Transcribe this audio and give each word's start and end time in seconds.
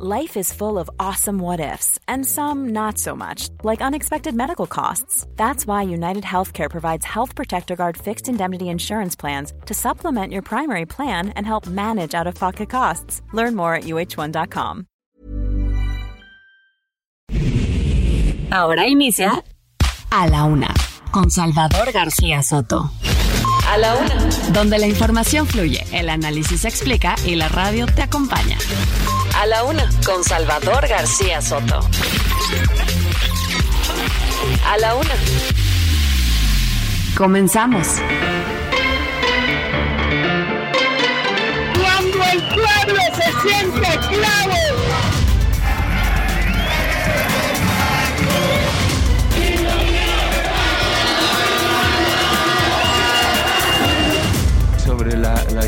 Life 0.00 0.36
is 0.36 0.52
full 0.52 0.78
of 0.78 0.88
awesome 1.00 1.40
what 1.40 1.58
ifs, 1.58 1.98
and 2.06 2.24
some 2.24 2.68
not 2.68 2.98
so 2.98 3.16
much, 3.16 3.48
like 3.64 3.82
unexpected 3.82 4.32
medical 4.32 4.68
costs. 4.68 5.26
That's 5.34 5.66
why 5.66 5.82
United 5.82 6.22
Healthcare 6.22 6.70
provides 6.70 7.04
Health 7.04 7.34
Protector 7.34 7.74
Guard 7.74 7.96
fixed 7.96 8.28
indemnity 8.28 8.68
insurance 8.68 9.16
plans 9.16 9.52
to 9.66 9.74
supplement 9.74 10.32
your 10.32 10.42
primary 10.42 10.86
plan 10.86 11.30
and 11.30 11.44
help 11.44 11.66
manage 11.66 12.14
out 12.14 12.28
of 12.28 12.36
pocket 12.36 12.70
costs. 12.70 13.22
Learn 13.32 13.56
more 13.56 13.74
at 13.74 13.86
uh1.com. 13.86 14.86
Ahora 18.52 18.86
inicia 18.86 19.42
A 20.12 20.28
la 20.28 20.44
Una 20.44 20.72
con 21.10 21.28
Salvador 21.28 21.90
García 21.90 22.44
Soto. 22.44 22.88
A 23.66 23.76
la 23.76 23.96
Una. 23.96 24.14
Donde 24.52 24.78
la 24.78 24.86
información 24.86 25.44
fluye, 25.44 25.84
el 25.90 26.08
análisis 26.08 26.60
se 26.60 26.68
explica 26.68 27.16
y 27.26 27.34
la 27.34 27.48
radio 27.48 27.86
te 27.86 28.02
acompaña. 28.02 28.56
A 29.40 29.46
la 29.46 29.62
Una 29.62 29.88
con 30.04 30.24
Salvador 30.24 30.88
García 30.88 31.40
Soto. 31.40 31.78
A 34.66 34.76
la 34.78 34.96
Una. 34.96 35.14
Comenzamos. 37.16 37.86
Cuando 41.80 42.24
el 42.32 42.42
pueblo 42.48 43.02
se 43.14 43.48
siente 43.48 43.88
clavo. 44.08 44.67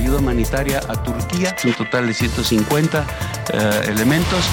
Ayuda 0.00 0.18
humanitaria 0.18 0.80
a 0.88 1.02
Turquía, 1.02 1.54
un 1.64 1.74
total 1.74 2.06
de 2.06 2.14
150 2.14 3.06
eh, 3.52 3.80
elementos. 3.88 4.44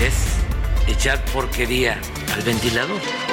es 0.00 0.14
echar 0.88 1.22
porquería 1.26 2.00
al 2.34 2.42
ventilador. 2.42 3.31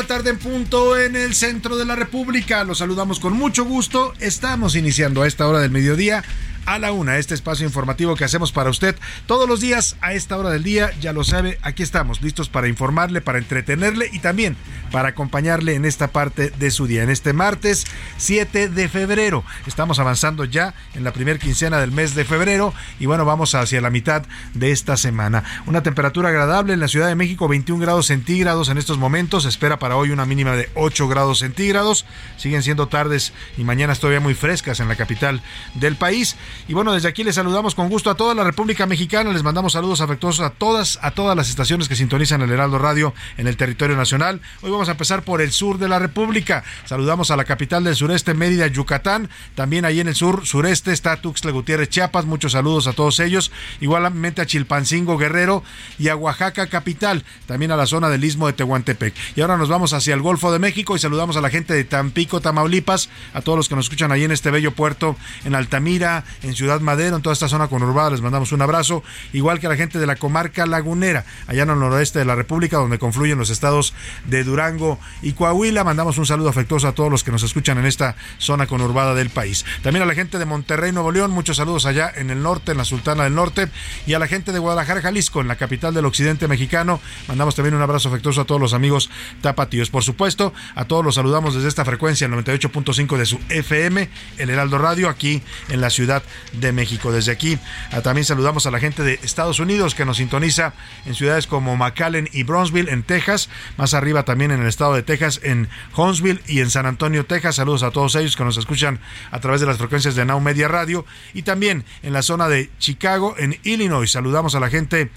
La 0.00 0.06
tarde 0.06 0.30
en 0.30 0.38
punto 0.38 0.96
en 0.96 1.14
el 1.14 1.34
centro 1.34 1.76
de 1.76 1.84
la 1.84 1.94
República. 1.94 2.64
Los 2.64 2.78
saludamos 2.78 3.20
con 3.20 3.34
mucho 3.34 3.66
gusto. 3.66 4.14
Estamos 4.18 4.74
iniciando 4.74 5.20
a 5.20 5.26
esta 5.26 5.46
hora 5.46 5.58
del 5.60 5.70
mediodía 5.70 6.24
a 6.70 6.78
la 6.78 6.92
una, 6.92 7.18
este 7.18 7.34
espacio 7.34 7.66
informativo 7.66 8.14
que 8.14 8.22
hacemos 8.24 8.52
para 8.52 8.70
usted 8.70 8.94
todos 9.26 9.48
los 9.48 9.60
días 9.60 9.96
a 10.00 10.12
esta 10.12 10.38
hora 10.38 10.50
del 10.50 10.62
día. 10.62 10.92
Ya 11.00 11.12
lo 11.12 11.24
sabe, 11.24 11.58
aquí 11.62 11.82
estamos 11.82 12.22
listos 12.22 12.48
para 12.48 12.68
informarle, 12.68 13.20
para 13.20 13.38
entretenerle 13.38 14.08
y 14.12 14.20
también 14.20 14.56
para 14.92 15.08
acompañarle 15.08 15.74
en 15.74 15.84
esta 15.84 16.08
parte 16.08 16.50
de 16.50 16.70
su 16.70 16.86
día. 16.86 17.02
En 17.02 17.10
este 17.10 17.32
martes 17.32 17.86
7 18.18 18.68
de 18.68 18.88
febrero, 18.88 19.42
estamos 19.66 19.98
avanzando 19.98 20.44
ya 20.44 20.74
en 20.94 21.02
la 21.02 21.12
primera 21.12 21.40
quincena 21.40 21.80
del 21.80 21.90
mes 21.90 22.14
de 22.14 22.24
febrero 22.24 22.72
y 23.00 23.06
bueno, 23.06 23.24
vamos 23.24 23.56
hacia 23.56 23.80
la 23.80 23.90
mitad 23.90 24.22
de 24.54 24.70
esta 24.70 24.96
semana. 24.96 25.42
Una 25.66 25.82
temperatura 25.82 26.28
agradable 26.28 26.72
en 26.72 26.80
la 26.80 26.86
Ciudad 26.86 27.08
de 27.08 27.16
México, 27.16 27.48
21 27.48 27.82
grados 27.82 28.06
centígrados 28.06 28.68
en 28.68 28.78
estos 28.78 28.96
momentos. 28.96 29.44
Espera 29.44 29.80
para 29.80 29.96
hoy 29.96 30.10
una 30.10 30.24
mínima 30.24 30.54
de 30.54 30.70
8 30.76 31.08
grados 31.08 31.40
centígrados. 31.40 32.06
Siguen 32.36 32.62
siendo 32.62 32.86
tardes 32.86 33.32
y 33.58 33.64
mañanas 33.64 33.98
todavía 33.98 34.20
muy 34.20 34.34
frescas 34.34 34.78
en 34.78 34.86
la 34.86 34.94
capital 34.94 35.42
del 35.74 35.96
país. 35.96 36.36
Y 36.68 36.74
bueno, 36.74 36.92
desde 36.92 37.08
aquí 37.08 37.24
les 37.24 37.34
saludamos 37.34 37.74
con 37.74 37.88
gusto 37.88 38.10
a 38.10 38.14
toda 38.14 38.34
la 38.34 38.44
República 38.44 38.86
Mexicana, 38.86 39.32
les 39.32 39.42
mandamos 39.42 39.72
saludos 39.72 40.00
afectuosos 40.00 40.44
a 40.44 40.50
todas, 40.50 40.98
a 41.02 41.10
todas 41.10 41.36
las 41.36 41.48
estaciones 41.48 41.88
que 41.88 41.96
sintonizan 41.96 42.42
el 42.42 42.50
Heraldo 42.50 42.78
Radio 42.78 43.12
en 43.36 43.46
el 43.46 43.56
territorio 43.56 43.96
nacional. 43.96 44.40
Hoy 44.62 44.70
vamos 44.70 44.88
a 44.88 44.92
empezar 44.92 45.22
por 45.22 45.40
el 45.40 45.52
sur 45.52 45.78
de 45.78 45.88
la 45.88 45.98
República. 45.98 46.62
Saludamos 46.84 47.30
a 47.30 47.36
la 47.36 47.44
capital 47.44 47.84
del 47.84 47.96
sureste, 47.96 48.34
Mérida, 48.34 48.66
Yucatán. 48.66 49.28
También 49.54 49.84
ahí 49.84 50.00
en 50.00 50.08
el 50.08 50.14
sur 50.14 50.46
sureste 50.46 50.92
está 50.92 51.20
Tuxtla 51.20 51.50
Gutiérrez, 51.50 51.88
Chiapas. 51.88 52.24
Muchos 52.24 52.52
saludos 52.52 52.86
a 52.86 52.92
todos 52.92 53.20
ellos. 53.20 53.50
Igualmente 53.80 54.42
a 54.42 54.46
Chilpancingo, 54.46 55.18
Guerrero 55.18 55.64
y 55.98 56.08
a 56.08 56.16
Oaxaca, 56.16 56.68
capital. 56.68 57.24
También 57.46 57.72
a 57.72 57.76
la 57.76 57.86
zona 57.86 58.08
del 58.08 58.24
Istmo 58.24 58.46
de 58.46 58.52
Tehuantepec. 58.52 59.14
Y 59.36 59.40
ahora 59.40 59.56
nos 59.56 59.68
vamos 59.68 59.92
hacia 59.92 60.14
el 60.14 60.22
Golfo 60.22 60.52
de 60.52 60.58
México 60.58 60.94
y 60.94 60.98
saludamos 60.98 61.36
a 61.36 61.40
la 61.40 61.50
gente 61.50 61.74
de 61.74 61.84
Tampico, 61.84 62.40
Tamaulipas, 62.40 63.08
a 63.34 63.40
todos 63.40 63.56
los 63.56 63.68
que 63.68 63.76
nos 63.76 63.86
escuchan 63.86 64.12
ahí 64.12 64.24
en 64.24 64.32
este 64.32 64.50
bello 64.50 64.72
puerto, 64.72 65.16
en 65.44 65.54
Altamira, 65.54 66.24
en 66.42 66.49
Ciudad 66.54 66.80
Madero, 66.80 67.16
en 67.16 67.22
toda 67.22 67.32
esta 67.32 67.48
zona 67.48 67.68
conurbada, 67.68 68.10
les 68.10 68.20
mandamos 68.20 68.52
un 68.52 68.62
abrazo, 68.62 69.02
igual 69.32 69.60
que 69.60 69.66
a 69.66 69.70
la 69.70 69.76
gente 69.76 69.98
de 69.98 70.06
la 70.06 70.16
comarca 70.16 70.66
lagunera, 70.66 71.24
allá 71.46 71.62
en 71.62 71.70
el 71.70 71.78
noroeste 71.78 72.18
de 72.18 72.24
la 72.24 72.34
República, 72.34 72.76
donde 72.76 72.98
confluyen 72.98 73.38
los 73.38 73.50
estados 73.50 73.94
de 74.26 74.44
Durango 74.44 74.98
y 75.22 75.32
Coahuila, 75.32 75.84
mandamos 75.84 76.18
un 76.18 76.26
saludo 76.26 76.48
afectuoso 76.48 76.88
a 76.88 76.92
todos 76.92 77.10
los 77.10 77.24
que 77.24 77.30
nos 77.30 77.42
escuchan 77.42 77.78
en 77.78 77.86
esta 77.86 78.16
zona 78.38 78.66
conurbada 78.66 79.14
del 79.14 79.30
país. 79.30 79.64
También 79.82 80.02
a 80.02 80.06
la 80.06 80.14
gente 80.14 80.38
de 80.38 80.44
Monterrey, 80.44 80.92
Nuevo 80.92 81.12
León, 81.12 81.30
muchos 81.30 81.56
saludos 81.56 81.86
allá 81.86 82.12
en 82.14 82.30
el 82.30 82.42
norte, 82.42 82.72
en 82.72 82.78
la 82.78 82.84
Sultana 82.84 83.24
del 83.24 83.34
Norte, 83.34 83.68
y 84.06 84.14
a 84.14 84.18
la 84.18 84.26
gente 84.26 84.52
de 84.52 84.58
Guadalajara, 84.58 85.02
Jalisco, 85.02 85.40
en 85.40 85.48
la 85.48 85.56
capital 85.56 85.94
del 85.94 86.04
occidente 86.04 86.48
mexicano, 86.48 87.00
mandamos 87.28 87.54
también 87.54 87.74
un 87.74 87.82
abrazo 87.82 88.08
afectuoso 88.08 88.40
a 88.40 88.44
todos 88.44 88.60
los 88.60 88.74
amigos 88.74 89.10
tapatíos. 89.40 89.90
Por 89.90 90.02
supuesto, 90.02 90.52
a 90.74 90.84
todos 90.84 91.04
los 91.04 91.14
saludamos 91.14 91.54
desde 91.54 91.68
esta 91.68 91.84
frecuencia, 91.84 92.26
el 92.26 92.32
98.5 92.32 93.16
de 93.16 93.26
su 93.26 93.40
FM, 93.48 94.08
el 94.38 94.50
Heraldo 94.50 94.78
Radio, 94.78 95.08
aquí 95.08 95.42
en 95.68 95.80
la 95.80 95.90
ciudad 95.90 96.22
de 96.52 96.72
México. 96.72 97.12
Desde 97.12 97.32
aquí 97.32 97.58
ah, 97.92 98.02
también 98.02 98.24
saludamos 98.24 98.66
a 98.66 98.70
la 98.70 98.80
gente 98.80 99.02
de 99.02 99.14
Estados 99.22 99.60
Unidos 99.60 99.94
que 99.94 100.04
nos 100.04 100.18
sintoniza 100.18 100.74
en 101.06 101.14
ciudades 101.14 101.46
como 101.46 101.76
McAllen 101.76 102.28
y 102.32 102.42
Brownsville 102.42 102.90
en 102.90 103.02
Texas, 103.02 103.48
más 103.76 103.94
arriba 103.94 104.24
también 104.24 104.50
en 104.50 104.60
el 104.60 104.68
estado 104.68 104.94
de 104.94 105.02
Texas, 105.02 105.40
en 105.42 105.68
Huntsville 105.96 106.40
y 106.46 106.60
en 106.60 106.70
San 106.70 106.86
Antonio, 106.86 107.26
Texas. 107.26 107.56
Saludos 107.56 107.82
a 107.82 107.90
todos 107.90 108.14
ellos 108.14 108.36
que 108.36 108.44
nos 108.44 108.56
escuchan 108.56 109.00
a 109.30 109.40
través 109.40 109.60
de 109.60 109.66
las 109.66 109.78
frecuencias 109.78 110.14
de 110.14 110.24
Now 110.24 110.40
Media 110.40 110.68
Radio 110.68 111.04
y 111.34 111.42
también 111.42 111.84
en 112.02 112.12
la 112.12 112.22
zona 112.22 112.48
de 112.48 112.70
Chicago, 112.78 113.34
en 113.38 113.58
Illinois. 113.62 114.10
Saludamos 114.10 114.54
a 114.54 114.60
la 114.60 114.70
gente 114.70 115.10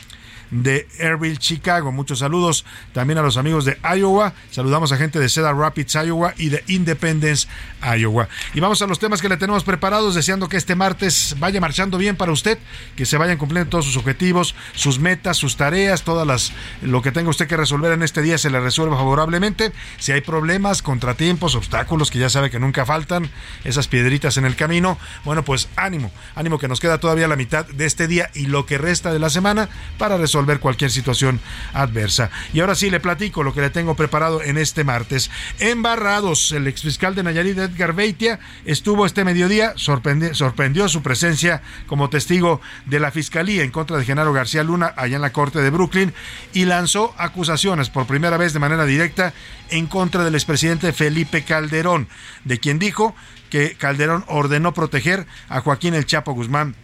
de 0.53 0.87
Airville, 0.99 1.37
Chicago. 1.37 1.91
Muchos 1.91 2.19
saludos 2.19 2.65
también 2.93 3.17
a 3.17 3.21
los 3.21 3.37
amigos 3.37 3.65
de 3.65 3.77
Iowa. 3.83 4.33
Saludamos 4.51 4.91
a 4.91 4.97
gente 4.97 5.19
de 5.19 5.27
Cedar 5.27 5.55
Rapids, 5.55 5.95
Iowa 5.95 6.33
y 6.37 6.49
de 6.49 6.63
Independence, 6.67 7.47
Iowa. 7.81 8.29
Y 8.53 8.59
vamos 8.59 8.81
a 8.81 8.87
los 8.87 8.99
temas 8.99 9.21
que 9.21 9.29
le 9.29 9.37
tenemos 9.37 9.63
preparados, 9.63 10.15
deseando 10.15 10.47
que 10.47 10.57
este 10.57 10.75
martes 10.75 11.35
vaya 11.39 11.59
marchando 11.59 11.97
bien 11.97 12.15
para 12.15 12.31
usted, 12.31 12.59
que 12.95 13.05
se 13.05 13.17
vayan 13.17 13.37
cumpliendo 13.37 13.69
todos 13.69 13.85
sus 13.85 13.97
objetivos, 13.97 14.55
sus 14.75 14.99
metas, 14.99 15.37
sus 15.37 15.57
tareas, 15.57 16.03
todas 16.03 16.27
las 16.27 16.53
lo 16.81 17.01
que 17.01 17.11
tenga 17.11 17.29
usted 17.29 17.47
que 17.47 17.57
resolver 17.57 17.91
en 17.91 18.03
este 18.03 18.21
día 18.21 18.37
se 18.37 18.49
le 18.49 18.59
resuelva 18.59 18.95
favorablemente. 18.95 19.71
Si 19.97 20.11
hay 20.11 20.21
problemas, 20.21 20.81
contratiempos, 20.81 21.55
obstáculos 21.55 22.11
que 22.11 22.19
ya 22.19 22.29
sabe 22.29 22.51
que 22.51 22.59
nunca 22.59 22.85
faltan, 22.85 23.29
esas 23.63 23.87
piedritas 23.87 24.37
en 24.37 24.45
el 24.45 24.55
camino, 24.55 24.99
bueno, 25.25 25.43
pues 25.43 25.69
ánimo, 25.75 26.11
ánimo 26.35 26.59
que 26.59 26.67
nos 26.67 26.79
queda 26.79 26.99
todavía 26.99 27.27
la 27.27 27.35
mitad 27.35 27.65
de 27.65 27.85
este 27.85 28.07
día 28.07 28.29
y 28.35 28.45
lo 28.45 28.65
que 28.65 28.77
resta 28.77 29.11
de 29.11 29.19
la 29.19 29.29
semana 29.29 29.69
para 29.97 30.17
resolver 30.17 30.42
cualquier 30.59 30.91
situación 30.91 31.39
adversa. 31.73 32.29
Y 32.53 32.59
ahora 32.59 32.75
sí 32.75 32.89
le 32.89 32.99
platico 32.99 33.43
lo 33.43 33.53
que 33.53 33.61
le 33.61 33.69
tengo 33.69 33.95
preparado 33.95 34.41
en 34.41 34.57
este 34.57 34.83
martes. 34.83 35.31
Embarrados, 35.59 36.51
el 36.51 36.67
exfiscal 36.67 37.15
de 37.15 37.23
Nayarit, 37.23 37.57
Edgar 37.57 37.93
Beitia, 37.93 38.39
estuvo 38.65 39.05
este 39.05 39.23
mediodía, 39.23 39.73
sorprendió, 39.75 40.33
sorprendió 40.33 40.87
su 40.89 41.01
presencia 41.01 41.61
como 41.87 42.09
testigo 42.09 42.61
de 42.85 42.99
la 42.99 43.11
fiscalía 43.11 43.63
en 43.63 43.71
contra 43.71 43.97
de 43.97 44.05
Genaro 44.05 44.33
García 44.33 44.63
Luna 44.63 44.93
allá 44.97 45.15
en 45.15 45.21
la 45.21 45.33
corte 45.33 45.59
de 45.59 45.69
Brooklyn 45.69 46.13
y 46.53 46.65
lanzó 46.65 47.13
acusaciones 47.17 47.89
por 47.89 48.07
primera 48.07 48.37
vez 48.37 48.53
de 48.53 48.59
manera 48.59 48.85
directa 48.85 49.33
en 49.69 49.87
contra 49.87 50.23
del 50.23 50.35
expresidente 50.35 50.93
Felipe 50.93 51.43
Calderón, 51.43 52.07
de 52.43 52.59
quien 52.59 52.79
dijo 52.79 53.15
que 53.49 53.75
Calderón 53.75 54.25
ordenó 54.27 54.73
proteger 54.73 55.27
a 55.49 55.61
Joaquín 55.61 55.93
El 55.93 56.05
Chapo 56.05 56.33
Guzmán 56.33 56.75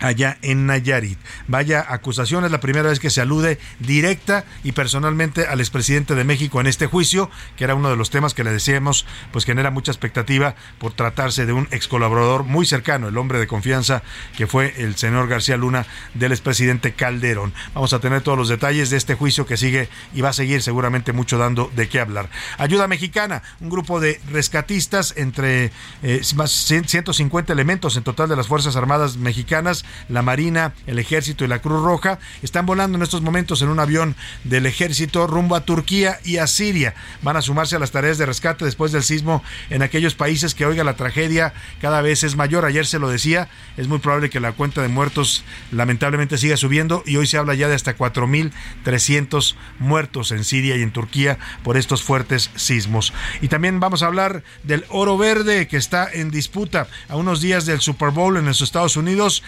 allá 0.00 0.38
en 0.42 0.66
Nayarit. 0.66 1.18
Vaya 1.46 1.84
acusación, 1.88 2.44
es 2.44 2.50
la 2.50 2.60
primera 2.60 2.88
vez 2.88 2.98
que 2.98 3.10
se 3.10 3.20
alude 3.20 3.58
directa 3.78 4.44
y 4.64 4.72
personalmente 4.72 5.46
al 5.46 5.60
expresidente 5.60 6.14
de 6.14 6.24
México 6.24 6.60
en 6.60 6.66
este 6.66 6.86
juicio, 6.86 7.30
que 7.56 7.64
era 7.64 7.74
uno 7.74 7.90
de 7.90 7.96
los 7.96 8.10
temas 8.10 8.34
que 8.34 8.44
le 8.44 8.52
decíamos, 8.52 9.06
pues 9.32 9.44
genera 9.44 9.70
mucha 9.70 9.92
expectativa 9.92 10.54
por 10.78 10.92
tratarse 10.92 11.46
de 11.46 11.52
un 11.52 11.68
ex 11.70 11.88
colaborador 11.88 12.44
muy 12.44 12.66
cercano, 12.66 13.08
el 13.08 13.18
hombre 13.18 13.38
de 13.38 13.46
confianza 13.46 14.02
que 14.36 14.46
fue 14.46 14.74
el 14.78 14.96
señor 14.96 15.28
García 15.28 15.56
Luna 15.56 15.86
del 16.14 16.32
expresidente 16.32 16.92
Calderón. 16.92 17.52
Vamos 17.74 17.92
a 17.92 18.00
tener 18.00 18.22
todos 18.22 18.38
los 18.38 18.48
detalles 18.48 18.90
de 18.90 18.96
este 18.96 19.14
juicio 19.14 19.46
que 19.46 19.56
sigue 19.56 19.88
y 20.14 20.20
va 20.20 20.30
a 20.30 20.32
seguir 20.32 20.62
seguramente 20.62 21.12
mucho 21.12 21.38
dando 21.38 21.70
de 21.74 21.88
qué 21.88 22.00
hablar. 22.00 22.30
Ayuda 22.58 22.88
Mexicana, 22.88 23.42
un 23.60 23.70
grupo 23.70 24.00
de 24.00 24.20
rescatistas 24.30 25.14
entre 25.16 25.72
eh, 26.02 26.22
más 26.34 26.50
150 26.52 27.52
elementos 27.52 27.96
en 27.96 28.02
total 28.02 28.28
de 28.28 28.36
las 28.36 28.48
Fuerzas 28.48 28.76
Armadas 28.76 29.16
mexicanas 29.16 29.84
la 30.08 30.22
Marina, 30.22 30.72
el 30.86 30.98
Ejército 30.98 31.44
y 31.44 31.48
la 31.48 31.60
Cruz 31.60 31.82
Roja 31.82 32.18
están 32.42 32.66
volando 32.66 32.96
en 32.96 33.02
estos 33.02 33.22
momentos 33.22 33.62
en 33.62 33.68
un 33.68 33.80
avión 33.80 34.16
del 34.44 34.66
Ejército 34.66 35.26
rumbo 35.26 35.56
a 35.56 35.64
Turquía 35.64 36.18
y 36.24 36.38
a 36.38 36.46
Siria. 36.46 36.94
Van 37.22 37.36
a 37.36 37.42
sumarse 37.42 37.76
a 37.76 37.78
las 37.78 37.90
tareas 37.90 38.18
de 38.18 38.26
rescate 38.26 38.64
después 38.64 38.92
del 38.92 39.02
sismo 39.02 39.42
en 39.70 39.82
aquellos 39.82 40.14
países 40.14 40.54
que, 40.54 40.66
oiga, 40.66 40.84
la 40.84 40.96
tragedia 40.96 41.52
cada 41.80 42.02
vez 42.02 42.22
es 42.22 42.36
mayor. 42.36 42.64
Ayer 42.64 42.86
se 42.86 42.98
lo 42.98 43.08
decía, 43.08 43.48
es 43.76 43.88
muy 43.88 43.98
probable 43.98 44.30
que 44.30 44.40
la 44.40 44.52
cuenta 44.52 44.82
de 44.82 44.88
muertos 44.88 45.44
lamentablemente 45.72 46.38
siga 46.38 46.56
subiendo 46.56 47.02
y 47.06 47.16
hoy 47.16 47.26
se 47.26 47.38
habla 47.38 47.54
ya 47.54 47.68
de 47.68 47.74
hasta 47.74 47.96
4.300 47.96 49.54
muertos 49.78 50.32
en 50.32 50.44
Siria 50.44 50.76
y 50.76 50.82
en 50.82 50.92
Turquía 50.92 51.38
por 51.62 51.76
estos 51.76 52.02
fuertes 52.02 52.50
sismos. 52.56 53.12
Y 53.40 53.48
también 53.48 53.80
vamos 53.80 54.02
a 54.02 54.06
hablar 54.06 54.42
del 54.62 54.84
oro 54.88 55.16
verde 55.18 55.66
que 55.68 55.76
está 55.76 56.08
en 56.12 56.30
disputa 56.30 56.88
a 57.08 57.16
unos 57.16 57.40
días 57.40 57.66
del 57.66 57.80
Super 57.80 58.10
Bowl 58.10 58.36
en 58.36 58.46
los 58.46 58.60
Estados 58.60 58.96
Unidos 58.96 59.42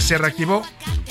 se 0.00 0.18
reactivó 0.18 0.62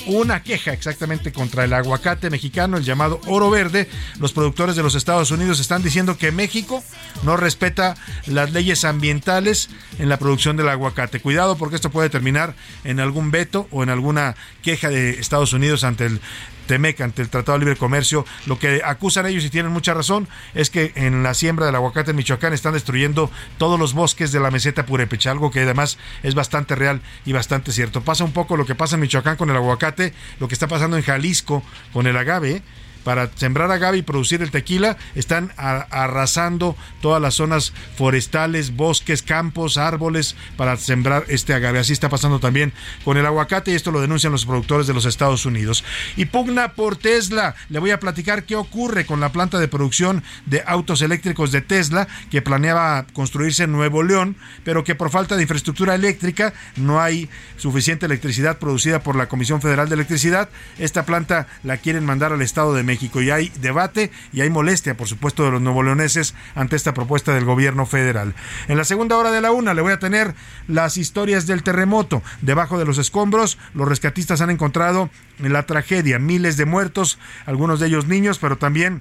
una 0.06 0.42
queja 0.42 0.72
exactamente 0.72 1.32
contra 1.32 1.64
el 1.64 1.72
aguacate 1.72 2.30
mexicano, 2.30 2.76
el 2.76 2.84
llamado 2.84 3.20
oro 3.26 3.50
verde. 3.50 3.88
Los 4.18 4.32
productores 4.32 4.76
de 4.76 4.82
los 4.82 4.94
Estados 4.94 5.30
Unidos 5.30 5.60
están 5.60 5.82
diciendo 5.82 6.16
que 6.16 6.32
México 6.32 6.82
no 7.22 7.36
respeta 7.36 7.94
las 8.26 8.52
leyes 8.52 8.84
ambientales 8.84 9.68
en 9.98 10.08
la 10.08 10.18
producción 10.18 10.56
del 10.56 10.68
aguacate. 10.68 11.20
Cuidado 11.20 11.56
porque 11.56 11.76
esto 11.76 11.90
puede 11.90 12.10
terminar 12.10 12.54
en 12.84 13.00
algún 13.00 13.30
veto 13.30 13.68
o 13.70 13.82
en 13.82 13.90
alguna 13.90 14.34
queja 14.62 14.88
de 14.88 15.10
Estados 15.10 15.52
Unidos 15.52 15.84
ante 15.84 16.06
el 16.06 16.20
Temec 16.66 17.00
ante 17.00 17.22
el 17.22 17.28
Tratado 17.28 17.58
de 17.58 17.64
Libre 17.64 17.78
Comercio. 17.78 18.24
Lo 18.46 18.58
que 18.58 18.82
acusan 18.84 19.26
ellos 19.26 19.44
y 19.44 19.50
tienen 19.50 19.72
mucha 19.72 19.94
razón 19.94 20.28
es 20.54 20.70
que 20.70 20.92
en 20.94 21.22
la 21.22 21.34
siembra 21.34 21.66
del 21.66 21.74
aguacate 21.74 22.10
en 22.10 22.16
Michoacán 22.16 22.52
están 22.52 22.74
destruyendo 22.74 23.30
todos 23.58 23.78
los 23.78 23.94
bosques 23.94 24.32
de 24.32 24.40
la 24.40 24.50
meseta 24.50 24.86
Purepecha, 24.86 25.30
algo 25.30 25.50
que 25.50 25.60
además 25.60 25.98
es 26.22 26.34
bastante 26.34 26.74
real 26.74 27.00
y 27.24 27.32
bastante 27.32 27.72
cierto. 27.72 28.02
Pasa 28.02 28.24
un 28.24 28.32
poco 28.32 28.56
lo 28.56 28.66
que 28.66 28.74
pasa 28.74 28.96
en 28.96 29.02
Michoacán 29.02 29.36
con 29.36 29.50
el 29.50 29.56
aguacate, 29.56 30.12
lo 30.38 30.48
que 30.48 30.54
está 30.54 30.68
pasando 30.68 30.96
en 30.96 31.02
Jalisco 31.02 31.62
con 31.92 32.06
el 32.06 32.16
agave 32.16 32.62
para 33.04 33.30
sembrar 33.34 33.70
agave 33.70 33.98
y 33.98 34.02
producir 34.02 34.42
el 34.42 34.50
tequila, 34.50 34.96
están 35.14 35.52
arrasando 35.56 36.76
todas 37.00 37.20
las 37.20 37.34
zonas 37.34 37.72
forestales, 37.96 38.76
bosques, 38.76 39.22
campos, 39.22 39.76
árboles 39.76 40.36
para 40.56 40.76
sembrar 40.76 41.24
este 41.28 41.54
agave. 41.54 41.78
Así 41.78 41.92
está 41.92 42.08
pasando 42.08 42.38
también 42.38 42.72
con 43.04 43.16
el 43.16 43.26
aguacate 43.26 43.72
y 43.72 43.74
esto 43.74 43.90
lo 43.90 44.00
denuncian 44.00 44.32
los 44.32 44.46
productores 44.46 44.86
de 44.86 44.94
los 44.94 45.04
Estados 45.04 45.46
Unidos. 45.46 45.84
Y 46.16 46.26
pugna 46.26 46.72
por 46.72 46.96
Tesla. 46.96 47.54
Le 47.68 47.78
voy 47.78 47.90
a 47.90 48.00
platicar 48.00 48.44
qué 48.44 48.56
ocurre 48.56 49.04
con 49.06 49.20
la 49.20 49.32
planta 49.32 49.58
de 49.58 49.68
producción 49.68 50.22
de 50.46 50.62
autos 50.66 51.02
eléctricos 51.02 51.52
de 51.52 51.60
Tesla 51.60 52.08
que 52.30 52.42
planeaba 52.42 53.06
construirse 53.12 53.64
en 53.64 53.72
Nuevo 53.72 54.02
León, 54.02 54.36
pero 54.64 54.84
que 54.84 54.94
por 54.94 55.10
falta 55.10 55.36
de 55.36 55.42
infraestructura 55.42 55.94
eléctrica 55.94 56.52
no 56.76 57.00
hay 57.00 57.28
suficiente 57.56 58.06
electricidad 58.06 58.58
producida 58.58 59.02
por 59.02 59.16
la 59.16 59.28
Comisión 59.28 59.60
Federal 59.60 59.88
de 59.88 59.94
Electricidad. 59.94 60.48
Esta 60.78 61.04
planta 61.04 61.46
la 61.62 61.78
quieren 61.78 62.04
mandar 62.04 62.32
al 62.32 62.42
Estado 62.42 62.74
de 62.74 62.82
México 62.82 62.91
México 62.92 63.22
y 63.22 63.30
hay 63.30 63.48
debate 63.60 64.10
y 64.34 64.42
hay 64.42 64.50
molestia, 64.50 64.96
por 64.96 65.08
supuesto, 65.08 65.44
de 65.44 65.50
los 65.50 65.62
nuevo 65.62 65.82
leoneses 65.82 66.34
ante 66.54 66.76
esta 66.76 66.92
propuesta 66.92 67.32
del 67.32 67.46
gobierno 67.46 67.86
federal. 67.86 68.34
En 68.68 68.76
la 68.76 68.84
segunda 68.84 69.16
hora 69.16 69.30
de 69.30 69.40
la 69.40 69.50
una 69.50 69.72
le 69.72 69.80
voy 69.80 69.92
a 69.92 69.98
tener 69.98 70.34
las 70.68 70.98
historias 70.98 71.46
del 71.46 71.62
terremoto. 71.62 72.22
Debajo 72.42 72.78
de 72.78 72.84
los 72.84 72.98
escombros, 72.98 73.56
los 73.72 73.88
rescatistas 73.88 74.42
han 74.42 74.50
encontrado 74.50 75.08
la 75.38 75.62
tragedia, 75.64 76.18
miles 76.18 76.58
de 76.58 76.66
muertos, 76.66 77.18
algunos 77.46 77.80
de 77.80 77.86
ellos 77.86 78.06
niños, 78.06 78.38
pero 78.38 78.58
también 78.58 79.00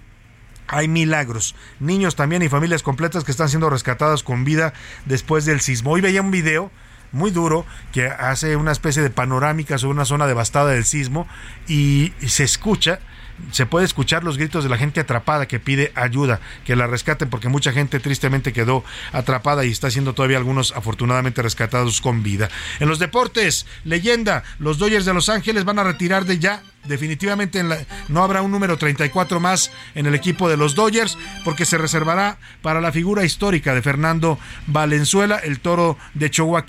hay 0.67 0.87
milagros. 0.87 1.53
Niños 1.81 2.15
también 2.15 2.43
y 2.43 2.47
familias 2.47 2.83
completas 2.83 3.25
que 3.25 3.31
están 3.31 3.49
siendo 3.49 3.69
rescatadas 3.69 4.23
con 4.23 4.45
vida 4.45 4.71
después 5.05 5.43
del 5.43 5.59
sismo. 5.59 5.91
Hoy 5.91 5.99
veía 5.99 6.21
un 6.21 6.31
video 6.31 6.71
muy 7.11 7.31
duro 7.31 7.65
que 7.91 8.07
hace 8.07 8.55
una 8.55 8.71
especie 8.71 9.01
de 9.01 9.09
panorámica 9.09 9.77
sobre 9.77 9.95
una 9.95 10.05
zona 10.05 10.27
devastada 10.27 10.71
del 10.71 10.85
sismo 10.85 11.27
y 11.67 12.13
se 12.25 12.45
escucha 12.45 12.99
se 13.51 13.65
puede 13.65 13.85
escuchar 13.85 14.23
los 14.23 14.37
gritos 14.37 14.63
de 14.63 14.69
la 14.69 14.77
gente 14.77 14.99
atrapada 14.99 15.47
que 15.47 15.59
pide 15.59 15.91
ayuda, 15.95 16.39
que 16.65 16.75
la 16.75 16.87
rescaten, 16.87 17.29
porque 17.29 17.49
mucha 17.49 17.71
gente 17.71 17.99
tristemente 17.99 18.53
quedó 18.53 18.83
atrapada 19.11 19.65
y 19.65 19.71
está 19.71 19.89
siendo 19.91 20.13
todavía 20.13 20.37
algunos 20.37 20.73
afortunadamente 20.75 21.41
rescatados 21.41 22.01
con 22.01 22.23
vida. 22.23 22.49
En 22.79 22.87
los 22.87 22.99
deportes, 22.99 23.65
leyenda, 23.83 24.43
los 24.59 24.77
Dodgers 24.77 25.05
de 25.05 25.13
Los 25.13 25.29
Ángeles 25.29 25.65
van 25.65 25.79
a 25.79 25.83
retirar 25.83 26.25
de 26.25 26.39
ya 26.39 26.63
definitivamente 26.85 27.63
no 28.07 28.23
habrá 28.23 28.41
un 28.41 28.51
número 28.51 28.77
34 28.77 29.39
más 29.39 29.71
en 29.95 30.05
el 30.05 30.15
equipo 30.15 30.49
de 30.49 30.57
los 30.57 30.75
Dodgers 30.75 31.17
porque 31.43 31.65
se 31.65 31.77
reservará 31.77 32.37
para 32.61 32.81
la 32.81 32.91
figura 32.91 33.23
histórica 33.23 33.73
de 33.73 33.81
Fernando 33.81 34.39
Valenzuela, 34.67 35.37
el 35.37 35.59
toro 35.59 35.97
de 36.13 36.29
Chihuahua. 36.29 36.61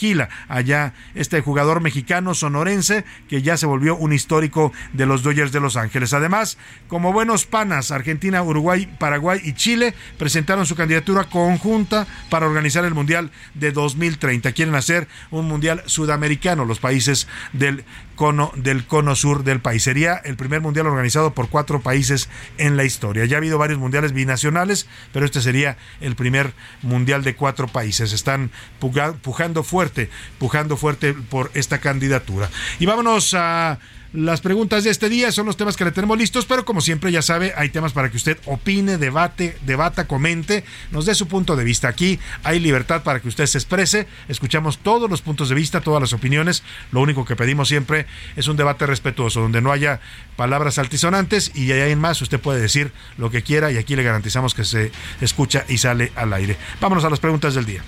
Allá 0.48 0.94
este 1.14 1.40
jugador 1.40 1.80
mexicano 1.80 2.34
sonorense 2.34 3.04
que 3.28 3.42
ya 3.42 3.56
se 3.56 3.66
volvió 3.66 3.96
un 3.96 4.12
histórico 4.12 4.72
de 4.92 5.06
los 5.06 5.22
Dodgers 5.22 5.52
de 5.52 5.60
Los 5.60 5.76
Ángeles. 5.76 6.12
Además, 6.12 6.58
como 6.88 7.12
buenos 7.12 7.46
panas, 7.46 7.90
Argentina, 7.90 8.42
Uruguay, 8.42 8.88
Paraguay 8.98 9.40
y 9.44 9.54
Chile 9.54 9.94
presentaron 10.18 10.66
su 10.66 10.76
candidatura 10.76 11.24
conjunta 11.24 12.06
para 12.30 12.46
organizar 12.46 12.84
el 12.84 12.94
Mundial 12.94 13.30
de 13.54 13.72
2030. 13.72 14.52
Quieren 14.52 14.74
hacer 14.74 15.08
un 15.30 15.46
Mundial 15.46 15.82
sudamericano 15.86 16.64
los 16.64 16.80
países 16.80 17.28
del 17.52 17.84
cono 18.22 18.52
del 18.54 18.86
cono 18.86 19.16
sur 19.16 19.42
del 19.42 19.58
país. 19.58 19.82
Sería 19.82 20.14
el 20.14 20.36
primer 20.36 20.60
mundial 20.60 20.86
organizado 20.86 21.34
por 21.34 21.48
cuatro 21.48 21.80
países 21.80 22.28
en 22.56 22.76
la 22.76 22.84
historia. 22.84 23.24
Ya 23.24 23.36
ha 23.36 23.38
habido 23.38 23.58
varios 23.58 23.80
mundiales 23.80 24.12
binacionales, 24.12 24.86
pero 25.12 25.26
este 25.26 25.40
sería 25.40 25.76
el 26.00 26.14
primer 26.14 26.52
mundial 26.82 27.24
de 27.24 27.34
cuatro 27.34 27.66
países. 27.66 28.12
Están 28.12 28.52
pujando 28.78 29.64
fuerte, 29.64 30.08
pujando 30.38 30.76
fuerte 30.76 31.14
por 31.14 31.50
esta 31.54 31.78
candidatura. 31.78 32.48
Y 32.78 32.86
vámonos 32.86 33.34
a 33.34 33.80
las 34.12 34.42
preguntas 34.42 34.84
de 34.84 34.90
este 34.90 35.08
día 35.08 35.32
son 35.32 35.46
los 35.46 35.56
temas 35.56 35.76
que 35.76 35.84
le 35.84 35.90
tenemos 35.90 36.18
listos, 36.18 36.44
pero 36.44 36.66
como 36.66 36.82
siempre 36.82 37.10
ya 37.10 37.22
sabe, 37.22 37.54
hay 37.56 37.70
temas 37.70 37.94
para 37.94 38.10
que 38.10 38.18
usted 38.18 38.38
opine, 38.44 38.98
debate, 38.98 39.56
debata, 39.64 40.06
comente, 40.06 40.64
nos 40.90 41.06
dé 41.06 41.14
su 41.14 41.28
punto 41.28 41.56
de 41.56 41.64
vista. 41.64 41.88
Aquí 41.88 42.20
hay 42.44 42.60
libertad 42.60 43.02
para 43.04 43.20
que 43.20 43.28
usted 43.28 43.46
se 43.46 43.56
exprese, 43.56 44.06
escuchamos 44.28 44.78
todos 44.78 45.08
los 45.08 45.22
puntos 45.22 45.48
de 45.48 45.54
vista, 45.54 45.80
todas 45.80 46.00
las 46.00 46.12
opiniones. 46.12 46.62
Lo 46.90 47.00
único 47.00 47.24
que 47.24 47.36
pedimos 47.36 47.68
siempre 47.68 48.06
es 48.36 48.48
un 48.48 48.56
debate 48.58 48.84
respetuoso, 48.84 49.40
donde 49.40 49.62
no 49.62 49.72
haya 49.72 50.00
palabras 50.36 50.78
altisonantes 50.78 51.50
y 51.54 51.72
ahí 51.72 51.90
en 51.90 51.98
más 51.98 52.20
usted 52.20 52.38
puede 52.38 52.60
decir 52.60 52.92
lo 53.16 53.30
que 53.30 53.42
quiera 53.42 53.72
y 53.72 53.78
aquí 53.78 53.96
le 53.96 54.02
garantizamos 54.02 54.52
que 54.52 54.64
se 54.64 54.92
escucha 55.22 55.64
y 55.68 55.78
sale 55.78 56.12
al 56.16 56.34
aire. 56.34 56.58
Vámonos 56.80 57.04
a 57.04 57.10
las 57.10 57.20
preguntas 57.20 57.54
del 57.54 57.64
día. 57.64 57.82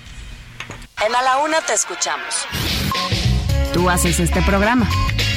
En 1.05 1.13
A 1.13 1.21
la 1.21 1.37
Una 1.37 1.61
te 1.61 1.73
escuchamos. 1.73 2.47
Tú 3.73 3.89
haces 3.89 4.19
este 4.19 4.41
programa. 4.41 4.87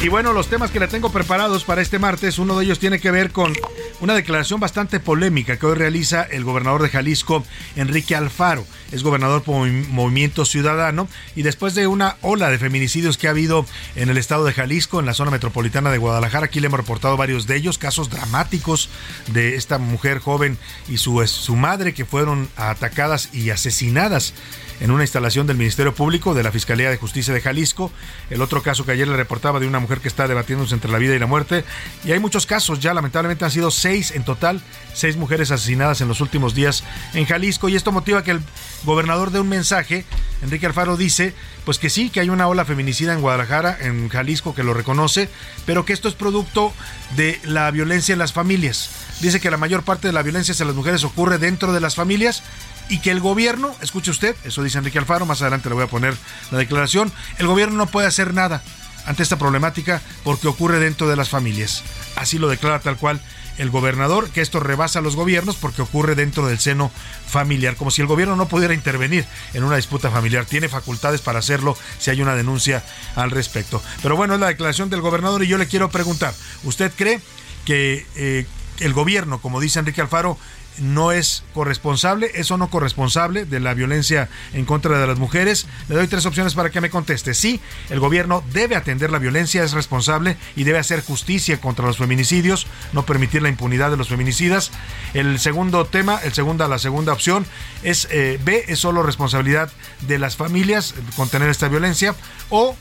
Y 0.00 0.08
bueno, 0.08 0.32
los 0.32 0.46
temas 0.46 0.70
que 0.70 0.78
le 0.78 0.86
tengo 0.86 1.10
preparados 1.10 1.64
para 1.64 1.82
este 1.82 1.98
martes, 1.98 2.38
uno 2.38 2.56
de 2.56 2.64
ellos 2.64 2.78
tiene 2.78 3.00
que 3.00 3.10
ver 3.10 3.32
con 3.32 3.52
una 4.00 4.14
declaración 4.14 4.60
bastante 4.60 5.00
polémica 5.00 5.56
que 5.56 5.66
hoy 5.66 5.74
realiza 5.74 6.22
el 6.22 6.44
gobernador 6.44 6.82
de 6.82 6.88
Jalisco, 6.88 7.44
Enrique 7.74 8.14
Alfaro. 8.14 8.64
Es 8.92 9.02
gobernador 9.02 9.42
por 9.42 9.68
Movimiento 9.68 10.44
Ciudadano 10.44 11.08
y 11.34 11.42
después 11.42 11.74
de 11.74 11.88
una 11.88 12.16
ola 12.22 12.48
de 12.48 12.58
feminicidios 12.58 13.18
que 13.18 13.26
ha 13.26 13.30
habido 13.30 13.66
en 13.96 14.08
el 14.08 14.18
estado 14.18 14.44
de 14.44 14.52
Jalisco, 14.52 15.00
en 15.00 15.06
la 15.06 15.14
zona 15.14 15.32
metropolitana 15.32 15.90
de 15.90 15.98
Guadalajara, 15.98 16.46
aquí 16.46 16.60
le 16.60 16.68
hemos 16.68 16.78
reportado 16.78 17.16
varios 17.16 17.48
de 17.48 17.56
ellos, 17.56 17.76
casos 17.76 18.08
dramáticos 18.08 18.90
de 19.32 19.56
esta 19.56 19.78
mujer 19.78 20.20
joven 20.20 20.58
y 20.88 20.98
su, 20.98 21.26
su 21.26 21.56
madre 21.56 21.92
que 21.92 22.04
fueron 22.04 22.48
atacadas 22.56 23.30
y 23.34 23.50
asesinadas 23.50 24.32
en 24.80 24.90
una 24.90 25.04
instalación 25.04 25.46
del 25.46 25.56
Ministerio 25.56 25.94
Público 25.94 26.34
de 26.34 26.42
la 26.42 26.52
Fiscalía 26.52 26.90
de 26.90 26.96
Justicia 26.96 27.34
de 27.34 27.40
Jalisco. 27.40 27.90
El 28.30 28.42
otro 28.42 28.62
caso 28.62 28.84
que 28.84 28.92
ayer 28.92 29.08
le 29.08 29.16
reportaba 29.16 29.60
de 29.60 29.66
una 29.66 29.80
mujer 29.80 30.00
que 30.00 30.08
está 30.08 30.28
debatiéndose 30.28 30.74
entre 30.74 30.90
la 30.90 30.98
vida 30.98 31.14
y 31.14 31.18
la 31.18 31.26
muerte. 31.26 31.64
Y 32.04 32.12
hay 32.12 32.20
muchos 32.20 32.46
casos 32.46 32.80
ya, 32.80 32.94
lamentablemente 32.94 33.44
han 33.44 33.50
sido 33.50 33.70
seis 33.70 34.12
en 34.12 34.24
total, 34.24 34.62
seis 34.94 35.16
mujeres 35.16 35.50
asesinadas 35.50 36.00
en 36.00 36.08
los 36.08 36.20
últimos 36.20 36.54
días 36.54 36.84
en 37.14 37.26
Jalisco. 37.26 37.68
Y 37.68 37.76
esto 37.76 37.92
motiva 37.92 38.22
que 38.22 38.32
el 38.32 38.40
gobernador 38.84 39.30
dé 39.30 39.40
un 39.40 39.48
mensaje. 39.48 40.04
Enrique 40.42 40.66
Alfaro 40.66 40.96
dice, 40.96 41.34
pues 41.64 41.78
que 41.78 41.90
sí, 41.90 42.10
que 42.10 42.20
hay 42.20 42.30
una 42.30 42.46
ola 42.48 42.64
feminicida 42.64 43.12
en 43.12 43.20
Guadalajara, 43.20 43.76
en 43.80 44.08
Jalisco, 44.08 44.54
que 44.54 44.62
lo 44.62 44.74
reconoce, 44.74 45.28
pero 45.66 45.84
que 45.84 45.92
esto 45.92 46.08
es 46.08 46.14
producto 46.14 46.72
de 47.16 47.40
la 47.44 47.70
violencia 47.70 48.12
en 48.12 48.18
las 48.18 48.32
familias 48.32 48.90
dice 49.20 49.40
que 49.40 49.50
la 49.50 49.56
mayor 49.56 49.82
parte 49.82 50.06
de 50.06 50.12
la 50.12 50.22
violencia 50.22 50.52
hacia 50.52 50.66
las 50.66 50.74
mujeres 50.74 51.04
ocurre 51.04 51.38
dentro 51.38 51.72
de 51.72 51.80
las 51.80 51.94
familias 51.94 52.42
y 52.88 52.98
que 52.98 53.10
el 53.10 53.20
gobierno, 53.20 53.74
escuche 53.82 54.10
usted, 54.10 54.36
eso 54.44 54.62
dice 54.62 54.78
Enrique 54.78 54.98
Alfaro, 54.98 55.26
más 55.26 55.42
adelante 55.42 55.68
le 55.68 55.74
voy 55.74 55.84
a 55.84 55.88
poner 55.88 56.16
la 56.50 56.58
declaración, 56.58 57.12
el 57.38 57.46
gobierno 57.46 57.76
no 57.76 57.86
puede 57.86 58.06
hacer 58.06 58.34
nada 58.34 58.62
ante 59.06 59.22
esta 59.22 59.38
problemática 59.38 60.02
porque 60.24 60.48
ocurre 60.48 60.78
dentro 60.78 61.08
de 61.08 61.16
las 61.16 61.28
familias. 61.28 61.82
Así 62.16 62.38
lo 62.38 62.48
declara 62.48 62.80
tal 62.80 62.96
cual 62.96 63.20
el 63.58 63.70
gobernador, 63.70 64.30
que 64.30 64.40
esto 64.40 64.60
rebasa 64.60 65.00
a 65.00 65.02
los 65.02 65.16
gobiernos 65.16 65.56
porque 65.56 65.82
ocurre 65.82 66.14
dentro 66.14 66.46
del 66.46 66.58
seno 66.58 66.90
familiar, 67.26 67.74
como 67.76 67.90
si 67.90 68.00
el 68.00 68.06
gobierno 68.06 68.36
no 68.36 68.48
pudiera 68.48 68.74
intervenir 68.74 69.26
en 69.52 69.64
una 69.64 69.76
disputa 69.76 70.10
familiar. 70.10 70.44
Tiene 70.44 70.68
facultades 70.68 71.20
para 71.20 71.40
hacerlo 71.40 71.76
si 71.98 72.10
hay 72.10 72.22
una 72.22 72.36
denuncia 72.36 72.84
al 73.16 73.30
respecto. 73.30 73.82
Pero 74.02 74.16
bueno, 74.16 74.34
es 74.34 74.40
la 74.40 74.46
declaración 74.46 74.90
del 74.90 75.00
gobernador 75.00 75.42
y 75.42 75.48
yo 75.48 75.58
le 75.58 75.66
quiero 75.66 75.90
preguntar, 75.90 76.32
¿usted 76.64 76.92
cree 76.94 77.20
que 77.64 78.06
eh, 78.14 78.46
el 78.80 78.92
gobierno, 78.92 79.40
como 79.40 79.60
dice 79.60 79.78
Enrique 79.80 80.00
Alfaro, 80.00 80.38
no 80.80 81.12
es 81.12 81.44
corresponsable, 81.54 82.30
es 82.34 82.50
o 82.50 82.56
no 82.56 82.70
corresponsable 82.70 83.44
de 83.44 83.60
la 83.60 83.74
violencia 83.74 84.28
en 84.52 84.64
contra 84.64 84.98
de 84.98 85.06
las 85.06 85.18
mujeres. 85.18 85.66
Le 85.88 85.96
doy 85.96 86.08
tres 86.08 86.26
opciones 86.26 86.54
para 86.54 86.70
que 86.70 86.80
me 86.80 86.90
conteste. 86.90 87.34
Sí, 87.34 87.60
el 87.90 88.00
gobierno 88.00 88.42
debe 88.52 88.76
atender 88.76 89.10
la 89.10 89.18
violencia, 89.18 89.64
es 89.64 89.72
responsable 89.72 90.36
y 90.56 90.64
debe 90.64 90.78
hacer 90.78 91.04
justicia 91.04 91.60
contra 91.60 91.86
los 91.86 91.98
feminicidios, 91.98 92.66
no 92.92 93.04
permitir 93.04 93.42
la 93.42 93.48
impunidad 93.48 93.90
de 93.90 93.96
los 93.96 94.08
feminicidas. 94.08 94.70
El 95.14 95.38
segundo 95.38 95.84
tema, 95.86 96.20
el 96.24 96.32
segunda, 96.32 96.68
la 96.68 96.78
segunda 96.78 97.12
opción 97.12 97.46
es 97.82 98.08
eh, 98.10 98.38
B, 98.44 98.64
es 98.68 98.78
solo 98.78 99.02
responsabilidad 99.02 99.70
de 100.06 100.18
las 100.18 100.36
familias 100.36 100.94
contener 101.16 101.48
esta 101.48 101.68
violencia 101.68 102.14
o 102.50 102.76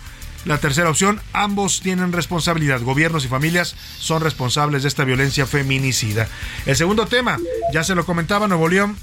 la 0.47 0.57
tercera 0.59 0.89
opción, 0.89 1.21
ambos 1.33 1.81
tienen 1.81 2.13
responsabilidad. 2.13 2.81
Gobiernos 2.81 3.25
y 3.25 3.27
familias 3.27 3.75
son 3.99 4.21
responsables 4.21 4.83
de 4.83 4.87
esta 4.87 5.03
violencia 5.03 5.45
feminicida. 5.45 6.27
El 6.65 6.75
segundo 6.75 7.05
tema, 7.05 7.37
ya 7.73 7.83
se 7.83 7.95
lo 7.95 8.05
comentaba, 8.05 8.47
Nuevo 8.47 8.69
León 8.69 8.97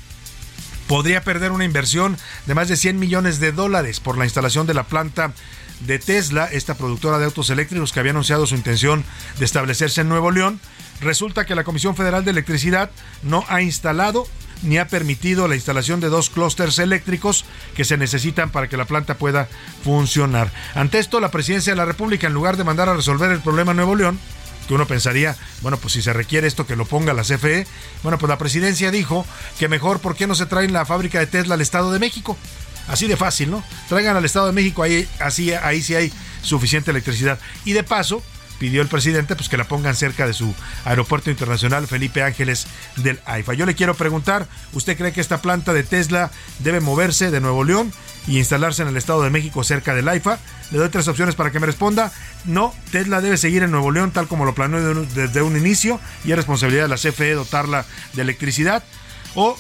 podría 0.87 1.23
perder 1.23 1.53
una 1.53 1.65
inversión 1.65 2.17
de 2.47 2.55
más 2.55 2.69
de 2.69 2.77
100 2.77 2.99
millones 2.99 3.41
de 3.41 3.53
dólares 3.53 4.01
por 4.01 4.19
la 4.19 4.25
instalación 4.25 4.67
de 4.67 4.75
la 4.75 4.85
planta 4.85 5.33
de 5.81 5.99
Tesla, 5.99 6.47
esta 6.47 6.75
productora 6.75 7.19
de 7.19 7.25
autos 7.27 7.51
eléctricos 7.51 7.93
que 7.93 8.01
había 8.01 8.13
anunciado 8.13 8.47
su 8.47 8.55
intención 8.55 9.05
de 9.39 9.45
establecerse 9.45 10.01
en 10.01 10.09
Nuevo 10.09 10.31
León. 10.31 10.61
Resulta 11.01 11.45
que 11.45 11.55
la 11.55 11.65
Comisión 11.65 11.97
Federal 11.97 12.25
de 12.25 12.31
Electricidad 12.31 12.91
no 13.23 13.45
ha 13.49 13.61
instalado 13.61 14.27
ni 14.65 14.79
ha 14.79 14.89
permitido 14.89 15.49
la 15.49 15.55
instalación 15.55 16.01
de 16.01 16.09
dos 16.09 16.31
clústeres 16.31 16.79
eléctricos 16.79 17.45
que 17.75 17.85
se 17.85 17.97
necesitan 17.97 18.51
para 18.51 18.69
que 18.69 18.77
la 18.77 18.87
planta 18.87 19.17
pueda 19.17 19.49
funcionar. 19.83 20.53
Ante 20.75 20.99
esto, 20.99 21.21
la 21.21 21.31
presidencia 21.31 21.73
de 21.73 21.77
la 21.77 21.85
República, 21.85 22.27
en 22.27 22.35
lugar 22.35 22.57
de 22.57 22.65
mandar 22.65 22.89
a 22.89 22.95
resolver 22.95 23.31
el 23.31 23.41
problema 23.41 23.73
en 23.73 23.77
Nuevo 23.77 23.97
León, 23.97 24.19
que 24.67 24.75
uno 24.75 24.87
pensaría, 24.87 25.37
bueno, 25.61 25.77
pues 25.77 25.93
si 25.93 26.03
se 26.03 26.13
requiere 26.13 26.47
esto 26.47 26.67
que 26.67 26.77
lo 26.77 26.87
ponga 26.87 27.13
la 27.13 27.23
CFE, 27.23 27.67
bueno, 28.03 28.19
pues 28.19 28.29
la 28.29 28.39
presidencia 28.39 28.91
dijo 28.91 29.27
que 29.59 29.69
mejor, 29.69 30.01
¿por 30.01 30.17
qué 30.17 30.27
no 30.27 30.35
se 30.35 30.47
traen 30.47 30.73
la 30.73 30.87
fábrica 30.87 31.19
de 31.19 31.27
Tesla 31.27 31.55
al 31.55 31.61
Estado 31.61 31.93
de 31.93 31.99
México? 31.99 32.37
Así 32.89 33.07
de 33.07 33.17
fácil, 33.17 33.51
¿no? 33.51 33.65
Traigan 33.89 34.17
al 34.17 34.25
Estado 34.25 34.47
de 34.47 34.53
México, 34.53 34.83
ahí, 34.83 35.09
así, 35.19 35.53
ahí 35.53 35.83
sí 35.83 35.95
hay 35.95 36.13
suficiente 36.43 36.91
electricidad. 36.91 37.39
Y 37.65 37.73
de 37.73 37.83
paso, 37.83 38.23
pidió 38.59 38.83
el 38.83 38.89
presidente 38.89 39.37
pues 39.37 39.49
que 39.49 39.57
la 39.57 39.65
pongan 39.65 39.95
cerca 39.95 40.27
de 40.27 40.33
su 40.33 40.55
aeropuerto 40.85 41.31
internacional 41.31 41.87
Felipe 41.87 42.23
Ángeles 42.23 42.67
del 42.97 43.21
AIFA. 43.27 43.55
Yo 43.55 43.67
le 43.67 43.75
quiero 43.75 43.95
preguntar, 43.95 44.47
¿usted 44.73 44.97
cree 44.97 45.13
que 45.13 45.21
esta 45.21 45.43
planta 45.43 45.73
de 45.73 45.83
Tesla 45.83 46.31
debe 46.61 46.81
moverse 46.81 47.31
de 47.31 47.41
Nuevo 47.41 47.65
León 47.65 47.93
y 48.27 48.39
instalarse 48.39 48.83
en 48.83 48.89
el 48.89 48.97
Estado 48.97 49.23
de 49.23 49.31
México 49.31 49.65
cerca 49.65 49.95
del 49.95 50.09
AIFA? 50.09 50.39
Le 50.71 50.79
doy 50.79 50.89
tres 50.89 51.09
opciones 51.09 51.35
para 51.35 51.51
que 51.51 51.61
me 51.61 51.67
responda. 51.67 52.13
No, 52.45 52.75
Tesla 52.91 53.21
debe 53.21 53.37
seguir 53.37 53.63
en 53.63 53.71
Nuevo 53.71 53.91
León 53.91 54.11
tal 54.13 54.29
como 54.29 54.45
lo 54.45 54.55
planeó 54.55 55.05
desde 55.05 55.43
un 55.43 55.57
inicio 55.57 56.01
y 56.25 56.31
es 56.31 56.37
responsabilidad 56.37 56.85
de 56.85 56.89
la 56.89 56.97
CFE 56.97 57.35
dotarla 57.35 57.85
de 58.15 58.23
electricidad. 58.23 58.83
O 59.35 59.57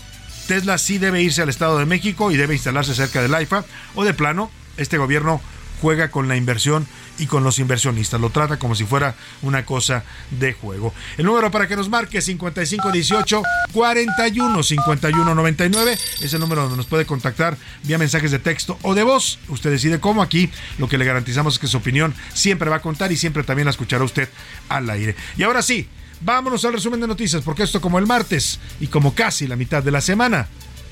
Tesla 0.46 0.78
sí 0.78 0.98
debe 0.98 1.22
irse 1.22 1.42
al 1.42 1.48
Estado 1.48 1.78
de 1.78 1.86
México 1.86 2.30
y 2.30 2.36
debe 2.36 2.54
instalarse 2.54 2.94
cerca 2.94 3.22
del 3.22 3.34
AIFA. 3.34 3.64
O 3.94 4.04
de 4.04 4.14
plano, 4.14 4.50
este 4.76 4.98
gobierno 4.98 5.40
juega 5.80 6.10
con 6.10 6.28
la 6.28 6.36
inversión 6.36 6.86
y 7.18 7.26
con 7.26 7.44
los 7.44 7.58
inversionistas. 7.58 8.20
Lo 8.20 8.30
trata 8.30 8.58
como 8.58 8.74
si 8.74 8.84
fuera 8.84 9.14
una 9.42 9.64
cosa 9.64 10.04
de 10.30 10.52
juego. 10.52 10.92
El 11.16 11.26
número 11.26 11.50
para 11.50 11.68
que 11.68 11.76
nos 11.76 11.88
marque 11.88 12.20
5518 12.20 13.42
41 13.72 14.62
51 14.62 15.34
99 15.34 15.98
es 16.20 16.34
el 16.34 16.40
número 16.40 16.62
donde 16.62 16.76
nos 16.76 16.86
puede 16.86 17.06
contactar 17.06 17.56
vía 17.82 17.98
mensajes 17.98 18.30
de 18.30 18.38
texto 18.38 18.78
o 18.82 18.94
de 18.94 19.02
voz. 19.02 19.38
Usted 19.48 19.70
decide 19.70 20.00
cómo. 20.00 20.22
Aquí 20.22 20.50
lo 20.78 20.88
que 20.88 20.98
le 20.98 21.04
garantizamos 21.04 21.54
es 21.54 21.58
que 21.60 21.66
su 21.66 21.76
opinión 21.76 22.14
siempre 22.32 22.70
va 22.70 22.76
a 22.76 22.82
contar 22.82 23.12
y 23.12 23.16
siempre 23.16 23.42
también 23.42 23.66
la 23.66 23.70
escuchará 23.70 24.04
usted 24.04 24.28
al 24.68 24.88
aire. 24.90 25.16
Y 25.36 25.42
ahora 25.42 25.62
sí, 25.62 25.88
vámonos 26.20 26.64
al 26.64 26.72
resumen 26.72 27.00
de 27.00 27.06
noticias 27.06 27.42
porque 27.42 27.62
esto 27.62 27.80
como 27.80 27.98
el 27.98 28.06
martes 28.06 28.58
y 28.80 28.86
como 28.86 29.14
casi 29.14 29.46
la 29.46 29.56
mitad 29.56 29.82
de 29.82 29.90
la 29.90 30.00
semana 30.00 30.48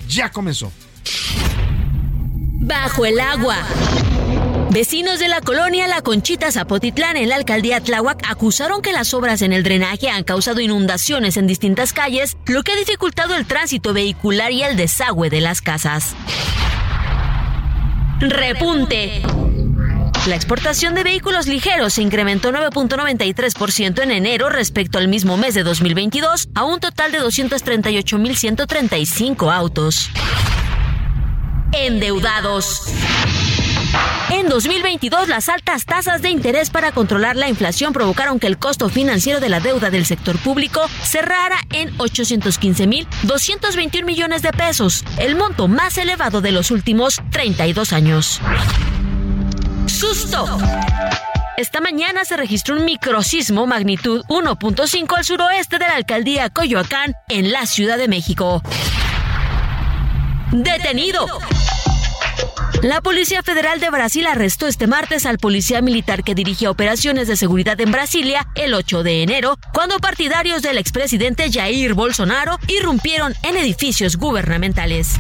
ya 0.09 0.31
comenzó. 0.31 0.73
Bajo 2.65 3.05
el 3.05 3.19
agua. 3.19 3.57
Vecinos 4.73 5.19
de 5.19 5.29
la 5.29 5.43
colonia 5.43 5.87
La 5.87 6.01
Conchita 6.01 6.51
Zapotitlán 6.51 7.19
en 7.19 7.29
la 7.29 7.37
alcaldía 7.37 7.83
Tláhuac 7.83 8.23
acusaron 8.27 8.81
que 8.81 8.95
las 8.95 9.13
obras 9.13 9.43
en 9.43 9.53
el 9.53 9.65
drenaje 9.65 10.09
han 10.09 10.25
causado 10.25 10.63
inundaciones 10.63 11.37
en 11.37 11.47
distintas 11.47 11.93
calles, 11.93 12.39
lo 12.47 12.63
que 12.63 12.73
ha 12.73 12.77
dificultado 12.77 13.35
el 13.35 13.45
tránsito 13.45 13.93
vehicular 13.93 14.51
y 14.51 14.63
el 14.63 14.79
desagüe 14.79 15.29
de 15.29 15.43
las 15.43 15.61
casas. 15.61 16.15
Repunte. 18.21 19.21
La 20.27 20.37
exportación 20.37 20.95
de 20.95 21.03
vehículos 21.03 21.49
ligeros 21.49 21.93
se 21.93 22.01
incrementó 22.01 22.51
9.93% 22.51 24.03
en 24.03 24.11
enero 24.11 24.49
respecto 24.49 24.97
al 24.97 25.09
mismo 25.09 25.37
mes 25.37 25.53
de 25.53 25.65
2022 25.65 26.49
a 26.55 26.65
un 26.65 26.81
total 26.81 27.13
de 27.13 27.21
238.135 27.21 29.53
autos. 29.53 30.09
Endeudados. 31.73 32.85
En 34.31 34.49
2022, 34.49 35.29
las 35.29 35.49
altas 35.49 35.85
tasas 35.85 36.23
de 36.23 36.31
interés 36.31 36.71
para 36.71 36.93
controlar 36.93 37.37
la 37.37 37.49
inflación 37.49 37.93
provocaron 37.93 38.41
que 38.41 38.47
el 38.47 38.59
costo 38.59 38.89
financiero 38.89 39.41
de 39.41 39.49
la 39.49 39.61
deuda 39.61 39.91
del 39.91 40.07
sector 40.07 40.39
público 40.39 40.89
cerrara 41.03 41.57
en 41.73 41.97
815.221 41.99 44.05
millones 44.05 44.43
de 44.43 44.53
pesos, 44.53 45.05
el 45.19 45.37
monto 45.37 45.69
más 45.69 45.99
elevado 45.99 46.41
de 46.41 46.53
los 46.53 46.71
últimos 46.71 47.21
32 47.31 47.93
años. 47.93 48.41
Susto. 49.87 50.59
Esta 51.57 51.81
mañana 51.81 52.25
se 52.25 52.37
registró 52.37 52.77
un 52.77 52.85
microsismo 52.85 53.67
magnitud 53.67 54.25
1.5 54.29 55.17
al 55.17 55.25
suroeste 55.25 55.79
de 55.79 55.87
la 55.87 55.97
alcaldía 55.97 56.49
Coyoacán, 56.49 57.15
en 57.29 57.53
la 57.53 57.67
Ciudad 57.67 57.99
de 57.99 58.09
México. 58.09 58.63
Detenido. 60.51 61.27
La 62.81 63.01
Policía 63.01 63.43
Federal 63.43 63.79
de 63.79 63.91
Brasil 63.91 64.27
arrestó 64.27 64.67
este 64.67 64.87
martes 64.87 65.27
al 65.27 65.39
policía 65.39 65.83
militar 65.83 66.25
que 66.25 66.35
dirigía 66.35 66.71
operaciones 66.71 67.29
de 67.29 67.37
seguridad 67.37 67.81
en 67.81 67.93
Brasilia 67.93 68.49
el 68.57 68.75
8 68.75 69.03
de 69.03 69.23
enero, 69.23 69.59
cuando 69.73 69.99
partidarios 69.99 70.63
del 70.63 70.79
expresidente 70.79 71.53
Jair 71.53 71.95
Bolsonaro 71.95 72.59
irrumpieron 72.67 73.35
en 73.45 73.57
edificios 73.57 74.17
gubernamentales. 74.17 75.15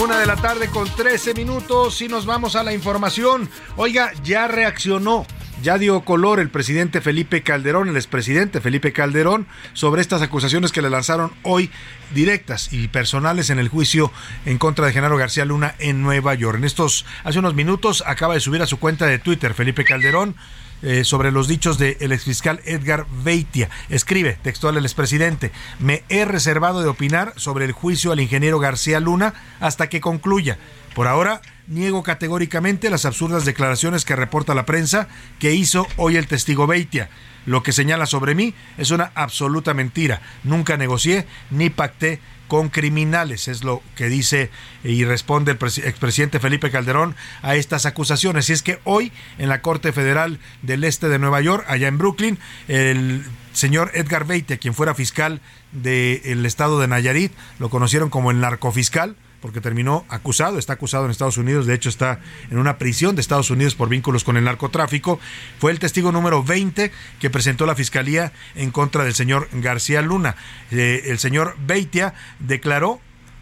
Una 0.00 0.20
de 0.20 0.26
la 0.26 0.36
tarde 0.36 0.68
con 0.68 0.88
13 0.88 1.34
minutos 1.34 2.00
y 2.02 2.08
nos 2.08 2.24
vamos 2.24 2.54
a 2.54 2.62
la 2.62 2.72
información. 2.72 3.50
Oiga, 3.76 4.12
ya 4.22 4.46
reaccionó 4.46 5.26
ya 5.62 5.78
dio 5.78 6.00
color 6.02 6.40
el 6.40 6.50
presidente 6.50 7.00
Felipe 7.00 7.42
Calderón, 7.42 7.88
el 7.88 7.96
expresidente 7.96 8.60
Felipe 8.60 8.92
Calderón, 8.92 9.46
sobre 9.72 10.00
estas 10.00 10.22
acusaciones 10.22 10.72
que 10.72 10.82
le 10.82 10.90
lanzaron 10.90 11.32
hoy 11.42 11.70
directas 12.14 12.72
y 12.72 12.88
personales 12.88 13.50
en 13.50 13.58
el 13.58 13.68
juicio 13.68 14.12
en 14.46 14.58
contra 14.58 14.86
de 14.86 14.92
Genaro 14.92 15.16
García 15.16 15.44
Luna 15.44 15.74
en 15.78 16.02
Nueva 16.02 16.34
York. 16.34 16.58
En 16.58 16.64
estos, 16.64 17.04
hace 17.24 17.38
unos 17.38 17.54
minutos, 17.54 18.02
acaba 18.06 18.34
de 18.34 18.40
subir 18.40 18.62
a 18.62 18.66
su 18.66 18.78
cuenta 18.78 19.06
de 19.06 19.18
Twitter 19.18 19.54
Felipe 19.54 19.84
Calderón. 19.84 20.34
Eh, 20.82 21.04
sobre 21.04 21.30
los 21.30 21.46
dichos 21.46 21.76
del 21.76 22.10
exfiscal 22.10 22.62
Edgar 22.64 23.04
Beitia. 23.22 23.68
Escribe 23.90 24.38
textual 24.42 24.78
el 24.78 24.86
expresidente, 24.86 25.52
me 25.78 26.04
he 26.08 26.24
reservado 26.24 26.80
de 26.80 26.88
opinar 26.88 27.34
sobre 27.36 27.66
el 27.66 27.72
juicio 27.72 28.12
al 28.12 28.20
ingeniero 28.20 28.58
García 28.58 28.98
Luna 28.98 29.34
hasta 29.60 29.90
que 29.90 30.00
concluya. 30.00 30.56
Por 30.94 31.06
ahora, 31.06 31.40
niego 31.66 32.02
categóricamente 32.02 32.90
las 32.90 33.04
absurdas 33.04 33.44
declaraciones 33.44 34.04
que 34.04 34.16
reporta 34.16 34.54
la 34.54 34.66
prensa 34.66 35.08
que 35.38 35.54
hizo 35.54 35.86
hoy 35.96 36.16
el 36.16 36.26
testigo 36.26 36.66
Beitia. 36.66 37.10
Lo 37.46 37.62
que 37.62 37.72
señala 37.72 38.06
sobre 38.06 38.34
mí 38.34 38.54
es 38.76 38.90
una 38.90 39.12
absoluta 39.14 39.72
mentira. 39.72 40.20
Nunca 40.44 40.76
negocié 40.76 41.26
ni 41.50 41.70
pacté 41.70 42.20
con 42.48 42.68
criminales, 42.68 43.46
es 43.46 43.62
lo 43.62 43.80
que 43.94 44.08
dice 44.08 44.50
y 44.82 45.04
responde 45.04 45.52
el 45.52 45.58
expresidente 45.58 46.40
Felipe 46.40 46.72
Calderón 46.72 47.14
a 47.42 47.54
estas 47.54 47.86
acusaciones. 47.86 48.50
Y 48.50 48.52
es 48.52 48.62
que 48.62 48.80
hoy 48.82 49.12
en 49.38 49.48
la 49.48 49.62
Corte 49.62 49.92
Federal 49.92 50.40
del 50.62 50.82
Este 50.82 51.08
de 51.08 51.20
Nueva 51.20 51.40
York, 51.40 51.64
allá 51.68 51.86
en 51.86 51.96
Brooklyn, 51.96 52.38
el 52.66 53.24
señor 53.52 53.92
Edgar 53.94 54.26
Beitia, 54.26 54.58
quien 54.58 54.74
fuera 54.74 54.96
fiscal 54.96 55.40
del 55.70 56.44
estado 56.44 56.80
de 56.80 56.88
Nayarit, 56.88 57.32
lo 57.60 57.70
conocieron 57.70 58.10
como 58.10 58.32
el 58.32 58.40
narcofiscal, 58.40 59.14
porque 59.40 59.60
terminó 59.60 60.04
acusado, 60.08 60.58
está 60.58 60.74
acusado 60.74 61.04
en 61.04 61.10
Estados 61.10 61.38
Unidos, 61.38 61.66
de 61.66 61.74
hecho 61.74 61.88
está 61.88 62.20
en 62.50 62.58
una 62.58 62.78
prisión 62.78 63.14
de 63.14 63.20
Estados 63.20 63.50
Unidos 63.50 63.74
por 63.74 63.88
vínculos 63.88 64.24
con 64.24 64.36
el 64.36 64.44
narcotráfico. 64.44 65.18
Fue 65.58 65.72
el 65.72 65.78
testigo 65.78 66.12
número 66.12 66.42
20 66.42 66.92
que 67.18 67.30
presentó 67.30 67.66
la 67.66 67.74
fiscalía 67.74 68.32
en 68.54 68.70
contra 68.70 69.04
del 69.04 69.14
señor 69.14 69.48
García 69.52 70.02
Luna. 70.02 70.36
Eh, 70.70 71.02
el 71.06 71.18
señor 71.18 71.56
Beitia 71.66 72.14
declaró 72.38 73.00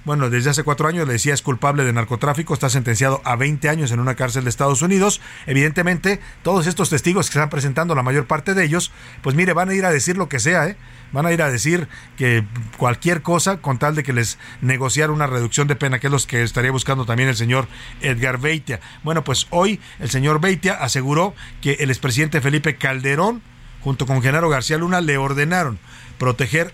bueno, 0.09 0.31
desde 0.31 0.49
hace 0.49 0.63
cuatro 0.63 0.89
años 0.89 1.07
le 1.07 1.13
decía 1.13 1.35
es 1.35 1.43
culpable 1.43 1.85
de 1.85 1.93
narcotráfico, 1.93 2.55
está 2.55 2.71
sentenciado 2.71 3.21
a 3.27 3.37
20 3.37 3.69
años 3.69 3.93
en 3.93 4.01
una 4.01 4.15
cárcel 4.15 4.45
de 4.45 4.49
Estados 4.49 4.81
Unidos. 4.81 5.21
Evidentemente, 5.47 6.19
todos 6.43 6.67
estos 6.67 6.89
testigos 6.89 7.29
que 7.29 7.37
están 7.37 7.51
presentando, 7.51 7.95
la 7.95 8.03
mayor 8.03 8.27
parte 8.27 8.55
de 8.55 8.65
ellos, 8.65 8.91
pues 9.21 9.37
mire, 9.37 9.53
van 9.53 9.69
a 9.69 9.75
ir 9.75 9.85
a 9.85 9.91
decir 9.91 10.17
lo 10.17 10.31
que 10.31 10.41
sea, 10.41 10.67
¿eh? 10.67 10.79
Van 11.13 11.27
a 11.27 11.33
ir 11.33 11.43
a 11.43 11.51
decir 11.51 11.89
que 12.17 12.43
cualquier 12.79 13.21
cosa 13.21 13.59
con 13.59 13.79
tal 13.79 13.97
de 13.97 14.03
que 14.03 14.15
les 14.15 14.39
negociar 14.63 15.11
una 15.11 15.27
reducción 15.27 15.69
de 15.69 15.77
pena, 15.77 15.99
que 15.99 16.07
es 16.07 16.11
lo 16.11 16.19
que 16.27 16.43
estaría 16.43 16.71
buscando 16.71 17.05
también 17.05 17.29
el 17.29 17.37
señor 17.37 17.69
Edgar 18.01 18.39
Beitia. 18.39 18.81
Bueno, 19.03 19.25
pues 19.25 19.47
hoy 19.51 19.79
el 20.01 20.09
señor 20.09 20.41
Beitia 20.41 20.73
aseguró 20.73 21.35
que 21.61 21.75
el 21.81 21.91
expresidente 21.91 22.41
Felipe 22.41 22.77
Calderón, 22.77 23.43
junto 23.83 24.07
con 24.07 24.23
Genaro 24.23 24.49
García 24.49 24.79
Luna, 24.79 25.03
le 25.03 25.19
ordenaron 25.19 25.79
proteger 26.17 26.73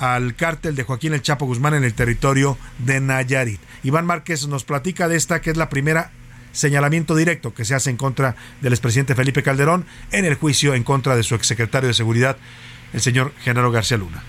al 0.00 0.34
cártel 0.34 0.74
de 0.74 0.82
Joaquín 0.82 1.12
El 1.12 1.20
Chapo 1.20 1.44
Guzmán 1.44 1.74
en 1.74 1.84
el 1.84 1.92
territorio 1.92 2.56
de 2.78 3.00
Nayarit. 3.00 3.60
Iván 3.84 4.06
Márquez 4.06 4.46
nos 4.48 4.64
platica 4.64 5.08
de 5.08 5.16
esta, 5.16 5.42
que 5.42 5.50
es 5.50 5.58
la 5.58 5.68
primera 5.68 6.10
señalamiento 6.52 7.14
directo 7.14 7.54
que 7.54 7.66
se 7.66 7.74
hace 7.74 7.90
en 7.90 7.98
contra 7.98 8.34
del 8.62 8.72
expresidente 8.72 9.14
Felipe 9.14 9.42
Calderón 9.42 9.84
en 10.10 10.24
el 10.24 10.34
juicio 10.34 10.74
en 10.74 10.84
contra 10.84 11.16
de 11.16 11.22
su 11.22 11.34
exsecretario 11.34 11.88
de 11.88 11.94
Seguridad, 11.94 12.38
el 12.94 13.02
señor 13.02 13.34
Genaro 13.42 13.70
García 13.70 13.98
Luna. 13.98 14.24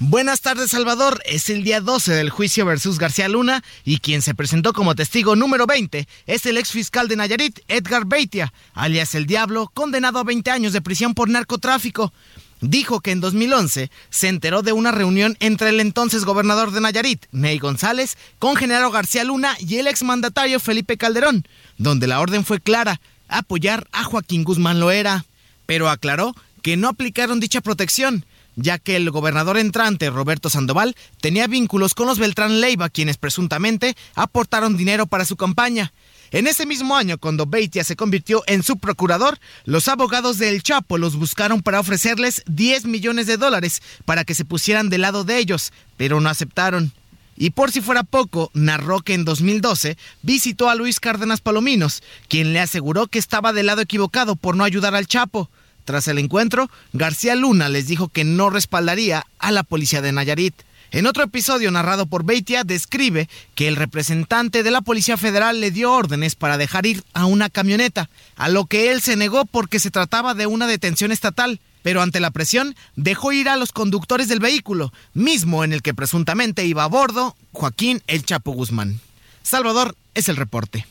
Buenas 0.00 0.40
tardes, 0.42 0.70
Salvador. 0.70 1.20
Es 1.24 1.48
el 1.48 1.64
día 1.64 1.80
12 1.80 2.12
del 2.12 2.30
juicio 2.30 2.64
versus 2.64 2.98
García 2.98 3.28
Luna 3.28 3.64
y 3.84 3.98
quien 3.98 4.22
se 4.22 4.34
presentó 4.34 4.72
como 4.72 4.94
testigo 4.94 5.34
número 5.34 5.66
20 5.66 6.06
es 6.26 6.46
el 6.46 6.56
ex 6.56 6.70
fiscal 6.70 7.08
de 7.08 7.16
Nayarit, 7.16 7.60
Edgar 7.66 8.04
Beitia, 8.04 8.52
alias 8.74 9.14
El 9.16 9.26
Diablo, 9.26 9.70
condenado 9.74 10.20
a 10.20 10.24
20 10.24 10.50
años 10.50 10.72
de 10.72 10.82
prisión 10.82 11.14
por 11.14 11.28
narcotráfico 11.28 12.12
dijo 12.60 13.00
que 13.00 13.10
en 13.10 13.20
2011 13.20 13.90
se 14.10 14.28
enteró 14.28 14.62
de 14.62 14.72
una 14.72 14.92
reunión 14.92 15.36
entre 15.40 15.70
el 15.70 15.80
entonces 15.80 16.24
gobernador 16.24 16.70
de 16.70 16.80
Nayarit, 16.80 17.26
Ney 17.32 17.58
González, 17.58 18.16
con 18.38 18.56
Genaro 18.56 18.90
García 18.90 19.24
Luna 19.24 19.56
y 19.58 19.76
el 19.76 19.86
exmandatario 19.86 20.60
Felipe 20.60 20.96
Calderón, 20.96 21.46
donde 21.76 22.06
la 22.06 22.20
orden 22.20 22.44
fue 22.44 22.60
clara, 22.60 23.00
apoyar 23.28 23.88
a 23.92 24.04
Joaquín 24.04 24.44
Guzmán 24.44 24.80
Loera. 24.80 25.24
Pero 25.66 25.90
aclaró 25.90 26.34
que 26.62 26.76
no 26.76 26.88
aplicaron 26.88 27.40
dicha 27.40 27.60
protección, 27.60 28.24
ya 28.56 28.78
que 28.78 28.96
el 28.96 29.10
gobernador 29.10 29.58
entrante, 29.58 30.10
Roberto 30.10 30.50
Sandoval, 30.50 30.96
tenía 31.20 31.46
vínculos 31.46 31.94
con 31.94 32.06
los 32.06 32.18
Beltrán 32.18 32.60
Leiva, 32.60 32.88
quienes 32.88 33.16
presuntamente 33.16 33.96
aportaron 34.14 34.76
dinero 34.76 35.06
para 35.06 35.24
su 35.24 35.36
campaña. 35.36 35.92
En 36.30 36.46
ese 36.46 36.66
mismo 36.66 36.94
año, 36.94 37.16
cuando 37.16 37.46
Beitia 37.46 37.84
se 37.84 37.96
convirtió 37.96 38.42
en 38.46 38.62
su 38.62 38.78
procurador, 38.78 39.38
los 39.64 39.88
abogados 39.88 40.36
del 40.36 40.62
Chapo 40.62 40.98
los 40.98 41.16
buscaron 41.16 41.62
para 41.62 41.80
ofrecerles 41.80 42.42
10 42.46 42.84
millones 42.84 43.26
de 43.26 43.38
dólares 43.38 43.80
para 44.04 44.24
que 44.24 44.34
se 44.34 44.44
pusieran 44.44 44.90
del 44.90 45.02
lado 45.02 45.24
de 45.24 45.38
ellos, 45.38 45.72
pero 45.96 46.20
no 46.20 46.28
aceptaron. 46.28 46.92
Y 47.34 47.50
por 47.50 47.70
si 47.70 47.80
fuera 47.80 48.02
poco, 48.02 48.50
narró 48.52 49.00
que 49.00 49.14
en 49.14 49.24
2012 49.24 49.96
visitó 50.22 50.68
a 50.68 50.74
Luis 50.74 51.00
Cárdenas 51.00 51.40
Palominos, 51.40 52.02
quien 52.28 52.52
le 52.52 52.60
aseguró 52.60 53.06
que 53.06 53.18
estaba 53.18 53.52
del 53.52 53.66
lado 53.66 53.80
equivocado 53.80 54.36
por 54.36 54.54
no 54.54 54.64
ayudar 54.64 54.94
al 54.94 55.06
Chapo. 55.06 55.48
Tras 55.84 56.08
el 56.08 56.18
encuentro, 56.18 56.68
García 56.92 57.36
Luna 57.36 57.70
les 57.70 57.86
dijo 57.86 58.08
que 58.08 58.24
no 58.24 58.50
respaldaría 58.50 59.24
a 59.38 59.50
la 59.50 59.62
policía 59.62 60.02
de 60.02 60.12
Nayarit. 60.12 60.54
En 60.90 61.06
otro 61.06 61.24
episodio 61.24 61.70
narrado 61.70 62.06
por 62.06 62.24
Beitia, 62.24 62.64
describe 62.64 63.28
que 63.54 63.68
el 63.68 63.76
representante 63.76 64.62
de 64.62 64.70
la 64.70 64.80
Policía 64.80 65.18
Federal 65.18 65.60
le 65.60 65.70
dio 65.70 65.92
órdenes 65.92 66.34
para 66.34 66.56
dejar 66.56 66.86
ir 66.86 67.02
a 67.12 67.26
una 67.26 67.50
camioneta, 67.50 68.08
a 68.36 68.48
lo 68.48 68.64
que 68.64 68.90
él 68.90 69.02
se 69.02 69.16
negó 69.16 69.44
porque 69.44 69.80
se 69.80 69.90
trataba 69.90 70.32
de 70.32 70.46
una 70.46 70.66
detención 70.66 71.12
estatal, 71.12 71.60
pero 71.82 72.00
ante 72.00 72.20
la 72.20 72.30
presión 72.30 72.74
dejó 72.96 73.32
ir 73.32 73.50
a 73.50 73.56
los 73.56 73.72
conductores 73.72 74.28
del 74.28 74.40
vehículo, 74.40 74.92
mismo 75.12 75.62
en 75.62 75.74
el 75.74 75.82
que 75.82 75.92
presuntamente 75.92 76.64
iba 76.64 76.84
a 76.84 76.88
bordo 76.88 77.36
Joaquín 77.52 78.02
El 78.06 78.24
Chapo 78.24 78.52
Guzmán. 78.52 79.00
Salvador 79.42 79.94
es 80.14 80.30
el 80.30 80.36
reporte. 80.36 80.86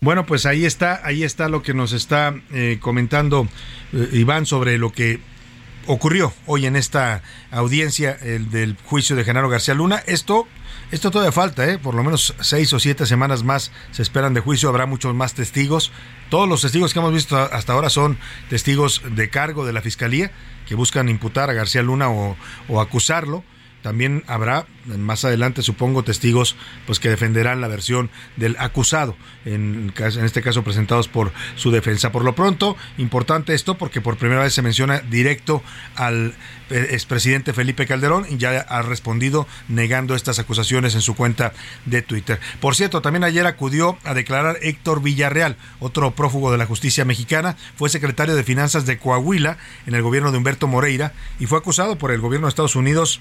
Bueno, 0.00 0.24
pues 0.24 0.46
ahí 0.46 0.64
está, 0.64 1.00
ahí 1.04 1.24
está 1.24 1.48
lo 1.48 1.62
que 1.62 1.74
nos 1.74 1.92
está 1.92 2.34
eh, 2.52 2.78
comentando 2.80 3.48
eh, 3.92 4.10
Iván 4.12 4.46
sobre 4.46 4.78
lo 4.78 4.92
que 4.92 5.20
ocurrió 5.86 6.32
hoy 6.46 6.66
en 6.66 6.76
esta 6.76 7.22
audiencia 7.50 8.16
el 8.22 8.50
del 8.50 8.76
juicio 8.84 9.16
de 9.16 9.24
Genaro 9.24 9.48
García 9.48 9.74
Luna. 9.74 10.02
Esto, 10.06 10.46
esto 10.90 11.10
todavía 11.10 11.32
falta, 11.32 11.68
¿eh? 11.68 11.78
por 11.78 11.94
lo 11.94 12.02
menos 12.02 12.34
seis 12.40 12.72
o 12.72 12.78
siete 12.78 13.06
semanas 13.06 13.42
más 13.42 13.72
se 13.92 14.02
esperan 14.02 14.34
de 14.34 14.40
juicio, 14.40 14.68
habrá 14.68 14.86
muchos 14.86 15.14
más 15.14 15.34
testigos. 15.34 15.92
Todos 16.30 16.48
los 16.48 16.62
testigos 16.62 16.92
que 16.92 16.98
hemos 16.98 17.12
visto 17.12 17.36
hasta 17.36 17.72
ahora 17.72 17.90
son 17.90 18.18
testigos 18.48 19.02
de 19.10 19.30
cargo 19.30 19.64
de 19.64 19.72
la 19.72 19.82
Fiscalía 19.82 20.30
que 20.66 20.74
buscan 20.74 21.08
imputar 21.08 21.50
a 21.50 21.54
García 21.54 21.82
Luna 21.82 22.10
o, 22.10 22.36
o 22.68 22.80
acusarlo 22.80 23.44
también 23.86 24.24
habrá 24.26 24.66
más 24.84 25.24
adelante 25.24 25.62
supongo 25.62 26.02
testigos 26.02 26.56
pues 26.86 26.98
que 26.98 27.08
defenderán 27.08 27.60
la 27.60 27.68
versión 27.68 28.10
del 28.34 28.56
acusado 28.58 29.16
en, 29.44 29.92
en, 29.96 30.24
este 30.24 30.42
caso 30.42 30.64
presentados 30.64 31.06
por 31.06 31.30
su 31.54 31.70
defensa. 31.70 32.10
Por 32.10 32.24
lo 32.24 32.34
pronto 32.34 32.76
importante 32.98 33.54
esto 33.54 33.78
porque 33.78 34.00
por 34.00 34.16
primera 34.16 34.42
vez 34.42 34.54
se 34.54 34.62
menciona 34.62 34.98
directo 34.98 35.62
al 35.94 36.34
eh, 36.70 36.88
expresidente 36.90 37.52
Felipe 37.52 37.86
Calderón 37.86 38.26
y 38.28 38.38
ya 38.38 38.58
ha 38.58 38.82
respondido 38.82 39.46
negando 39.68 40.16
estas 40.16 40.40
acusaciones 40.40 40.96
en 40.96 41.00
su 41.00 41.14
cuenta 41.14 41.52
de 41.84 42.02
Twitter. 42.02 42.40
Por 42.58 42.74
cierto 42.74 43.02
también 43.02 43.22
ayer 43.22 43.46
acudió 43.46 43.98
a 44.02 44.14
declarar 44.14 44.58
Héctor 44.62 45.00
Villarreal 45.00 45.56
otro 45.78 46.10
prófugo 46.16 46.50
de 46.50 46.58
la 46.58 46.66
justicia 46.66 47.04
mexicana. 47.04 47.56
Fue 47.76 47.88
secretario 47.88 48.34
de 48.34 48.42
finanzas 48.42 48.84
de 48.84 48.98
Coahuila 48.98 49.58
en 49.86 49.94
el 49.94 50.02
gobierno 50.02 50.32
de 50.32 50.38
Humberto 50.38 50.66
Moreira 50.66 51.12
y 51.38 51.46
fue 51.46 51.58
acusado 51.58 51.98
por 51.98 52.10
el 52.10 52.20
gobierno 52.20 52.48
de 52.48 52.50
Estados 52.50 52.74
Unidos 52.74 53.20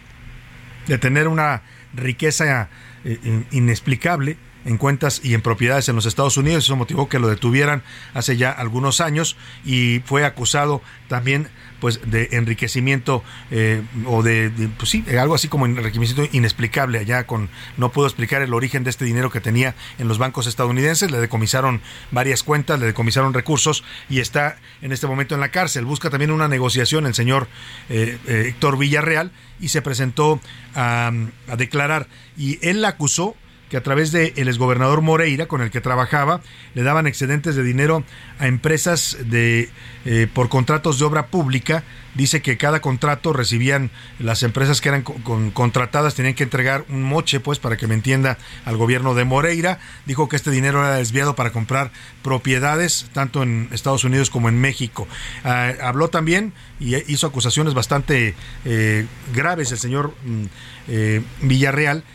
de 0.88 0.98
tener 0.98 1.28
una 1.28 1.64
riqueza 1.94 2.70
eh, 3.04 3.44
inexplicable 3.52 4.38
en 4.66 4.78
cuentas 4.78 5.22
y 5.24 5.34
en 5.34 5.42
propiedades 5.42 5.88
en 5.90 5.96
los 5.96 6.06
Estados 6.06 6.38
Unidos. 6.38 6.66
Eso 6.66 6.76
motivó 6.76 7.08
que 7.08 7.20
lo 7.20 7.28
detuvieran 7.28 7.84
hace 8.14 8.36
ya 8.36 8.52
algunos 8.52 9.00
años 9.00 9.38
y 9.64 10.02
fue 10.06 10.26
acusado 10.26 10.82
también 11.08 11.50
pues 11.86 12.00
de 12.10 12.30
enriquecimiento 12.32 13.24
eh, 13.52 13.84
o 14.08 14.24
de, 14.24 14.52
pues 14.76 14.90
sí, 14.90 15.06
algo 15.20 15.36
así 15.36 15.50
como 15.50 15.68
enriquecimiento 15.68 16.28
inexplicable. 16.36 16.98
Allá 16.98 17.28
con 17.28 17.48
no 17.78 17.92
pudo 17.92 18.08
explicar 18.08 18.42
el 18.42 18.56
origen 18.56 18.84
de 18.84 18.90
este 18.90 19.06
dinero 19.06 19.30
que 19.30 19.40
tenía 19.40 19.76
en 20.00 20.08
los 20.08 20.18
bancos 20.18 20.48
estadounidenses, 20.48 21.12
le 21.12 21.20
decomisaron 21.20 21.82
varias 22.10 22.42
cuentas, 22.42 22.80
le 22.80 22.88
decomisaron 22.88 23.36
recursos 23.36 23.84
y 24.10 24.20
está 24.20 24.58
en 24.82 24.94
este 24.94 25.06
momento 25.06 25.36
en 25.36 25.42
la 25.42 25.50
cárcel. 25.50 25.86
Busca 25.86 26.10
también 26.10 26.32
una 26.32 26.48
negociación 26.48 27.06
el 27.06 27.14
señor 27.14 27.48
eh, 27.90 28.18
eh, 28.26 28.46
Héctor 28.48 28.80
Villarreal 28.80 29.32
y 29.60 29.68
se 29.68 29.84
presentó 29.84 30.42
a, 30.74 31.12
a 31.48 31.56
declarar. 31.56 32.08
Y 32.36 32.58
él 32.68 32.82
la 32.82 32.88
acusó 32.88 33.36
que 33.76 33.80
a 33.80 33.84
través 33.84 34.14
del 34.14 34.32
el 34.38 34.48
exgobernador 34.48 35.02
Moreira, 35.02 35.48
con 35.48 35.62
el 35.62 35.70
que 35.70 35.82
trabajaba, 35.82 36.40
le 36.76 36.84
daban 36.84 37.08
excedentes 37.08 37.58
de 37.58 37.64
dinero 37.64 38.06
a 38.40 38.48
empresas 38.48 39.18
de 39.26 39.70
eh, 40.06 40.30
por 40.34 40.48
contratos 40.48 40.98
de 40.98 41.04
obra 41.04 41.28
pública. 41.28 41.84
Dice 42.14 42.42
que 42.42 42.56
cada 42.56 42.80
contrato 42.80 43.34
recibían 43.34 43.92
las 44.18 44.44
empresas 44.44 44.80
que 44.80 44.88
eran 44.88 45.02
contratadas 45.02 46.16
tenían 46.16 46.36
que 46.36 46.44
entregar 46.44 46.86
un 46.88 47.04
moche, 47.04 47.42
pues, 47.42 47.60
para 47.60 47.76
que 47.76 47.86
me 47.88 47.96
entienda, 47.96 48.38
al 48.64 48.78
gobierno 48.78 49.14
de 49.14 49.26
Moreira. 49.26 49.80
Dijo 50.06 50.30
que 50.30 50.38
este 50.38 50.52
dinero 50.52 50.80
era 50.80 50.96
desviado 50.96 51.36
para 51.36 51.52
comprar 51.52 51.92
propiedades 52.24 53.10
tanto 53.12 53.44
en 53.44 53.68
Estados 53.74 54.06
Unidos 54.06 54.30
como 54.30 54.48
en 54.48 54.58
México. 54.58 55.06
Ah, 55.44 55.74
habló 55.82 56.08
también 56.08 56.54
y 56.80 56.96
hizo 57.12 57.28
acusaciones 57.28 57.74
bastante 57.74 58.36
eh, 58.64 59.06
graves 59.34 59.74
el 59.74 59.80
señor 59.80 60.14
mm, 60.24 60.44
eh, 60.88 61.22
Villarreal 61.42 62.06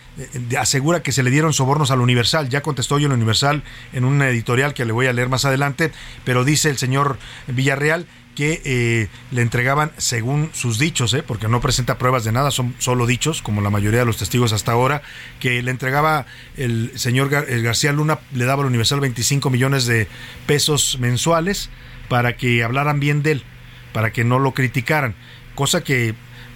asegura 0.59 1.03
que 1.03 1.13
se 1.13 1.23
le 1.23 1.31
dieron 1.31 1.53
sobornos 1.53 1.91
al 1.91 2.01
Universal. 2.01 2.49
Ya 2.49 2.63
contestó 2.63 2.99
yo 2.99 3.07
el 3.07 3.13
Universal 3.13 3.63
en 3.93 4.05
un 4.05 4.21
editorial 4.23 4.75
que 4.75 4.85
le 4.85 4.93
voy 4.93 5.07
a 5.07 5.13
leer 5.13 5.29
más 5.29 5.45
adelante, 5.45 5.93
pero 6.25 6.45
dice 6.45 6.71
el 6.71 6.79
señor 6.79 7.19
Villarreal 7.47 8.07
que 8.35 8.63
eh, 8.65 9.09
le 9.33 9.43
entregaban 9.43 9.93
según 9.99 10.51
sus 10.53 10.79
dichos, 10.79 11.13
eh, 11.15 11.23
porque 11.23 11.49
no 11.49 11.61
presenta 11.61 11.99
pruebas 11.99 12.25
de 12.25 12.33
nada, 12.33 12.51
son 12.51 12.75
solo 12.79 13.07
dichos, 13.07 13.43
como 13.43 13.61
la 13.61 13.71
mayoría 13.71 14.01
de 14.01 14.07
los 14.07 14.19
testigos 14.19 14.53
hasta 14.53 14.73
ahora, 14.73 15.03
que 15.41 15.63
le 15.63 15.71
entregaba 15.71 16.27
el 16.57 16.93
señor 16.95 17.29
García 17.29 17.93
Luna, 17.93 18.21
le 18.33 18.45
daba 18.45 18.63
al 18.63 18.69
Universal 18.69 19.01
25 19.01 19.51
millones 19.51 19.85
de 19.87 20.09
pesos 20.47 20.99
mensuales 21.01 21.71
para 22.09 22.37
que 22.37 22.63
hablaran 22.63 23.01
bien 23.01 23.23
de 23.23 23.33
él, 23.33 23.45
para 23.93 24.13
que 24.13 24.25
no 24.25 24.39
lo 24.39 24.55
criticaran, 24.55 25.15
cosa 25.55 25.83
que 25.83 26.15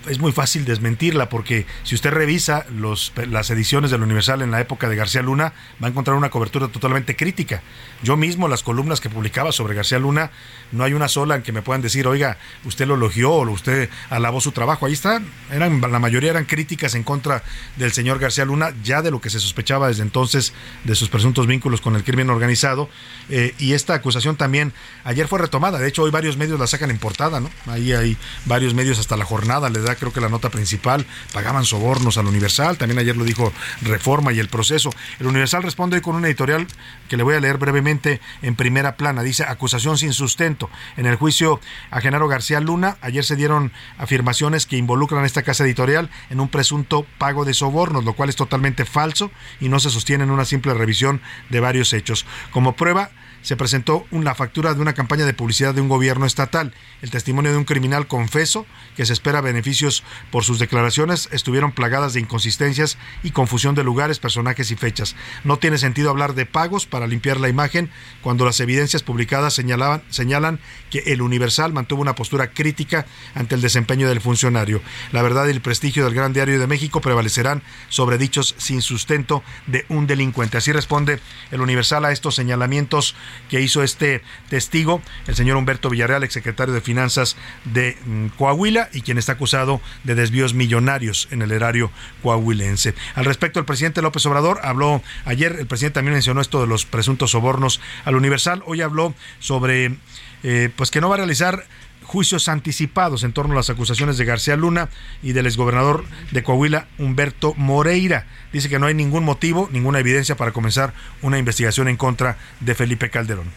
es 0.08 0.18
muy 0.18 0.32
fácil 0.32 0.64
desmentirla 0.64 1.28
porque 1.28 1.66
si 1.82 1.94
usted 1.94 2.10
revisa 2.10 2.66
los, 2.70 3.12
las 3.28 3.50
ediciones 3.50 3.90
del 3.90 4.02
Universal 4.02 4.42
en 4.42 4.50
la 4.50 4.60
época 4.60 4.88
de 4.88 4.96
García 4.96 5.22
Luna, 5.22 5.52
va 5.82 5.88
a 5.88 5.90
encontrar 5.90 6.16
una 6.16 6.30
cobertura 6.30 6.68
totalmente 6.68 7.16
crítica. 7.16 7.62
Yo 8.02 8.16
mismo, 8.16 8.48
las 8.48 8.62
columnas 8.62 9.00
que 9.00 9.10
publicaba 9.10 9.52
sobre 9.52 9.74
García 9.74 9.98
Luna, 9.98 10.30
no 10.72 10.84
hay 10.84 10.92
una 10.92 11.08
sola 11.08 11.36
en 11.36 11.42
que 11.42 11.52
me 11.52 11.62
puedan 11.62 11.82
decir, 11.82 12.06
oiga, 12.06 12.38
usted 12.64 12.86
lo 12.86 12.94
elogió 12.94 13.32
o 13.32 13.50
usted 13.50 13.88
alabó 14.10 14.40
su 14.40 14.52
trabajo. 14.52 14.86
Ahí 14.86 14.92
están, 14.92 15.26
eran, 15.50 15.80
la 15.80 15.98
mayoría 15.98 16.30
eran 16.30 16.44
críticas 16.44 16.94
en 16.94 17.02
contra 17.02 17.42
del 17.76 17.92
señor 17.92 18.18
García 18.18 18.44
Luna, 18.44 18.74
ya 18.82 19.02
de 19.02 19.10
lo 19.10 19.20
que 19.20 19.30
se 19.30 19.40
sospechaba 19.40 19.88
desde 19.88 20.02
entonces 20.02 20.52
de 20.84 20.94
sus 20.94 21.08
presuntos 21.08 21.46
vínculos 21.46 21.80
con 21.80 21.96
el 21.96 22.04
crimen 22.04 22.30
organizado. 22.30 22.88
Eh, 23.30 23.54
y 23.58 23.72
esta 23.72 23.94
acusación 23.94 24.36
también 24.36 24.72
ayer 25.04 25.28
fue 25.28 25.38
retomada. 25.38 25.78
De 25.78 25.88
hecho, 25.88 26.02
hoy 26.02 26.10
varios 26.10 26.36
medios 26.36 26.58
la 26.58 26.66
sacan 26.66 26.90
en 26.90 26.98
portada, 26.98 27.40
¿no? 27.40 27.50
Ahí 27.66 27.92
hay 27.92 28.16
varios 28.44 28.74
medios 28.74 28.98
hasta 28.98 29.16
la 29.16 29.24
jornada, 29.24 29.70
le 29.70 29.80
da 29.80 29.93
creo 29.96 30.12
que 30.12 30.20
la 30.20 30.28
nota 30.28 30.50
principal, 30.50 31.06
pagaban 31.32 31.64
sobornos 31.64 32.18
al 32.18 32.26
Universal, 32.26 32.78
también 32.78 32.98
ayer 32.98 33.16
lo 33.16 33.24
dijo 33.24 33.52
Reforma 33.82 34.32
y 34.32 34.38
el 34.38 34.48
proceso. 34.48 34.90
El 35.18 35.26
Universal 35.26 35.62
responde 35.62 35.96
hoy 35.96 36.02
con 36.02 36.16
una 36.16 36.26
editorial 36.26 36.66
que 37.08 37.16
le 37.16 37.22
voy 37.22 37.34
a 37.34 37.40
leer 37.40 37.58
brevemente 37.58 38.20
en 38.42 38.56
primera 38.56 38.96
plana. 38.96 39.22
Dice, 39.22 39.44
acusación 39.44 39.98
sin 39.98 40.12
sustento. 40.12 40.70
En 40.96 41.06
el 41.06 41.16
juicio 41.16 41.60
a 41.90 42.00
Genaro 42.00 42.28
García 42.28 42.60
Luna, 42.60 42.96
ayer 43.00 43.24
se 43.24 43.36
dieron 43.36 43.72
afirmaciones 43.98 44.66
que 44.66 44.76
involucran 44.76 45.22
a 45.22 45.26
esta 45.26 45.42
casa 45.42 45.64
editorial 45.64 46.10
en 46.30 46.40
un 46.40 46.48
presunto 46.48 47.06
pago 47.18 47.44
de 47.44 47.54
sobornos, 47.54 48.04
lo 48.04 48.14
cual 48.14 48.28
es 48.28 48.36
totalmente 48.36 48.84
falso 48.84 49.30
y 49.60 49.68
no 49.68 49.80
se 49.80 49.90
sostiene 49.90 50.24
en 50.24 50.30
una 50.30 50.44
simple 50.44 50.74
revisión 50.74 51.20
de 51.50 51.60
varios 51.60 51.92
hechos. 51.92 52.26
Como 52.50 52.76
prueba, 52.76 53.10
se 53.44 53.56
presentó 53.56 54.06
una 54.10 54.34
factura 54.34 54.74
de 54.74 54.80
una 54.80 54.94
campaña 54.94 55.26
de 55.26 55.34
publicidad 55.34 55.74
de 55.74 55.82
un 55.82 55.88
gobierno 55.88 56.24
estatal. 56.24 56.72
El 57.02 57.10
testimonio 57.10 57.52
de 57.52 57.58
un 57.58 57.64
criminal 57.64 58.06
confeso 58.08 58.66
que 58.96 59.04
se 59.04 59.12
espera 59.12 59.42
beneficios 59.42 60.02
por 60.30 60.44
sus 60.44 60.58
declaraciones 60.58 61.28
estuvieron 61.30 61.70
plagadas 61.70 62.14
de 62.14 62.20
inconsistencias 62.20 62.96
y 63.22 63.32
confusión 63.32 63.74
de 63.74 63.84
lugares, 63.84 64.18
personajes 64.18 64.70
y 64.70 64.76
fechas. 64.76 65.14
No 65.44 65.58
tiene 65.58 65.76
sentido 65.76 66.08
hablar 66.08 66.34
de 66.34 66.46
pagos 66.46 66.86
para 66.86 67.06
limpiar 67.06 67.38
la 67.38 67.50
imagen 67.50 67.90
cuando 68.22 68.46
las 68.46 68.60
evidencias 68.60 69.02
publicadas 69.02 69.52
señalaban, 69.52 70.02
señalan 70.08 70.58
que 70.90 71.00
el 71.12 71.20
Universal 71.20 71.74
mantuvo 71.74 72.00
una 72.00 72.14
postura 72.14 72.50
crítica 72.50 73.04
ante 73.34 73.54
el 73.56 73.60
desempeño 73.60 74.08
del 74.08 74.22
funcionario. 74.22 74.80
La 75.12 75.20
verdad 75.20 75.46
y 75.46 75.50
el 75.50 75.60
prestigio 75.60 76.04
del 76.04 76.14
Gran 76.14 76.32
Diario 76.32 76.58
de 76.58 76.66
México 76.66 77.02
prevalecerán 77.02 77.62
sobre 77.90 78.16
dichos 78.16 78.54
sin 78.56 78.80
sustento 78.80 79.42
de 79.66 79.84
un 79.90 80.06
delincuente. 80.06 80.56
Así 80.56 80.72
responde 80.72 81.20
el 81.50 81.60
Universal 81.60 82.06
a 82.06 82.12
estos 82.12 82.36
señalamientos 82.36 83.14
que 83.48 83.60
hizo 83.60 83.82
este 83.82 84.22
testigo, 84.48 85.02
el 85.26 85.34
señor 85.34 85.56
Humberto 85.56 85.90
Villarreal, 85.90 86.24
exsecretario 86.24 86.74
de 86.74 86.80
Finanzas 86.80 87.36
de 87.64 87.96
mm, 88.04 88.28
Coahuila 88.36 88.88
y 88.92 89.02
quien 89.02 89.18
está 89.18 89.32
acusado 89.32 89.80
de 90.04 90.14
desvíos 90.14 90.54
millonarios 90.54 91.28
en 91.30 91.42
el 91.42 91.52
erario 91.52 91.90
coahuilense. 92.22 92.94
Al 93.14 93.24
respecto, 93.24 93.58
el 93.60 93.66
presidente 93.66 94.02
López 94.02 94.24
Obrador 94.26 94.60
habló 94.62 95.02
ayer, 95.24 95.56
el 95.58 95.66
presidente 95.66 95.94
también 95.94 96.14
mencionó 96.14 96.40
esto 96.40 96.60
de 96.60 96.66
los 96.66 96.84
presuntos 96.86 97.32
sobornos 97.32 97.80
al 98.04 98.16
Universal, 98.16 98.62
hoy 98.66 98.80
habló 98.80 99.14
sobre 99.38 99.96
eh, 100.42 100.70
pues 100.76 100.90
que 100.90 101.00
no 101.00 101.08
va 101.08 101.14
a 101.14 101.18
realizar 101.18 101.66
juicios 102.04 102.48
anticipados 102.48 103.24
en 103.24 103.32
torno 103.32 103.54
a 103.54 103.56
las 103.56 103.70
acusaciones 103.70 104.18
de 104.18 104.24
García 104.24 104.56
Luna 104.56 104.88
y 105.22 105.32
del 105.32 105.46
exgobernador 105.46 106.04
de 106.30 106.42
Coahuila, 106.42 106.86
Humberto 106.98 107.54
Moreira. 107.56 108.26
Dice 108.52 108.68
que 108.68 108.78
no 108.78 108.86
hay 108.86 108.94
ningún 108.94 109.24
motivo, 109.24 109.68
ninguna 109.72 109.98
evidencia 109.98 110.36
para 110.36 110.52
comenzar 110.52 110.94
una 111.22 111.38
investigación 111.38 111.88
en 111.88 111.96
contra 111.96 112.36
de 112.60 112.74
Felipe 112.74 113.10
Calderón. 113.10 113.50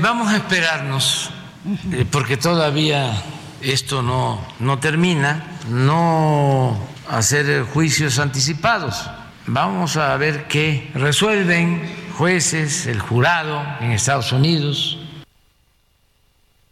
Vamos 0.00 0.32
a 0.32 0.36
esperarnos, 0.36 1.30
eh, 1.92 2.06
porque 2.10 2.36
todavía 2.36 3.22
esto 3.60 4.02
no, 4.02 4.46
no 4.60 4.78
termina, 4.78 5.58
no 5.68 6.80
hacer 7.08 7.64
juicios 7.64 8.18
anticipados. 8.18 9.10
Vamos 9.46 9.96
a 9.96 10.16
ver 10.16 10.46
qué 10.48 10.90
resuelven 10.94 11.82
jueces, 12.16 12.86
el 12.86 13.00
jurado 13.00 13.62
en 13.80 13.92
Estados 13.92 14.32
Unidos, 14.32 14.98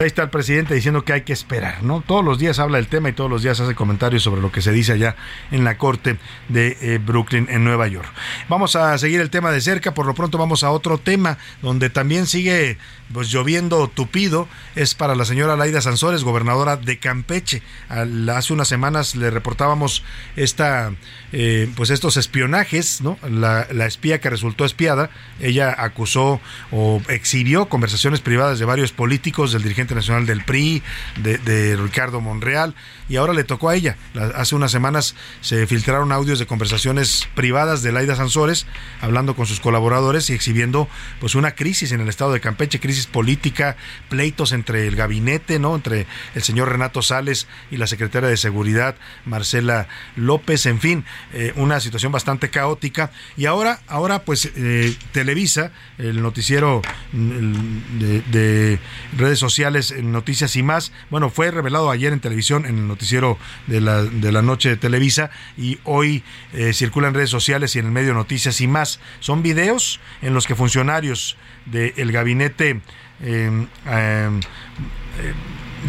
Ahí 0.05 0.09
está 0.09 0.23
el 0.23 0.29
presidente 0.29 0.75
diciendo 0.75 1.03
que 1.03 1.15
hay 1.15 1.23
que 1.23 1.33
esperar, 1.33 1.83
¿no? 1.83 2.03
Todos 2.07 2.23
los 2.23 2.39
días 2.39 2.59
habla 2.59 2.77
del 2.77 2.89
tema 2.89 3.09
y 3.09 3.15
todos 3.15 3.31
los 3.31 3.43
días 3.43 3.59
hace 3.59 3.75
comentarios 3.75 4.23
sobre 4.23 4.43
lo 4.43 4.53
que 4.53 4.61
se 4.61 4.71
dice 4.71 4.93
allá 4.93 5.17
en 5.51 5.65
la 5.65 5.79
corte 5.79 6.19
de 6.51 6.77
eh, 6.83 6.99
Brooklyn, 6.99 7.47
en 7.49 7.65
Nueva 7.65 7.89
York. 7.89 8.07
Vamos 8.51 8.77
a 8.77 8.99
seguir 8.99 9.23
el 9.23 9.31
tema 9.31 9.51
de 9.51 9.63
cerca, 9.63 9.95
por 9.95 10.05
lo 10.05 10.13
pronto 10.13 10.37
vamos 10.37 10.63
a 10.63 10.71
otro 10.73 10.99
tema 10.99 11.39
donde 11.63 11.89
también 11.89 12.27
sigue 12.27 12.77
pues 13.13 13.31
lloviendo 13.31 13.89
tupido, 13.89 14.49
es 14.75 14.95
para 14.95 15.15
la 15.15 15.25
señora 15.25 15.57
Laida 15.57 15.81
Sansores, 15.81 16.25
gobernadora 16.25 16.77
de 16.77 16.99
Campeche. 16.99 17.63
hace 17.89 18.53
unas 18.53 18.69
semanas 18.69 19.15
le 19.15 19.31
reportábamos 19.31 20.03
esta, 20.37 20.93
eh, 21.33 21.71
pues 21.77 21.91
estos 21.91 22.17
espionajes, 22.17 23.01
¿no? 23.01 23.19
La, 23.29 23.67
la 23.71 23.87
espía 23.87 24.21
que 24.21 24.31
resultó 24.31 24.65
espiada, 24.65 25.11
ella 25.41 25.75
acusó 25.77 26.41
o 26.71 27.01
exhibió 27.09 27.67
conversaciones 27.69 28.21
privadas 28.21 28.59
de 28.59 28.65
varios 28.65 28.93
políticos, 28.93 29.53
del 29.53 29.63
dirigente 29.63 29.95
nacional 29.95 30.27
del 30.27 30.45
PRI, 30.45 30.83
de, 31.23 31.77
Ricardo 31.77 32.21
Monreal, 32.21 32.75
y 33.09 33.17
ahora 33.17 33.35
le 33.35 33.45
tocó 33.45 33.69
a 33.69 33.75
ella. 33.75 33.97
hace 34.35 34.55
unas 34.55 34.71
semanas 34.71 35.15
se 35.41 35.67
filtraron 35.67 36.13
audios 36.13 36.39
de 36.39 36.47
conversaciones 36.47 37.29
privadas 37.35 37.83
de 37.83 37.93
Laida 37.93 38.17
Sansores, 38.17 38.67
hablando 39.01 39.35
con 39.37 39.47
sus 39.47 39.61
colaboradores 39.61 40.31
y 40.31 40.33
exhibiendo 40.33 40.89
pues 41.21 41.35
una 41.35 41.55
crisis 41.55 41.93
en 41.93 42.01
el 42.01 42.09
estado 42.09 42.33
de 42.33 42.41
Campeche, 42.41 42.81
crisis 42.81 42.94
política, 43.07 43.77
pleitos 44.09 44.53
entre 44.53 44.87
el 44.87 44.97
gabinete, 44.97 45.59
¿no? 45.59 45.75
Entre 45.75 46.07
el 46.35 46.43
señor 46.43 46.71
Renato 46.71 47.03
Sales 47.03 47.47
y 47.71 47.77
la 47.77 47.87
secretaria 47.87 48.29
de 48.29 48.37
Seguridad, 48.37 48.97
Marcela 49.25 49.89
López, 50.17 50.67
en 50.67 50.81
fin, 50.81 51.05
eh, 51.33 51.53
una 51.57 51.81
situación 51.81 52.13
bastante 52.13 52.51
caótica. 52.51 53.11
Y 53.37 53.47
ahora, 53.47 53.81
ahora 53.87 54.21
pues 54.21 54.51
eh, 54.57 54.95
Televisa, 55.13 55.73
el 55.99 56.23
noticiero 56.23 56.83
mm, 57.13 57.99
de, 57.99 58.21
de 58.31 58.79
redes 59.17 59.39
sociales, 59.39 59.91
en 59.91 60.13
Noticias 60.13 60.57
y 60.57 60.63
más. 60.63 60.93
Bueno, 61.11 61.31
fue 61.31 61.51
revelado 61.51 61.91
ayer 61.91 62.13
en 62.13 62.21
televisión, 62.21 62.67
en 62.67 62.79
el 62.79 62.89
noticiero 62.89 63.39
de 63.67 63.81
la, 63.81 64.03
de 64.03 64.33
la 64.33 64.43
noche 64.43 64.69
de 64.69 64.77
Televisa, 64.77 65.31
y 65.57 65.79
hoy 65.85 66.23
eh, 66.53 66.73
circula 66.73 67.09
en 67.09 67.15
redes 67.15 67.31
sociales 67.31 67.75
y 67.77 67.79
en 67.79 67.87
el 67.87 67.93
medio 67.93 68.15
Noticias 68.15 68.61
y 68.61 68.67
más. 68.67 69.01
Son 69.21 69.43
videos 69.43 70.01
en 70.23 70.35
los 70.35 70.47
que 70.47 70.55
funcionarios 70.55 71.37
del 71.67 72.13
gabinete 72.13 72.81
eh, 73.21 74.41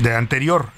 de 0.02 0.16
anterior, 0.16 0.72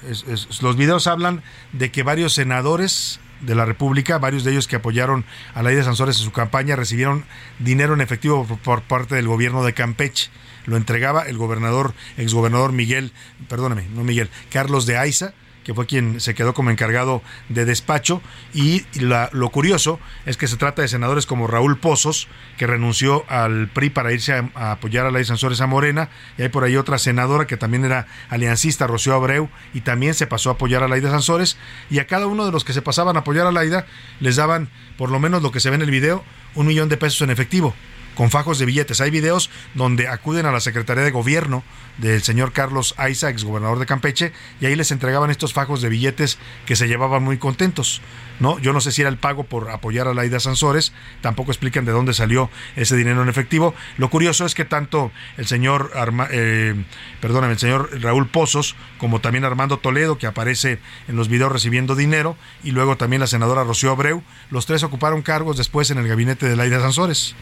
los 0.60 0.76
videos 0.76 1.06
hablan 1.06 1.42
de 1.72 1.90
que 1.90 2.02
varios 2.02 2.34
senadores 2.34 3.20
de 3.40 3.54
la 3.54 3.64
República, 3.64 4.18
varios 4.18 4.44
de 4.44 4.52
ellos 4.52 4.68
que 4.68 4.76
apoyaron 4.76 5.24
a 5.54 5.62
la 5.62 5.70
de 5.70 5.82
Sansores 5.82 6.18
en 6.18 6.24
su 6.24 6.32
campaña, 6.32 6.76
recibieron 6.76 7.24
dinero 7.58 7.94
en 7.94 8.00
efectivo 8.00 8.46
por 8.62 8.82
parte 8.82 9.14
del 9.14 9.28
gobierno 9.28 9.64
de 9.64 9.74
Campeche. 9.74 10.30
Lo 10.66 10.76
entregaba 10.76 11.22
el 11.22 11.38
gobernador, 11.38 11.94
exgobernador 12.16 12.72
Miguel, 12.72 13.12
perdóname, 13.48 13.86
no 13.94 14.04
Miguel, 14.04 14.28
Carlos 14.50 14.86
de 14.86 14.98
Aiza, 14.98 15.32
que 15.68 15.74
fue 15.74 15.84
quien 15.84 16.18
se 16.18 16.34
quedó 16.34 16.54
como 16.54 16.70
encargado 16.70 17.20
de 17.50 17.66
despacho. 17.66 18.22
Y 18.54 18.86
lo 18.94 19.50
curioso 19.50 20.00
es 20.24 20.38
que 20.38 20.48
se 20.48 20.56
trata 20.56 20.80
de 20.80 20.88
senadores 20.88 21.26
como 21.26 21.46
Raúl 21.46 21.76
Pozos, 21.76 22.26
que 22.56 22.66
renunció 22.66 23.26
al 23.28 23.68
PRI 23.68 23.90
para 23.90 24.10
irse 24.14 24.32
a, 24.32 24.72
apoyar 24.72 25.04
a 25.04 25.10
la 25.10 25.22
Sansores 25.22 25.60
a 25.60 25.66
Morena, 25.66 26.08
y 26.38 26.42
hay 26.42 26.48
por 26.48 26.64
ahí 26.64 26.78
otra 26.78 26.96
senadora 26.96 27.46
que 27.46 27.58
también 27.58 27.84
era 27.84 28.06
aliancista, 28.30 28.86
Rocío 28.86 29.12
Abreu, 29.12 29.50
y 29.74 29.82
también 29.82 30.14
se 30.14 30.26
pasó 30.26 30.48
a 30.48 30.52
apoyar 30.54 30.82
a 30.82 30.88
Laida 30.88 31.10
Sansores, 31.10 31.58
y 31.90 31.98
a 31.98 32.06
cada 32.06 32.28
uno 32.28 32.46
de 32.46 32.52
los 32.52 32.64
que 32.64 32.72
se 32.72 32.80
pasaban 32.80 33.16
a 33.16 33.20
apoyar 33.20 33.46
a 33.46 33.52
Laida 33.52 33.84
les 34.20 34.36
daban, 34.36 34.70
por 34.96 35.10
lo 35.10 35.20
menos 35.20 35.42
lo 35.42 35.52
que 35.52 35.60
se 35.60 35.68
ve 35.68 35.76
en 35.76 35.82
el 35.82 35.90
video, 35.90 36.24
un 36.54 36.66
millón 36.66 36.88
de 36.88 36.96
pesos 36.96 37.20
en 37.20 37.28
efectivo 37.28 37.74
con 38.18 38.32
fajos 38.32 38.58
de 38.58 38.66
billetes. 38.66 39.00
Hay 39.00 39.12
videos 39.12 39.48
donde 39.74 40.08
acuden 40.08 40.44
a 40.44 40.50
la 40.50 40.58
Secretaría 40.58 41.04
de 41.04 41.12
Gobierno 41.12 41.62
del 41.98 42.20
señor 42.24 42.52
Carlos 42.52 42.96
Aiza, 42.96 43.30
ex 43.30 43.44
gobernador 43.44 43.78
de 43.78 43.86
Campeche, 43.86 44.32
y 44.60 44.66
ahí 44.66 44.74
les 44.74 44.90
entregaban 44.90 45.30
estos 45.30 45.52
fajos 45.52 45.82
de 45.82 45.88
billetes 45.88 46.36
que 46.66 46.74
se 46.74 46.88
llevaban 46.88 47.22
muy 47.22 47.38
contentos. 47.38 48.02
¿no? 48.40 48.58
Yo 48.58 48.72
no 48.72 48.80
sé 48.80 48.90
si 48.90 49.02
era 49.02 49.08
el 49.08 49.18
pago 49.18 49.44
por 49.44 49.70
apoyar 49.70 50.08
a 50.08 50.14
Laida 50.14 50.40
Sansores, 50.40 50.92
tampoco 51.20 51.52
explican 51.52 51.84
de 51.84 51.92
dónde 51.92 52.12
salió 52.12 52.50
ese 52.74 52.96
dinero 52.96 53.22
en 53.22 53.28
efectivo. 53.28 53.72
Lo 53.98 54.10
curioso 54.10 54.46
es 54.46 54.56
que 54.56 54.64
tanto 54.64 55.12
el 55.36 55.46
señor 55.46 55.92
eh, 56.32 56.74
perdóname, 57.20 57.52
el 57.52 57.58
señor 57.60 58.02
Raúl 58.02 58.26
Pozos, 58.26 58.74
como 58.98 59.20
también 59.20 59.44
Armando 59.44 59.78
Toledo, 59.78 60.18
que 60.18 60.26
aparece 60.26 60.80
en 61.06 61.14
los 61.14 61.28
videos 61.28 61.52
recibiendo 61.52 61.94
dinero, 61.94 62.36
y 62.64 62.72
luego 62.72 62.96
también 62.96 63.20
la 63.20 63.28
senadora 63.28 63.62
Rocío 63.62 63.92
Abreu, 63.92 64.24
los 64.50 64.66
tres 64.66 64.82
ocuparon 64.82 65.22
cargos 65.22 65.56
después 65.56 65.92
en 65.92 65.98
el 65.98 66.08
gabinete 66.08 66.48
de 66.48 66.56
Laida 66.56 66.80
Sansores. 66.80 67.36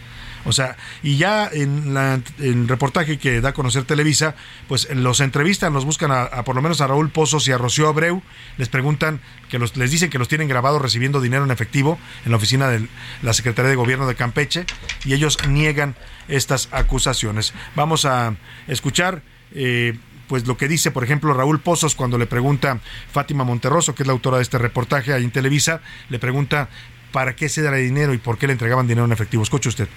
O 0.46 0.52
sea, 0.52 0.76
y 1.02 1.16
ya 1.16 1.48
en 1.52 1.92
la, 1.92 2.20
el 2.38 2.68
reportaje 2.68 3.18
que 3.18 3.40
da 3.40 3.50
a 3.50 3.52
conocer 3.52 3.84
Televisa, 3.84 4.34
pues 4.68 4.88
los 4.94 5.20
entrevistan, 5.20 5.72
los 5.72 5.84
buscan 5.84 6.12
a, 6.12 6.44
por 6.44 6.54
lo 6.54 6.62
menos 6.62 6.80
a 6.80 6.86
Raúl 6.86 7.10
Pozos 7.10 7.46
y 7.48 7.52
a 7.52 7.58
Rocío 7.58 7.88
Abreu, 7.88 8.22
les 8.56 8.68
preguntan, 8.68 9.20
que 9.48 9.58
los, 9.58 9.76
les 9.76 9.90
dicen 9.90 10.08
que 10.08 10.18
los 10.18 10.28
tienen 10.28 10.48
grabados 10.48 10.80
recibiendo 10.80 11.20
dinero 11.20 11.44
en 11.44 11.50
efectivo 11.50 11.98
en 12.24 12.30
la 12.30 12.36
oficina 12.36 12.68
de 12.68 12.86
la 13.22 13.32
Secretaría 13.32 13.70
de 13.70 13.76
Gobierno 13.76 14.06
de 14.06 14.14
Campeche, 14.14 14.64
y 15.04 15.14
ellos 15.14 15.38
niegan 15.48 15.96
estas 16.28 16.68
acusaciones. 16.72 17.52
Vamos 17.74 18.04
a 18.04 18.34
escuchar. 18.68 19.22
Eh, 19.52 19.98
pues 20.28 20.44
lo 20.48 20.56
que 20.56 20.66
dice, 20.66 20.90
por 20.90 21.04
ejemplo, 21.04 21.32
Raúl 21.34 21.60
Pozos 21.60 21.94
cuando 21.94 22.18
le 22.18 22.26
pregunta 22.26 22.80
Fátima 23.12 23.44
Monterroso, 23.44 23.94
que 23.94 24.02
es 24.02 24.06
la 24.08 24.12
autora 24.12 24.38
de 24.38 24.42
este 24.42 24.58
reportaje 24.58 25.12
ahí 25.12 25.22
en 25.22 25.30
Televisa, 25.30 25.80
le 26.08 26.18
pregunta 26.18 26.68
para 27.12 27.36
qué 27.36 27.48
se 27.48 27.62
da 27.62 27.72
dinero 27.72 28.12
y 28.12 28.18
por 28.18 28.36
qué 28.36 28.46
le 28.46 28.52
entregaban 28.52 28.88
dinero 28.88 29.06
en 29.06 29.12
efectivo. 29.12 29.42
Escuche 29.42 29.68
usted. 29.68 29.88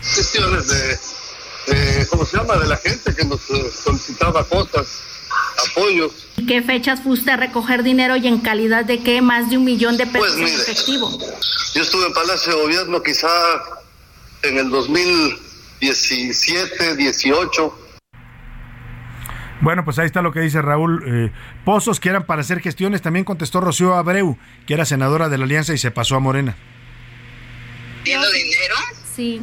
Cuestiones 0.00 0.68
de, 0.68 0.98
¿cómo 2.08 2.24
se 2.24 2.36
llama? 2.36 2.56
De 2.56 2.66
la 2.66 2.76
gente 2.76 3.14
que 3.14 3.24
nos 3.24 3.40
eh, 3.50 3.70
solicitaba 3.84 4.44
cosas, 4.44 5.00
apoyos. 5.70 6.12
¿Qué 6.46 6.62
fechas 6.62 7.00
fuiste 7.02 7.30
a 7.30 7.36
recoger 7.36 7.82
dinero 7.82 8.16
y 8.16 8.26
en 8.26 8.38
calidad 8.38 8.84
de 8.84 9.02
qué? 9.02 9.22
Más 9.22 9.50
de 9.50 9.58
un 9.58 9.64
millón 9.64 9.96
de 9.96 10.06
pesos 10.06 10.20
Pues 10.20 10.34
en 10.34 10.44
mire, 10.44 10.56
efectivo. 10.56 11.18
Yo 11.74 11.82
estuve 11.82 12.06
en 12.06 12.12
Palacio 12.12 12.54
de 12.54 12.62
Gobierno 12.62 13.02
quizá 13.02 13.28
en 14.42 14.58
el 14.58 14.70
2017, 14.70 16.96
18. 16.96 17.78
Bueno, 19.60 19.84
pues 19.84 19.98
ahí 19.98 20.06
está 20.06 20.22
lo 20.22 20.32
que 20.32 20.40
dice 20.40 20.62
Raúl 20.62 21.02
eh, 21.06 21.32
Pozos, 21.64 21.98
que 21.98 22.08
eran 22.08 22.26
para 22.26 22.42
hacer 22.42 22.60
gestiones. 22.60 23.02
También 23.02 23.24
contestó 23.24 23.60
Rocío 23.60 23.94
Abreu, 23.94 24.38
que 24.66 24.74
era 24.74 24.84
senadora 24.84 25.28
de 25.28 25.38
la 25.38 25.44
Alianza 25.44 25.74
y 25.74 25.78
se 25.78 25.90
pasó 25.90 26.14
a 26.14 26.20
Morena. 26.20 26.56
¿Pidiendo 28.04 28.30
dinero? 28.30 28.74
Sí. 29.14 29.42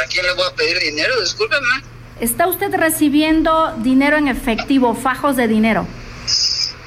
¿A 0.00 0.08
quién 0.08 0.24
le 0.26 0.34
voy 0.34 0.44
a 0.50 0.54
pedir 0.54 0.78
dinero? 0.78 1.20
Discúlpeme. 1.20 1.66
¿Está 2.20 2.46
usted 2.46 2.72
recibiendo 2.74 3.74
dinero 3.78 4.16
en 4.16 4.28
efectivo, 4.28 4.94
fajos 4.94 5.36
de 5.36 5.48
dinero? 5.48 5.86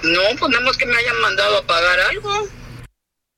No, 0.03 0.21
pues 0.39 0.51
nada 0.51 0.63
más 0.63 0.77
que 0.77 0.85
me 0.85 0.95
hayan 0.95 1.19
mandado 1.21 1.57
a 1.57 1.61
pagar 1.63 1.99
algo. 2.11 2.47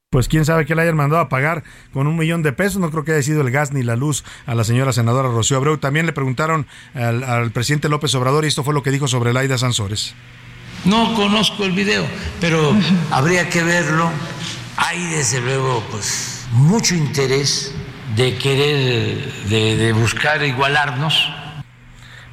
Pues 0.10 0.28
quién 0.28 0.46
sabe 0.46 0.66
que 0.66 0.74
le 0.74 0.84
hayan 0.84 0.96
mandado 0.96 1.22
a 1.22 1.30
pagar 1.30 1.64
con 1.92 2.08
un 2.08 2.16
millón 2.18 2.44
de 2.44 2.54
pesos. 2.54 2.80
No 2.80 2.92
creo 2.92 3.04
que 3.04 3.14
haya 3.14 3.24
sido 3.24 3.42
el 3.42 3.52
gas 3.52 3.72
ni 3.72 3.84
la 3.84 3.96
luz 3.96 4.24
a 4.46 4.56
la 4.56 4.64
señora 4.64 4.94
senadora 4.94 5.30
Rocío 5.30 5.58
Abreu. 5.58 5.78
También 5.80 6.06
le 6.06 6.14
preguntaron 6.14 6.68
al, 6.94 7.24
al 7.24 7.52
presidente 7.52 7.90
López 7.90 8.14
Obrador 8.16 8.46
y 8.46 8.48
esto 8.48 8.64
fue 8.64 8.74
lo 8.74 8.84
que 8.84 8.92
dijo 8.92 9.08
sobre 9.08 9.34
Laida 9.34 9.58
Sansores. 9.58 10.14
No 10.86 11.14
conozco 11.16 11.66
el 11.66 11.72
video, 11.72 12.06
pero 12.40 12.74
habría 13.12 13.50
que 13.50 13.64
verlo. 13.64 14.10
Hay 14.78 15.04
desde 15.08 15.42
luego 15.42 15.84
pues 15.92 16.46
mucho 16.52 16.96
interés 16.96 17.74
de 18.18 18.36
querer, 18.36 19.32
de, 19.48 19.78
de 19.78 19.94
buscar 19.94 20.44
igualarnos. 20.44 21.30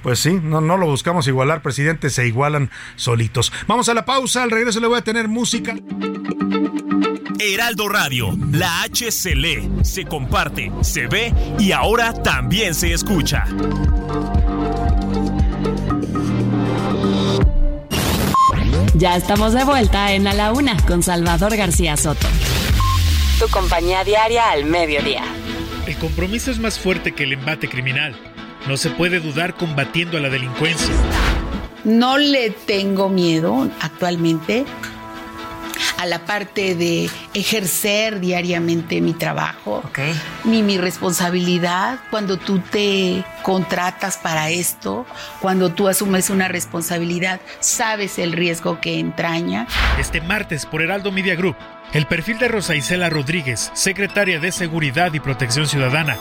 Pues 0.02 0.18
sí, 0.18 0.40
no, 0.42 0.60
no 0.60 0.76
lo 0.76 0.86
buscamos 0.86 1.28
igualar, 1.28 1.62
presidente, 1.62 2.10
se 2.10 2.26
igualan 2.26 2.70
solitos. 2.96 3.52
Vamos 3.66 3.88
a 3.88 3.94
la 3.94 4.04
pausa, 4.04 4.42
al 4.42 4.50
regreso 4.50 4.80
le 4.80 4.86
voy 4.86 4.98
a 4.98 5.02
tener 5.02 5.28
música. 5.28 5.74
Heraldo 7.38 7.88
Radio, 7.88 8.36
la 8.50 8.82
H 8.82 9.12
se 9.12 9.34
lee, 9.34 9.70
se 9.82 10.04
comparte, 10.06 10.72
se 10.80 11.06
ve 11.06 11.34
y 11.58 11.72
ahora 11.72 12.14
también 12.14 12.74
se 12.74 12.92
escucha. 12.92 13.44
Ya 18.94 19.16
estamos 19.16 19.52
de 19.52 19.64
vuelta 19.64 20.12
en 20.12 20.26
A 20.26 20.32
la 20.32 20.52
Una 20.52 20.76
con 20.86 21.02
Salvador 21.02 21.56
García 21.56 21.96
Soto. 21.96 22.26
Tu 23.38 23.48
compañía 23.48 24.04
diaria 24.04 24.50
al 24.50 24.64
mediodía. 24.64 25.24
El 26.04 26.10
compromiso 26.10 26.50
es 26.50 26.58
más 26.58 26.78
fuerte 26.78 27.12
que 27.12 27.24
el 27.24 27.32
embate 27.32 27.66
criminal. 27.66 28.14
No 28.68 28.76
se 28.76 28.90
puede 28.90 29.20
dudar 29.20 29.54
combatiendo 29.54 30.18
a 30.18 30.20
la 30.20 30.28
delincuencia. 30.28 30.94
No 31.82 32.18
le 32.18 32.50
tengo 32.50 33.08
miedo 33.08 33.70
actualmente 33.80 34.66
a 35.96 36.04
la 36.04 36.26
parte 36.26 36.74
de 36.74 37.08
ejercer 37.32 38.20
diariamente 38.20 39.00
mi 39.00 39.14
trabajo, 39.14 39.82
ni 40.44 40.62
mi 40.62 40.76
responsabilidad. 40.76 41.98
Cuando 42.10 42.36
tú 42.36 42.58
te 42.58 43.24
contratas 43.42 44.18
para 44.18 44.50
esto, 44.50 45.06
cuando 45.40 45.72
tú 45.72 45.88
asumes 45.88 46.28
una 46.28 46.48
responsabilidad, 46.48 47.40
sabes 47.60 48.18
el 48.18 48.32
riesgo 48.32 48.78
que 48.78 48.98
entraña. 48.98 49.66
Este 49.98 50.20
martes 50.20 50.66
por 50.66 50.82
Heraldo 50.82 51.10
Media 51.10 51.34
Group, 51.34 51.56
el 51.94 52.06
perfil 52.06 52.38
de 52.38 52.48
Rosa 52.48 52.74
Isela 52.74 53.08
Rodríguez, 53.08 53.70
secretaria 53.72 54.40
de 54.40 54.50
Seguridad 54.50 55.14
y 55.14 55.20
Protección 55.20 55.68
Ciudadana. 55.68 56.16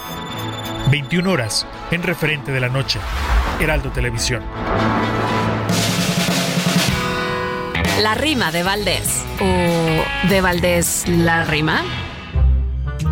21 0.91 1.29
horas 1.29 1.65
en 1.89 2.03
referente 2.03 2.51
de 2.51 2.59
la 2.59 2.69
noche. 2.69 2.99
Heraldo 3.59 3.91
Televisión. 3.91 4.43
La 8.01 8.13
rima 8.13 8.51
de 8.51 8.61
Valdés. 8.61 9.23
¿O 9.41 10.29
de 10.29 10.41
Valdés 10.41 11.05
la 11.07 11.43
rima? 11.43 11.83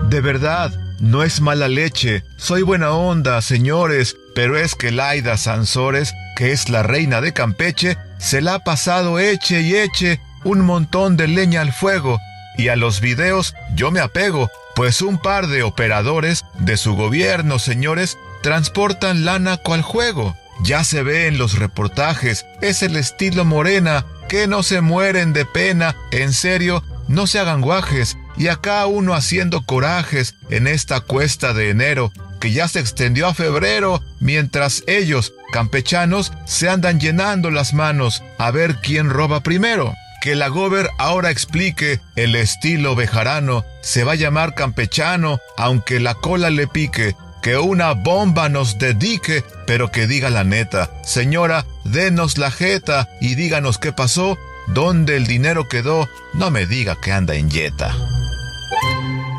De 0.10 0.21
verdad, 0.21 0.71
no 1.00 1.24
es 1.24 1.41
mala 1.41 1.67
leche. 1.67 2.24
Soy 2.38 2.62
buena 2.62 2.91
onda, 2.91 3.41
señores, 3.41 4.15
pero 4.36 4.56
es 4.56 4.76
que 4.76 4.91
Laida 4.91 5.36
Sansores, 5.38 6.13
que 6.38 6.52
es 6.52 6.69
la 6.69 6.84
reina 6.84 7.21
de 7.21 7.34
Campeche, 7.34 7.97
se 8.19 8.39
la 8.39 8.56
ha 8.56 8.60
pasado 8.60 9.17
eche 9.17 9.62
y 9.62 9.76
eche 9.76 10.21
un 10.43 10.62
montón 10.62 11.17
de 11.17 11.28
leña 11.28 11.62
al 11.62 11.74
fuego. 11.74 12.19
Y 12.57 12.67
a 12.67 12.75
los 12.75 13.01
videos 13.01 13.55
yo 13.73 13.91
me 13.91 13.99
apego, 13.99 14.49
pues 14.75 15.01
un 15.01 15.17
par 15.17 15.47
de 15.47 15.63
operadores 15.63 16.45
de 16.59 16.77
su 16.77 16.95
gobierno, 16.95 17.59
señores, 17.59 18.17
transportan 18.41 19.25
lana 19.25 19.57
cual 19.57 19.81
juego. 19.81 20.35
Ya 20.63 20.83
se 20.83 21.01
ve 21.01 21.27
en 21.27 21.37
los 21.37 21.57
reportajes, 21.57 22.45
es 22.61 22.83
el 22.83 22.95
estilo 22.95 23.45
morena, 23.45 24.05
que 24.29 24.47
no 24.47 24.63
se 24.63 24.81
mueren 24.81 25.33
de 25.33 25.45
pena, 25.45 25.95
en 26.11 26.33
serio, 26.33 26.83
no 27.07 27.27
se 27.27 27.39
hagan 27.39 27.61
guajes, 27.61 28.17
y 28.37 28.47
acá 28.47 28.85
uno 28.85 29.13
haciendo 29.13 29.65
corajes 29.65 30.35
en 30.49 30.67
esta 30.67 31.01
cuesta 31.01 31.53
de 31.53 31.69
enero, 31.69 32.11
que 32.39 32.51
ya 32.51 32.67
se 32.67 32.79
extendió 32.79 33.27
a 33.27 33.33
febrero, 33.33 34.03
mientras 34.19 34.83
ellos, 34.87 35.33
campechanos, 35.51 36.31
se 36.45 36.69
andan 36.69 36.99
llenando 36.99 37.51
las 37.51 37.73
manos 37.73 38.23
a 38.37 38.51
ver 38.51 38.77
quién 38.77 39.09
roba 39.09 39.41
primero. 39.41 39.93
Que 40.21 40.36
la 40.36 40.47
gober 40.47 40.89
ahora 40.97 41.31
explique 41.31 41.99
el 42.15 42.36
estilo 42.36 42.95
bejarano, 42.95 43.65
se 43.81 44.03
va 44.03 44.13
a 44.13 44.15
llamar 44.15 44.53
campechano, 44.53 45.39
aunque 45.57 45.99
la 45.99 46.13
cola 46.13 46.49
le 46.49 46.67
pique, 46.67 47.15
que 47.41 47.57
una 47.57 47.93
bomba 47.93 48.47
nos 48.47 48.77
dedique, 48.77 49.43
pero 49.67 49.91
que 49.91 50.07
diga 50.07 50.29
la 50.29 50.43
neta. 50.43 50.91
Señora, 51.03 51.65
denos 51.84 52.38
la 52.38 52.51
jeta 52.51 53.10
y 53.19 53.36
díganos 53.36 53.79
qué 53.79 53.91
pasó, 53.91 54.38
dónde 54.67 55.17
el 55.17 55.27
dinero 55.27 55.67
quedó, 55.67 56.07
no 56.34 56.51
me 56.51 56.67
diga 56.67 56.95
que 57.01 57.12
anda 57.12 57.34
en 57.34 57.49
yeta. 57.49 57.93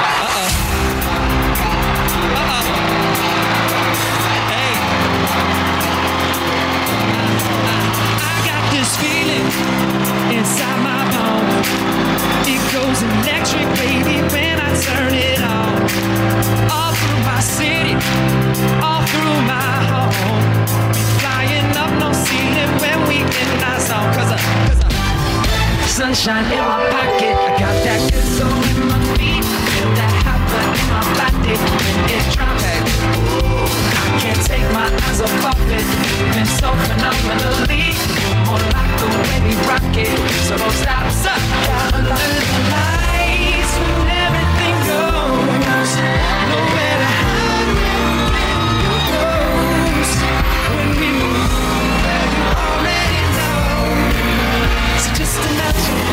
this 0.03 0.62
sunshine 26.03 26.45
in 26.51 26.59
my 26.59 26.83
pocket, 26.91 27.31
I 27.31 27.51
got 27.62 27.77
that 27.87 28.01
good 28.11 28.27
soul 28.35 28.51
in 28.51 28.79
my 28.91 28.99
feet. 29.15 29.47
Feel 29.71 29.91
that 29.95 30.11
hot 30.27 30.43
blood 30.51 30.75
in 30.75 30.87
my 30.91 31.03
body 31.15 31.55
when 31.55 32.11
it 32.11 32.27
drops. 32.35 32.67
Ooh, 33.23 33.71
I 33.71 34.11
can't 34.19 34.43
take 34.43 34.67
my 34.75 34.91
eyes 34.91 35.23
off 35.23 35.47
of 35.47 35.62
it. 35.71 35.87
Moving 36.19 36.51
so 36.59 36.75
phenomenally. 36.91 37.95
More 38.51 38.59
like 38.75 38.93
the 38.99 39.09
way 39.15 39.37
we 39.47 39.55
rock 39.71 39.95
it. 39.95 40.11
So 40.51 40.59
don't 40.59 40.75
stop, 40.83 41.07
stop. 41.23 41.38
Under 41.95 42.19
the 42.19 42.61
lights 42.75 43.73
when 43.79 44.11
everything 44.27 44.77
goes. 44.91 45.93
No 46.51 46.59
destination. 55.35 56.12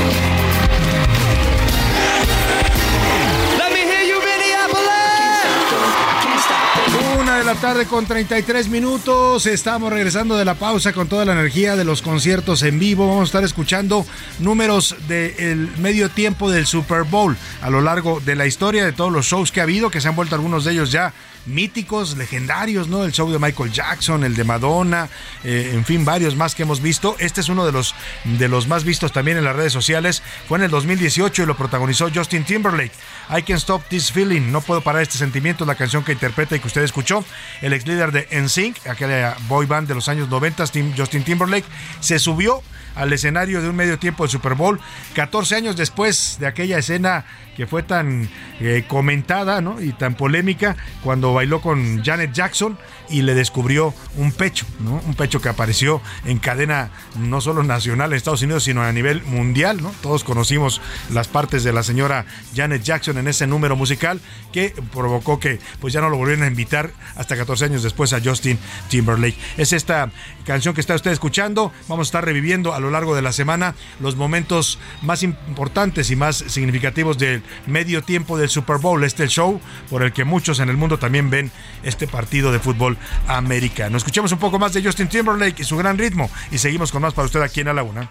De 7.39 7.45
la 7.45 7.56
tarde 7.56 7.86
con 7.86 8.06
33 8.06 8.67
minutos. 8.67 9.45
Estamos 9.45 9.93
regresando 9.93 10.36
de 10.36 10.43
la 10.43 10.56
pausa 10.56 10.91
con 10.91 11.08
toda 11.08 11.23
la 11.23 11.32
energía 11.32 11.78
de 11.78 11.86
los 11.86 12.02
conciertos 12.02 12.63
en 12.63 12.80
vivo. 12.80 13.08
Vamos 13.08 13.21
a 13.21 13.25
estar 13.25 13.43
escuchando 13.45 14.06
números 14.39 14.95
del 15.08 15.69
medio 15.78 16.10
tiempo 16.10 16.52
del 16.52 16.67
Super 16.67 17.04
Bowl 17.04 17.38
a 17.62 17.69
lo 17.69 17.80
largo 17.80 18.19
de 18.19 18.36
la 18.36 18.45
historia 18.45 18.84
de 18.84 18.91
todos 18.91 19.13
los 19.13 19.25
shows 19.25 19.54
que 19.54 19.62
ha 19.62 19.63
habido, 19.63 19.89
que 19.89 20.02
se 20.02 20.10
han 20.10 20.17
vuelto 20.17 20.36
algunos 20.36 20.65
de 20.65 20.73
ellos 20.73 20.91
ya 20.91 21.13
míticos, 21.45 22.17
legendarios, 22.17 22.88
¿no? 22.88 23.04
El 23.04 23.12
show 23.12 23.32
de 23.32 23.39
Michael 23.39 23.71
Jackson, 23.71 24.23
el 24.23 24.36
de 24.36 24.43
Madonna, 24.43 25.10
eh, 25.43 25.71
en 25.73 25.86
fin, 25.86 26.06
varios 26.06 26.36
más 26.36 26.56
que 26.56 26.63
hemos 26.63 26.82
visto. 26.82 27.15
Este 27.19 27.41
es 27.41 27.49
uno 27.49 27.65
de 27.65 27.71
los, 27.71 27.95
de 28.23 28.47
los 28.47 28.67
más 28.67 28.84
vistos 28.84 29.12
también 29.12 29.38
en 29.38 29.43
las 29.43 29.56
redes 29.56 29.73
sociales. 29.73 30.21
Fue 30.47 30.58
en 30.58 30.65
el 30.65 30.71
2018 30.71 31.43
y 31.43 31.45
lo 31.45 31.58
protagonizó 31.58 32.10
Justin 32.13 32.43
Timberlake. 32.43 32.91
I 33.30 33.43
Can't 33.43 33.60
Stop 33.60 33.84
This 33.89 34.12
Feeling, 34.12 34.52
no 34.52 34.62
puedo 34.62 34.82
parar 34.82 35.02
este 35.02 35.17
sentimiento, 35.17 35.65
la 35.65 35.75
canción 35.75 36.04
que 36.04 36.12
interpreta 36.12 36.56
y 36.56 36.60
que 36.60 36.67
usted 36.67 36.84
escuchó. 36.84 37.23
El 37.62 37.74
ex 37.74 37.88
líder 37.88 38.12
de 38.12 38.28
NSYNC, 38.32 38.88
aquella 38.88 39.36
boy 39.48 39.65
band 39.65 39.88
de 39.88 39.96
los 39.96 40.08
años 40.10 40.30
90, 40.30 40.65
Justin 40.98 41.24
Timberlake, 41.24 41.68
se 42.00 42.20
subió 42.20 42.62
al 42.96 43.13
escenario 43.13 43.62
de 43.62 43.70
un 43.70 43.76
medio 43.76 43.98
tiempo 44.00 44.24
del 44.24 44.32
Super 44.32 44.56
Bowl, 44.56 44.80
14 45.15 45.56
años 45.56 45.76
después 45.76 46.38
de 46.39 46.48
aquella 46.48 46.78
escena 46.78 47.26
que 47.60 47.67
fue 47.67 47.84
tan 47.84 48.30
eh, 48.62 48.86
comentada 48.88 49.62
y 49.82 49.91
tan 49.91 50.15
polémica 50.15 50.78
cuando 51.04 51.34
bailó 51.34 51.60
con 51.60 52.02
Janet 52.06 52.32
Jackson 52.32 52.78
y 53.10 53.24
le 53.24 53.34
descubrió 53.34 53.93
un 54.15 54.32
pecho, 54.32 54.65
un 54.80 55.13
pecho 55.15 55.41
que 55.41 55.50
apareció 55.50 56.02
en 56.24 56.38
cadena 56.39 56.89
no 57.17 57.41
solo 57.41 57.62
nacional 57.63 58.12
en 58.12 58.15
Estados 58.15 58.43
Unidos, 58.43 58.63
sino 58.63 58.82
a 58.82 58.93
nivel 58.93 59.24
mundial. 59.24 59.82
Todos 60.02 60.24
conocimos 60.24 60.80
las 61.12 61.28
partes 61.28 61.65
de 61.65 61.74
la 61.74 61.84
señora 61.84 62.26
Janet 62.56 62.82
Jackson 62.82 63.17
en 63.17 63.28
ese 63.28 63.45
número 63.45 63.76
musical 63.76 64.22
que 64.54 64.74
provocó 64.93 65.41
que 65.41 65.60
pues 65.82 65.91
ya 65.91 66.00
no 66.00 66.10
lo 66.10 66.15
volvieran 66.15 66.45
a 66.45 66.48
invitar 66.48 66.93
hasta 67.17 67.36
14 67.36 67.65
años 67.65 67.84
después 67.84 68.13
a 68.13 68.22
Justin 68.24 68.58
Timberlake. 68.88 69.38
Es 69.58 69.74
esta 69.74 70.12
canción 70.45 70.74
que 70.74 70.80
está 70.80 70.95
usted 70.95 71.12
escuchando. 71.12 71.74
Vamos 71.89 72.08
a 72.08 72.10
estar 72.10 72.24
reviviendo 72.24 72.74
a 72.74 72.80
lo 72.80 72.89
largo 72.89 73.17
de 73.17 73.22
la 73.22 73.34
semana 73.34 73.76
los 74.00 74.15
momentos 74.15 74.80
más 75.02 75.24
importantes 75.24 76.10
y 76.10 76.15
más 76.15 76.38
significativos 76.38 77.17
del 77.17 77.43
medio 77.65 78.01
tiempo 78.01 78.38
del 78.38 78.49
Super 78.49 78.77
Bowl, 78.77 79.03
este 79.03 79.27
show 79.27 79.59
por 79.89 80.03
el 80.03 80.12
que 80.12 80.23
muchos 80.23 80.59
en 80.59 80.69
el 80.69 80.77
mundo 80.77 80.99
también 80.99 81.29
ven 81.29 81.51
este 81.83 82.07
partido 82.07 82.51
de 82.51 82.59
fútbol 82.59 82.97
americano. 83.27 83.97
Escuchemos 83.97 84.31
un 84.31 84.39
poco 84.39 84.59
más 84.59 84.73
de 84.73 84.83
Justin 84.83 85.07
Timberlake 85.07 85.62
y 85.62 85.63
su 85.63 85.77
gran 85.77 85.97
ritmo 85.97 86.29
y 86.51 86.57
seguimos 86.57 86.91
con 86.91 87.01
más 87.01 87.13
para 87.13 87.25
usted 87.25 87.41
aquí 87.41 87.62
en 87.62 87.75
la 87.75 87.83
Una. 87.83 88.09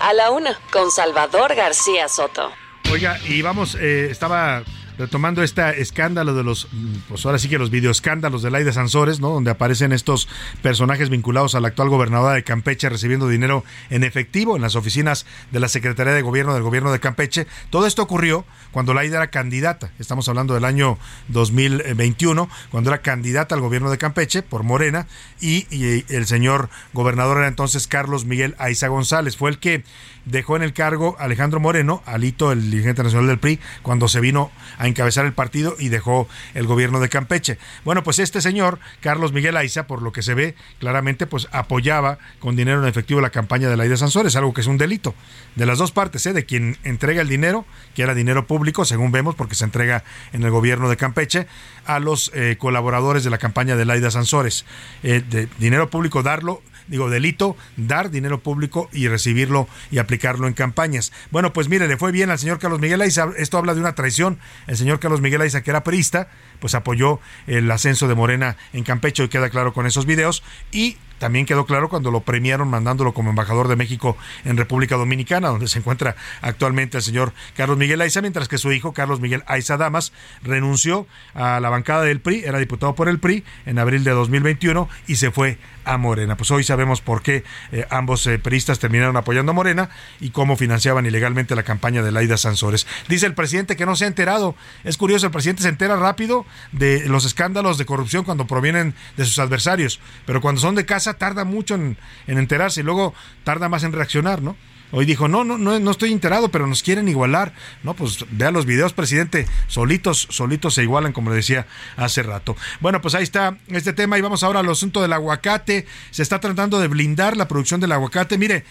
A 0.00 0.14
la 0.14 0.30
una, 0.30 0.58
con 0.72 0.90
Salvador 0.90 1.54
García 1.54 2.08
Soto. 2.08 2.50
Oiga, 2.90 3.18
y 3.24 3.42
vamos, 3.42 3.76
eh, 3.78 4.08
estaba 4.10 4.62
retomando 5.00 5.42
este 5.42 5.80
escándalo 5.80 6.34
de 6.34 6.44
los, 6.44 6.68
pues 7.08 7.24
ahora 7.24 7.38
sí 7.38 7.48
que 7.48 7.58
los 7.58 7.70
videoescándalos 7.70 8.42
de 8.42 8.50
Laida 8.50 8.70
Sansores, 8.72 9.18
¿no? 9.18 9.30
Donde 9.30 9.50
aparecen 9.50 9.92
estos 9.92 10.28
personajes 10.62 11.08
vinculados 11.08 11.54
a 11.54 11.60
la 11.60 11.68
actual 11.68 11.88
gobernadora 11.88 12.34
de 12.34 12.44
Campeche 12.44 12.88
recibiendo 12.90 13.26
dinero 13.26 13.64
en 13.88 14.04
efectivo 14.04 14.56
en 14.56 14.62
las 14.62 14.76
oficinas 14.76 15.24
de 15.50 15.58
la 15.58 15.68
Secretaría 15.68 16.12
de 16.12 16.20
Gobierno 16.20 16.52
del 16.52 16.62
Gobierno 16.62 16.92
de 16.92 17.00
Campeche. 17.00 17.46
Todo 17.70 17.86
esto 17.86 18.02
ocurrió 18.02 18.44
cuando 18.72 18.92
Laida 18.92 19.16
era 19.16 19.30
candidata, 19.30 19.90
estamos 19.98 20.28
hablando 20.28 20.52
del 20.52 20.66
año 20.66 20.98
2021, 21.28 22.50
cuando 22.70 22.90
era 22.90 23.00
candidata 23.00 23.54
al 23.54 23.62
gobierno 23.62 23.90
de 23.90 23.96
Campeche 23.96 24.42
por 24.42 24.64
Morena 24.64 25.06
y, 25.40 25.66
y 25.74 26.04
el 26.14 26.26
señor 26.26 26.68
gobernador 26.92 27.38
era 27.38 27.48
entonces 27.48 27.86
Carlos 27.86 28.26
Miguel 28.26 28.54
Aiza 28.58 28.88
González. 28.88 29.36
Fue 29.36 29.48
el 29.48 29.58
que 29.58 29.82
dejó 30.24 30.56
en 30.56 30.62
el 30.62 30.72
cargo 30.72 31.16
Alejandro 31.18 31.60
Moreno, 31.60 32.02
Alito, 32.06 32.52
el 32.52 32.70
dirigente 32.70 33.02
nacional 33.02 33.28
del 33.28 33.38
PRI, 33.38 33.58
cuando 33.82 34.08
se 34.08 34.20
vino 34.20 34.50
a 34.78 34.86
encabezar 34.86 35.26
el 35.26 35.32
partido 35.32 35.76
y 35.78 35.88
dejó 35.88 36.28
el 36.54 36.66
gobierno 36.66 37.00
de 37.00 37.08
Campeche. 37.08 37.58
Bueno, 37.84 38.02
pues 38.02 38.18
este 38.18 38.40
señor, 38.40 38.78
Carlos 39.00 39.32
Miguel 39.32 39.56
Aiza, 39.56 39.86
por 39.86 40.02
lo 40.02 40.12
que 40.12 40.22
se 40.22 40.34
ve 40.34 40.54
claramente, 40.78 41.26
pues 41.26 41.48
apoyaba 41.52 42.18
con 42.38 42.56
dinero 42.56 42.82
en 42.82 42.88
efectivo 42.88 43.20
la 43.20 43.30
campaña 43.30 43.68
de 43.68 43.76
la 43.76 43.86
Ida 43.86 43.96
Sansores, 43.96 44.36
algo 44.36 44.52
que 44.52 44.60
es 44.60 44.66
un 44.66 44.78
delito. 44.78 45.14
De 45.56 45.66
las 45.66 45.78
dos 45.78 45.92
partes, 45.92 46.24
¿eh? 46.26 46.32
de 46.32 46.44
quien 46.44 46.78
entrega 46.84 47.22
el 47.22 47.28
dinero, 47.28 47.64
que 47.94 48.02
era 48.02 48.14
dinero 48.14 48.46
público, 48.46 48.84
según 48.84 49.12
vemos, 49.12 49.34
porque 49.34 49.54
se 49.54 49.64
entrega 49.64 50.04
en 50.32 50.42
el 50.42 50.50
gobierno 50.50 50.88
de 50.88 50.96
Campeche, 50.96 51.46
a 51.86 51.98
los 51.98 52.30
eh, 52.34 52.56
colaboradores 52.58 53.24
de 53.24 53.30
la 53.30 53.38
campaña 53.38 53.76
de 53.76 53.84
Laida 53.84 54.10
Sansores. 54.10 54.64
Eh, 55.02 55.22
de 55.28 55.48
dinero 55.58 55.90
público 55.90 56.22
darlo 56.22 56.62
digo, 56.90 57.08
delito, 57.08 57.56
dar 57.76 58.10
dinero 58.10 58.40
público 58.40 58.90
y 58.92 59.08
recibirlo 59.08 59.68
y 59.90 59.98
aplicarlo 59.98 60.46
en 60.46 60.52
campañas. 60.52 61.12
Bueno, 61.30 61.52
pues 61.52 61.68
mire, 61.68 61.88
le 61.88 61.96
fue 61.96 62.12
bien 62.12 62.30
al 62.30 62.38
señor 62.38 62.58
Carlos 62.58 62.80
Miguel 62.80 63.00
Aiza, 63.00 63.28
esto 63.38 63.56
habla 63.56 63.74
de 63.74 63.80
una 63.80 63.94
traición. 63.94 64.38
El 64.66 64.76
señor 64.76 65.00
Carlos 65.00 65.20
Miguel 65.20 65.40
Aiza, 65.40 65.62
que 65.62 65.70
era 65.70 65.84
perista, 65.84 66.28
pues 66.58 66.74
apoyó 66.74 67.20
el 67.46 67.70
ascenso 67.70 68.08
de 68.08 68.14
Morena 68.14 68.56
en 68.72 68.84
Campeche, 68.84 69.24
y 69.24 69.28
queda 69.28 69.48
claro 69.48 69.72
con 69.72 69.86
esos 69.86 70.04
videos, 70.04 70.42
y 70.72 70.98
también 71.20 71.46
quedó 71.46 71.66
claro 71.66 71.88
cuando 71.88 72.10
lo 72.10 72.22
premiaron 72.22 72.68
mandándolo 72.68 73.12
como 73.12 73.30
embajador 73.30 73.68
de 73.68 73.76
México 73.76 74.16
en 74.44 74.56
República 74.56 74.96
Dominicana, 74.96 75.48
donde 75.48 75.68
se 75.68 75.78
encuentra 75.78 76.16
actualmente 76.40 76.96
el 76.96 77.02
señor 77.02 77.32
Carlos 77.56 77.76
Miguel 77.76 78.00
Aiza, 78.00 78.22
mientras 78.22 78.48
que 78.48 78.58
su 78.58 78.72
hijo, 78.72 78.92
Carlos 78.94 79.20
Miguel 79.20 79.44
Aiza 79.46 79.76
Damas, 79.76 80.12
renunció 80.42 81.06
a 81.34 81.60
la 81.60 81.68
bancada 81.68 82.02
del 82.02 82.20
PRI, 82.20 82.42
era 82.44 82.58
diputado 82.58 82.94
por 82.94 83.08
el 83.08 83.18
PRI 83.18 83.44
en 83.66 83.78
abril 83.78 84.02
de 84.02 84.12
2021 84.12 84.88
y 85.06 85.16
se 85.16 85.30
fue 85.30 85.58
a 85.84 85.98
Morena. 85.98 86.36
Pues 86.36 86.50
hoy 86.50 86.64
sabemos 86.64 87.00
por 87.00 87.22
qué 87.22 87.44
eh, 87.72 87.86
ambos 87.90 88.26
eh, 88.26 88.38
peristas 88.38 88.78
terminaron 88.78 89.16
apoyando 89.16 89.52
a 89.52 89.54
Morena 89.54 89.90
y 90.20 90.30
cómo 90.30 90.56
financiaban 90.56 91.04
ilegalmente 91.04 91.54
la 91.54 91.62
campaña 91.62 92.02
de 92.02 92.12
Laida 92.12 92.36
Sansores. 92.36 92.86
Dice 93.08 93.26
el 93.26 93.34
presidente 93.34 93.76
que 93.76 93.86
no 93.86 93.96
se 93.96 94.04
ha 94.04 94.08
enterado. 94.08 94.54
Es 94.84 94.96
curioso, 94.96 95.26
el 95.26 95.32
presidente 95.32 95.62
se 95.62 95.68
entera 95.68 95.96
rápido 95.96 96.46
de 96.72 97.06
los 97.08 97.24
escándalos 97.24 97.76
de 97.76 97.84
corrupción 97.84 98.24
cuando 98.24 98.46
provienen 98.46 98.94
de 99.16 99.24
sus 99.24 99.38
adversarios, 99.38 100.00
pero 100.24 100.40
cuando 100.40 100.60
son 100.60 100.74
de 100.74 100.86
casa 100.86 101.09
tarda 101.14 101.44
mucho 101.44 101.74
en, 101.74 101.96
en 102.26 102.38
enterarse 102.38 102.80
y 102.80 102.84
luego 102.84 103.14
tarda 103.44 103.68
más 103.68 103.84
en 103.84 103.92
reaccionar, 103.92 104.42
¿no? 104.42 104.56
Hoy 104.92 105.04
dijo, 105.04 105.28
no, 105.28 105.44
no, 105.44 105.56
no, 105.56 105.78
no 105.78 105.90
estoy 105.90 106.12
enterado, 106.12 106.48
pero 106.48 106.66
nos 106.66 106.82
quieren 106.82 107.08
igualar. 107.08 107.52
No, 107.82 107.94
pues 107.94 108.24
vea 108.30 108.50
los 108.50 108.66
videos, 108.66 108.92
presidente, 108.92 109.46
solitos, 109.68 110.26
solitos 110.30 110.74
se 110.74 110.82
igualan, 110.82 111.12
como 111.12 111.30
le 111.30 111.36
decía 111.36 111.66
hace 111.96 112.22
rato. 112.22 112.56
Bueno, 112.80 113.00
pues 113.00 113.14
ahí 113.14 113.22
está 113.22 113.56
este 113.68 113.92
tema 113.92 114.18
y 114.18 114.20
vamos 114.20 114.42
ahora 114.42 114.60
al 114.60 114.68
asunto 114.68 115.00
del 115.00 115.12
aguacate. 115.12 115.86
Se 116.10 116.22
está 116.22 116.40
tratando 116.40 116.80
de 116.80 116.88
blindar 116.88 117.36
la 117.36 117.46
producción 117.46 117.80
del 117.80 117.92
aguacate. 117.92 118.36
Mire, 118.36 118.64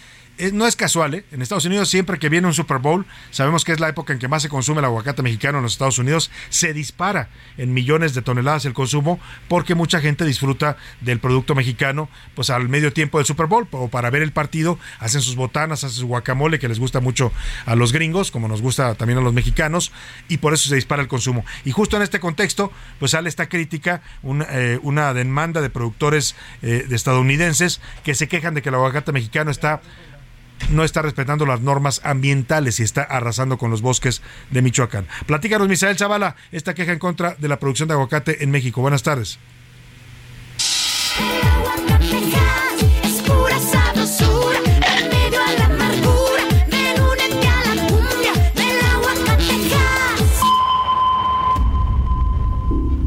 no 0.54 0.65
es 0.65 0.75
casual, 0.75 1.13
¿eh? 1.13 1.25
En 1.32 1.41
Estados 1.41 1.65
Unidos, 1.65 1.89
siempre 1.89 2.17
que 2.17 2.30
viene 2.30 2.47
un 2.47 2.54
Super 2.54 2.78
Bowl, 2.78 3.06
sabemos 3.32 3.65
que 3.65 3.73
es 3.73 3.80
la 3.80 3.89
época 3.89 4.13
en 4.13 4.19
que 4.19 4.28
más 4.28 4.41
se 4.41 4.49
consume 4.49 4.80
el 4.80 4.86
aguacate 4.86 5.21
mexicano 5.21 5.58
en 5.58 5.63
los 5.63 5.73
Estados 5.73 5.99
Unidos, 5.99 6.32
se 6.49 6.73
dispara 6.73 7.30
en 7.58 7.73
millones 7.73 8.13
de 8.13 8.21
toneladas 8.21 8.65
el 8.65 8.73
consumo 8.73 9.19
porque 9.47 9.75
mucha 9.75 9.99
gente 9.99 10.25
disfruta 10.25 10.78
del 11.02 11.19
producto 11.19 11.56
mexicano, 11.56 12.10
pues 12.36 12.49
al 12.49 12.69
medio 12.69 12.93
tiempo 12.93 13.17
del 13.17 13.25
Super 13.25 13.47
Bowl 13.47 13.67
o 13.71 13.89
para 13.89 14.10
ver 14.10 14.21
el 14.21 14.32
partido, 14.32 14.80
hacen 14.99 15.21
sus 15.21 15.36
botanas, 15.36 15.84
hacen 15.84 15.99
su 15.99 16.08
guacamole 16.08 16.60
que 16.60 16.67
les 16.67 16.80
gusta 16.80 16.99
mucho 16.99 17.32
a 17.65 17.75
los 17.75 17.91
gringos, 17.91 18.32
como 18.32 18.47
nos 18.47 18.62
gusta 18.62 18.95
también 18.95 19.19
a 19.19 19.21
los 19.21 19.34
mexicanos, 19.34 19.91
y 20.28 20.38
por 20.38 20.54
eso 20.54 20.69
se 20.69 20.75
dispara 20.75 21.02
el 21.02 21.08
consumo. 21.08 21.45
Y 21.65 21.71
justo 21.71 21.97
en 21.97 22.04
este 22.04 22.19
contexto, 22.19 22.71
pues 22.99 23.12
sale 23.12 23.30
esta 23.30 23.49
crítica, 23.49 24.02
una, 24.23 24.45
eh, 24.49 24.80
una 24.84 25.13
demanda 25.13 25.62
de 25.62 25.69
productores 25.69 26.36
eh, 26.62 26.86
de 26.88 26.95
estadounidenses 26.95 27.82
que 28.04 28.15
se 28.15 28.28
quejan 28.28 28.54
de 28.54 28.62
que 28.62 28.69
el 28.69 28.75
aguacate 28.75 29.12
mexicano 29.12 29.52
está 29.52 29.82
no 30.69 30.84
está 30.84 31.02
respetando 31.02 31.45
las 31.45 31.62
normas 31.62 32.02
ambientales 32.04 32.80
y 32.80 32.84
está 32.84 33.04
arrasando 33.04 33.58
con 33.58 33.72
los 33.72 33.82
bosques 33.82 34.22
de 34.52 34.62
Michoacán. 34.62 35.08
Platícanos, 35.26 35.67
Misael 35.67 35.98
Zavala, 35.98 36.36
esta 36.52 36.74
queja 36.74 36.91
en 36.91 37.00
contra 37.00 37.36
de 37.36 37.48
la 37.48 37.60
producción 37.60 37.88
de 37.88 37.93
aguacate 37.93 38.43
en 38.43 38.52
México. 38.52 38.82
Buenas 38.82 39.04
tardes. 39.04 39.39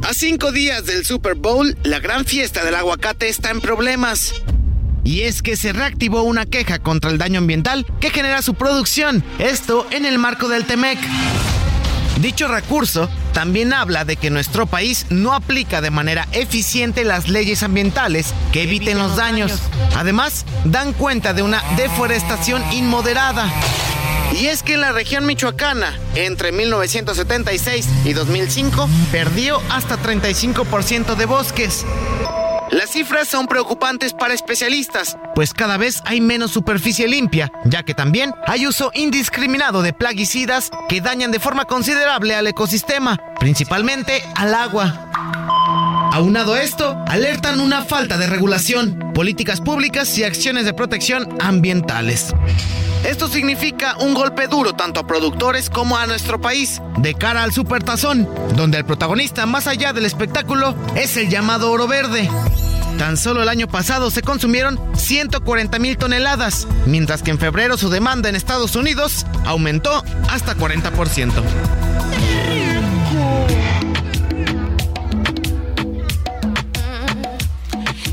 A 0.03 0.15
cinco 0.15 0.53
días 0.53 0.85
del 0.85 1.07
Super 1.07 1.35
Bowl, 1.37 1.77
la 1.85 1.99
gran 1.99 2.27
fiesta 2.27 2.65
del 2.65 2.75
aguacate 2.75 3.29
está 3.29 3.51
en 3.51 3.61
problemas. 3.61 4.35
Y 5.05 5.23
es 5.23 5.43
que 5.43 5.57
se 5.57 5.73
reactivó 5.73 6.23
una 6.23 6.47
queja 6.47 6.79
contra 6.79 7.11
el 7.11 7.19
daño 7.19 7.39
ambiental 7.39 7.87
que 8.01 8.11
genera 8.11 8.43
su 8.43 8.55
producción, 8.55 9.25
esto 9.39 9.87
en 9.91 10.07
el 10.07 10.19
marco 10.19 10.49
del 10.49 10.65
TEMEC. 10.65 10.99
Dicho 12.21 12.47
recurso 12.47 13.09
también 13.33 13.73
habla 13.73 14.05
de 14.05 14.17
que 14.17 14.31
nuestro 14.31 14.67
país 14.67 15.07
no 15.11 15.33
aplica 15.33 15.81
de 15.81 15.91
manera 15.91 16.29
eficiente 16.33 17.05
las 17.05 17.29
leyes 17.29 17.63
ambientales 17.63 18.33
que 18.53 18.63
eviten 18.63 18.99
los 18.99 19.17
daños. 19.17 19.53
Además, 19.97 20.45
dan 20.65 20.93
cuenta 20.93 21.33
de 21.33 21.43
una 21.43 21.63
deforestación 21.77 22.63
inmoderada. 22.73 23.51
Y 24.39 24.47
es 24.47 24.63
que 24.63 24.75
en 24.75 24.83
la 24.83 24.93
región 24.93 25.27
michoacana, 25.27 25.99
entre 26.15 26.53
1976 26.53 27.89
y 28.05 28.13
2005, 28.13 28.89
perdió 29.11 29.61
hasta 29.71 29.99
35% 29.99 31.17
de 31.17 31.27
bosques. 31.27 31.85
Las 32.73 32.89
cifras 32.89 33.29
son 33.29 33.49
preocupantes 33.49 34.15
para 34.15 34.33
especialistas, 34.33 35.19
pues 35.35 35.53
cada 35.53 35.77
vez 35.77 36.01
hay 36.07 36.23
menos 36.23 36.53
superficie 36.53 37.07
limpia, 37.07 37.53
ya 37.67 37.83
que 37.83 37.93
también 37.93 38.33
hay 38.47 38.67
uso 38.67 38.91
indiscriminado 38.95 39.83
de 39.83 39.93
plaguicidas 39.93 40.71
que 40.89 41.03
dañan 41.03 41.33
de 41.33 41.39
forma 41.39 41.67
considerable 41.67 42.35
al 42.35 42.47
ecosistema, 42.47 43.21
principalmente 43.39 44.23
al 44.37 44.55
agua. 44.55 45.11
Aunado 46.15 46.55
a 46.55 46.63
esto, 46.63 46.99
alertan 47.09 47.61
una 47.61 47.85
falta 47.85 48.17
de 48.17 48.27
regulación, 48.27 49.13
políticas 49.15 49.61
públicas 49.61 50.17
y 50.17 50.25
acciones 50.25 50.65
de 50.65 50.73
protección 50.73 51.29
ambientales. 51.43 52.35
Esto 53.05 53.27
significa 53.27 53.97
un 53.99 54.15
golpe 54.15 54.47
duro 54.47 54.75
tanto 54.75 55.01
a 55.01 55.07
productores 55.07 55.69
como 55.69 55.97
a 55.97 56.07
nuestro 56.07 56.41
país, 56.41 56.81
de 56.99 57.15
cara 57.15 57.43
al 57.43 57.53
Supertazón, 57.53 58.29
donde 58.57 58.79
el 58.79 58.85
protagonista 58.85 59.45
más 59.45 59.67
allá 59.67 59.93
del 59.93 60.07
espectáculo 60.07 60.75
es 60.95 61.17
el 61.17 61.29
llamado 61.29 61.71
oro 61.73 61.89
verde. 61.89 62.31
Tan 62.99 63.17
solo 63.17 63.43
el 63.43 63.49
año 63.49 63.67
pasado 63.67 64.11
se 64.11 64.23
consumieron 64.23 64.79
140 64.97 65.79
mil 65.81 65.97
toneladas, 65.97 66.69
mientras 66.87 67.23
que 67.23 67.33
en 67.33 67.39
febrero 67.39 67.77
su 67.77 67.91
demanda 67.91 68.29
en 68.29 68.37
Estados 68.37 68.77
Unidos 68.77 69.27
aumentó 69.45 70.05
hasta 70.31 70.55
40%. 70.55 71.33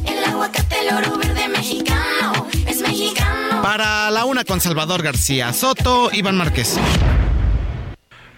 El 0.05 0.23
aguacate, 0.23 0.75
oro 0.97 1.17
verde 1.17 1.47
mexicano, 1.49 2.47
es 2.65 2.81
mexicano. 2.81 3.38
Para 3.69 4.09
la 4.09 4.25
una 4.25 4.43
con 4.45 4.59
Salvador 4.59 5.03
García 5.03 5.53
Soto, 5.53 6.09
Iván 6.11 6.35
Márquez. 6.35 6.79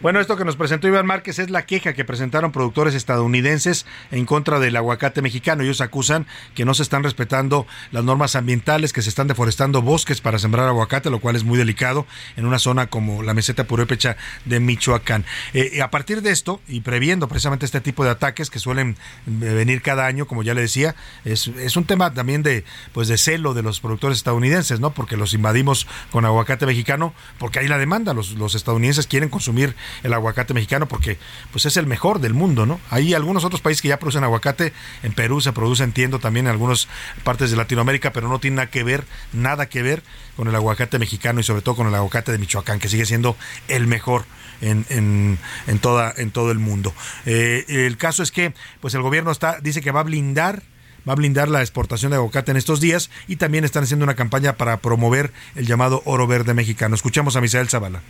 Bueno, 0.02 0.20
esto 0.20 0.36
que 0.36 0.46
nos 0.46 0.56
presentó 0.56 0.88
Iván 0.88 1.06
Márquez 1.06 1.38
es 1.38 1.52
la 1.52 1.68
queja 1.68 1.94
que 1.94 2.04
presentaron 2.04 2.52
productores 2.52 2.96
estadounidenses 2.96 3.86
en 4.10 4.26
contra 4.26 4.60
del 4.60 4.76
aguacate 4.76 5.22
mexicano. 5.22 5.62
Ellos 5.62 5.80
acusan 5.80 6.26
que 6.56 6.66
no 6.66 6.74
se 6.74 6.82
están 6.82 7.04
respetando 7.04 7.68
las 7.92 8.04
normas 8.04 8.36
ambientales, 8.36 8.94
que 8.94 9.04
se 9.04 9.10
están 9.10 9.28
deforestando 9.28 9.84
bosques 9.84 10.20
para 10.20 10.40
sembrar 10.40 10.68
aguacate, 10.68 11.12
lo 11.12 11.20
cual 11.20 11.36
es 11.36 11.44
muy 11.44 11.56
delicado 11.56 12.08
en 12.36 12.48
una 12.48 12.58
zona 12.58 12.88
como 12.88 13.22
la 13.22 13.36
meseta 13.36 13.66
purépecha 13.66 14.18
de 14.46 14.60
Michoacán. 14.60 15.24
Eh, 15.54 15.84
a 15.84 15.92
partir 15.92 16.24
de 16.24 16.32
esto, 16.32 16.62
y 16.68 16.82
previendo 16.82 17.28
precisamente 17.28 17.68
este 17.68 17.80
tipo 17.80 18.04
de 18.04 18.10
ataques 18.10 18.50
que 18.50 18.58
suelen 18.58 18.98
eh, 19.28 19.54
venir 19.54 19.84
cada 19.84 20.08
año, 20.08 20.26
como 20.26 20.42
ya 20.42 20.56
le 20.56 20.62
decía, 20.62 20.96
es, 21.26 21.46
es 21.46 21.78
un 21.78 21.86
tema 21.86 22.12
también 22.12 22.42
de, 22.42 22.66
pues 22.92 23.08
de 23.08 23.20
celo 23.20 23.54
de 23.54 23.62
los 23.62 23.80
productores 23.80 24.18
estadounidenses, 24.18 24.80
¿no? 24.80 24.96
Porque 24.96 25.16
los 25.16 25.36
invadimos 25.36 25.86
con 26.10 26.26
aguacate 26.26 26.66
mexicano, 26.66 27.14
porque 27.38 27.60
hay 27.60 27.68
la 27.68 27.78
demanda. 27.78 28.16
Los, 28.16 28.32
los 28.32 28.56
estadounidenses 28.56 29.06
quieren 29.06 29.30
consumir 29.30 29.76
el 30.04 30.14
aguacate 30.14 30.54
mexicano 30.54 30.88
porque 30.88 31.18
pues 31.52 31.66
es 31.66 31.78
el 31.78 31.88
mejor 31.88 32.20
del 32.20 32.34
mundo, 32.34 32.66
¿no? 32.66 32.80
Hay 32.90 33.14
algunos 33.14 33.44
otros 33.44 33.62
países 33.62 33.82
que 33.82 33.88
ya 33.88 34.00
producen 34.00 34.24
aguacate, 34.24 34.74
en 35.04 35.14
Perú 35.14 35.42
se 35.42 35.54
produce, 35.54 35.84
entiendo, 35.84 36.20
también 36.20 36.48
en 36.48 36.52
algunas 36.52 36.88
partes 37.24 37.52
de 37.52 37.58
Latinoamérica, 37.58 38.12
pero 38.12 38.28
no 38.28 38.40
tiene 38.40 38.58
nada 38.58 38.70
que 38.70 38.84
ver, 38.84 39.06
nada 39.34 39.68
que 39.68 39.82
ver 39.82 40.04
con 40.36 40.48
el 40.48 40.56
aguacate 40.56 41.00
mexicano 41.00 41.40
y 41.40 41.44
sobre 41.44 41.62
todo 41.62 41.76
con 41.76 41.88
el 41.88 41.96
aguacate 41.96 42.32
de 42.32 42.38
Michoacán, 42.38 42.80
que 42.80 42.90
sigue 42.90 43.06
siendo 43.06 43.36
el 43.68 43.88
mejor. 43.88 44.26
En, 44.64 44.86
en, 44.90 45.40
en 45.66 45.80
toda 45.80 46.14
en 46.18 46.30
todo 46.30 46.52
el 46.52 46.60
mundo 46.60 46.94
eh, 47.26 47.66
el 47.68 47.98
caso 47.98 48.22
es 48.22 48.30
que 48.30 48.54
pues 48.80 48.94
el 48.94 49.02
gobierno 49.02 49.32
está 49.32 49.60
dice 49.60 49.82
que 49.82 49.90
va 49.90 50.02
a 50.02 50.04
blindar 50.04 50.62
va 51.08 51.14
a 51.14 51.16
blindar 51.16 51.50
la 51.50 51.62
exportación 51.62 52.12
de 52.12 52.18
aguacate 52.18 52.52
en 52.52 52.58
estos 52.58 52.80
días 52.80 53.10
y 53.28 53.38
también 53.38 53.66
están 53.66 53.84
haciendo 53.84 54.04
una 54.04 54.16
campaña 54.16 54.54
para 54.58 54.78
promover 54.78 55.32
el 55.56 55.66
llamado 55.66 56.02
oro 56.06 56.28
verde 56.28 56.54
mexicano. 56.54 56.96
Escuchamos 56.96 57.36
a 57.36 57.42
Misael 57.42 57.70
Zavala. 57.70 58.02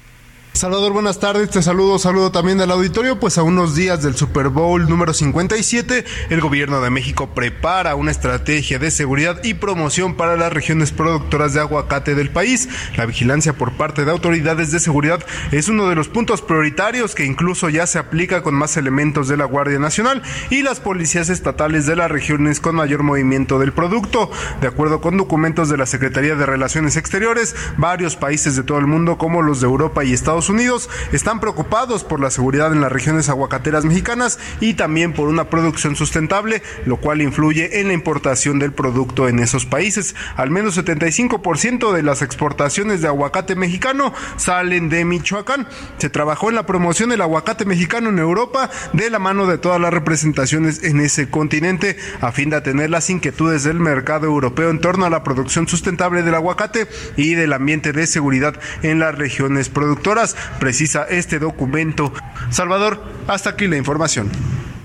Salvador, 0.54 0.92
buenas 0.92 1.20
tardes. 1.20 1.50
Te 1.50 1.62
saludo, 1.64 1.98
saludo 1.98 2.32
también 2.32 2.58
del 2.58 2.72
auditorio. 2.72 3.20
Pues 3.20 3.38
a 3.38 3.44
unos 3.44 3.74
días 3.74 4.04
del 4.04 4.16
Super 4.16 4.50
Bowl 4.50 4.88
número 4.88 5.14
57, 5.14 6.06
el 6.30 6.42
gobierno 6.42 6.82
de 6.82 6.90
México 6.90 7.30
prepara 7.34 7.96
una 7.96 8.12
estrategia 8.12 8.78
de 8.78 8.92
seguridad 8.92 9.42
y 9.44 9.56
promoción 9.56 10.16
para 10.16 10.36
las 10.36 10.52
regiones 10.52 10.92
productoras 10.92 11.54
de 11.54 11.62
aguacate 11.62 12.16
del 12.16 12.30
país. 12.30 12.68
La 12.98 13.06
vigilancia 13.06 13.54
por 13.54 13.72
parte 13.72 14.04
de 14.04 14.12
autoridades 14.12 14.72
de 14.72 14.82
seguridad 14.82 15.24
es 15.52 15.70
uno 15.70 15.88
de 15.88 15.96
los 15.96 16.10
puntos 16.10 16.42
prioritarios 16.42 17.16
que 17.16 17.26
incluso 17.26 17.70
ya 17.70 17.88
se 17.88 17.98
aplica 17.98 18.44
con 18.44 18.54
más 18.54 18.76
elementos 18.76 19.30
de 19.30 19.38
la 19.38 19.46
Guardia 19.46 19.80
Nacional 19.80 20.22
y 20.50 20.64
las 20.64 20.82
policías 20.82 21.30
estatales 21.30 21.86
de 21.88 21.96
las 21.96 22.12
regiones 22.12 22.60
con 22.60 22.76
mayor 22.76 23.04
movimiento 23.04 23.58
del 23.58 23.72
producto. 23.72 24.30
De 24.60 24.68
acuerdo 24.68 25.00
con 25.00 25.18
documentos 25.18 25.70
de 25.70 25.78
la 25.78 25.86
Secretaría 25.86 26.36
de 26.36 26.46
Relaciones 26.46 26.98
Exteriores, 26.98 27.56
varios 27.78 28.16
países 28.18 28.58
de 28.58 28.64
todo 28.64 28.78
el 28.80 28.88
mundo, 28.88 29.18
como 29.18 29.42
los 29.42 29.62
de 29.62 29.68
Europa 29.68 30.04
y 30.04 30.14
Estados 30.14 30.41
Unidos 30.50 30.90
están 31.12 31.40
preocupados 31.40 32.04
por 32.04 32.20
la 32.20 32.32
seguridad 32.32 32.72
en 32.72 32.82
las 32.82 32.92
regiones 32.92 33.30
aguacateras 33.30 33.86
mexicanas 33.86 34.40
y 34.60 34.74
también 34.74 35.14
por 35.14 35.28
una 35.28 35.50
producción 35.50 35.96
sustentable, 35.96 36.62
lo 36.86 36.98
cual 36.98 37.22
influye 37.22 37.80
en 37.80 37.88
la 37.88 37.94
importación 37.94 38.60
del 38.60 38.74
producto 38.74 39.28
en 39.28 39.40
esos 39.40 39.66
países. 39.66 40.16
Al 40.36 40.52
menos 40.52 40.78
75% 40.78 41.94
de 41.94 42.04
las 42.04 42.22
exportaciones 42.22 43.02
de 43.02 43.08
aguacate 43.08 43.56
mexicano 43.56 44.14
salen 44.38 44.90
de 44.90 45.06
Michoacán. 45.06 45.68
Se 45.98 46.10
trabajó 46.10 46.50
en 46.50 46.56
la 46.56 46.66
promoción 46.66 47.10
del 47.10 47.22
aguacate 47.22 47.66
mexicano 47.66 48.10
en 48.10 48.20
Europa 48.20 48.70
de 48.94 49.10
la 49.10 49.20
mano 49.20 49.48
de 49.48 49.58
todas 49.58 49.80
las 49.80 49.94
representaciones 49.94 50.84
en 50.84 51.00
ese 51.00 51.30
continente 51.30 51.98
a 52.22 52.32
fin 52.32 52.50
de 52.50 52.58
atender 52.58 52.90
las 52.90 53.10
inquietudes 53.10 53.64
del 53.64 53.80
mercado 53.80 54.28
europeo 54.28 54.70
en 54.70 54.80
torno 54.80 55.06
a 55.06 55.10
la 55.10 55.24
producción 55.24 55.68
sustentable 55.68 56.24
del 56.24 56.36
aguacate 56.36 56.88
y 57.18 57.34
del 57.36 57.54
ambiente 57.54 57.94
de 57.94 58.08
seguridad 58.08 58.56
en 58.84 59.00
las 59.00 59.16
regiones 59.16 59.70
productoras 59.70 60.31
precisa 60.60 61.06
este 61.10 61.40
documento. 61.40 62.14
Salvador, 62.50 63.04
hasta 63.28 63.52
aquí 63.52 63.68
la 63.68 63.78
información. 63.78 64.30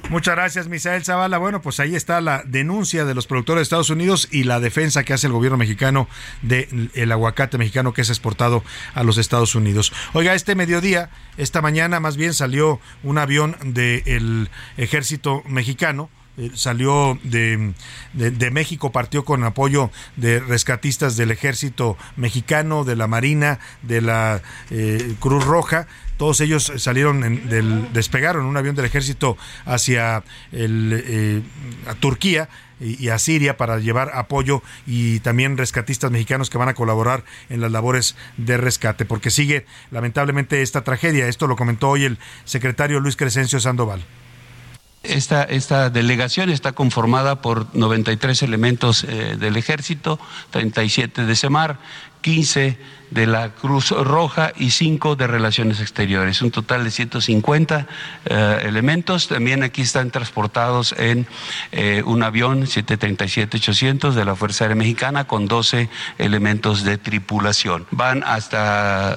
Muchas 0.08 0.36
gracias, 0.36 0.68
Misael 0.68 1.04
Zavala. 1.04 1.36
Bueno, 1.38 1.60
pues 1.60 1.80
ahí 1.80 1.96
está 1.96 2.20
la 2.20 2.44
denuncia 2.46 3.04
de 3.04 3.14
los 3.14 3.26
productores 3.26 3.60
de 3.60 3.62
Estados 3.64 3.90
Unidos 3.90 4.28
y 4.30 4.44
la 4.44 4.60
defensa 4.60 5.02
que 5.02 5.12
hace 5.12 5.26
el 5.26 5.32
gobierno 5.32 5.58
mexicano 5.58 6.08
del 6.42 7.10
aguacate 7.10 7.58
mexicano 7.58 7.92
que 7.92 8.02
es 8.02 8.08
exportado 8.08 8.62
a 8.94 9.02
los 9.02 9.18
Estados 9.18 9.56
Unidos. 9.56 9.92
Oiga, 10.12 10.34
este 10.34 10.54
mediodía, 10.54 11.10
esta 11.38 11.60
mañana 11.60 11.98
más 11.98 12.16
bien 12.16 12.34
salió 12.34 12.80
un 13.02 13.18
avión 13.18 13.56
del 13.64 14.48
ejército 14.76 15.42
mexicano 15.48 16.08
salió 16.54 17.18
de, 17.22 17.72
de, 18.12 18.30
de, 18.30 18.50
México, 18.50 18.92
partió 18.92 19.24
con 19.24 19.44
apoyo 19.44 19.90
de 20.16 20.40
rescatistas 20.40 21.16
del 21.16 21.30
ejército 21.30 21.96
mexicano, 22.16 22.84
de 22.84 22.96
la 22.96 23.06
Marina, 23.06 23.58
de 23.82 24.00
la 24.00 24.42
eh, 24.70 25.14
Cruz 25.20 25.44
Roja. 25.44 25.86
Todos 26.16 26.40
ellos 26.40 26.72
salieron 26.76 27.24
en, 27.24 27.48
del, 27.48 27.92
despegaron 27.92 28.46
un 28.46 28.56
avión 28.56 28.74
del 28.74 28.84
ejército 28.84 29.36
hacia 29.64 30.24
el, 30.52 31.02
eh, 31.06 31.42
a 31.88 31.94
Turquía 31.94 32.48
y 32.78 33.08
a 33.08 33.18
Siria 33.18 33.56
para 33.56 33.78
llevar 33.78 34.10
apoyo 34.14 34.62
y 34.86 35.20
también 35.20 35.56
rescatistas 35.56 36.10
mexicanos 36.10 36.50
que 36.50 36.58
van 36.58 36.68
a 36.68 36.74
colaborar 36.74 37.24
en 37.48 37.62
las 37.62 37.72
labores 37.72 38.16
de 38.36 38.58
rescate, 38.58 39.06
porque 39.06 39.30
sigue 39.30 39.64
lamentablemente 39.90 40.60
esta 40.60 40.84
tragedia. 40.84 41.26
Esto 41.26 41.46
lo 41.46 41.56
comentó 41.56 41.88
hoy 41.88 42.04
el 42.04 42.18
secretario 42.44 43.00
Luis 43.00 43.16
Crescencio 43.16 43.60
Sandoval. 43.60 44.04
Esta, 45.08 45.44
esta, 45.44 45.90
delegación 45.90 46.50
está 46.50 46.72
conformada 46.72 47.40
por 47.40 47.66
93 47.74 48.42
elementos 48.42 49.04
eh, 49.04 49.36
del 49.38 49.56
ejército, 49.56 50.18
37 50.50 51.24
de 51.24 51.36
SEMAR, 51.36 51.78
15 52.22 52.76
de 53.10 53.26
la 53.26 53.50
Cruz 53.50 53.90
Roja 53.90 54.52
y 54.56 54.70
5 54.70 55.14
de 55.14 55.28
Relaciones 55.28 55.80
Exteriores, 55.80 56.42
un 56.42 56.50
total 56.50 56.82
de 56.82 56.90
150 56.90 57.86
eh, 58.24 58.62
elementos. 58.64 59.28
También 59.28 59.62
aquí 59.62 59.82
están 59.82 60.10
transportados 60.10 60.92
en 60.98 61.26
eh, 61.70 62.02
un 62.04 62.24
avión 62.24 62.62
737-800 62.62 64.12
de 64.12 64.24
la 64.24 64.34
Fuerza 64.34 64.64
Aérea 64.64 64.74
Mexicana 64.74 65.28
con 65.28 65.46
12 65.46 65.88
elementos 66.18 66.82
de 66.82 66.98
tripulación. 66.98 67.86
Van 67.92 68.24
hasta 68.26 69.16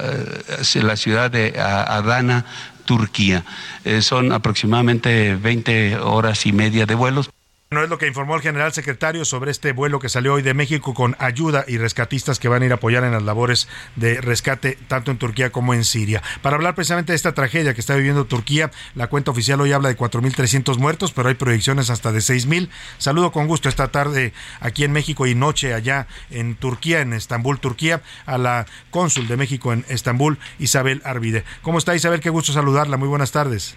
la 0.74 0.96
ciudad 0.96 1.32
de 1.32 1.58
Adana, 1.58 2.46
Turquía. 2.84 3.44
Eh, 3.84 4.02
son 4.02 4.32
aproximadamente 4.32 5.36
20 5.36 5.98
horas 5.98 6.46
y 6.46 6.52
media 6.52 6.86
de 6.86 6.94
vuelos. 6.94 7.30
No 7.72 7.84
es 7.84 7.88
lo 7.88 7.98
que 7.98 8.08
informó 8.08 8.34
el 8.34 8.42
general 8.42 8.72
secretario 8.72 9.24
sobre 9.24 9.52
este 9.52 9.70
vuelo 9.70 10.00
que 10.00 10.08
salió 10.08 10.34
hoy 10.34 10.42
de 10.42 10.54
México 10.54 10.92
con 10.92 11.14
ayuda 11.20 11.64
y 11.68 11.78
rescatistas 11.78 12.40
que 12.40 12.48
van 12.48 12.62
a 12.62 12.66
ir 12.66 12.72
a 12.72 12.74
apoyar 12.74 13.04
en 13.04 13.12
las 13.12 13.22
labores 13.22 13.68
de 13.94 14.20
rescate 14.20 14.76
tanto 14.88 15.12
en 15.12 15.18
Turquía 15.18 15.52
como 15.52 15.72
en 15.72 15.84
Siria. 15.84 16.20
Para 16.42 16.56
hablar 16.56 16.74
precisamente 16.74 17.12
de 17.12 17.16
esta 17.16 17.32
tragedia 17.32 17.72
que 17.72 17.80
está 17.80 17.94
viviendo 17.94 18.24
Turquía, 18.24 18.72
la 18.96 19.06
cuenta 19.06 19.30
oficial 19.30 19.60
hoy 19.60 19.70
habla 19.70 19.88
de 19.88 19.96
4.300 19.96 20.78
muertos, 20.78 21.12
pero 21.12 21.28
hay 21.28 21.36
proyecciones 21.36 21.90
hasta 21.90 22.10
de 22.10 22.18
6.000. 22.18 22.70
Saludo 22.98 23.30
con 23.30 23.46
gusto 23.46 23.68
esta 23.68 23.86
tarde 23.86 24.32
aquí 24.58 24.82
en 24.82 24.90
México 24.90 25.28
y 25.28 25.36
noche 25.36 25.72
allá 25.72 26.08
en 26.30 26.56
Turquía, 26.56 27.02
en 27.02 27.12
Estambul, 27.12 27.60
Turquía, 27.60 28.02
a 28.26 28.36
la 28.36 28.66
cónsul 28.90 29.28
de 29.28 29.36
México 29.36 29.72
en 29.72 29.84
Estambul, 29.88 30.40
Isabel 30.58 31.02
Arvide. 31.04 31.44
¿Cómo 31.62 31.78
está 31.78 31.94
Isabel? 31.94 32.18
Qué 32.18 32.30
gusto 32.30 32.52
saludarla. 32.52 32.96
Muy 32.96 33.06
buenas 33.06 33.30
tardes. 33.30 33.76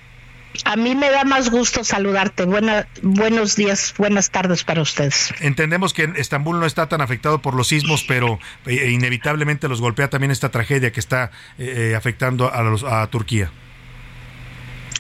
A 0.66 0.76
mí 0.76 0.96
me 0.96 1.10
da 1.10 1.24
más 1.24 1.50
gusto 1.50 1.84
saludarte. 1.84 2.46
Buena, 2.46 2.88
buenos 3.02 3.56
días, 3.56 3.94
buenas 3.98 4.30
tardes 4.30 4.64
para 4.64 4.82
ustedes. 4.82 5.34
Entendemos 5.40 5.94
que 5.94 6.12
Estambul 6.16 6.60
no 6.60 6.66
está 6.66 6.88
tan 6.88 7.02
afectado 7.02 7.40
por 7.40 7.56
los 7.56 7.68
sismos, 7.68 8.04
pero 8.08 8.40
eh, 8.66 8.92
inevitablemente 8.92 9.68
los 9.68 9.82
golpea 9.82 10.10
también 10.10 10.32
esta 10.32 10.50
tragedia 10.50 10.92
que 10.92 11.00
está 11.00 11.32
eh, 11.58 11.96
afectando 11.98 12.54
a, 12.54 12.62
los, 12.62 12.84
a 12.84 13.06
Turquía. 13.08 13.52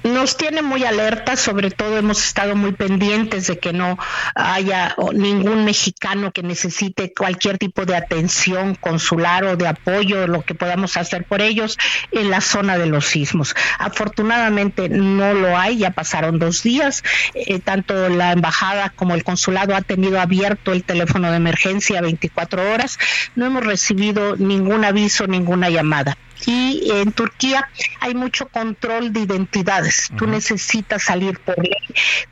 Nos 0.04 0.38
tiene 0.38 0.62
muy 0.62 0.84
alerta, 0.84 1.36
sobre 1.36 1.72
todo 1.72 1.98
hemos 1.98 2.26
estado 2.26 2.56
muy 2.56 2.74
pendientes 2.74 3.48
de 3.48 3.58
que 3.58 3.74
no 3.74 3.98
haya 4.36 4.96
ningún 5.14 5.66
mexicano 5.66 6.32
que 6.32 6.44
necesite 6.44 7.14
cualquier 7.14 7.58
tipo 7.58 7.86
de 7.86 7.96
atención 7.96 8.76
consular 8.76 9.46
o 9.46 9.56
de 9.56 9.68
apoyo, 9.68 10.28
lo 10.28 10.42
que 10.42 10.56
podamos 10.56 10.98
hacer 10.98 11.26
por 11.26 11.42
ellos 11.42 11.78
en 12.12 12.30
la 12.30 12.42
zona 12.42 12.78
de 12.78 12.88
los 12.88 13.06
sismos. 13.06 13.56
Afortunadamente 13.80 14.90
no 14.90 15.34
lo 15.34 15.58
hay, 15.58 15.78
ya 15.78 15.92
pasaron 15.92 16.40
dos 16.40 16.64
días, 16.64 17.04
eh, 17.34 17.60
tanto 17.60 18.10
la 18.10 18.34
embajada 18.34 18.90
como 18.90 19.16
el 19.16 19.24
consulado 19.24 19.76
ha 19.76 19.82
tenido 19.82 20.20
abierto 20.20 20.74
el 20.74 20.84
teléfono 20.84 21.32
de 21.32 21.38
emergencia 21.38 22.02
24 22.02 22.74
horas, 22.74 23.00
no 23.36 23.46
hemos 23.46 23.64
recibido 23.64 24.36
ningún 24.36 24.86
aviso, 24.86 25.28
ninguna 25.28 25.70
llamada 25.70 26.18
y 26.46 26.92
en 26.92 27.12
Turquía 27.12 27.70
hay 28.00 28.16
mucho 28.16 28.48
control 28.48 29.14
de 29.14 29.22
identidades. 29.22 30.10
Tú 30.18 30.28
necesitas 30.28 31.04
salir 31.04 31.40
por 31.40 31.58
ley 31.58 31.72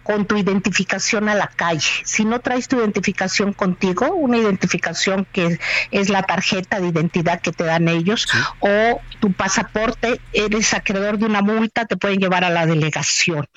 con 0.03 0.25
tu 0.25 0.37
identificación 0.37 1.29
a 1.29 1.35
la 1.35 1.47
calle. 1.47 1.87
Si 2.03 2.25
no 2.25 2.39
traes 2.39 2.67
tu 2.67 2.77
identificación 2.77 3.53
contigo, 3.53 4.13
una 4.13 4.37
identificación 4.37 5.25
que 5.31 5.59
es 5.91 6.09
la 6.09 6.23
tarjeta 6.23 6.79
de 6.79 6.87
identidad 6.87 7.41
que 7.41 7.51
te 7.51 7.63
dan 7.63 7.87
ellos 7.87 8.27
o 8.59 9.01
tu 9.19 9.31
pasaporte, 9.31 10.19
eres 10.33 10.73
acreedor 10.73 11.17
de 11.17 11.25
una 11.25 11.41
multa, 11.41 11.85
te 11.85 11.95
pueden 11.95 12.19
llevar 12.19 12.43
a 12.43 12.49
la 12.49 12.65
delegación. 12.65 13.47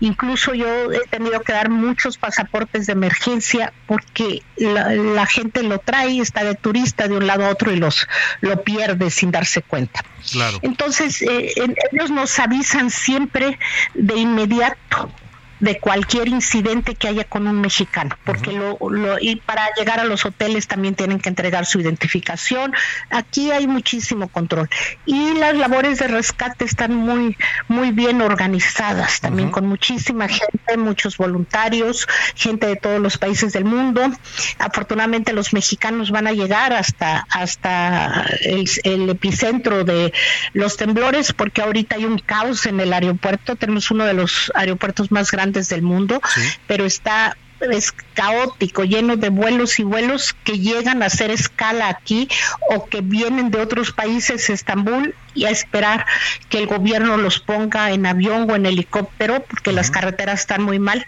Incluso 0.00 0.54
yo 0.54 0.92
he 0.92 1.06
tenido 1.08 1.40
que 1.40 1.52
dar 1.52 1.70
muchos 1.70 2.18
pasaportes 2.18 2.86
de 2.86 2.92
emergencia 2.92 3.72
porque 3.86 4.42
la, 4.56 5.26
gente 5.26 5.62
lo 5.62 5.78
trae, 5.78 6.20
está 6.20 6.44
de 6.44 6.54
turista 6.54 7.08
de 7.08 7.16
un 7.16 7.26
lado 7.26 7.46
a 7.46 7.50
otro 7.50 7.72
y 7.72 7.76
los 7.76 8.06
lo 8.40 8.62
pierde 8.62 9.10
sin 9.10 9.30
darse 9.30 9.62
cuenta. 9.62 10.01
Claro. 10.30 10.58
Entonces, 10.62 11.20
eh, 11.22 11.52
ellos 11.92 12.10
nos 12.10 12.38
avisan 12.38 12.90
siempre 12.90 13.58
de 13.94 14.16
inmediato 14.16 15.21
de 15.62 15.78
cualquier 15.78 16.26
incidente 16.26 16.96
que 16.96 17.06
haya 17.06 17.22
con 17.22 17.46
un 17.46 17.60
mexicano, 17.60 18.18
porque 18.24 18.50
lo, 18.50 18.76
y 19.20 19.36
para 19.36 19.72
llegar 19.76 20.00
a 20.00 20.04
los 20.04 20.26
hoteles 20.26 20.66
también 20.66 20.96
tienen 20.96 21.20
que 21.20 21.28
entregar 21.28 21.66
su 21.66 21.78
identificación. 21.78 22.74
Aquí 23.10 23.52
hay 23.52 23.68
muchísimo 23.68 24.26
control 24.26 24.68
y 25.06 25.34
las 25.34 25.54
labores 25.54 26.00
de 26.00 26.08
rescate 26.08 26.64
están 26.64 26.96
muy 26.96 27.36
muy 27.68 27.92
bien 27.92 28.22
organizadas, 28.22 29.20
también 29.20 29.52
con 29.52 29.68
muchísima 29.68 30.26
gente, 30.26 30.76
muchos 30.76 31.16
voluntarios, 31.16 32.08
gente 32.34 32.66
de 32.66 32.74
todos 32.74 33.00
los 33.00 33.16
países 33.16 33.52
del 33.52 33.64
mundo. 33.64 34.02
Afortunadamente 34.58 35.32
los 35.32 35.52
mexicanos 35.52 36.10
van 36.10 36.26
a 36.26 36.32
llegar 36.32 36.72
hasta 36.72 37.24
hasta 37.30 38.26
el, 38.40 38.68
el 38.82 39.08
epicentro 39.10 39.84
de 39.84 40.12
los 40.54 40.76
temblores, 40.76 41.32
porque 41.32 41.62
ahorita 41.62 41.94
hay 41.94 42.04
un 42.04 42.18
caos 42.18 42.66
en 42.66 42.80
el 42.80 42.92
aeropuerto. 42.92 43.54
Tenemos 43.54 43.92
uno 43.92 44.04
de 44.04 44.14
los 44.14 44.50
aeropuertos 44.56 45.12
más 45.12 45.30
grandes 45.30 45.51
del 45.68 45.82
mundo, 45.82 46.20
pero 46.66 46.84
está 46.84 47.36
es 47.70 47.92
caótico, 48.14 48.84
lleno 48.84 49.16
de 49.16 49.28
vuelos 49.28 49.78
y 49.78 49.84
vuelos 49.84 50.34
que 50.44 50.58
llegan 50.58 51.02
a 51.02 51.06
hacer 51.06 51.30
escala 51.30 51.88
aquí 51.88 52.28
o 52.70 52.86
que 52.86 53.00
vienen 53.00 53.50
de 53.50 53.60
otros 53.60 53.92
países, 53.92 54.50
Estambul, 54.50 55.14
y 55.34 55.44
a 55.44 55.50
esperar 55.50 56.06
que 56.48 56.58
el 56.58 56.66
gobierno 56.66 57.16
los 57.16 57.38
ponga 57.38 57.90
en 57.90 58.06
avión 58.06 58.50
o 58.50 58.56
en 58.56 58.66
helicóptero, 58.66 59.44
porque 59.44 59.72
las 59.72 59.90
carreteras 59.90 60.40
están 60.40 60.62
muy 60.62 60.78
mal 60.78 61.06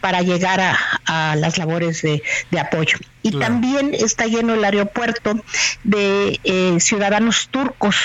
para 0.00 0.20
llegar 0.20 0.60
a, 0.60 1.34
las 1.36 1.56
labores 1.56 2.02
de, 2.02 2.22
apoyo. 2.60 2.98
Y 3.22 3.38
también 3.38 3.94
está 3.94 4.26
lleno 4.26 4.52
el 4.52 4.64
aeropuerto 4.64 5.42
de 5.82 6.38
eh, 6.44 6.76
ciudadanos 6.78 7.48
turcos 7.50 7.96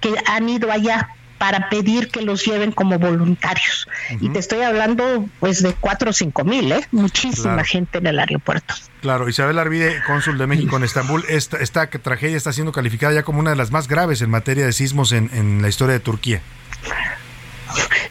que 0.00 0.14
han 0.26 0.48
ido 0.48 0.70
allá 0.70 1.08
para 1.42 1.68
pedir 1.68 2.08
que 2.08 2.22
los 2.22 2.44
lleven 2.44 2.70
como 2.70 3.00
voluntarios. 3.00 3.88
Y 4.20 4.28
te 4.28 4.38
estoy 4.38 4.60
hablando 4.60 5.28
pues 5.40 5.60
de 5.60 5.74
cuatro 5.74 6.10
o 6.10 6.12
cinco 6.12 6.44
mil, 6.44 6.70
¿eh? 6.70 6.86
muchísima 6.92 7.64
gente 7.64 7.98
en 7.98 8.06
el 8.06 8.20
aeropuerto. 8.20 8.74
Claro, 9.00 9.28
Isabel 9.28 9.58
Arvide, 9.58 10.04
cónsul 10.06 10.38
de 10.38 10.46
México 10.46 10.76
en 10.76 10.84
Estambul, 10.84 11.24
esta, 11.28 11.56
esta 11.56 11.88
tragedia 11.88 12.36
está 12.36 12.52
siendo 12.52 12.70
calificada 12.70 13.12
ya 13.12 13.24
como 13.24 13.40
una 13.40 13.50
de 13.50 13.56
las 13.56 13.72
más 13.72 13.88
graves 13.88 14.22
en 14.22 14.30
materia 14.30 14.64
de 14.64 14.72
sismos 14.72 15.10
en, 15.10 15.30
en 15.32 15.62
la 15.62 15.68
historia 15.68 15.94
de 15.94 16.00
Turquía 16.00 16.42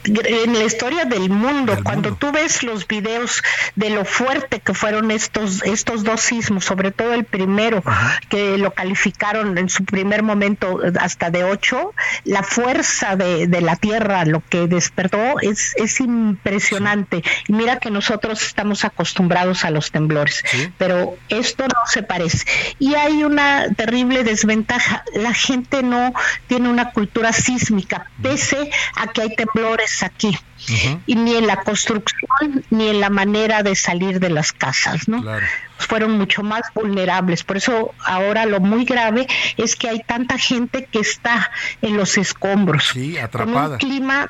en 0.03 0.53
la 0.53 0.63
historia 0.63 1.05
del 1.05 1.29
mundo, 1.29 1.77
cuando 1.83 2.15
tú 2.15 2.31
ves 2.31 2.63
los 2.63 2.87
videos 2.87 3.43
de 3.75 3.89
lo 3.89 4.05
fuerte 4.05 4.59
que 4.59 4.73
fueron 4.73 5.11
estos, 5.11 5.63
estos 5.63 6.03
dos 6.03 6.21
sismos, 6.21 6.65
sobre 6.65 6.91
todo 6.91 7.13
el 7.13 7.23
primero, 7.23 7.83
que 8.29 8.57
lo 8.57 8.71
calificaron 8.71 9.57
en 9.57 9.69
su 9.69 9.85
primer 9.85 10.23
momento 10.23 10.79
hasta 10.99 11.29
de 11.29 11.43
ocho, 11.43 11.93
la 12.23 12.43
fuerza 12.43 13.15
de, 13.15 13.61
la 13.61 13.75
tierra, 13.75 14.25
lo 14.25 14.41
que 14.47 14.67
despertó, 14.67 15.39
es, 15.41 15.73
es 15.75 15.99
impresionante. 15.99 17.23
Y 17.47 17.53
mira 17.53 17.77
que 17.77 17.91
nosotros 17.91 18.41
estamos 18.41 18.85
acostumbrados 18.85 19.65
a 19.65 19.69
los 19.69 19.91
temblores, 19.91 20.43
pero 20.77 21.15
esto 21.29 21.65
no 21.67 21.81
se 21.85 22.01
parece. 22.01 22.45
Y 22.79 22.95
hay 22.95 23.23
una 23.23 23.67
terrible 23.75 24.23
desventaja, 24.23 25.03
la 25.13 25.33
gente 25.33 25.83
no 25.83 26.13
tiene 26.47 26.69
una 26.69 26.91
cultura 26.91 27.33
sísmica, 27.33 28.07
pese 28.21 28.71
a 28.95 29.07
que 29.07 29.21
hay 29.21 29.35
temblores 29.35 29.50
aquí. 30.01 30.37
Y 31.05 31.15
ni 31.15 31.35
en 31.35 31.47
la 31.47 31.57
construcción 31.57 32.63
ni 32.69 32.89
en 32.89 32.99
la 32.99 33.09
manera 33.09 33.63
de 33.63 33.75
salir 33.75 34.19
de 34.19 34.29
las 34.29 34.51
casas, 34.51 35.07
¿no? 35.07 35.23
Fueron 35.77 36.17
mucho 36.17 36.43
más 36.43 36.61
vulnerables. 36.75 37.43
Por 37.43 37.57
eso 37.57 37.93
ahora 38.05 38.45
lo 38.45 38.59
muy 38.59 38.85
grave 38.85 39.27
es 39.57 39.75
que 39.75 39.89
hay 39.89 39.99
tanta 39.99 40.37
gente 40.37 40.87
que 40.91 40.99
está 40.99 41.51
en 41.81 41.97
los 41.97 42.17
escombros. 42.17 42.93
atrapada. 43.19 43.53
Con 43.53 43.71
un 43.71 43.77
clima 43.77 44.29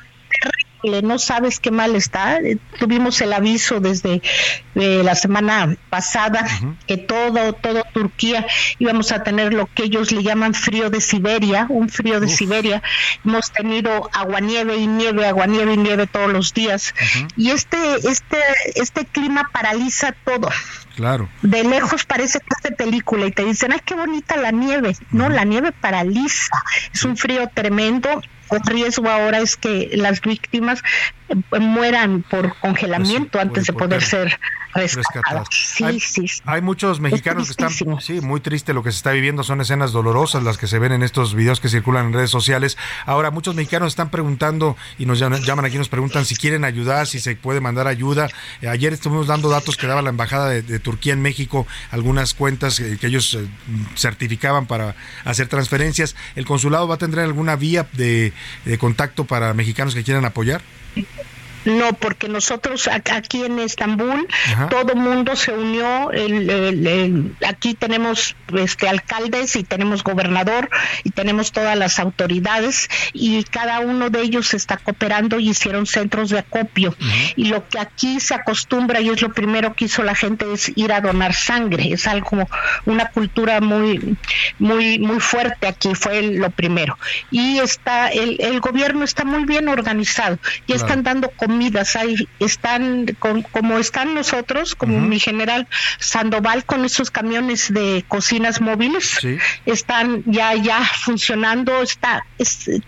no 0.82 1.18
sabes 1.18 1.60
qué 1.60 1.70
mal 1.70 1.96
está. 1.96 2.38
Eh, 2.38 2.58
tuvimos 2.78 3.20
el 3.20 3.32
aviso 3.32 3.80
desde 3.80 4.22
eh, 4.74 5.02
la 5.04 5.14
semana 5.14 5.76
pasada 5.90 6.46
que 6.86 6.96
todo, 6.96 7.52
todo 7.52 7.84
Turquía 7.92 8.46
íbamos 8.78 9.12
a 9.12 9.22
tener 9.22 9.52
lo 9.52 9.66
que 9.66 9.84
ellos 9.84 10.12
le 10.12 10.22
llaman 10.22 10.54
frío 10.54 10.90
de 10.90 11.00
Siberia, 11.00 11.66
un 11.68 11.88
frío 11.88 12.20
de 12.20 12.28
Siberia. 12.28 12.82
Hemos 13.24 13.52
tenido 13.52 14.10
aguanieve 14.12 14.76
y 14.76 14.86
nieve, 14.86 15.26
aguanieve 15.26 15.74
y 15.74 15.76
nieve 15.76 16.06
todos 16.06 16.32
los 16.32 16.54
días. 16.54 16.94
Y 17.36 17.50
este, 17.50 17.78
este, 18.08 18.38
este 18.74 19.04
clima 19.04 19.48
paraliza 19.52 20.12
todo. 20.24 20.48
Claro. 20.96 21.28
De 21.42 21.64
lejos 21.64 22.04
parece 22.04 22.38
que 22.40 22.46
es 22.56 22.62
de 22.62 22.72
película 22.72 23.26
y 23.26 23.32
te 23.32 23.44
dicen, 23.44 23.72
ay, 23.72 23.80
qué 23.84 23.94
bonita 23.94 24.36
la 24.36 24.50
nieve. 24.50 24.96
No, 25.10 25.28
la 25.28 25.44
nieve 25.44 25.72
paraliza. 25.72 26.62
Es 26.92 27.04
un 27.04 27.16
frío 27.16 27.48
tremendo 27.54 28.22
riesgo 28.60 29.08
ahora 29.08 29.40
es 29.40 29.56
que 29.56 29.90
las 29.94 30.20
víctimas 30.20 30.82
mueran 31.60 32.22
por 32.22 32.56
congelamiento 32.58 33.30
pues 33.32 33.44
antes 33.44 33.66
de 33.66 33.72
poder 33.72 34.02
ser 34.02 34.38
rescatadas. 34.74 35.48
Sí, 35.50 35.84
hay, 35.84 36.00
sí, 36.00 36.26
hay 36.44 36.62
muchos 36.62 37.00
mexicanos 37.00 37.46
que 37.46 37.50
están, 37.50 38.00
sí, 38.00 38.20
muy 38.20 38.40
triste 38.40 38.72
lo 38.72 38.82
que 38.82 38.90
se 38.90 38.96
está 38.96 39.12
viviendo, 39.12 39.42
son 39.42 39.60
escenas 39.60 39.92
dolorosas 39.92 40.42
las 40.42 40.58
que 40.58 40.66
se 40.66 40.78
ven 40.78 40.92
en 40.92 41.02
estos 41.02 41.34
videos 41.34 41.60
que 41.60 41.68
circulan 41.68 42.06
en 42.06 42.12
redes 42.14 42.30
sociales. 42.30 42.78
Ahora, 43.06 43.30
muchos 43.30 43.54
mexicanos 43.54 43.88
están 43.88 44.10
preguntando 44.10 44.76
y 44.98 45.06
nos 45.06 45.18
llaman, 45.18 45.64
aquí, 45.64 45.78
nos 45.78 45.88
preguntan 45.88 46.24
si 46.24 46.36
quieren 46.36 46.64
ayudar, 46.64 47.06
si 47.06 47.20
se 47.20 47.36
puede 47.36 47.60
mandar 47.60 47.86
ayuda. 47.86 48.28
Eh, 48.60 48.68
ayer 48.68 48.92
estuvimos 48.92 49.26
dando 49.26 49.48
datos 49.48 49.76
que 49.76 49.86
daba 49.86 50.02
la 50.02 50.10
Embajada 50.10 50.48
de, 50.50 50.78
Turquía 50.78 51.12
en 51.12 51.22
México, 51.22 51.66
algunas 51.90 52.34
cuentas 52.34 52.80
eh, 52.80 52.98
que 53.00 53.06
ellos 53.06 53.38
certificaban 53.96 54.66
para 54.66 54.94
hacer 55.24 55.48
transferencias. 55.48 56.16
¿El 56.34 56.46
consulado 56.46 56.88
va 56.88 56.96
a 56.96 56.98
tener 56.98 57.20
alguna 57.20 57.56
vía 57.56 57.86
de 57.92 58.32
contacto 58.78 59.24
para 59.24 59.52
mexicanos 59.54 59.94
que 59.94 60.02
quieran 60.02 60.24
apoyar? 60.24 60.62
Thank 60.94 61.08
you. 61.16 61.31
No, 61.64 61.92
porque 61.92 62.28
nosotros 62.28 62.88
aquí 62.88 63.44
en 63.44 63.58
Estambul 63.58 64.26
todo 64.70 64.94
mundo 64.94 65.36
se 65.36 65.52
unió. 65.52 66.10
El, 66.10 67.34
aquí 67.46 67.74
tenemos 67.74 68.34
este 68.56 68.88
alcaldes 68.88 69.56
y 69.56 69.62
tenemos 69.62 70.02
gobernador 70.02 70.70
y 71.04 71.10
tenemos 71.10 71.52
todas 71.52 71.76
las 71.76 71.98
autoridades 71.98 72.88
y 73.12 73.44
cada 73.44 73.80
uno 73.80 74.10
de 74.10 74.22
ellos 74.22 74.54
está 74.54 74.76
cooperando 74.76 75.38
y 75.38 75.50
hicieron 75.50 75.86
centros 75.86 76.30
de 76.30 76.40
acopio. 76.40 76.94
Y 77.36 77.46
lo 77.46 77.68
que 77.68 77.78
aquí 77.78 78.20
se 78.20 78.34
acostumbra 78.34 79.00
y 79.00 79.10
es 79.10 79.22
lo 79.22 79.32
primero 79.32 79.74
que 79.74 79.84
hizo 79.84 80.02
la 80.02 80.14
gente 80.14 80.46
es 80.52 80.72
ir 80.76 80.92
a 80.92 81.00
donar 81.00 81.34
sangre. 81.34 81.92
Es 81.92 82.06
algo 82.06 82.48
una 82.86 83.10
cultura 83.10 83.60
muy 83.60 84.16
muy 84.58 84.98
muy 84.98 85.20
fuerte 85.20 85.66
aquí 85.68 85.94
fue 85.94 86.22
lo 86.22 86.50
primero. 86.50 86.98
Y 87.30 87.58
está 87.58 88.08
el, 88.08 88.36
el 88.40 88.60
gobierno 88.60 89.04
está 89.04 89.24
muy 89.24 89.44
bien 89.44 89.68
organizado 89.68 90.38
y 90.66 90.72
están 90.72 91.02
dando 91.02 91.30
comidas, 91.52 91.96
hay, 91.96 92.28
están 92.38 93.06
como 93.18 93.78
están 93.78 94.14
nosotros, 94.14 94.74
como 94.74 95.00
mi 95.00 95.18
general 95.18 95.68
Sandoval 95.98 96.64
con 96.64 96.84
esos 96.84 97.10
camiones 97.10 97.72
de 97.72 98.04
cocinas 98.08 98.60
móviles, 98.60 99.18
están 99.66 100.22
ya 100.26 100.54
ya 100.54 100.82
funcionando, 100.84 101.82
está 101.82 102.24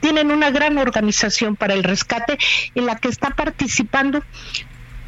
tienen 0.00 0.30
una 0.30 0.50
gran 0.50 0.78
organización 0.78 1.56
para 1.56 1.74
el 1.74 1.84
rescate 1.84 2.38
en 2.74 2.86
la 2.86 2.96
que 2.96 3.08
está 3.08 3.30
participando 3.30 4.22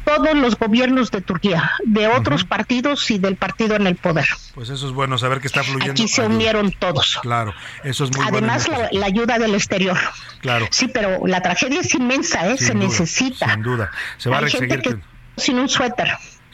todos 0.07 0.35
los 0.35 0.57
gobiernos 0.57 1.11
de 1.11 1.19
Turquía, 1.21 1.71
de 1.83 2.07
otros 2.07 2.45
partidos 2.45 3.11
y 3.11 3.19
del 3.19 3.35
partido 3.35 3.75
en 3.75 3.87
el 3.87 3.97
poder. 3.97 4.25
Pues 4.55 4.69
eso 4.69 4.87
es 4.87 4.93
bueno 4.93 5.17
saber 5.17 5.41
que 5.41 5.47
está 5.47 5.63
fluyendo. 5.63 5.91
Aquí 5.91 6.07
se 6.07 6.21
unieron 6.25 6.71
todos. 6.71 7.19
Claro, 7.21 7.53
eso 7.83 8.05
es 8.05 8.15
muy 8.15 8.25
Además, 8.25 8.67
bueno. 8.67 8.83
la, 8.91 8.99
la 9.01 9.05
ayuda 9.05 9.37
del 9.37 9.53
exterior. 9.53 9.97
Claro. 10.39 10.67
Sí, 10.71 10.87
pero 10.87 11.27
la 11.27 11.41
tragedia 11.41 11.81
es 11.81 11.93
inmensa, 11.93 12.47
¿eh? 12.47 12.57
Sin 12.57 12.67
se 12.67 12.73
duda, 12.73 12.83
necesita. 12.85 13.53
Sin 13.53 13.63
duda. 13.63 13.91
Se 14.17 14.29
va 14.29 14.39
Hay 14.39 14.45
a 14.45 14.49
gente 14.49 14.81
que 14.81 14.97
sin 15.35 15.59
un 15.59 15.67
suéter. 15.67 16.07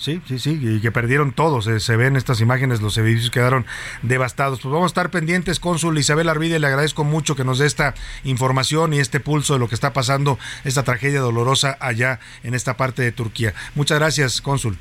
Sí, 0.04 0.22
sí, 0.28 0.38
sí, 0.38 0.60
y 0.62 0.82
que 0.82 0.92
perdieron 0.92 1.32
todos. 1.32 1.66
eh, 1.68 1.80
se 1.80 1.96
ven 1.96 2.18
estas 2.18 2.42
imágenes, 2.42 2.82
los 2.82 2.98
edificios 2.98 3.32
quedaron 3.32 3.66
devastados. 4.02 4.60
Pues 4.60 4.70
vamos 4.70 4.88
a 4.88 4.92
estar 4.92 5.12
pendientes, 5.12 5.62
cónsul 5.62 5.98
Isabel 5.98 6.28
Arvide, 6.28 6.60
le 6.60 6.68
agradezco 6.68 7.06
mucho 7.06 7.38
que 7.38 7.46
nos 7.46 7.60
dé 7.60 7.68
esta 7.68 7.94
información 8.26 8.94
y 8.94 9.00
este 9.00 9.22
pulso 9.22 9.54
de 9.54 9.60
lo 9.60 9.70
que 9.70 9.76
está 9.76 9.94
pasando, 9.94 10.38
esta 10.66 10.84
tragedia 10.84 11.22
dolorosa 11.22 11.78
allá 11.80 12.20
en 12.44 12.54
esta 12.54 12.76
parte 12.76 13.02
de 13.02 13.14
Turquía. 13.14 13.54
Muchas 13.76 13.98
gracias, 13.98 14.42
cónsul. 14.42 14.78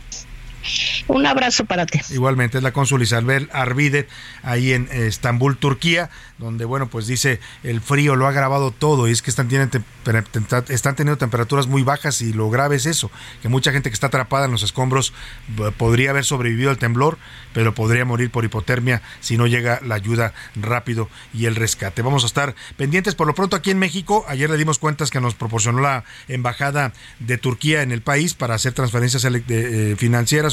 Un 1.09 1.27
abrazo 1.27 1.65
para 1.65 1.87
ti. 1.87 2.01
Igualmente 2.11 2.59
es 2.59 2.63
la 2.65 2.73
cónsul 2.73 3.03
Isabel 3.03 3.49
Arvide 3.53 4.09
ahí 4.43 4.73
en 4.73 4.89
eh, 4.93 5.07
Estambul, 5.07 5.57
Turquía, 5.57 6.11
donde 6.39 6.65
bueno, 6.65 6.89
pues 6.89 7.07
dice 7.07 7.41
el 7.63 7.81
frío 7.81 8.17
lo 8.17 8.27
ha 8.27 8.31
agravado 8.31 8.71
todo 8.71 9.09
y 9.09 9.13
es 9.13 9.23
que 9.23 9.31
están, 9.31 9.49
teniendo 9.49 11.17
temperaturas 11.19 11.67
muy 11.67 11.83
bajas 11.83 12.21
y 12.23 12.33
lo 12.33 12.51
grave 12.51 12.77
es 12.77 12.87
eso, 12.87 13.11
que 13.43 13.49
mucha 13.49 13.73
gente 13.73 13.91
que 13.91 13.95
está 13.95 14.09
atrapada 14.09 14.47
en 14.47 14.53
los 14.53 14.63
escombros 14.63 15.13
b- 15.49 15.71
podría 15.73 16.11
haber 16.11 16.25
sobrevivido 16.25 16.71
al 16.71 16.79
temblor, 16.79 17.19
pero 17.53 17.75
podría 17.75 18.05
morir 18.05 18.31
por 18.31 18.45
hipotermia 18.45 19.03
si 19.21 19.37
no 19.37 19.47
llega 19.47 19.81
la 19.85 19.95
ayuda 19.97 20.33
rápido 20.57 21.09
y 21.35 21.47
el 21.47 21.57
rescate. 21.57 22.03
Vamos 22.03 22.25
a 22.25 22.27
estar 22.27 22.55
pendientes 22.77 23.15
por 23.15 23.27
lo 23.27 23.35
pronto 23.35 23.57
aquí 23.57 23.71
en 23.71 23.79
México. 23.79 24.25
Ayer 24.29 24.49
le 24.51 24.57
dimos 24.57 24.79
cuentas 24.79 25.11
que 25.11 25.21
nos 25.21 25.35
proporcionó 25.35 25.81
la 25.81 26.05
embajada 26.29 26.93
de 27.19 27.39
Turquía 27.39 27.83
en 27.83 27.93
el 27.93 28.03
país 28.03 28.35
para 28.35 28.55
hacer 28.55 28.73
transferencias 28.73 29.25
ele- 29.25 29.43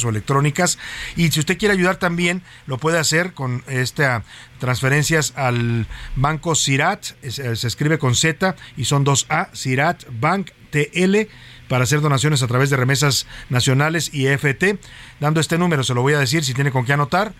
eh, 0.03 0.07
o 0.07 0.09
electrónicas. 0.09 0.77
Y 1.15 1.31
si 1.31 1.39
usted 1.39 1.57
quiere 1.57 1.73
ayudar 1.73 1.97
también, 1.97 2.41
lo 2.67 2.77
puede 2.77 2.99
hacer 2.99 3.33
con 3.33 3.63
esta 3.67 4.23
transferencias 4.59 5.33
al 5.35 5.87
banco 6.15 6.55
Sirat, 6.55 7.05
es- 7.21 7.39
eh, 7.39 7.55
se 7.55 7.67
escribe 7.67 7.97
con 7.97 8.15
Z 8.15 8.55
y 8.77 8.85
son 8.85 9.03
dos 9.03 9.25
A, 9.29 9.49
Sirat 9.53 10.03
Bank 10.19 10.51
TL 10.71 11.27
para 11.67 11.83
hacer 11.83 12.01
donaciones 12.01 12.43
a 12.43 12.47
través 12.47 12.69
de 12.69 12.77
remesas 12.77 13.25
nacionales 13.49 14.13
y 14.13 14.27
EFT. 14.27 14.79
Dando 15.19 15.39
este 15.39 15.57
número, 15.57 15.83
se 15.83 15.93
lo 15.93 16.01
voy 16.01 16.13
a 16.13 16.19
decir 16.19 16.43
si 16.43 16.53
tiene 16.53 16.71
con 16.71 16.85
qué 16.85 16.93
anotar, 16.93 17.33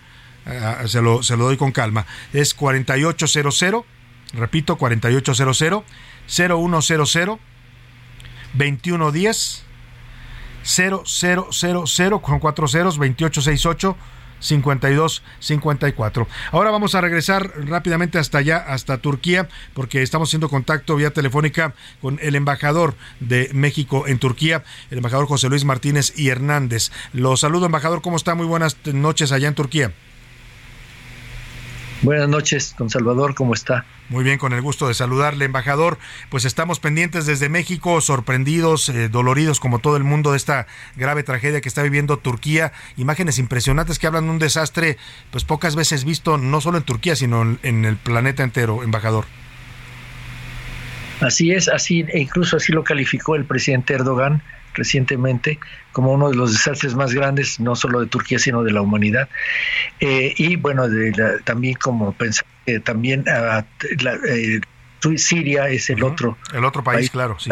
ah, 0.46 0.82
se, 0.86 1.02
lo, 1.02 1.22
se 1.22 1.36
lo 1.36 1.44
doy 1.44 1.56
con 1.56 1.72
calma. 1.72 2.06
Es 2.32 2.54
4800, 2.54 3.84
repito, 4.32 4.76
4800 4.78 5.84
0100 6.26 7.40
2110 8.54 9.64
0000 10.62 12.20
con 12.20 12.38
cuatro 12.38 12.68
ceros 12.68 12.96
2868 12.96 13.96
5254. 14.40 16.26
Ahora 16.50 16.70
vamos 16.70 16.94
a 16.94 17.00
regresar 17.00 17.52
rápidamente 17.66 18.18
hasta 18.18 18.38
allá, 18.38 18.56
hasta 18.56 18.98
Turquía, 18.98 19.48
porque 19.74 20.02
estamos 20.02 20.28
haciendo 20.28 20.48
contacto 20.48 20.96
vía 20.96 21.12
telefónica 21.12 21.74
con 22.00 22.18
el 22.22 22.34
embajador 22.34 22.94
de 23.20 23.50
México 23.52 24.06
en 24.06 24.18
Turquía, 24.18 24.64
el 24.90 24.98
embajador 24.98 25.26
José 25.26 25.48
Luis 25.48 25.64
Martínez 25.64 26.12
y 26.16 26.28
Hernández. 26.28 26.90
Lo 27.12 27.36
saludo, 27.36 27.66
embajador, 27.66 28.02
¿cómo 28.02 28.16
está? 28.16 28.34
Muy 28.34 28.46
buenas 28.46 28.76
noches 28.86 29.32
allá 29.32 29.48
en 29.48 29.54
Turquía. 29.54 29.92
Buenas 32.02 32.30
noches, 32.30 32.74
don 32.78 32.88
Salvador, 32.88 33.34
¿cómo 33.34 33.52
está? 33.52 33.84
Muy 34.08 34.24
bien, 34.24 34.38
con 34.38 34.54
el 34.54 34.62
gusto 34.62 34.88
de 34.88 34.94
saludarle, 34.94 35.44
embajador. 35.44 35.98
Pues 36.30 36.46
estamos 36.46 36.80
pendientes 36.80 37.26
desde 37.26 37.50
México, 37.50 38.00
sorprendidos, 38.00 38.88
eh, 38.88 39.10
doloridos 39.10 39.60
como 39.60 39.80
todo 39.80 39.98
el 39.98 40.04
mundo 40.04 40.30
de 40.30 40.38
esta 40.38 40.66
grave 40.96 41.24
tragedia 41.24 41.60
que 41.60 41.68
está 41.68 41.82
viviendo 41.82 42.16
Turquía. 42.16 42.72
Imágenes 42.96 43.38
impresionantes 43.38 43.98
que 43.98 44.06
hablan 44.06 44.24
de 44.24 44.30
un 44.30 44.38
desastre, 44.38 44.96
pues 45.30 45.44
pocas 45.44 45.76
veces 45.76 46.04
visto, 46.04 46.38
no 46.38 46.62
solo 46.62 46.78
en 46.78 46.84
Turquía, 46.84 47.16
sino 47.16 47.42
en, 47.42 47.58
en 47.62 47.84
el 47.84 47.98
planeta 47.98 48.44
entero, 48.44 48.82
embajador. 48.82 49.26
Así 51.20 51.52
es, 51.52 51.68
así 51.68 52.04
e 52.08 52.20
incluso 52.20 52.56
así 52.56 52.72
lo 52.72 52.82
calificó 52.84 53.36
el 53.36 53.44
presidente 53.44 53.94
Erdogan 53.94 54.42
recientemente 54.74 55.58
como 55.92 56.12
uno 56.12 56.30
de 56.30 56.36
los 56.36 56.52
desastres 56.52 56.94
más 56.94 57.12
grandes, 57.12 57.58
no 57.60 57.74
solo 57.74 58.00
de 58.00 58.06
Turquía, 58.06 58.38
sino 58.38 58.62
de 58.62 58.70
la 58.72 58.80
humanidad. 58.80 59.28
Eh, 59.98 60.32
y 60.36 60.56
bueno, 60.56 60.88
de 60.88 61.10
la- 61.16 61.38
también 61.44 61.74
como 61.74 62.12
pensar 62.12 62.46
que 62.64 62.78
también 62.80 63.24
ah, 63.28 63.64
la, 64.00 64.14
eh, 64.28 64.60
Siria 65.16 65.68
es 65.68 65.90
el 65.90 66.04
otro 66.04 66.36
El 66.54 66.64
otro 66.64 66.84
país, 66.84 67.10
claro, 67.10 67.38
sí. 67.38 67.50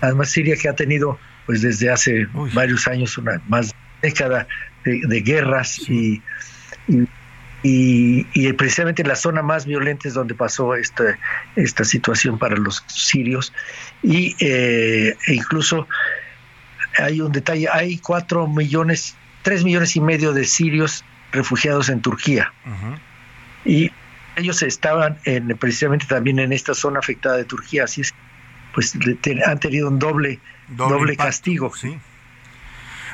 Además, 0.00 0.30
Siria 0.30 0.56
que 0.56 0.68
ha 0.68 0.74
tenido, 0.74 1.18
pues 1.46 1.62
desde 1.62 1.90
hace 1.90 2.26
varios 2.54 2.86
años, 2.86 3.16
una 3.18 3.40
más 3.48 3.74
década 4.02 4.46
de, 4.84 5.00
de 5.08 5.20
guerras 5.22 5.78
y, 5.88 6.22
y, 6.86 7.02
y- 7.62 8.26
y 8.34 8.52
precisamente 8.52 9.02
la 9.04 9.16
zona 9.16 9.42
más 9.42 9.66
violenta 9.66 10.06
es 10.08 10.14
donde 10.14 10.34
pasó 10.34 10.74
esta, 10.74 11.18
esta 11.56 11.84
situación 11.84 12.38
para 12.38 12.56
los 12.56 12.84
sirios. 12.88 13.52
Y 14.02 14.36
eh, 14.40 15.16
e 15.26 15.34
incluso 15.34 15.88
hay 16.98 17.20
un 17.20 17.32
detalle, 17.32 17.68
hay 17.72 17.98
cuatro 17.98 18.46
millones, 18.48 19.16
tres 19.42 19.64
millones 19.64 19.96
y 19.96 20.00
medio 20.00 20.32
de 20.32 20.44
sirios 20.44 21.04
refugiados 21.32 21.88
en 21.88 22.00
Turquía. 22.00 22.52
Y 23.64 23.90
ellos 24.36 24.62
estaban 24.62 25.18
en, 25.24 25.48
precisamente 25.58 26.06
también 26.06 26.38
en 26.38 26.52
esta 26.52 26.74
zona 26.74 27.00
afectada 27.00 27.36
de 27.36 27.44
Turquía, 27.44 27.84
así 27.84 28.02
es, 28.02 28.14
pues 28.72 28.96
han 29.46 29.58
tenido 29.60 29.88
un 29.88 29.98
doble, 29.98 30.38
Doble 30.68 30.94
doble, 30.98 31.16
castigo. 31.16 31.74
sí. 31.74 31.98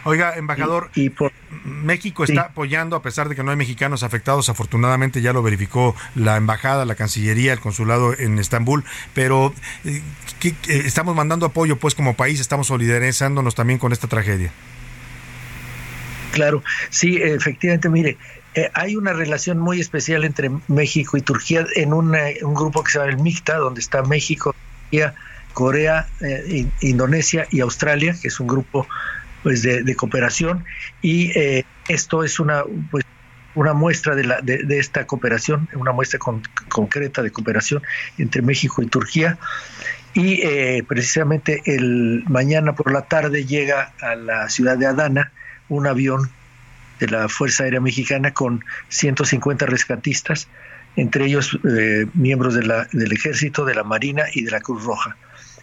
Oiga, 0.05 0.37
embajador, 0.37 0.91
y, 0.95 1.11
por, 1.11 1.33
México 1.65 2.27
Sí. 2.27 2.33
está 2.33 2.47
apoyando, 2.49 2.95
a 2.97 3.03
pesar 3.03 3.29
de 3.29 3.35
que 3.35 3.43
no 3.43 3.51
hay 3.51 3.57
mexicanos 3.57 4.03
afectados, 4.03 4.49
afortunadamente 4.49 5.23
ya 5.23 5.33
lo 5.33 5.43
verificó 5.43 5.97
la 6.15 6.37
embajada, 6.37 6.85
la 6.85 6.95
Cancillería, 6.95 7.53
el 7.53 7.61
consulado 7.61 8.13
en 8.19 8.39
Estambul, 8.39 8.85
pero 9.15 9.55
eh, 9.85 10.03
¿qué- 10.41 10.55
qué- 10.63 10.81
estamos 10.81 11.15
mandando 11.17 11.47
apoyo, 11.47 11.77
pues 11.79 11.95
como 11.95 12.15
país, 12.15 12.41
estamos 12.41 12.67
solidarizándonos 12.67 13.55
también 13.55 13.79
con 13.79 13.93
esta 13.93 14.07
tragedia. 14.09 14.53
Claro, 16.33 16.63
sí, 16.91 17.17
efectivamente, 17.23 17.89
mire, 17.89 18.19
eh, 18.57 18.71
hay 18.75 18.97
una 18.97 19.13
relación 19.13 19.59
muy 19.59 19.81
especial 19.81 20.25
entre 20.25 20.51
México 20.69 21.17
y 21.17 21.23
Turquía 21.23 21.65
en 21.77 21.93
una- 21.93 22.25
un 22.43 22.55
grupo 22.55 22.83
que 22.83 22.91
se 22.93 22.99
llama 22.99 23.11
el 23.11 23.19
MICTA, 23.19 23.57
donde 23.57 23.81
está 23.81 24.03
México, 24.03 24.55
Turquía, 24.83 25.15
Corea, 25.53 26.09
eh, 26.21 26.45
In- 26.49 26.73
Indonesia 26.81 27.47
y 27.51 27.61
Australia, 27.61 28.17
que 28.21 28.27
es 28.29 28.41
un 28.41 28.49
grupo 28.49 28.89
pues 29.45 29.63
de, 29.63 29.95
cooperación 29.95 30.65
y 31.03 31.31
eh, 31.39 31.65
esto 31.87 32.25
es 32.25 32.41
una 32.41 32.65
pues 32.91 33.05
una 33.55 33.73
muestra 33.73 34.17
de, 34.17 34.25
la, 34.25 34.41
de, 34.41 34.65
de 34.65 34.79
esta 34.81 35.07
cooperación, 35.07 35.69
una 35.75 35.93
muestra 35.93 36.19
con- 36.19 36.43
concreta 36.69 37.23
de 37.23 37.31
cooperación 37.31 37.83
entre 38.19 38.43
México 38.43 38.83
y 38.83 38.87
Turquía. 38.87 39.39
Y 40.13 40.41
eh, 40.43 40.83
precisamente 40.89 41.63
el 41.67 42.25
mañana 42.27 42.75
por 42.75 42.93
la 42.93 43.03
tarde 43.03 43.45
llega 43.47 43.93
a 44.01 44.17
la 44.17 44.49
ciudad 44.49 44.77
de 44.77 44.87
Adana 44.87 45.31
un 45.69 45.87
avión 45.87 46.31
de 46.99 47.07
la 47.07 47.29
Fuerza 47.29 47.63
Aérea 47.63 47.81
Mexicana 47.81 48.33
con 48.35 48.65
150 48.89 49.67
rescatistas, 49.67 50.49
entre 50.97 51.27
ellos 51.27 51.57
eh, 51.69 52.07
miembros 52.15 52.55
de 52.55 52.65
la- 52.65 52.89
del 52.93 53.13
Ejército, 53.13 53.65
de 53.65 53.77
la 53.77 53.85
Marina 53.85 54.25
y 54.33 54.43
de 54.43 54.51
la 54.51 54.61
Cruz 54.61 54.83
Roja. 54.83 55.17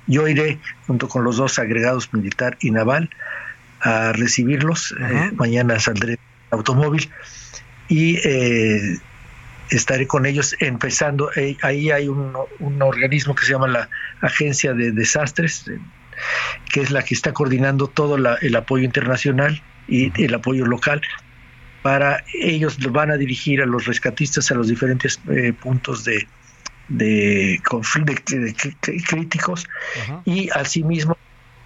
Yo 0.08 0.30
iré 0.30 0.60
junto 0.88 1.10
con 1.10 1.26
los 1.26 1.36
dos 1.36 1.60
agregados 1.60 2.14
militar 2.14 2.58
y 2.62 2.72
naval 2.72 3.10
a 3.82 4.14
recibirlos. 4.14 4.94
Eh, 5.00 5.32
mañana 5.36 5.80
saldré 5.80 6.14
en 6.14 6.20
automóvil 6.52 7.10
y 7.88 8.18
eh, 8.28 8.98
estaré 9.70 10.08
con 10.08 10.26
ellos 10.26 10.56
empezando. 10.60 11.32
eh, 11.36 11.58
ahí 11.62 11.92
hay 11.92 12.08
un, 12.08 12.34
un 12.60 12.82
organismo 12.82 13.36
que 13.36 13.46
se 13.46 13.52
llama 13.54 13.68
la 13.68 13.90
Agencia 14.22 14.74
de 14.74 14.92
Desastres, 14.92 15.68
eh, 15.68 15.80
que 16.72 16.82
es 16.82 16.92
la 16.92 17.04
que 17.04 17.14
está 17.16 17.34
coordinando 17.34 17.88
todo 17.88 18.18
la- 18.18 18.36
el 18.42 18.56
apoyo 18.56 18.84
internacional 18.86 19.62
y 19.88 20.12
el 20.24 20.34
apoyo 20.34 20.66
local. 20.66 21.02
Para 21.82 22.24
ellos 22.34 22.78
lo 22.84 22.92
van 22.92 23.10
a 23.12 23.18
dirigir 23.18 23.62
a 23.62 23.66
los 23.66 23.86
rescatistas 23.88 24.52
a 24.52 24.56
los 24.56 24.68
diferentes 24.68 25.20
puntos 25.60 26.04
de, 26.04 26.28
de, 26.90 27.60
confl- 27.64 28.06
de- 28.06 28.38
de- 28.38 28.54
de- 28.54 29.04
críticos 29.04 29.68
y 30.26 30.50
asimismo 30.54 31.18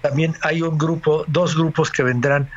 también 0.06 0.36
hay 0.42 0.62
un 0.62 0.78
grupo, 0.78 1.26
dos 1.28 1.56
grupos 1.56 1.90
que 1.90 2.04
vendrán 2.04 2.48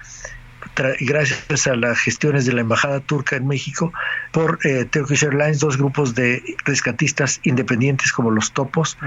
gracias 1.01 1.67
a 1.67 1.75
las 1.77 1.99
gestiones 1.99 2.45
de 2.45 2.53
la 2.53 2.61
embajada 2.61 3.01
turca 3.01 3.37
en 3.37 3.47
México 3.47 3.91
por 4.33 4.59
eh, 4.65 4.85
Turkish 4.85 5.25
Airlines, 5.25 5.59
dos 5.59 5.79
grupos 5.79 6.15
de 6.15 6.43
rescatistas 6.67 7.41
independientes 7.45 8.13
como 8.13 8.31
los 8.31 8.53
topos 8.53 8.99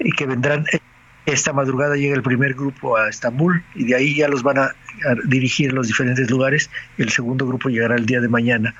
y 0.00 0.12
que 0.12 0.26
vendrán 0.26 0.66
eh, 0.70 0.80
esta 1.24 1.54
madrugada 1.54 1.96
llega 1.96 2.14
el 2.14 2.22
primer 2.22 2.52
grupo 2.52 2.98
a 2.98 3.08
Estambul 3.08 3.64
y 3.74 3.84
de 3.84 3.94
ahí 3.94 4.14
ya 4.14 4.28
los 4.28 4.42
van 4.42 4.58
a, 4.58 4.62
a 4.64 5.14
dirigir 5.24 5.70
a 5.70 5.72
los 5.72 5.86
diferentes 5.86 6.30
lugares. 6.30 6.70
El 6.98 7.08
segundo 7.08 7.46
grupo 7.46 7.70
llegará 7.70 7.96
el 7.96 8.04
día 8.04 8.20
de 8.20 8.28
mañana. 8.28 8.74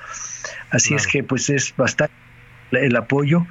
Así 0.70 0.94
es 0.94 1.06
que 1.06 1.22
pues 1.22 1.48
es 1.48 1.74
bastante 1.76 2.14
el 2.72 2.94
apoyo 2.94 3.46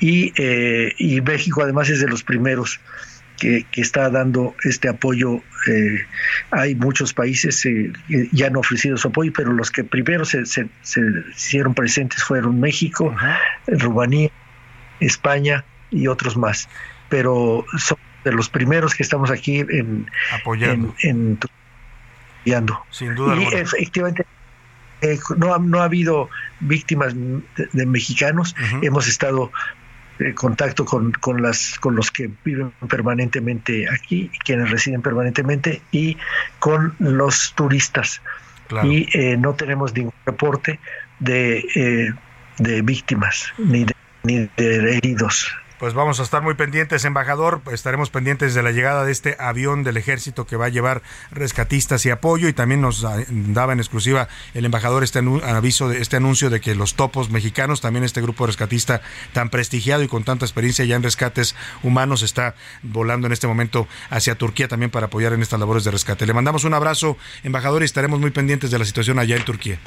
y, 0.00 0.32
eh, 0.36 0.94
y 0.98 1.20
México 1.20 1.62
además 1.62 1.90
es 1.90 2.00
de 2.00 2.08
los 2.08 2.22
primeros 2.22 2.80
que, 3.38 3.66
está 3.74 4.10
dando 4.10 4.54
este 4.64 4.88
apoyo. 4.88 5.42
Eh, 5.66 6.06
hay 6.50 6.74
muchos 6.74 7.14
países 7.14 7.64
eh, 7.66 7.92
que 8.08 8.28
ya 8.32 8.46
han 8.48 8.56
ofrecido 8.56 8.96
su 8.96 9.08
apoyo, 9.08 9.32
pero 9.34 9.52
los 9.52 9.70
que 9.70 9.84
primero 9.84 10.24
se, 10.24 10.46
se, 10.46 10.68
hicieron 11.34 11.74
presentes 11.74 12.22
fueron 12.22 12.60
México, 12.60 13.14
Rumanía, 13.66 14.30
España 15.00 15.64
y 15.90 16.06
otros 16.06 16.36
más. 16.36 16.68
Pero 17.08 17.64
son 17.78 17.98
de 18.24 18.32
los 18.32 18.48
primeros 18.48 18.94
que 18.94 19.02
estamos 19.02 19.30
aquí 19.30 19.60
en, 19.60 20.10
apoyando. 20.32 20.94
En, 21.02 21.38
Sin 22.90 23.14
duda. 23.14 23.36
Y 23.36 23.54
efectivamente 23.54 24.26
eh, 25.00 25.18
no, 25.36 25.58
no 25.58 25.80
ha 25.80 25.84
habido 25.84 26.30
víctimas 26.60 27.14
de, 27.14 27.86
mexicanos. 27.86 28.54
Hemos 28.82 29.06
estado 29.08 29.52
en 30.18 30.32
contacto 30.34 30.84
con, 30.84 31.12
con, 31.12 31.42
las, 31.42 31.78
con 31.78 31.96
los 31.96 32.10
que 32.10 32.30
viven 32.44 32.72
permanentemente 32.88 33.88
aquí, 33.88 34.30
quienes 34.44 34.70
residen 34.70 35.02
permanentemente, 35.02 35.82
y 35.92 36.16
con 36.58 36.94
los 36.98 37.54
turistas. 37.54 38.22
Y 38.82 39.06
eh, 39.16 39.36
no 39.36 39.54
tenemos 39.54 39.94
ningún 39.94 40.14
reporte 40.24 40.80
de, 41.20 41.58
eh, 41.74 42.14
de 42.58 42.82
víctimas 42.82 43.52
ni 43.58 43.84
ni 44.24 44.48
de 44.56 44.96
heridos. 44.96 45.54
Pues 45.78 45.92
vamos 45.92 46.20
a 46.20 46.22
estar 46.22 46.40
muy 46.40 46.54
pendientes, 46.54 47.04
embajador. 47.04 47.60
Estaremos 47.72 48.08
pendientes 48.08 48.54
de 48.54 48.62
la 48.62 48.70
llegada 48.70 49.04
de 49.04 49.10
este 49.10 49.36
avión 49.40 49.82
del 49.82 49.96
ejército 49.96 50.46
que 50.46 50.56
va 50.56 50.66
a 50.66 50.68
llevar 50.68 51.02
rescatistas 51.32 52.06
y 52.06 52.10
apoyo. 52.10 52.48
Y 52.48 52.52
también 52.52 52.80
nos 52.80 53.04
daba 53.28 53.72
en 53.72 53.80
exclusiva 53.80 54.28
el 54.54 54.64
embajador 54.64 55.02
este 55.02 55.18
aviso 55.18 55.88
de 55.88 56.00
este 56.00 56.16
anuncio 56.16 56.48
de 56.48 56.60
que 56.60 56.76
los 56.76 56.94
topos 56.94 57.30
mexicanos, 57.30 57.80
también 57.80 58.04
este 58.04 58.22
grupo 58.22 58.46
rescatista 58.46 59.02
tan 59.32 59.50
prestigiado 59.50 60.04
y 60.04 60.08
con 60.08 60.22
tanta 60.22 60.44
experiencia 60.44 60.84
ya 60.84 60.94
en 60.94 61.02
rescates 61.02 61.56
humanos, 61.82 62.22
está 62.22 62.54
volando 62.82 63.26
en 63.26 63.32
este 63.32 63.48
momento 63.48 63.88
hacia 64.10 64.36
Turquía 64.36 64.68
también 64.68 64.92
para 64.92 65.06
apoyar 65.06 65.32
en 65.32 65.42
estas 65.42 65.58
labores 65.58 65.82
de 65.82 65.90
rescate. 65.90 66.24
Le 66.24 66.34
mandamos 66.34 66.62
un 66.62 66.74
abrazo, 66.74 67.18
embajador, 67.42 67.82
y 67.82 67.86
estaremos 67.86 68.20
muy 68.20 68.30
pendientes 68.30 68.70
de 68.70 68.78
la 68.78 68.84
situación 68.84 69.18
allá 69.18 69.34
en 69.36 69.44
Turquía. 69.44 69.80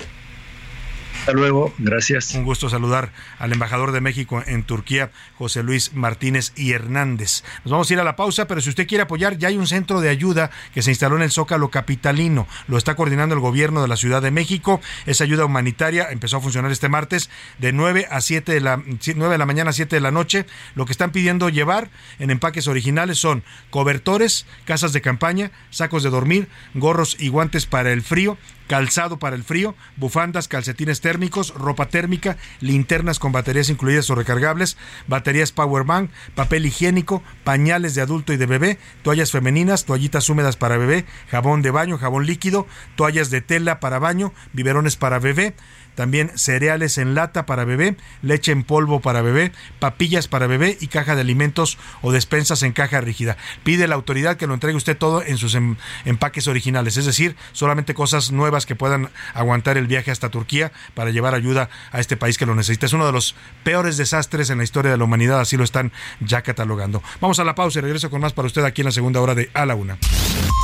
Hasta 1.27 1.37
luego, 1.37 1.73
gracias. 1.77 2.35
Un 2.35 2.45
gusto 2.45 2.69
saludar 2.69 3.11
al 3.37 3.51
embajador 3.51 3.91
de 3.91 3.99
México 3.99 4.41
en 4.47 4.63
Turquía, 4.63 5.11
José 5.37 5.61
Luis 5.61 5.93
Martínez 5.93 6.53
y 6.55 6.71
Hernández. 6.71 7.43
Nos 7.65 7.71
vamos 7.73 7.89
a 7.89 7.93
ir 7.93 7.99
a 7.99 8.05
la 8.05 8.15
pausa, 8.15 8.47
pero 8.47 8.61
si 8.61 8.69
usted 8.69 8.87
quiere 8.87 9.01
apoyar, 9.01 9.37
ya 9.37 9.49
hay 9.49 9.57
un 9.57 9.67
centro 9.67 9.99
de 9.99 10.07
ayuda 10.07 10.51
que 10.73 10.81
se 10.81 10.91
instaló 10.91 11.17
en 11.17 11.23
el 11.23 11.31
Zócalo 11.31 11.69
Capitalino. 11.69 12.47
Lo 12.69 12.77
está 12.77 12.95
coordinando 12.95 13.35
el 13.35 13.41
gobierno 13.41 13.81
de 13.81 13.89
la 13.89 13.97
Ciudad 13.97 14.21
de 14.21 14.31
México. 14.31 14.79
Esa 15.05 15.25
ayuda 15.25 15.43
humanitaria 15.43 16.07
empezó 16.11 16.37
a 16.37 16.39
funcionar 16.39 16.71
este 16.71 16.87
martes 16.87 17.29
de 17.57 17.73
9 17.73 18.07
a 18.09 18.21
7 18.21 18.53
de 18.53 18.61
la, 18.61 18.77
9 18.77 19.29
de 19.29 19.37
la 19.37 19.45
mañana 19.45 19.71
a 19.71 19.73
7 19.73 19.97
de 19.97 20.01
la 20.01 20.11
noche. 20.11 20.45
Lo 20.75 20.85
que 20.85 20.93
están 20.93 21.11
pidiendo 21.11 21.49
llevar 21.49 21.89
en 22.19 22.29
empaques 22.29 22.69
originales 22.69 23.19
son 23.19 23.43
cobertores, 23.69 24.45
casas 24.63 24.93
de 24.93 25.01
campaña, 25.01 25.51
sacos 25.71 26.03
de 26.03 26.09
dormir, 26.09 26.47
gorros 26.73 27.17
y 27.19 27.27
guantes 27.27 27.65
para 27.65 27.91
el 27.91 28.01
frío, 28.01 28.37
calzado 28.67 29.17
para 29.17 29.35
el 29.35 29.43
frío, 29.43 29.75
bufandas, 29.95 30.47
calcetines 30.47 31.01
térmicos, 31.01 31.53
ropa 31.55 31.87
térmica, 31.87 32.37
linternas 32.59 33.19
con 33.19 33.31
baterías 33.31 33.69
incluidas 33.69 34.09
o 34.09 34.15
recargables, 34.15 34.77
baterías 35.07 35.51
Powerbank, 35.51 36.11
papel 36.35 36.65
higiénico, 36.65 37.23
pañales 37.43 37.95
de 37.95 38.01
adulto 38.01 38.33
y 38.33 38.37
de 38.37 38.45
bebé, 38.45 38.77
toallas 39.01 39.31
femeninas, 39.31 39.85
toallitas 39.85 40.29
húmedas 40.29 40.57
para 40.57 40.77
bebé, 40.77 41.05
jabón 41.29 41.61
de 41.61 41.71
baño, 41.71 41.97
jabón 41.97 42.25
líquido, 42.25 42.67
toallas 42.95 43.29
de 43.29 43.41
tela 43.41 43.79
para 43.79 43.99
baño, 43.99 44.33
biberones 44.53 44.97
para 44.97 45.19
bebé, 45.19 45.55
también 45.97 46.31
cereales 46.35 46.99
en 46.99 47.15
lata 47.15 47.47
para 47.47 47.65
bebé, 47.65 47.97
leche 48.21 48.51
en 48.51 48.63
polvo 48.63 49.01
para 49.01 49.23
bebé, 49.23 49.51
papillas 49.79 50.27
para 50.27 50.45
bebé 50.45 50.77
y 50.79 50.87
caja 50.89 51.15
de 51.15 51.21
alimentos 51.21 51.79
o 52.03 52.11
despensas 52.11 52.61
en 52.61 52.71
caja 52.71 53.01
rígida. 53.01 53.35
Pide 53.63 53.87
la 53.87 53.95
autoridad 53.95 54.37
que 54.37 54.45
lo 54.45 54.53
entregue 54.53 54.77
usted 54.77 54.95
todo 54.95 55.23
en 55.23 55.39
sus 55.39 55.55
em, 55.55 55.75
empaques 56.05 56.47
originales, 56.47 56.97
es 56.97 57.05
decir, 57.05 57.35
solamente 57.51 57.95
cosas 57.95 58.31
nuevas 58.31 58.67
que 58.67 58.75
puedan 58.75 59.09
aguantar 59.33 59.75
el 59.75 59.87
viaje 59.87 60.11
hasta 60.11 60.29
Turquía 60.29 60.71
para 60.93 61.09
llevar 61.09 61.33
ayuda 61.33 61.67
a 61.91 61.99
este 61.99 62.15
país 62.15 62.37
que 62.37 62.45
lo 62.45 62.53
necesita. 62.53 62.85
Es 62.85 62.93
uno 62.93 63.07
de 63.07 63.11
los 63.11 63.33
peores 63.63 63.97
desastres 63.97 64.51
en 64.51 64.59
la 64.59 64.65
historia 64.65 64.91
de 64.91 64.97
la 64.97 65.03
humanidad, 65.03 65.39
así 65.39 65.57
lo 65.57 65.63
están 65.63 65.91
ya 66.19 66.43
catalogando. 66.43 67.01
Vamos 67.19 67.39
a 67.39 67.43
la 67.43 67.55
pausa 67.55 67.79
y 67.79 67.81
regreso 67.81 68.11
con 68.11 68.21
más 68.21 68.33
para 68.33 68.45
usted 68.45 68.63
aquí 68.65 68.81
en 68.81 68.85
la 68.85 68.91
segunda 68.91 69.19
hora 69.19 69.33
de 69.33 69.49
A 69.55 69.65
la 69.65 69.73
Una. 69.73 69.97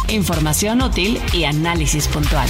Información 0.09 0.83
útil 0.83 1.19
y 1.33 1.45
análisis 1.45 2.07
puntual. 2.07 2.49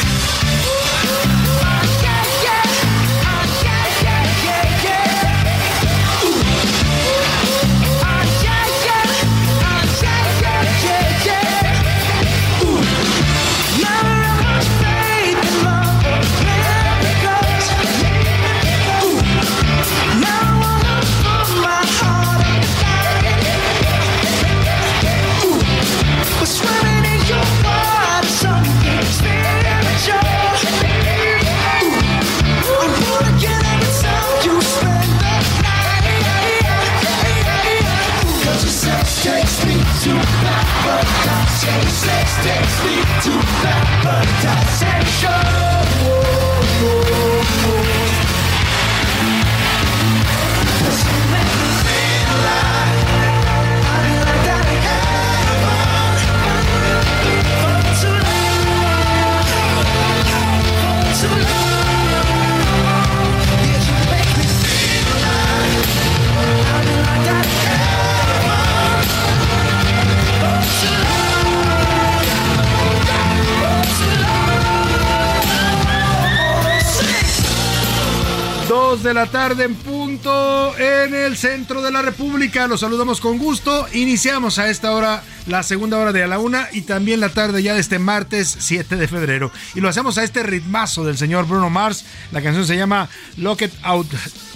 En 79.59 79.75
punto 79.75 80.77
en 80.77 81.13
el 81.13 81.35
centro 81.35 81.81
de 81.81 81.91
la 81.91 82.01
República. 82.01 82.67
Los 82.67 82.79
saludamos 82.79 83.19
con 83.19 83.37
gusto. 83.37 83.85
Iniciamos 83.93 84.59
a 84.59 84.69
esta 84.69 84.91
hora 84.91 85.23
la 85.47 85.63
segunda 85.63 85.97
hora 85.97 86.11
de 86.11 86.23
a 86.23 86.27
la 86.27 86.39
una 86.39 86.67
y 86.71 86.81
también 86.81 87.19
la 87.19 87.29
tarde 87.29 87.63
ya 87.63 87.73
de 87.73 87.79
este 87.79 87.99
martes 87.99 88.55
7 88.59 88.95
de 88.95 89.07
febrero. 89.07 89.51
Y 89.75 89.79
lo 89.79 89.89
hacemos 89.89 90.17
a 90.17 90.23
este 90.23 90.43
ritmazo 90.43 91.03
del 91.03 91.17
señor 91.17 91.47
Bruno 91.47 91.69
Mars. 91.69 92.05
La 92.31 92.41
canción 92.41 92.65
se 92.65 92.77
llama 92.77 93.09
Locket 93.37 93.71
Out 93.83 94.07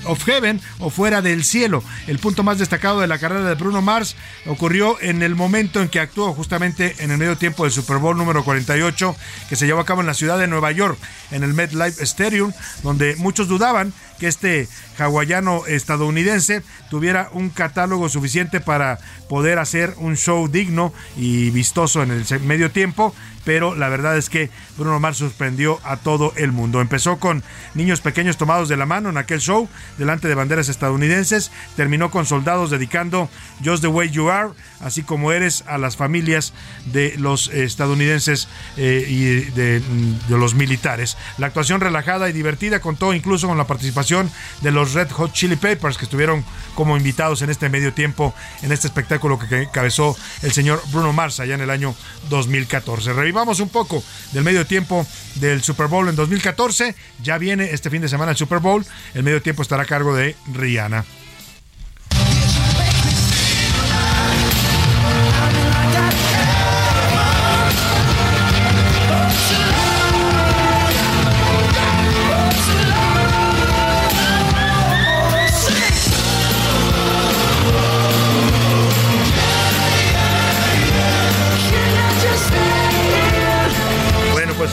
of 0.06 0.24
Heaven 0.24 0.62
o 0.80 0.90
Fuera 0.90 1.22
del 1.22 1.44
Cielo. 1.44 1.84
El 2.08 2.20
punto 2.20 2.44
más 2.44 2.60
destacado 2.60 3.00
de 3.00 3.08
la 3.08 3.18
carrera 3.18 3.48
de 3.48 3.56
Bruno 3.56 3.82
Mars 3.82 4.16
ocurrió 4.46 4.98
en 5.02 5.24
el 5.24 5.36
momento 5.36 5.82
en 5.82 5.90
que 5.90 6.00
actuó 6.00 6.34
justamente 6.34 6.96
en 7.00 7.12
el 7.12 7.18
medio 7.18 7.38
tiempo 7.38 7.64
del 7.64 7.72
Super 7.72 7.98
Bowl 7.98 8.18
número 8.18 8.44
48 8.44 9.16
que 9.50 9.56
se 9.56 9.66
llevó 9.66 9.82
a 9.82 9.86
cabo 9.86 10.02
en 10.02 10.08
la 10.08 10.14
ciudad 10.14 10.38
de 10.38 10.48
Nueva 10.48 10.72
York, 10.72 10.98
en 11.32 11.44
el 11.44 11.54
MetLife 11.54 12.04
Stadium, 12.04 12.54
donde 12.84 13.16
muchos 13.18 13.48
dudaban 13.48 13.94
que 14.20 14.28
este 14.28 14.70
hawaiano 14.98 15.66
estadounidense 15.66 16.64
tuviera 16.90 17.30
un 17.34 17.50
catálogo 17.50 18.08
suficiente 18.08 18.62
para 18.62 19.00
poder 19.28 19.60
hacer 19.60 19.94
un 19.98 20.16
show 20.16 20.48
digno 20.48 20.75
y 21.18 21.50
vistoso 21.52 22.04
en 22.04 22.12
el 22.12 22.26
medio 22.42 22.72
tiempo 22.72 23.14
pero 23.46 23.76
la 23.76 23.88
verdad 23.88 24.18
es 24.18 24.30
que 24.30 24.50
Bruno 24.78 25.00
Mars 25.00 25.18
sorprendió 25.18 25.80
a 25.84 25.98
todo 25.98 26.34
el 26.36 26.52
mundo. 26.52 26.82
Empezó 26.82 27.18
con 27.18 27.44
niños 27.74 28.02
pequeños 28.02 28.38
tomados 28.38 28.68
de 28.68 28.76
la 28.76 28.86
mano 28.86 29.10
en 29.10 29.18
aquel 29.18 29.40
show 29.40 29.70
delante 29.98 30.28
de 30.28 30.36
banderas 30.36 30.68
estadounidenses, 30.68 31.52
terminó 31.76 32.12
con 32.12 32.26
soldados 32.26 32.72
dedicando 32.72 33.30
Just 33.64 33.82
the 33.82 33.88
Way 33.88 34.10
You 34.10 34.30
Are, 34.30 34.50
así 34.82 35.04
como 35.04 35.32
eres 35.32 35.64
a 35.68 35.78
las 35.78 35.96
familias 35.96 36.54
de 36.86 37.14
los 37.18 37.48
estadounidenses 37.48 38.48
eh, 38.78 39.06
y 39.08 39.52
de, 39.52 39.80
de 39.80 40.38
los 40.38 40.56
militares. 40.56 41.18
La 41.38 41.48
actuación 41.48 41.80
relajada 41.82 42.30
y 42.30 42.34
divertida 42.34 42.80
contó 42.80 43.14
incluso 43.14 43.48
con 43.48 43.58
la 43.58 43.68
participación 43.68 44.30
de 44.62 44.72
los 44.72 44.94
Red 44.94 45.12
Hot 45.12 45.32
Chili 45.32 45.56
Peppers 45.56 45.98
que 45.98 46.06
estuvieron 46.06 46.44
como 46.74 46.98
invitados 46.98 47.42
en 47.42 47.50
este 47.50 47.70
medio 47.70 47.94
tiempo, 47.94 48.34
en 48.64 48.72
este 48.72 48.88
espectáculo 48.88 49.40
que 49.40 49.64
encabezó 49.64 50.18
el 50.42 50.52
señor 50.52 50.82
Bruno 50.92 51.14
Mars 51.14 51.40
allá 51.40 51.56
en 51.56 51.62
el 51.62 51.70
año 51.70 51.96
2014. 52.30 53.14
Revivamos 53.36 53.60
un 53.60 53.68
poco 53.68 54.02
del 54.32 54.46
medio 54.46 54.66
tiempo 54.66 55.06
del 55.36 55.62
Super 55.62 55.88
Bowl 55.88 56.08
en 56.08 56.16
2014. 56.16 56.96
Ya 57.22 57.38
viene 57.38 57.72
este 57.72 57.90
fin 57.90 58.02
de 58.02 58.08
semana 58.08 58.32
el 58.32 58.38
Super 58.38 58.60
Bowl. 58.60 58.86
El 59.14 59.24
medio 59.24 59.42
tiempo 59.42 59.62
estará 59.62 59.84
a 59.84 59.86
cargo 59.86 60.16
de 60.16 60.38
Rihanna. 60.54 61.04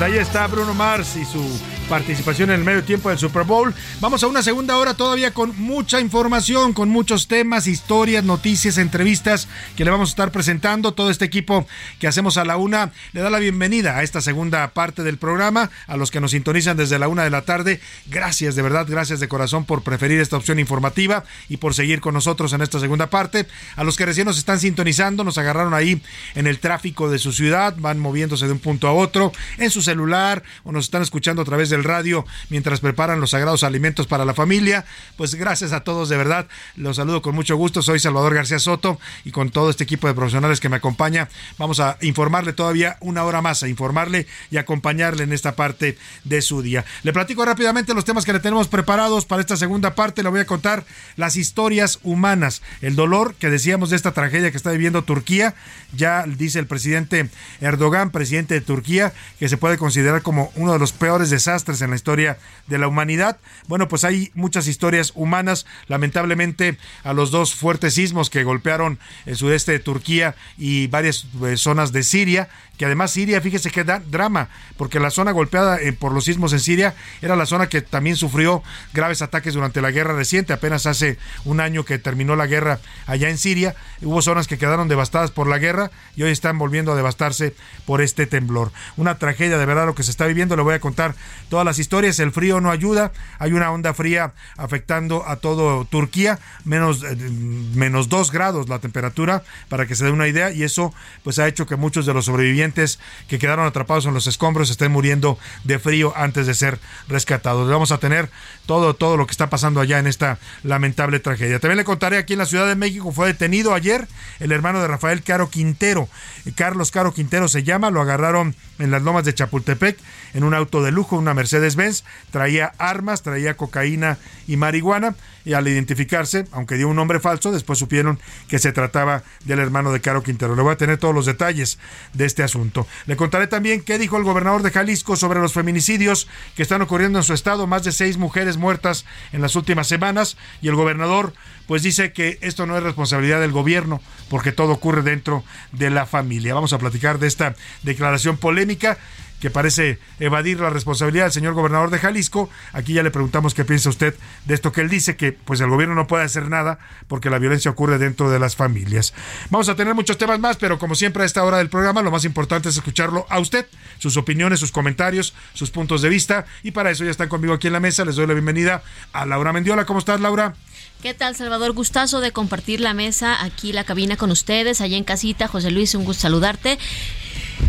Ahí 0.02 0.18
está 0.18 0.46
Bruno 0.48 0.74
Mars 0.74 1.16
y 1.16 1.24
su 1.24 1.40
participación 1.88 2.50
en 2.50 2.60
el 2.60 2.64
medio 2.64 2.82
tiempo 2.84 3.08
del 3.08 3.18
Super 3.18 3.44
Bowl. 3.44 3.74
Vamos 4.00 4.22
a 4.22 4.26
una 4.26 4.42
segunda 4.42 4.76
hora 4.78 4.94
todavía 4.94 5.32
con 5.32 5.58
mucha 5.60 6.00
información, 6.00 6.72
con 6.72 6.88
muchos 6.88 7.28
temas, 7.28 7.66
historias, 7.66 8.24
noticias, 8.24 8.78
entrevistas 8.78 9.48
que 9.76 9.84
le 9.84 9.90
vamos 9.90 10.10
a 10.10 10.12
estar 10.12 10.32
presentando. 10.32 10.92
Todo 10.92 11.10
este 11.10 11.24
equipo 11.24 11.66
que 11.98 12.06
hacemos 12.06 12.36
a 12.36 12.44
la 12.44 12.56
una 12.56 12.92
le 13.12 13.20
da 13.20 13.30
la 13.30 13.38
bienvenida 13.38 13.98
a 13.98 14.02
esta 14.02 14.20
segunda 14.20 14.66
parte 14.68 15.02
del 15.02 15.18
programa. 15.18 15.70
A 15.86 15.96
los 15.96 16.10
que 16.10 16.20
nos 16.20 16.32
sintonizan 16.32 16.76
desde 16.76 16.98
la 16.98 17.08
una 17.08 17.24
de 17.24 17.30
la 17.30 17.42
tarde, 17.42 17.80
gracias 18.06 18.54
de 18.54 18.62
verdad, 18.62 18.86
gracias 18.88 19.20
de 19.20 19.28
corazón 19.28 19.64
por 19.64 19.82
preferir 19.82 20.20
esta 20.20 20.36
opción 20.36 20.58
informativa 20.58 21.24
y 21.48 21.58
por 21.58 21.74
seguir 21.74 22.00
con 22.00 22.14
nosotros 22.14 22.52
en 22.52 22.62
esta 22.62 22.80
segunda 22.80 23.08
parte. 23.10 23.46
A 23.76 23.84
los 23.84 23.96
que 23.96 24.06
recién 24.06 24.26
nos 24.26 24.38
están 24.38 24.60
sintonizando, 24.60 25.24
nos 25.24 25.38
agarraron 25.38 25.74
ahí 25.74 26.02
en 26.34 26.46
el 26.46 26.58
tráfico 26.58 27.10
de 27.10 27.18
su 27.18 27.32
ciudad, 27.32 27.74
van 27.78 27.98
moviéndose 27.98 28.46
de 28.46 28.52
un 28.52 28.58
punto 28.58 28.88
a 28.88 28.92
otro, 28.92 29.32
en 29.58 29.70
su 29.70 29.82
celular 29.82 30.42
o 30.64 30.72
nos 30.72 30.86
están 30.86 31.02
escuchando 31.02 31.42
a 31.42 31.44
través 31.44 31.70
del 31.72 31.84
radio 31.84 32.24
mientras 32.50 32.80
preparan 32.80 33.20
los 33.20 33.30
sagrados 33.30 33.64
alimentos 33.64 34.06
para 34.06 34.24
la 34.24 34.34
familia. 34.34 34.84
Pues 35.16 35.34
gracias 35.34 35.72
a 35.72 35.80
todos, 35.80 36.08
de 36.08 36.16
verdad. 36.16 36.46
Los 36.76 36.96
saludo 36.96 37.22
con 37.22 37.34
mucho 37.34 37.56
gusto. 37.56 37.82
Soy 37.82 37.98
Salvador 37.98 38.34
García 38.34 38.58
Soto 38.58 39.00
y 39.24 39.32
con 39.32 39.50
todo 39.50 39.70
este 39.70 39.84
equipo 39.84 40.06
de 40.06 40.14
profesionales 40.14 40.60
que 40.60 40.68
me 40.68 40.76
acompaña, 40.76 41.28
vamos 41.58 41.80
a 41.80 41.96
informarle 42.02 42.52
todavía 42.52 42.96
una 43.00 43.24
hora 43.24 43.42
más, 43.42 43.62
a 43.62 43.68
informarle 43.68 44.26
y 44.50 44.58
acompañarle 44.58 45.24
en 45.24 45.32
esta 45.32 45.56
parte 45.56 45.98
de 46.24 46.42
su 46.42 46.62
día. 46.62 46.84
Le 47.02 47.12
platico 47.12 47.44
rápidamente 47.44 47.94
los 47.94 48.04
temas 48.04 48.24
que 48.24 48.32
le 48.32 48.40
tenemos 48.40 48.68
preparados 48.68 49.24
para 49.24 49.40
esta 49.40 49.56
segunda 49.56 49.94
parte. 49.94 50.22
Le 50.22 50.28
voy 50.28 50.40
a 50.40 50.46
contar 50.46 50.84
las 51.16 51.36
historias 51.36 51.98
humanas, 52.02 52.62
el 52.82 52.94
dolor 52.94 53.34
que 53.34 53.50
decíamos 53.50 53.90
de 53.90 53.96
esta 53.96 54.12
tragedia 54.12 54.50
que 54.50 54.56
está 54.56 54.70
viviendo 54.70 55.02
Turquía. 55.02 55.54
Ya 55.96 56.24
dice 56.26 56.58
el 56.58 56.66
presidente 56.66 57.28
Erdogan, 57.60 58.10
presidente 58.10 58.54
de 58.54 58.60
Turquía, 58.60 59.12
que 59.38 59.48
se 59.48 59.56
puede 59.56 59.78
considerar 59.78 60.22
como 60.22 60.52
uno 60.54 60.72
de 60.72 60.78
los 60.78 60.92
peores 60.92 61.30
desastres 61.30 61.61
en 61.68 61.90
la 61.90 61.96
historia 61.96 62.38
de 62.66 62.78
la 62.78 62.88
humanidad. 62.88 63.38
Bueno, 63.68 63.88
pues 63.88 64.04
hay 64.04 64.30
muchas 64.34 64.66
historias 64.66 65.12
humanas. 65.14 65.64
Lamentablemente, 65.86 66.76
a 67.04 67.12
los 67.12 67.30
dos 67.30 67.54
fuertes 67.54 67.94
sismos 67.94 68.30
que 68.30 68.42
golpearon 68.42 68.98
el 69.26 69.36
sudeste 69.36 69.72
de 69.72 69.78
Turquía 69.78 70.34
y 70.58 70.88
varias 70.88 71.26
eh, 71.44 71.56
zonas 71.56 71.92
de 71.92 72.02
Siria, 72.02 72.48
que 72.78 72.86
además 72.86 73.12
Siria, 73.12 73.40
fíjese 73.40 73.70
da 73.84 74.00
drama, 74.00 74.48
porque 74.76 74.98
la 74.98 75.10
zona 75.10 75.30
golpeada 75.30 75.80
eh, 75.80 75.92
por 75.92 76.12
los 76.12 76.24
sismos 76.24 76.52
en 76.52 76.60
Siria 76.60 76.94
era 77.20 77.36
la 77.36 77.46
zona 77.46 77.68
que 77.68 77.80
también 77.80 78.16
sufrió 78.16 78.62
graves 78.92 79.22
ataques 79.22 79.54
durante 79.54 79.80
la 79.80 79.90
guerra 79.90 80.14
reciente, 80.14 80.52
apenas 80.52 80.86
hace 80.86 81.18
un 81.44 81.60
año 81.60 81.84
que 81.84 81.98
terminó 81.98 82.34
la 82.34 82.46
guerra 82.46 82.80
allá 83.06 83.28
en 83.28 83.38
Siria. 83.38 83.74
Hubo 84.02 84.20
zonas 84.20 84.48
que 84.48 84.58
quedaron 84.58 84.88
devastadas 84.88 85.30
por 85.30 85.46
la 85.46 85.58
guerra 85.58 85.90
y 86.16 86.22
hoy 86.22 86.32
están 86.32 86.58
volviendo 86.58 86.92
a 86.92 86.96
devastarse 86.96 87.54
por 87.86 88.02
este 88.02 88.26
temblor. 88.26 88.72
Una 88.96 89.18
tragedia 89.18 89.58
de 89.58 89.66
verdad 89.66 89.86
lo 89.86 89.94
que 89.94 90.02
se 90.02 90.10
está 90.10 90.26
viviendo, 90.26 90.56
le 90.56 90.62
voy 90.62 90.74
a 90.74 90.80
contar 90.80 91.14
todas 91.52 91.66
las 91.66 91.78
historias. 91.78 92.18
El 92.18 92.32
frío 92.32 92.62
no 92.62 92.70
ayuda, 92.70 93.12
hay 93.38 93.52
una 93.52 93.70
onda 93.70 93.92
fría 93.92 94.32
afectando 94.56 95.28
a 95.28 95.36
todo 95.36 95.84
Turquía, 95.84 96.38
menos, 96.64 97.02
eh, 97.02 97.14
menos 97.14 98.08
dos 98.08 98.32
grados 98.32 98.70
la 98.70 98.78
temperatura, 98.78 99.42
para 99.68 99.84
que 99.84 99.94
se 99.94 100.06
dé 100.06 100.12
una 100.12 100.28
idea, 100.28 100.50
y 100.50 100.62
eso 100.62 100.94
pues 101.22 101.38
ha 101.38 101.46
hecho 101.46 101.66
que 101.66 101.76
muchos 101.76 102.06
de 102.06 102.14
los 102.14 102.24
sobrevivientes 102.24 102.98
que 103.28 103.38
quedaron 103.38 103.66
atrapados 103.66 104.06
en 104.06 104.14
los 104.14 104.26
escombros 104.26 104.70
estén 104.70 104.92
muriendo 104.92 105.38
de 105.64 105.78
frío 105.78 106.14
antes 106.16 106.46
de 106.46 106.54
ser 106.54 106.78
rescatados. 107.06 107.68
Vamos 107.68 107.92
a 107.92 107.98
tener 107.98 108.30
todo, 108.64 108.94
todo 108.94 109.18
lo 109.18 109.26
que 109.26 109.32
está 109.32 109.50
pasando 109.50 109.82
allá 109.82 109.98
en 109.98 110.06
esta 110.06 110.38
lamentable 110.62 111.20
tragedia. 111.20 111.58
También 111.58 111.76
le 111.76 111.84
contaré 111.84 112.16
aquí 112.16 112.32
en 112.32 112.38
la 112.38 112.46
Ciudad 112.46 112.66
de 112.66 112.76
México 112.76 113.12
fue 113.12 113.26
detenido 113.26 113.74
ayer 113.74 114.08
el 114.40 114.52
hermano 114.52 114.80
de 114.80 114.88
Rafael 114.88 115.22
Caro 115.22 115.50
Quintero. 115.50 116.08
Carlos 116.54 116.90
Caro 116.90 117.12
Quintero 117.12 117.46
se 117.46 117.62
llama, 117.62 117.90
lo 117.90 118.00
agarraron 118.00 118.56
en 118.78 118.90
las 118.90 119.02
lomas 119.02 119.26
de 119.26 119.34
Chapultepec 119.34 119.98
en 120.32 120.44
un 120.44 120.54
auto 120.54 120.82
de 120.82 120.92
lujo, 120.92 121.16
una 121.16 121.34
Mercedes-Benz, 121.42 122.04
traía 122.30 122.72
armas, 122.78 123.22
traía 123.22 123.56
cocaína 123.56 124.16
y 124.46 124.56
marihuana 124.56 125.16
y 125.44 125.54
al 125.54 125.66
identificarse, 125.66 126.46
aunque 126.52 126.76
dio 126.76 126.88
un 126.88 126.94
nombre 126.94 127.18
falso, 127.18 127.50
después 127.50 127.80
supieron 127.80 128.20
que 128.46 128.60
se 128.60 128.70
trataba 128.70 129.24
del 129.44 129.58
hermano 129.58 129.92
de 129.92 130.00
Caro 130.00 130.22
Quintero. 130.22 130.54
Le 130.54 130.62
voy 130.62 130.72
a 130.72 130.76
tener 130.76 130.98
todos 130.98 131.14
los 131.14 131.26
detalles 131.26 131.80
de 132.12 132.26
este 132.26 132.44
asunto. 132.44 132.86
Le 133.06 133.16
contaré 133.16 133.48
también 133.48 133.80
qué 133.80 133.98
dijo 133.98 134.16
el 134.16 134.22
gobernador 134.22 134.62
de 134.62 134.70
Jalisco 134.70 135.16
sobre 135.16 135.40
los 135.40 135.52
feminicidios 135.52 136.28
que 136.54 136.62
están 136.62 136.80
ocurriendo 136.80 137.18
en 137.18 137.24
su 137.24 137.34
estado, 137.34 137.66
más 137.66 137.82
de 137.82 137.90
seis 137.90 138.18
mujeres 138.18 138.56
muertas 138.56 139.04
en 139.32 139.42
las 139.42 139.56
últimas 139.56 139.88
semanas 139.88 140.36
y 140.60 140.68
el 140.68 140.76
gobernador 140.76 141.32
pues 141.66 141.82
dice 141.82 142.12
que 142.12 142.38
esto 142.42 142.66
no 142.66 142.76
es 142.76 142.82
responsabilidad 142.82 143.40
del 143.40 143.52
gobierno 143.52 144.00
porque 144.28 144.52
todo 144.52 144.72
ocurre 144.72 145.02
dentro 145.02 145.42
de 145.72 145.90
la 145.90 146.06
familia. 146.06 146.54
Vamos 146.54 146.72
a 146.72 146.78
platicar 146.78 147.18
de 147.18 147.26
esta 147.26 147.54
declaración 147.82 148.36
polémica 148.36 148.98
que 149.42 149.50
parece 149.50 149.98
evadir 150.20 150.60
la 150.60 150.70
responsabilidad 150.70 151.24
del 151.24 151.32
señor 151.32 151.54
gobernador 151.54 151.90
de 151.90 151.98
Jalisco. 151.98 152.48
Aquí 152.72 152.92
ya 152.92 153.02
le 153.02 153.10
preguntamos 153.10 153.54
qué 153.54 153.64
piensa 153.64 153.88
usted 153.88 154.14
de 154.44 154.54
esto 154.54 154.70
que 154.70 154.82
él 154.82 154.88
dice, 154.88 155.16
que 155.16 155.32
pues 155.32 155.60
el 155.60 155.68
gobierno 155.68 155.96
no 155.96 156.06
puede 156.06 156.22
hacer 156.22 156.48
nada 156.48 156.78
porque 157.08 157.28
la 157.28 157.40
violencia 157.40 157.68
ocurre 157.68 157.98
dentro 157.98 158.30
de 158.30 158.38
las 158.38 158.54
familias. 158.54 159.12
Vamos 159.50 159.68
a 159.68 159.74
tener 159.74 159.96
muchos 159.96 160.16
temas 160.16 160.38
más, 160.38 160.58
pero 160.58 160.78
como 160.78 160.94
siempre 160.94 161.24
a 161.24 161.26
esta 161.26 161.42
hora 161.42 161.58
del 161.58 161.68
programa 161.68 162.02
lo 162.02 162.12
más 162.12 162.24
importante 162.24 162.68
es 162.68 162.76
escucharlo 162.76 163.26
a 163.30 163.40
usted, 163.40 163.66
sus 163.98 164.16
opiniones, 164.16 164.60
sus 164.60 164.70
comentarios, 164.70 165.34
sus 165.54 165.72
puntos 165.72 166.02
de 166.02 166.08
vista 166.08 166.46
y 166.62 166.70
para 166.70 166.92
eso 166.92 167.02
ya 167.02 167.10
están 167.10 167.28
conmigo 167.28 167.52
aquí 167.52 167.66
en 167.66 167.72
la 167.72 167.80
mesa. 167.80 168.04
Les 168.04 168.14
doy 168.14 168.28
la 168.28 168.34
bienvenida 168.34 168.84
a 169.12 169.26
Laura 169.26 169.52
Mendiola. 169.52 169.86
¿Cómo 169.86 169.98
estás, 169.98 170.20
Laura? 170.20 170.54
¿Qué 171.02 171.14
tal, 171.14 171.34
Salvador? 171.34 171.72
Gustazo 171.72 172.20
de 172.20 172.30
compartir 172.30 172.80
la 172.80 172.94
mesa 172.94 173.42
aquí, 173.42 173.72
la 173.72 173.82
cabina 173.82 174.16
con 174.16 174.30
ustedes, 174.30 174.80
allá 174.80 174.96
en 174.96 175.02
casita. 175.02 175.48
José 175.48 175.72
Luis, 175.72 175.96
un 175.96 176.04
gusto 176.04 176.22
saludarte. 176.22 176.78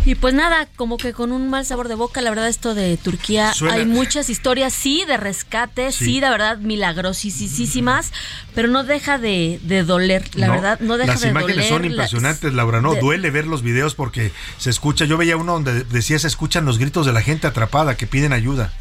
Y 0.06 0.16
pues 0.16 0.34
nada, 0.34 0.68
como 0.76 0.98
que 0.98 1.12
con 1.14 1.32
un 1.32 1.48
mal 1.48 1.64
sabor 1.64 1.88
de 1.88 1.94
boca, 1.94 2.20
la 2.20 2.28
verdad 2.30 2.48
esto 2.48 2.74
de 2.74 2.96
Turquía, 2.98 3.54
Suena- 3.54 3.76
hay 3.76 3.86
muchas 3.86 4.28
historias, 4.28 4.74
sí, 4.74 5.04
de 5.06 5.16
rescate, 5.16 5.92
sí, 5.92 6.04
Sí. 6.04 6.20
de 6.20 6.28
verdad, 6.28 6.58
milagrosísimas, 6.58 8.12
pero 8.54 8.68
no 8.68 8.84
deja 8.84 9.16
de, 9.18 9.58
de 9.62 9.82
doler, 9.82 10.28
la 10.34 10.50
verdad, 10.50 10.78
no 10.80 10.98
deja 10.98 11.12
Las 11.12 11.22
de 11.22 11.28
imágenes 11.28 11.56
doler. 11.56 11.68
son 11.70 11.82
la- 11.82 11.88
impresionantes, 11.88 12.52
Laura. 12.52 12.80
No, 12.82 12.94
de- 12.94 13.00
duele 13.00 13.30
ver 13.30 13.46
los 13.46 13.62
videos 13.62 13.94
porque 13.94 14.30
se 14.58 14.68
escucha. 14.70 15.06
Yo 15.06 15.16
veía 15.16 15.36
uno 15.38 15.52
donde 15.54 15.84
decía 15.84 16.18
se 16.18 16.26
escuchan 16.28 16.66
los 16.66 16.78
gritos 16.78 17.06
de 17.06 17.12
la 17.12 17.22
gente 17.22 17.46
atrapada 17.46 17.96
que 17.96 18.06
piden 18.06 18.32
ayuda. 18.34 18.72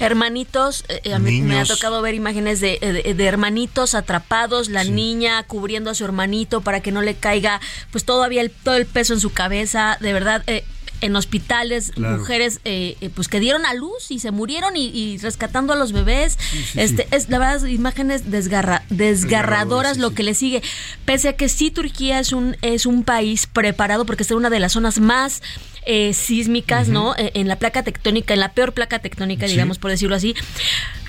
Hermanitos, 0.00 0.84
eh, 0.88 1.14
a 1.14 1.18
mí 1.20 1.42
me 1.42 1.60
ha 1.60 1.64
tocado 1.64 2.02
ver 2.02 2.14
imágenes 2.14 2.60
de, 2.60 2.78
de- 3.04 3.14
de 3.14 3.24
hermanitos 3.24 3.94
atrapados, 3.94 4.68
la 4.68 4.82
niña 4.84 5.42
cubriendo 5.44 5.90
a 5.90 5.94
su 5.94 6.04
hermanito 6.04 6.60
para 6.60 6.80
que 6.80 6.90
no 6.90 7.02
le 7.02 7.14
caiga 7.14 7.60
pues 7.92 8.04
todavía 8.04 8.42
el, 8.42 8.50
todo 8.50 8.74
el 8.76 8.86
peso 8.86 9.14
en 9.14 9.20
su 9.20 9.30
cabeza, 9.32 9.96
de 10.00 10.12
verdad. 10.12 10.42
eh, 10.48 10.61
en 11.02 11.14
hospitales, 11.16 11.90
Claro. 11.94 12.18
mujeres 12.18 12.60
eh, 12.64 12.96
eh, 13.00 13.10
pues 13.14 13.28
que 13.28 13.40
dieron 13.40 13.66
a 13.66 13.74
luz 13.74 14.10
y 14.10 14.18
se 14.20 14.30
murieron 14.30 14.76
y, 14.76 14.86
y 14.86 15.18
rescatando 15.18 15.72
a 15.72 15.76
los 15.76 15.92
bebés. 15.92 16.38
sí, 16.40 16.80
este 16.80 17.06
es 17.10 17.28
la 17.28 17.38
verdad 17.38 17.66
imágenes 17.68 18.30
desgarra, 18.30 18.82
desgarradoras 18.90 19.98
lo 19.98 20.12
que 20.12 20.22
le 20.22 20.34
sigue. 20.34 20.62
Pese 21.04 21.28
a 21.30 21.32
que 21.34 21.48
sí 21.48 21.70
Turquía 21.70 22.18
es 22.20 22.32
un 22.32 22.56
es 22.62 22.86
un 22.86 23.04
país 23.04 23.46
preparado 23.46 24.06
porque 24.06 24.22
es 24.22 24.30
una 24.30 24.50
de 24.50 24.60
las 24.60 24.72
zonas 24.72 24.98
más 25.00 25.42
eh, 25.84 26.12
sísmicas, 26.12 26.88
¿no? 26.88 27.14
Eh, 27.16 27.32
En 27.34 27.48
la 27.48 27.56
placa 27.56 27.82
tectónica, 27.82 28.34
en 28.34 28.40
la 28.40 28.52
peor 28.52 28.72
placa 28.72 29.00
tectónica, 29.00 29.46
digamos 29.46 29.78
por 29.78 29.90
decirlo 29.90 30.16
así. 30.16 30.34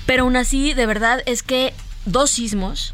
Pero 0.06 0.24
aún 0.24 0.36
así, 0.36 0.74
de 0.74 0.84
verdad, 0.86 1.22
es 1.26 1.42
que 1.42 1.72
dos 2.04 2.30
sismos 2.30 2.92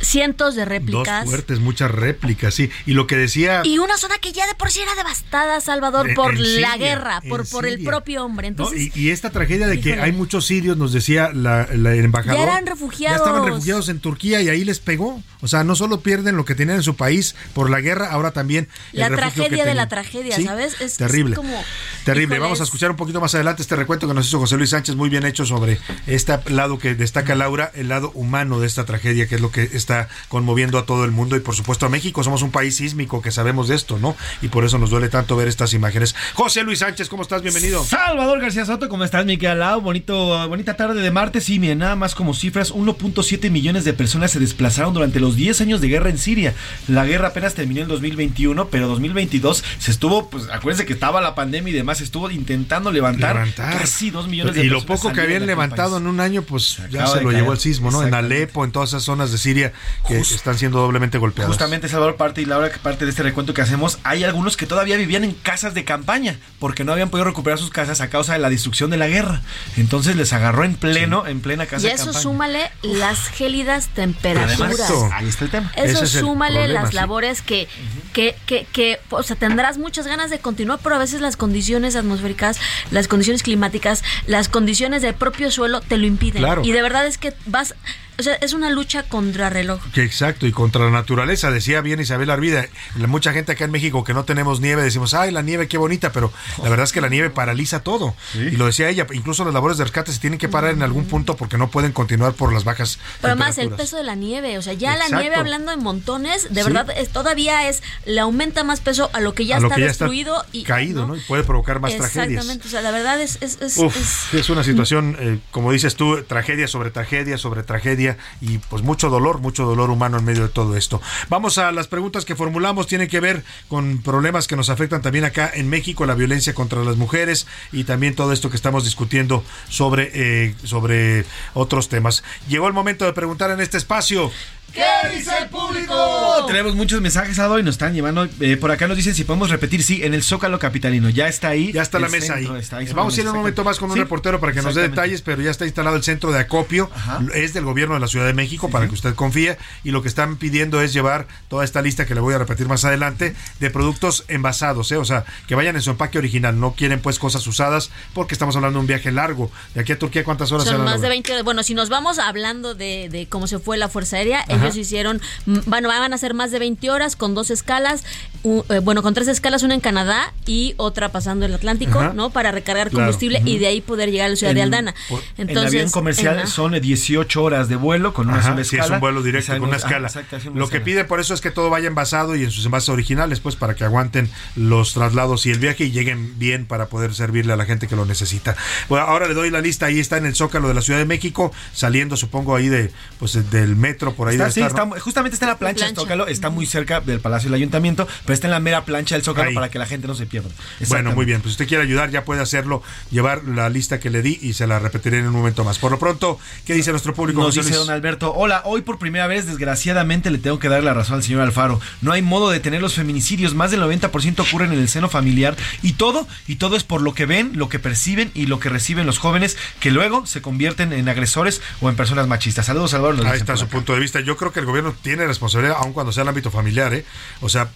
cientos 0.00 0.54
de 0.54 0.64
réplicas. 0.64 1.24
Dos 1.24 1.30
fuertes, 1.30 1.60
muchas 1.60 1.90
réplicas, 1.90 2.54
sí. 2.54 2.70
Y 2.86 2.92
lo 2.92 3.06
que 3.06 3.16
decía... 3.16 3.62
Y 3.64 3.78
una 3.78 3.96
zona 3.98 4.16
que 4.18 4.32
ya 4.32 4.46
de 4.46 4.54
por 4.54 4.70
sí 4.70 4.80
era 4.80 4.94
devastada, 4.94 5.60
Salvador, 5.60 6.08
En- 6.10 6.14
por 6.14 6.34
en 6.34 6.60
la 6.62 6.76
guerra, 6.76 7.20
por, 7.28 7.48
por 7.48 7.66
el 7.66 7.82
propio 7.82 8.24
hombre. 8.24 8.48
¿no? 8.50 8.64
Entonces, 8.64 8.94
y, 8.96 9.00
y 9.00 9.10
esta 9.10 9.30
tragedia 9.30 9.66
de 9.66 9.80
que 9.80 9.94
hay 10.00 10.12
muchos 10.12 10.46
sirios, 10.46 10.76
nos 10.76 10.92
decía 10.92 11.30
la, 11.32 11.68
la- 11.74 11.94
el 11.94 12.04
embajador. 12.04 12.36
Ya 12.38 12.42
eran 12.44 12.66
refugiados. 12.66 13.18
Ya 13.18 13.24
estaban 13.24 13.44
refugiados 13.46 13.88
en 13.88 14.00
Turquía 14.00 14.40
y 14.42 14.48
ahí 14.48 14.64
les 14.64 14.78
pegó. 14.80 15.22
O 15.40 15.48
sea, 15.48 15.64
no 15.64 15.76
solo 15.76 16.00
pierden 16.00 16.36
lo 16.36 16.44
que 16.44 16.54
tenían 16.54 16.76
en 16.78 16.82
su 16.82 16.96
país 16.96 17.34
por 17.54 17.70
la 17.70 17.80
guerra, 17.80 18.10
ahora 18.10 18.32
también 18.32 18.68
el 18.92 19.00
la 19.00 19.08
que 19.10 19.16
tragedia 19.16 19.64
de 19.64 19.74
la 19.74 19.88
tragedia, 19.88 20.36
Sí, 20.36 20.44
¿sabes? 20.44 20.74
Es- 20.74 20.80
es 20.80 20.96
terrible. 20.96 21.36
como- 21.36 21.62
Terrible. 22.04 22.36
híjole, 22.36 22.40
Vamos 22.40 22.60
a 22.60 22.62
es- 22.62 22.68
escuchar 22.68 22.90
un 22.90 22.96
poquito 22.96 23.20
más 23.20 23.34
adelante 23.34 23.62
este 23.62 23.76
recuento 23.76 24.08
que 24.08 24.14
nos 24.14 24.26
hizo 24.28 24.38
José 24.38 24.56
Luis 24.56 24.70
Sánchez, 24.70 24.94
muy 24.96 25.08
bien 25.08 25.24
hecho 25.26 25.44
sobre 25.46 25.78
este 26.06 26.38
lado 26.50 26.78
que 26.78 26.94
destaca 26.94 27.34
Laura, 27.34 27.70
el 27.74 27.88
lado 27.88 28.10
humano 28.14 28.60
de 28.60 28.66
esta 28.66 28.84
tragedia, 28.84 29.26
que 29.28 29.36
es 29.36 29.40
lo 29.40 29.50
que 29.50 29.62
está 29.86 30.08
conmoviendo 30.28 30.78
a 30.78 30.84
todo 30.84 31.04
el 31.04 31.12
mundo 31.12 31.36
y 31.36 31.40
por 31.40 31.54
supuesto 31.54 31.86
a 31.86 31.88
México. 31.88 32.24
Somos 32.24 32.42
un 32.42 32.50
país 32.50 32.76
sísmico 32.76 33.22
que 33.22 33.30
sabemos 33.30 33.68
de 33.68 33.76
esto, 33.76 33.98
¿no? 34.00 34.16
Y 34.42 34.48
por 34.48 34.64
eso 34.64 34.78
nos 34.78 34.90
duele 34.90 35.08
tanto 35.08 35.36
ver 35.36 35.46
estas 35.46 35.72
imágenes. 35.74 36.14
José 36.34 36.64
Luis 36.64 36.80
Sánchez, 36.80 37.08
¿cómo 37.08 37.22
estás? 37.22 37.42
Bienvenido. 37.42 37.84
Salvador 37.84 38.40
García 38.40 38.66
Soto, 38.66 38.88
¿cómo 38.88 39.04
estás, 39.04 39.24
Miguel 39.24 39.60
Lau? 39.60 39.80
Bonito, 39.80 40.48
bonita 40.48 40.76
tarde 40.76 41.00
de 41.00 41.10
martes. 41.12 41.44
Sí, 41.44 41.58
miren, 41.60 41.78
nada 41.78 41.94
más 41.94 42.14
como 42.16 42.34
cifras, 42.34 42.72
1.7 42.74 43.50
millones 43.50 43.84
de 43.84 43.92
personas 43.92 44.32
se 44.32 44.40
desplazaron 44.40 44.92
durante 44.92 45.20
los 45.20 45.36
10 45.36 45.60
años 45.60 45.80
de 45.80 45.88
guerra 45.88 46.10
en 46.10 46.18
Siria. 46.18 46.52
La 46.88 47.04
guerra 47.04 47.28
apenas 47.28 47.54
terminó 47.54 47.82
en 47.82 47.88
2021, 47.88 48.68
pero 48.68 48.88
2022 48.88 49.62
se 49.78 49.90
estuvo, 49.92 50.28
pues 50.30 50.44
acuérdense 50.50 50.84
que 50.86 50.92
estaba 50.94 51.20
la 51.20 51.34
pandemia 51.36 51.70
y 51.72 51.76
demás, 51.76 52.00
estuvo 52.00 52.28
intentando 52.30 52.90
levantar, 52.90 53.34
Levantar. 53.36 53.78
casi 53.78 54.10
2 54.10 54.26
millones 54.28 54.54
de 54.54 54.64
y 54.64 54.68
lo 54.68 54.78
personas. 54.80 55.00
poco 55.00 55.12
que 55.14 55.20
habían 55.20 55.46
levantado 55.46 55.98
en 55.98 56.06
un 56.08 56.18
año, 56.20 56.42
pues 56.42 56.78
ya 56.90 57.06
se 57.06 57.20
lo 57.20 57.30
llevó 57.30 57.52
el 57.52 57.58
sismo, 57.58 57.90
¿no? 57.92 58.02
En. 58.02 58.14
Alepo, 58.16 58.64
en 58.64 58.72
todas 58.72 58.88
esas 58.90 59.02
zonas 59.04 59.30
de 59.30 59.36
Siria 59.38 59.72
que 60.06 60.18
están 60.18 60.58
siendo 60.58 60.78
doblemente 60.80 61.18
golpeadas. 61.18 61.48
Justamente, 61.50 61.88
Salvador, 61.88 62.16
parte 62.16 62.42
y 62.42 62.44
Laura, 62.44 62.70
que 62.70 62.78
parte 62.78 63.04
de 63.04 63.10
este 63.10 63.22
recuento 63.22 63.54
que 63.54 63.62
hacemos, 63.62 63.98
hay 64.04 64.24
algunos 64.24 64.56
que 64.56 64.66
todavía 64.66 64.96
vivían 64.96 65.24
en 65.24 65.32
casas 65.32 65.74
de 65.74 65.84
campaña, 65.84 66.38
porque 66.58 66.84
no 66.84 66.92
habían 66.92 67.10
podido 67.10 67.24
recuperar 67.24 67.58
sus 67.58 67.70
casas 67.70 68.00
a 68.00 68.08
causa 68.08 68.32
de 68.34 68.38
la 68.38 68.50
destrucción 68.50 68.90
de 68.90 68.96
la 68.96 69.08
guerra. 69.08 69.42
Entonces 69.76 70.16
les 70.16 70.32
agarró 70.32 70.64
en 70.64 70.74
pleno, 70.76 71.26
en 71.26 71.40
plena 71.40 71.66
casa 71.66 71.86
Y 71.86 71.88
de 71.88 71.94
eso 71.94 72.04
campaña. 72.06 72.22
súmale 72.22 72.70
las 72.82 73.28
gélidas 73.28 73.88
temperaturas. 73.88 74.60
Además, 74.60 75.12
ahí 75.12 75.28
está 75.28 75.44
el 75.44 75.50
tema. 75.50 75.72
Eso 75.76 76.04
es 76.04 76.10
súmale 76.10 76.60
problema, 76.60 76.80
las 76.82 76.90
sí. 76.90 76.96
labores 76.96 77.42
que, 77.42 77.68
que, 78.12 78.36
que, 78.46 78.66
que, 78.72 79.00
o 79.10 79.22
sea, 79.22 79.36
tendrás 79.36 79.78
muchas 79.78 80.06
ganas 80.06 80.30
de 80.30 80.38
continuar, 80.38 80.78
pero 80.82 80.94
a 80.96 80.98
veces 80.98 81.20
las 81.20 81.36
condiciones 81.36 81.96
atmosféricas, 81.96 82.58
las 82.90 83.08
condiciones 83.08 83.42
climáticas, 83.42 84.02
las 84.26 84.48
condiciones 84.48 85.02
del 85.02 85.14
propio 85.14 85.50
suelo 85.50 85.80
te 85.80 85.96
lo 85.96 86.06
impiden. 86.06 86.42
Claro. 86.42 86.62
Y 86.64 86.72
de 86.72 86.82
verdad 86.82 87.06
es 87.06 87.18
que 87.18 87.34
vas, 87.46 87.74
o 88.18 88.22
sea, 88.22 88.34
es 88.36 88.52
una 88.52 88.70
lucha 88.70 89.02
contra 89.04 89.50
reloj. 89.50 89.80
Que 89.92 90.02
exacto, 90.02 90.46
y 90.46 90.52
contra 90.52 90.84
la 90.84 90.90
naturaleza, 90.90 91.50
decía 91.50 91.80
bien 91.80 92.00
Isabel 92.00 92.30
Arvida, 92.30 92.66
mucha 92.94 93.32
gente 93.32 93.52
acá 93.52 93.64
en 93.64 93.70
México 93.70 94.04
que 94.04 94.14
no 94.14 94.24
tenemos 94.24 94.60
nieve, 94.60 94.82
decimos, 94.82 95.14
ay, 95.14 95.30
la 95.30 95.42
nieve, 95.42 95.68
qué 95.68 95.78
bonita, 95.78 96.12
pero 96.12 96.32
la 96.62 96.68
verdad 96.68 96.84
es 96.84 96.92
que 96.92 97.00
la 97.00 97.08
nieve 97.08 97.30
paraliza 97.30 97.80
todo. 97.80 98.14
Y 98.34 98.52
lo 98.52 98.66
decía 98.66 98.88
ella, 98.88 99.06
incluso 99.12 99.44
las 99.44 99.54
labores 99.54 99.78
de 99.78 99.84
rescate 99.84 100.12
se 100.12 100.18
tienen 100.20 100.38
que 100.38 100.48
parar 100.48 100.72
en 100.72 100.82
algún 100.82 101.06
punto 101.06 101.36
porque 101.36 101.58
no 101.58 101.70
pueden 101.70 101.92
continuar 101.92 102.32
por 102.34 102.52
las 102.52 102.64
bajas 102.64 102.98
Pero 103.20 103.32
además 103.32 103.58
el 103.58 103.70
peso 103.70 103.96
de 103.96 104.02
la 104.04 104.14
nieve, 104.14 104.58
o 104.58 104.62
sea, 104.62 104.72
ya 104.72 104.92
Exacto. 104.94 105.14
la 105.14 105.20
nieve 105.20 105.36
hablando 105.36 105.72
en 105.72 105.82
montones, 105.82 106.44
de 106.52 106.62
Sí. 106.62 106.70
verdad 106.72 106.90
es, 106.96 107.08
todavía 107.10 107.68
es, 107.68 107.82
le 108.04 108.20
aumenta 108.20 108.64
más 108.64 108.80
peso 108.80 109.10
a 109.12 109.20
lo 109.20 109.34
que 109.34 109.46
ya 109.46 109.56
A 109.56 109.60
lo 109.60 109.66
está 109.68 109.76
que 109.76 109.82
ya 109.82 109.86
está 109.90 110.04
destruido 110.06 110.44
y 110.52 110.62
caído, 110.64 111.06
¿no? 111.06 111.16
Y 111.16 111.20
puede 111.20 111.42
provocar 111.44 111.80
más 111.80 111.96
tragedias. 111.96 112.28
Exactamente, 112.28 112.68
o 112.68 112.70
sea, 112.70 112.80
la 112.82 112.90
verdad 112.90 113.20
es, 113.20 113.38
es, 113.40 113.58
es- 113.60 113.76
Uf, 113.78 113.96
es- 113.96 114.34
es 114.34 114.50
una 114.50 114.62
situación, 114.64 115.16
eh, 115.18 115.38
como 115.50 115.72
dices 115.72 115.96
tú, 115.96 116.22
tragedia 116.24 116.68
sobre 116.68 116.90
tragedia 116.90 117.38
sobre 117.38 117.62
tragedia 117.62 118.05
y 118.40 118.58
pues 118.58 118.82
mucho 118.82 119.10
dolor, 119.10 119.40
mucho 119.40 119.64
dolor 119.64 119.90
humano 119.90 120.18
en 120.18 120.24
medio 120.24 120.42
de 120.42 120.48
todo 120.48 120.76
esto. 120.76 121.00
Vamos 121.28 121.58
a 121.58 121.72
las 121.72 121.88
preguntas 121.88 122.24
que 122.24 122.36
formulamos, 122.36 122.86
tienen 122.86 123.08
que 123.08 123.20
ver 123.20 123.44
con 123.68 124.02
problemas 124.02 124.46
que 124.46 124.56
nos 124.56 124.70
afectan 124.70 125.02
también 125.02 125.24
acá 125.24 125.50
en 125.52 125.68
México, 125.68 126.06
la 126.06 126.14
violencia 126.14 126.54
contra 126.54 126.84
las 126.84 126.96
mujeres 126.96 127.46
y 127.72 127.84
también 127.84 128.14
todo 128.14 128.32
esto 128.32 128.50
que 128.50 128.56
estamos 128.56 128.84
discutiendo 128.84 129.42
sobre, 129.68 130.10
eh, 130.14 130.54
sobre 130.64 131.24
otros 131.54 131.88
temas. 131.88 132.22
Llegó 132.48 132.68
el 132.68 132.74
momento 132.74 133.04
de 133.04 133.12
preguntar 133.12 133.50
en 133.50 133.60
este 133.60 133.78
espacio. 133.78 134.30
¿Qué 134.76 135.16
dice 135.16 135.30
el 135.40 135.48
público? 135.48 136.44
Tenemos 136.46 136.74
muchos 136.74 137.00
mensajes 137.00 137.38
a 137.38 137.50
hoy, 137.50 137.62
nos 137.62 137.76
están 137.76 137.94
llevando. 137.94 138.28
eh, 138.40 138.58
por 138.58 138.70
acá 138.70 138.86
nos 138.86 138.96
dicen 138.98 139.14
si 139.14 139.24
podemos 139.24 139.48
repetir, 139.48 139.82
sí, 139.82 140.02
en 140.04 140.12
el 140.12 140.22
Zócalo 140.22 140.58
Capitalino. 140.58 141.08
Ya 141.08 141.28
está 141.28 141.48
ahí. 141.48 141.72
Ya 141.72 141.80
está 141.80 141.98
la 141.98 142.08
mesa 142.10 142.34
ahí. 142.34 142.42
centro 142.42 142.56
está 142.58 142.76
ahí 142.76 142.86
Eh, 142.86 142.92
Vamos 142.94 143.16
a 143.16 143.20
ir 143.22 143.26
un 143.28 143.36
momento 143.36 143.64
más 143.64 143.78
con 143.78 143.90
un 143.90 143.94
Sí, 143.96 144.00
reportero 144.02 144.38
para 144.38 144.52
que 144.52 144.60
nos 144.60 144.74
dé 144.74 144.82
detalles, 144.82 145.22
pero 145.22 145.40
ya 145.40 145.50
está 145.50 145.64
instalado 145.64 145.96
el 145.96 146.02
centro 146.02 146.30
de 146.30 146.40
acopio. 146.40 146.90
Es 147.34 147.54
del 147.54 147.64
gobierno 147.64 147.94
de 147.94 148.00
la 148.00 148.06
Ciudad 148.06 148.26
de 148.26 148.34
México, 148.34 148.68
para 148.68 148.86
que 148.86 148.92
usted 148.94 149.14
confíe. 149.14 149.56
Y 149.82 149.92
lo 149.92 150.02
que 150.02 150.08
están 150.08 150.36
pidiendo 150.36 150.82
es 150.82 150.92
llevar 150.92 151.26
toda 151.48 151.64
esta 151.64 151.80
lista 151.80 152.04
que 152.04 152.14
le 152.14 152.20
voy 152.20 152.34
a 152.34 152.38
repetir 152.38 152.68
más 152.68 152.84
adelante 152.84 153.34
de 153.60 153.70
productos 153.70 154.24
envasados, 154.28 154.92
¿eh? 154.92 154.96
o 154.98 155.04
sea, 155.06 155.24
que 155.48 155.54
vayan 155.54 155.74
en 155.76 155.82
su 155.82 155.90
empaque 155.90 156.18
original. 156.18 156.60
No 156.60 156.72
quieren 156.74 157.00
pues 157.00 157.18
cosas 157.18 157.46
usadas 157.46 157.90
porque 158.12 158.34
estamos 158.34 158.54
hablando 158.56 158.78
de 158.78 158.80
un 158.80 158.86
viaje 158.86 159.10
largo. 159.10 159.50
De 159.74 159.80
aquí 159.80 159.92
a 159.92 159.98
Turquía, 159.98 160.22
¿cuántas 160.22 160.52
horas 160.52 160.66
son 160.66 160.84
más 160.84 161.00
de 161.00 161.08
Laura? 161.08 161.08
20 161.08 161.42
bueno 161.42 161.62
si 161.62 161.72
nos 161.74 161.88
vamos 161.88 162.18
hablando 162.18 162.74
de, 162.74 163.08
de 163.10 163.26
cómo 163.26 163.46
se 163.46 163.58
fue 163.58 163.78
la 163.78 163.88
fuerza 163.88 164.16
aérea 164.18 164.44
Ajá. 164.48 164.65
Ellos 164.66 164.76
hicieron 164.86 165.20
bueno 165.66 165.88
van 165.88 166.12
a 166.12 166.18
ser 166.18 166.34
más 166.34 166.50
de 166.50 166.58
20 166.58 166.90
horas 166.90 167.16
con 167.16 167.34
dos 167.34 167.50
escalas 167.50 168.04
u- 168.42 168.62
eh, 168.68 168.80
bueno 168.80 169.02
con 169.02 169.14
tres 169.14 169.28
escalas 169.28 169.62
una 169.62 169.74
en 169.74 169.80
Canadá 169.80 170.32
y 170.46 170.74
otra 170.76 171.10
pasando 171.10 171.46
el 171.46 171.54
Atlántico 171.54 171.98
Ajá. 172.00 172.12
no 172.14 172.30
para 172.30 172.50
recargar 172.52 172.90
Claro. 172.90 173.06
combustible 173.06 173.42
y 173.44 173.58
de 173.58 173.66
ahí 173.66 173.80
poder 173.80 174.10
llegar 174.10 174.26
a 174.26 174.30
la 174.30 174.36
ciudad 174.36 174.54
de 174.54 174.60
En- 174.60 174.64
Aldana 174.66 174.94
por- 175.08 175.22
entonces 175.38 175.72
en 175.72 175.78
avión 175.80 175.90
comercial 175.90 176.38
ajá. 176.38 176.46
son 176.46 176.74
eh, 176.74 176.80
18 176.80 177.42
horas 177.42 177.68
de 177.68 177.76
vuelo 177.76 178.12
con 178.14 178.28
una 178.28 178.38
Ajá, 178.38 178.50
sola 178.50 178.64
sí, 178.64 178.76
escala. 178.76 178.84
es 178.84 178.90
un 178.90 179.00
vuelo 179.00 179.22
directo 179.22 179.52
con 179.52 179.62
una 179.68 179.76
escala. 179.76 180.06
ah, 180.06 180.10
exacto, 180.10 180.36
hacemos 180.36 180.52
una 180.54 180.60
Lo 180.60 180.68
que 180.68 180.76
escala. 180.78 180.84
pide 180.84 181.04
por 181.04 181.20
eso 181.20 181.34
es 181.34 181.40
que 181.40 181.50
todo 181.50 181.70
vaya 181.70 181.88
envasado 181.88 182.36
y 182.36 182.44
en 182.44 182.50
sus 182.50 182.64
envases 182.66 182.88
originales, 182.88 183.40
pues 183.40 183.56
para 183.56 183.74
que 183.74 183.84
aguanten 183.84 184.30
los 184.56 184.92
traslados 184.94 185.46
y 185.46 185.50
el 185.50 185.58
viaje 185.58 185.84
y 185.84 185.90
lleguen 185.90 186.38
bien 186.38 186.66
para 186.66 186.86
poder 186.86 187.14
servirle 187.14 187.52
a 187.52 187.56
la 187.56 187.64
gente 187.64 187.86
que 187.88 187.96
lo 187.96 188.04
necesita. 188.06 188.56
Bueno, 188.88 189.06
ahora 189.06 189.28
le 189.28 189.34
doy 189.34 189.50
la 189.50 189.60
lista, 189.60 189.86
ahí 189.86 189.98
está 190.00 190.16
en 190.16 190.26
el 190.26 190.34
Zócalo 190.34 190.68
de 190.68 190.74
la 190.74 190.80
Ciudad 190.82 190.98
de 190.98 191.04
México, 191.06 191.52
saliendo 191.72 192.16
supongo 192.16 192.56
ahí 192.56 192.68
de 192.68 192.90
pues 193.18 193.50
del 193.50 193.76
metro 193.76 194.14
por 194.14 194.28
ahí 194.28 194.34
Está, 194.36 194.45
debe 194.46 194.54
sí, 194.54 194.60
estar, 194.62 194.86
¿no? 194.86 194.94
está- 194.94 195.00
justamente 195.04 195.34
está 195.34 195.46
en 195.46 195.50
la 195.50 195.58
plancha, 195.58 195.84
del 195.86 195.94
plancha. 195.94 196.00
Zócalo, 196.00 196.26
está 196.26 196.50
muy 196.50 196.66
cerca 196.66 197.00
del 197.00 197.20
Palacio 197.20 197.48
del 197.50 197.54
Ayuntamiento, 197.56 198.06
pero 198.24 198.34
está 198.34 198.46
en 198.46 198.50
la 198.52 198.60
mera 198.60 198.84
plancha 198.84 199.14
del 199.14 199.22
Zócalo 199.24 199.48
Ahí. 199.50 199.54
para 199.54 199.70
que 199.70 199.78
la 199.78 199.86
gente 199.86 200.06
no 200.06 200.14
se 200.14 200.26
pierda. 200.26 200.48
Bueno, 200.88 201.12
muy 201.12 201.24
bien, 201.26 201.40
pues 201.40 201.52
si 201.52 201.54
usted 201.54 201.68
quiere 201.68 201.82
ayudar 201.84 202.10
ya 202.10 202.24
puede 202.24 202.40
hacerlo, 202.42 202.82
llevar 203.10 203.44
la 203.44 203.68
lista 203.68 204.00
que 204.00 204.10
le 204.10 204.22
di 204.22 204.38
y 204.42 204.52
se 204.54 204.66
la 204.66 204.78
repetiré 204.78 205.18
en 205.18 205.26
un 205.26 205.32
momento 205.32 205.64
más. 205.64 205.78
Por 205.78 205.90
lo 205.92 205.98
pronto, 205.98 206.38
¿qué 206.66 206.74
dice 206.74 206.90
nuestro 206.90 207.14
público? 207.14 207.40
Nos 207.40 207.48
José 207.48 207.60
dice 207.60 207.70
Luis? 207.76 207.86
don 207.86 207.94
Alberto, 207.94 208.32
hola, 208.34 208.62
hoy 208.64 208.82
por 208.82 208.98
primera 208.98 209.26
vez, 209.26 209.46
desgraciadamente, 209.46 210.30
le 210.30 210.38
tengo 210.38 210.58
que 210.58 210.68
dar 210.68 210.82
la 210.82 210.94
razón 210.94 211.16
al 211.16 211.22
señor 211.22 211.42
Alfaro. 211.42 211.80
No 212.00 212.12
hay 212.12 212.22
modo 212.22 212.50
de 212.50 212.60
tener 212.60 212.80
los 212.80 212.94
feminicidios, 212.94 213.54
más 213.54 213.70
del 213.70 213.80
90% 213.82 214.40
ocurren 214.40 214.72
en 214.72 214.78
el 214.78 214.88
seno 214.88 215.08
familiar 215.08 215.56
y 215.82 215.94
todo, 215.94 216.26
y 216.46 216.56
todo 216.56 216.76
es 216.76 216.84
por 216.84 217.02
lo 217.02 217.14
que 217.14 217.26
ven, 217.26 217.52
lo 217.54 217.68
que 217.68 217.78
perciben 217.78 218.30
y 218.34 218.46
lo 218.46 218.58
que 218.60 218.68
reciben 218.68 219.06
los 219.06 219.18
jóvenes 219.18 219.56
que 219.80 219.90
luego 219.90 220.26
se 220.26 220.40
convierten 220.42 220.92
en 220.92 221.08
agresores 221.08 221.60
o 221.80 221.88
en 221.90 221.96
personas 221.96 222.26
machistas. 222.28 222.66
Saludos, 222.66 222.92
Salvador. 222.92 223.26
Ahí 223.26 223.38
está 223.38 223.56
su 223.56 223.64
acá. 223.64 223.72
punto 223.72 223.92
de 223.94 224.00
vista. 224.00 224.20
Yo 224.20 224.35
creo 224.36 224.52
que 224.52 224.60
el 224.60 224.66
gobierno 224.66 224.94
tiene 225.02 225.26
responsabilidad, 225.26 225.76
aun 225.80 225.92
cuando 225.92 226.12
sea 226.12 226.22
el 226.22 226.28
ámbito 226.28 226.50
familiar, 226.50 226.92
¿eh? 226.94 227.04
O 227.40 227.48
sea, 227.48 227.70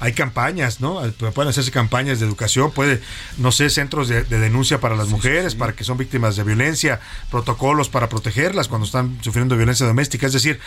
hay 0.00 0.12
campañas, 0.12 0.80
¿no? 0.80 1.00
Pueden 1.34 1.48
hacerse 1.48 1.70
campañas 1.70 2.20
de 2.20 2.26
educación, 2.26 2.70
puede, 2.70 3.00
no 3.38 3.52
sé, 3.52 3.70
centros 3.70 4.08
de, 4.08 4.24
de 4.24 4.38
denuncia 4.38 4.80
para 4.80 4.96
las 4.96 5.08
mujeres, 5.08 5.54
para 5.54 5.72
que 5.74 5.84
son 5.84 5.98
víctimas 5.98 6.36
de 6.36 6.44
violencia, 6.44 7.00
protocolos 7.30 7.88
para 7.88 8.08
protegerlas 8.08 8.68
cuando 8.68 8.86
están 8.86 9.18
sufriendo 9.22 9.56
violencia 9.56 9.86
doméstica. 9.86 10.26
Es 10.26 10.32
decir, 10.32 10.60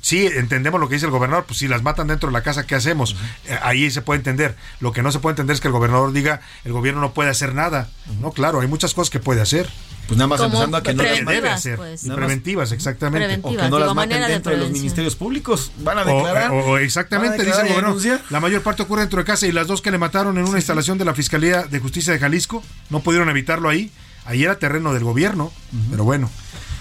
sí, 0.00 0.26
entendemos 0.26 0.80
lo 0.80 0.88
que 0.88 0.94
dice 0.94 1.06
el 1.06 1.12
gobernador, 1.12 1.44
pues 1.44 1.58
si 1.58 1.68
las 1.68 1.82
matan 1.82 2.06
dentro 2.06 2.28
de 2.28 2.32
la 2.32 2.42
casa, 2.42 2.66
¿qué 2.66 2.74
hacemos? 2.74 3.16
Eh, 3.46 3.58
Ahí 3.62 3.90
se 3.90 4.02
puede 4.02 4.18
entender. 4.18 4.56
Lo 4.80 4.92
que 4.92 5.02
no 5.02 5.12
se 5.12 5.18
puede 5.18 5.32
entender 5.32 5.54
es 5.54 5.60
que 5.60 5.68
el 5.68 5.72
gobernador 5.72 6.12
diga, 6.12 6.40
el 6.64 6.72
gobierno 6.72 7.00
no 7.00 7.12
puede 7.14 7.30
hacer 7.30 7.54
nada. 7.54 7.88
No, 8.20 8.32
claro, 8.32 8.60
hay 8.60 8.68
muchas 8.68 8.94
cosas 8.94 9.10
que 9.10 9.20
puede 9.20 9.40
hacer. 9.40 9.68
Pues 10.06 10.18
nada 10.18 10.26
más 10.28 10.38
Como 10.40 10.48
empezando 10.48 10.76
a 10.76 10.82
que 10.82 10.94
no 10.94 11.02
las 11.02 11.24
debe 11.24 11.48
hacer. 11.48 11.76
pues. 11.76 12.04
Y 12.04 12.08
Nada 12.08 12.20
más- 12.20 12.26
preventivas, 12.26 12.72
exactamente. 12.72 13.26
Preventivas. 13.26 13.62
O 13.62 13.64
que 13.66 13.70
no 13.70 13.78
las 13.78 13.94
maten 13.94 14.20
de 14.20 14.28
dentro 14.28 14.52
de, 14.52 14.58
los 14.58 14.70
ministerios 14.70 15.14
públicos. 15.16 15.72
Van 15.78 15.98
a 15.98 16.04
declarar. 16.04 16.50
O, 16.50 16.72
o 16.72 16.78
exactamente, 16.78 17.38
declarar 17.38 17.62
gobernador. 17.68 17.84
denunciar. 17.84 18.20
La 18.30 18.40
mayor 18.40 18.62
parte 18.62 18.82
ocurre 18.82 19.02
dentro 19.02 19.20
de 19.20 19.24
casa 19.24 19.46
y 19.46 19.52
las 19.52 19.66
dos 19.66 19.80
que 19.80 19.90
le 19.90 19.98
mataron 19.98 20.36
en 20.38 20.44
una 20.44 20.58
instalación 20.58 20.98
de 20.98 21.04
la 21.04 21.14
Fiscalía 21.14 21.62
de 21.62 21.78
Justicia 21.80 22.12
de 22.12 22.18
Jalisco 22.18 22.62
no 22.90 23.00
pudieron 23.00 23.28
evitarlo 23.30 23.68
ahí. 23.68 23.90
Ahí 24.24 24.44
era 24.44 24.56
terreno 24.56 24.92
del 24.94 25.02
gobierno, 25.04 25.52
pero 25.90 26.04
bueno. 26.04 26.30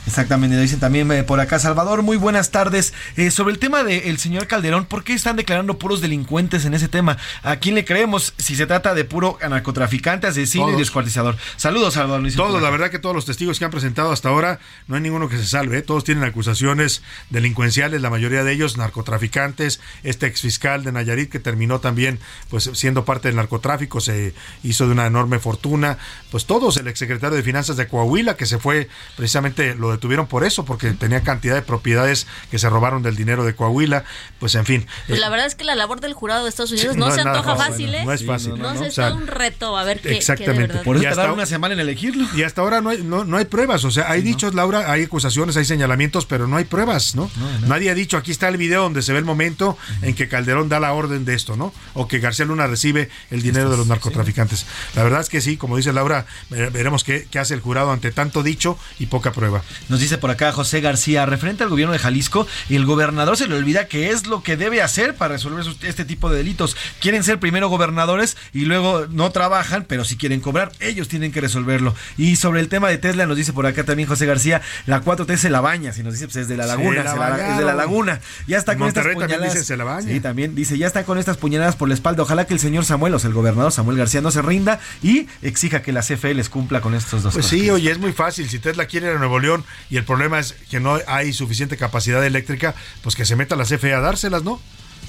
Exactamente, 0.07 0.59
dicen 0.59 0.79
también 0.79 1.11
eh, 1.11 1.23
por 1.23 1.39
acá 1.39 1.59
Salvador, 1.59 2.01
muy 2.01 2.17
buenas 2.17 2.49
tardes. 2.49 2.93
Eh, 3.17 3.29
sobre 3.29 3.53
el 3.53 3.59
tema 3.59 3.83
del 3.83 4.17
señor 4.17 4.47
Calderón, 4.47 4.85
¿por 4.85 5.03
qué 5.03 5.13
están 5.13 5.35
declarando 5.35 5.77
puros 5.77 6.01
delincuentes 6.01 6.65
en 6.65 6.73
ese 6.73 6.87
tema? 6.87 7.17
¿A 7.43 7.57
quién 7.57 7.75
le 7.75 7.85
creemos 7.85 8.33
si 8.37 8.55
se 8.55 8.65
trata 8.65 8.95
de 8.95 9.05
puro 9.05 9.37
narcotraficante, 9.47 10.25
asesino 10.25 10.71
y 10.71 10.75
descuartizador? 10.75 11.37
Saludos, 11.55 11.93
Salvador. 11.93 12.27
Todos, 12.35 12.61
la 12.61 12.69
verdad 12.71 12.89
que 12.89 12.97
todos 12.97 13.15
los 13.15 13.25
testigos 13.25 13.59
que 13.59 13.65
han 13.65 13.71
presentado 13.71 14.11
hasta 14.11 14.29
ahora, 14.29 14.59
no 14.87 14.95
hay 14.95 15.01
ninguno 15.01 15.29
que 15.29 15.37
se 15.37 15.45
salve. 15.45 15.77
¿eh? 15.77 15.81
Todos 15.83 16.03
tienen 16.03 16.23
acusaciones 16.23 17.03
delincuenciales, 17.29 18.01
la 18.01 18.09
mayoría 18.09 18.43
de 18.43 18.53
ellos 18.53 18.77
narcotraficantes. 18.77 19.79
Este 20.03 20.25
exfiscal 20.25 20.83
de 20.83 20.91
Nayarit 20.91 21.31
que 21.31 21.39
terminó 21.39 21.79
también 21.79 22.19
pues 22.49 22.71
siendo 22.73 23.05
parte 23.05 23.27
del 23.27 23.35
narcotráfico, 23.35 24.01
se 24.01 24.33
hizo 24.63 24.87
de 24.87 24.93
una 24.93 25.05
enorme 25.05 25.37
fortuna. 25.37 25.99
Pues 26.31 26.45
todos, 26.45 26.77
el 26.77 26.87
exsecretario 26.87 27.37
de 27.37 27.43
Finanzas 27.43 27.77
de 27.77 27.87
Coahuila, 27.87 28.35
que 28.35 28.47
se 28.47 28.57
fue 28.57 28.89
precisamente, 29.15 29.75
lo 29.75 29.90
lo 29.91 29.97
detuvieron 29.97 30.27
por 30.27 30.43
eso, 30.43 30.65
porque 30.65 30.91
tenía 30.91 31.21
cantidad 31.21 31.53
de 31.55 31.61
propiedades 31.61 32.25
que 32.49 32.57
se 32.59 32.69
robaron 32.69 33.03
del 33.03 33.15
dinero 33.15 33.43
de 33.43 33.53
Coahuila. 33.55 34.03
Pues 34.39 34.55
en 34.55 34.65
fin. 34.65 34.87
Pues 35.07 35.19
eh, 35.19 35.21
la 35.21 35.29
verdad 35.29 35.47
es 35.47 35.55
que 35.55 35.63
la 35.63 35.75
labor 35.75 35.99
del 35.99 36.13
jurado 36.13 36.43
de 36.43 36.49
Estados 36.49 36.71
Unidos 36.71 36.93
Sí, 36.93 36.99
no, 36.99 37.07
no 37.07 37.11
se 37.13 37.19
es 37.19 37.25
nada 37.25 37.39
antoja 37.39 37.55
fácil, 37.57 37.93
¿eh? 37.93 38.05
no 38.05 38.13
es 38.13 38.25
fácil, 38.25 38.51
No, 38.57 38.73
¿no? 38.73 38.79
se 38.79 38.87
O 38.87 38.91
sea, 38.91 39.07
está 39.09 39.17
un 39.17 39.27
reto 39.27 39.77
a 39.77 39.83
ver 39.83 39.97
qué, 39.97 40.03
qué 40.03 40.09
de 40.09 40.17
Exactamente. 40.17 40.67
verdad. 40.67 40.83
Por 40.83 40.95
eso 40.97 41.05
tardaron 41.05 41.33
una 41.33 41.45
semana 41.45 41.73
en 41.73 41.79
elegirlo. 41.81 42.27
Y 42.35 42.43
hasta 42.43 42.61
ahora 42.61 42.81
no 42.81 42.89
hay, 42.89 43.03
no, 43.03 43.25
no 43.25 43.37
hay 43.37 43.45
pruebas. 43.45 43.83
O 43.83 43.91
sea, 43.91 44.09
hay 44.09 44.21
dichos, 44.21 44.53
Laura, 44.53 44.91
hay 44.91 45.03
acusaciones, 45.03 45.57
hay 45.57 45.65
señalamientos, 45.65 46.25
pero 46.25 46.47
no 46.47 46.57
hay 46.57 46.65
pruebas, 46.65 47.15
¿no? 47.15 47.29
Nadie 47.67 47.89
ha 47.89 47.93
dicho, 47.93 48.17
aquí 48.17 48.31
está 48.31 48.47
el 48.47 48.57
video 48.57 48.83
donde 48.83 49.01
se 49.01 49.11
ve 49.13 49.19
el 49.19 49.25
momento 49.25 49.77
en 50.01 50.15
que 50.15 50.27
Calderón 50.27 50.69
da 50.69 50.79
la 50.79 50.93
orden 50.93 51.25
de 51.25 51.33
esto, 51.33 51.55
¿no? 51.55 51.73
O 51.93 52.07
que 52.07 52.19
García 52.19 52.45
Luna 52.45 52.67
recibe 52.67 53.09
el 53.29 53.41
dinero 53.41 53.69
de 53.69 53.77
los 53.77 53.87
narcotraficantes. 53.87 54.65
La 54.95 55.03
verdad 55.03 55.21
es 55.21 55.29
que 55.29 55.41
sí, 55.41 55.57
como 55.57 55.77
dice 55.77 55.91
Laura, 55.93 56.25
eh, 56.51 56.69
veremos 56.71 57.03
qué, 57.03 57.27
qué 57.29 57.39
hace 57.39 57.53
el 57.53 57.59
jurado 57.61 57.91
ante 57.91 58.11
tanto 58.11 58.43
dicho 58.43 58.77
y 58.99 59.07
poca 59.07 59.31
prueba. 59.31 59.61
Nos 59.89 59.99
dice 59.99 60.17
por 60.17 60.31
acá 60.31 60.51
José 60.51 60.81
García, 60.81 61.25
referente 61.25 61.63
al 61.63 61.69
gobierno 61.69 61.93
de 61.93 61.99
Jalisco, 61.99 62.47
el 62.69 62.85
gobernador 62.85 63.37
se 63.37 63.47
le 63.47 63.55
olvida 63.55 63.87
que 63.87 64.09
es 64.11 64.27
lo 64.27 64.41
que 64.43 64.57
debe 64.57 64.81
hacer 64.81 65.15
para 65.15 65.33
resolver 65.33 65.65
este 65.83 66.05
tipo 66.05 66.29
de 66.29 66.37
delitos. 66.37 66.75
Quieren 66.99 67.23
ser 67.23 67.39
primero 67.39 67.67
gobernadores 67.69 68.37
y 68.53 68.65
luego 68.65 69.07
no 69.09 69.31
trabajan, 69.31 69.85
pero 69.87 70.05
si 70.05 70.15
quieren 70.17 70.39
cobrar, 70.39 70.71
ellos 70.79 71.07
tienen 71.07 71.31
que 71.31 71.41
resolverlo. 71.41 71.93
Y 72.17 72.35
sobre 72.37 72.59
el 72.61 72.69
tema 72.69 72.89
de 72.89 72.97
Tesla, 72.97 73.25
nos 73.25 73.37
dice 73.37 73.53
por 73.53 73.65
acá 73.65 73.83
también 73.83 74.07
José 74.07 74.25
García, 74.25 74.61
la 74.85 75.01
4T 75.01 75.35
se 75.37 75.49
la 75.49 75.61
baña, 75.61 75.93
si 75.93 76.03
nos 76.03 76.13
dice, 76.13 76.25
pues 76.27 76.37
es 76.37 76.47
de 76.47 76.57
la 76.57 76.65
laguna, 76.65 77.03
la 77.03 77.15
la- 77.15 77.51
es 77.51 77.57
de 77.57 77.65
la 77.65 77.73
laguna. 77.73 78.21
Ya 78.47 78.57
está 78.57 78.77
con 78.77 78.87
estas 78.87 79.03
Monterrey 79.05 79.15
puñaladas. 79.27 79.53
dicen, 79.53 79.65
se 79.65 79.77
la 79.77 79.83
baña. 79.83 80.07
Sí, 80.11 80.19
también 80.19 80.55
dice, 80.55 80.77
ya 80.77 80.87
está 80.87 81.03
con 81.03 81.17
estas 81.17 81.37
puñaladas 81.37 81.75
por 81.75 81.87
la 81.89 81.93
espalda. 81.95 82.23
Ojalá 82.23 82.45
que 82.45 82.53
el 82.53 82.59
señor 82.59 82.85
Samuel, 82.85 83.13
o 83.13 83.19
sea, 83.19 83.27
el 83.27 83.33
gobernador 83.33 83.71
Samuel 83.71 83.97
García, 83.97 84.21
no 84.21 84.31
se 84.31 84.41
rinda 84.41 84.79
y 85.03 85.27
exija 85.41 85.81
que 85.81 85.91
la 85.91 86.01
CFE 86.01 86.33
les 86.33 86.49
cumpla 86.49 86.81
con 86.81 86.95
estos 86.95 87.23
dos 87.23 87.33
Pues 87.33 87.45
sí, 87.45 87.69
oye, 87.69 87.91
es 87.91 87.97
muy 87.99 88.13
fácil. 88.13 88.49
Si 88.49 88.59
Tesla 88.59 88.85
quiere 88.85 89.07
ir 89.09 89.15
a 89.15 89.19
Nuevo 89.19 89.39
León 89.39 89.63
y 89.89 89.97
el 89.97 90.05
problema 90.05 90.39
es 90.39 90.53
que 90.69 90.79
no 90.79 90.99
hay 91.07 91.33
suficiente 91.33 91.77
capacidad 91.77 92.25
eléctrica, 92.25 92.75
pues 93.01 93.15
que 93.15 93.25
se 93.25 93.35
meta 93.35 93.55
la 93.55 93.65
CFE 93.65 93.93
a 93.93 93.99
dárselas, 93.99 94.43
¿no? 94.43 94.61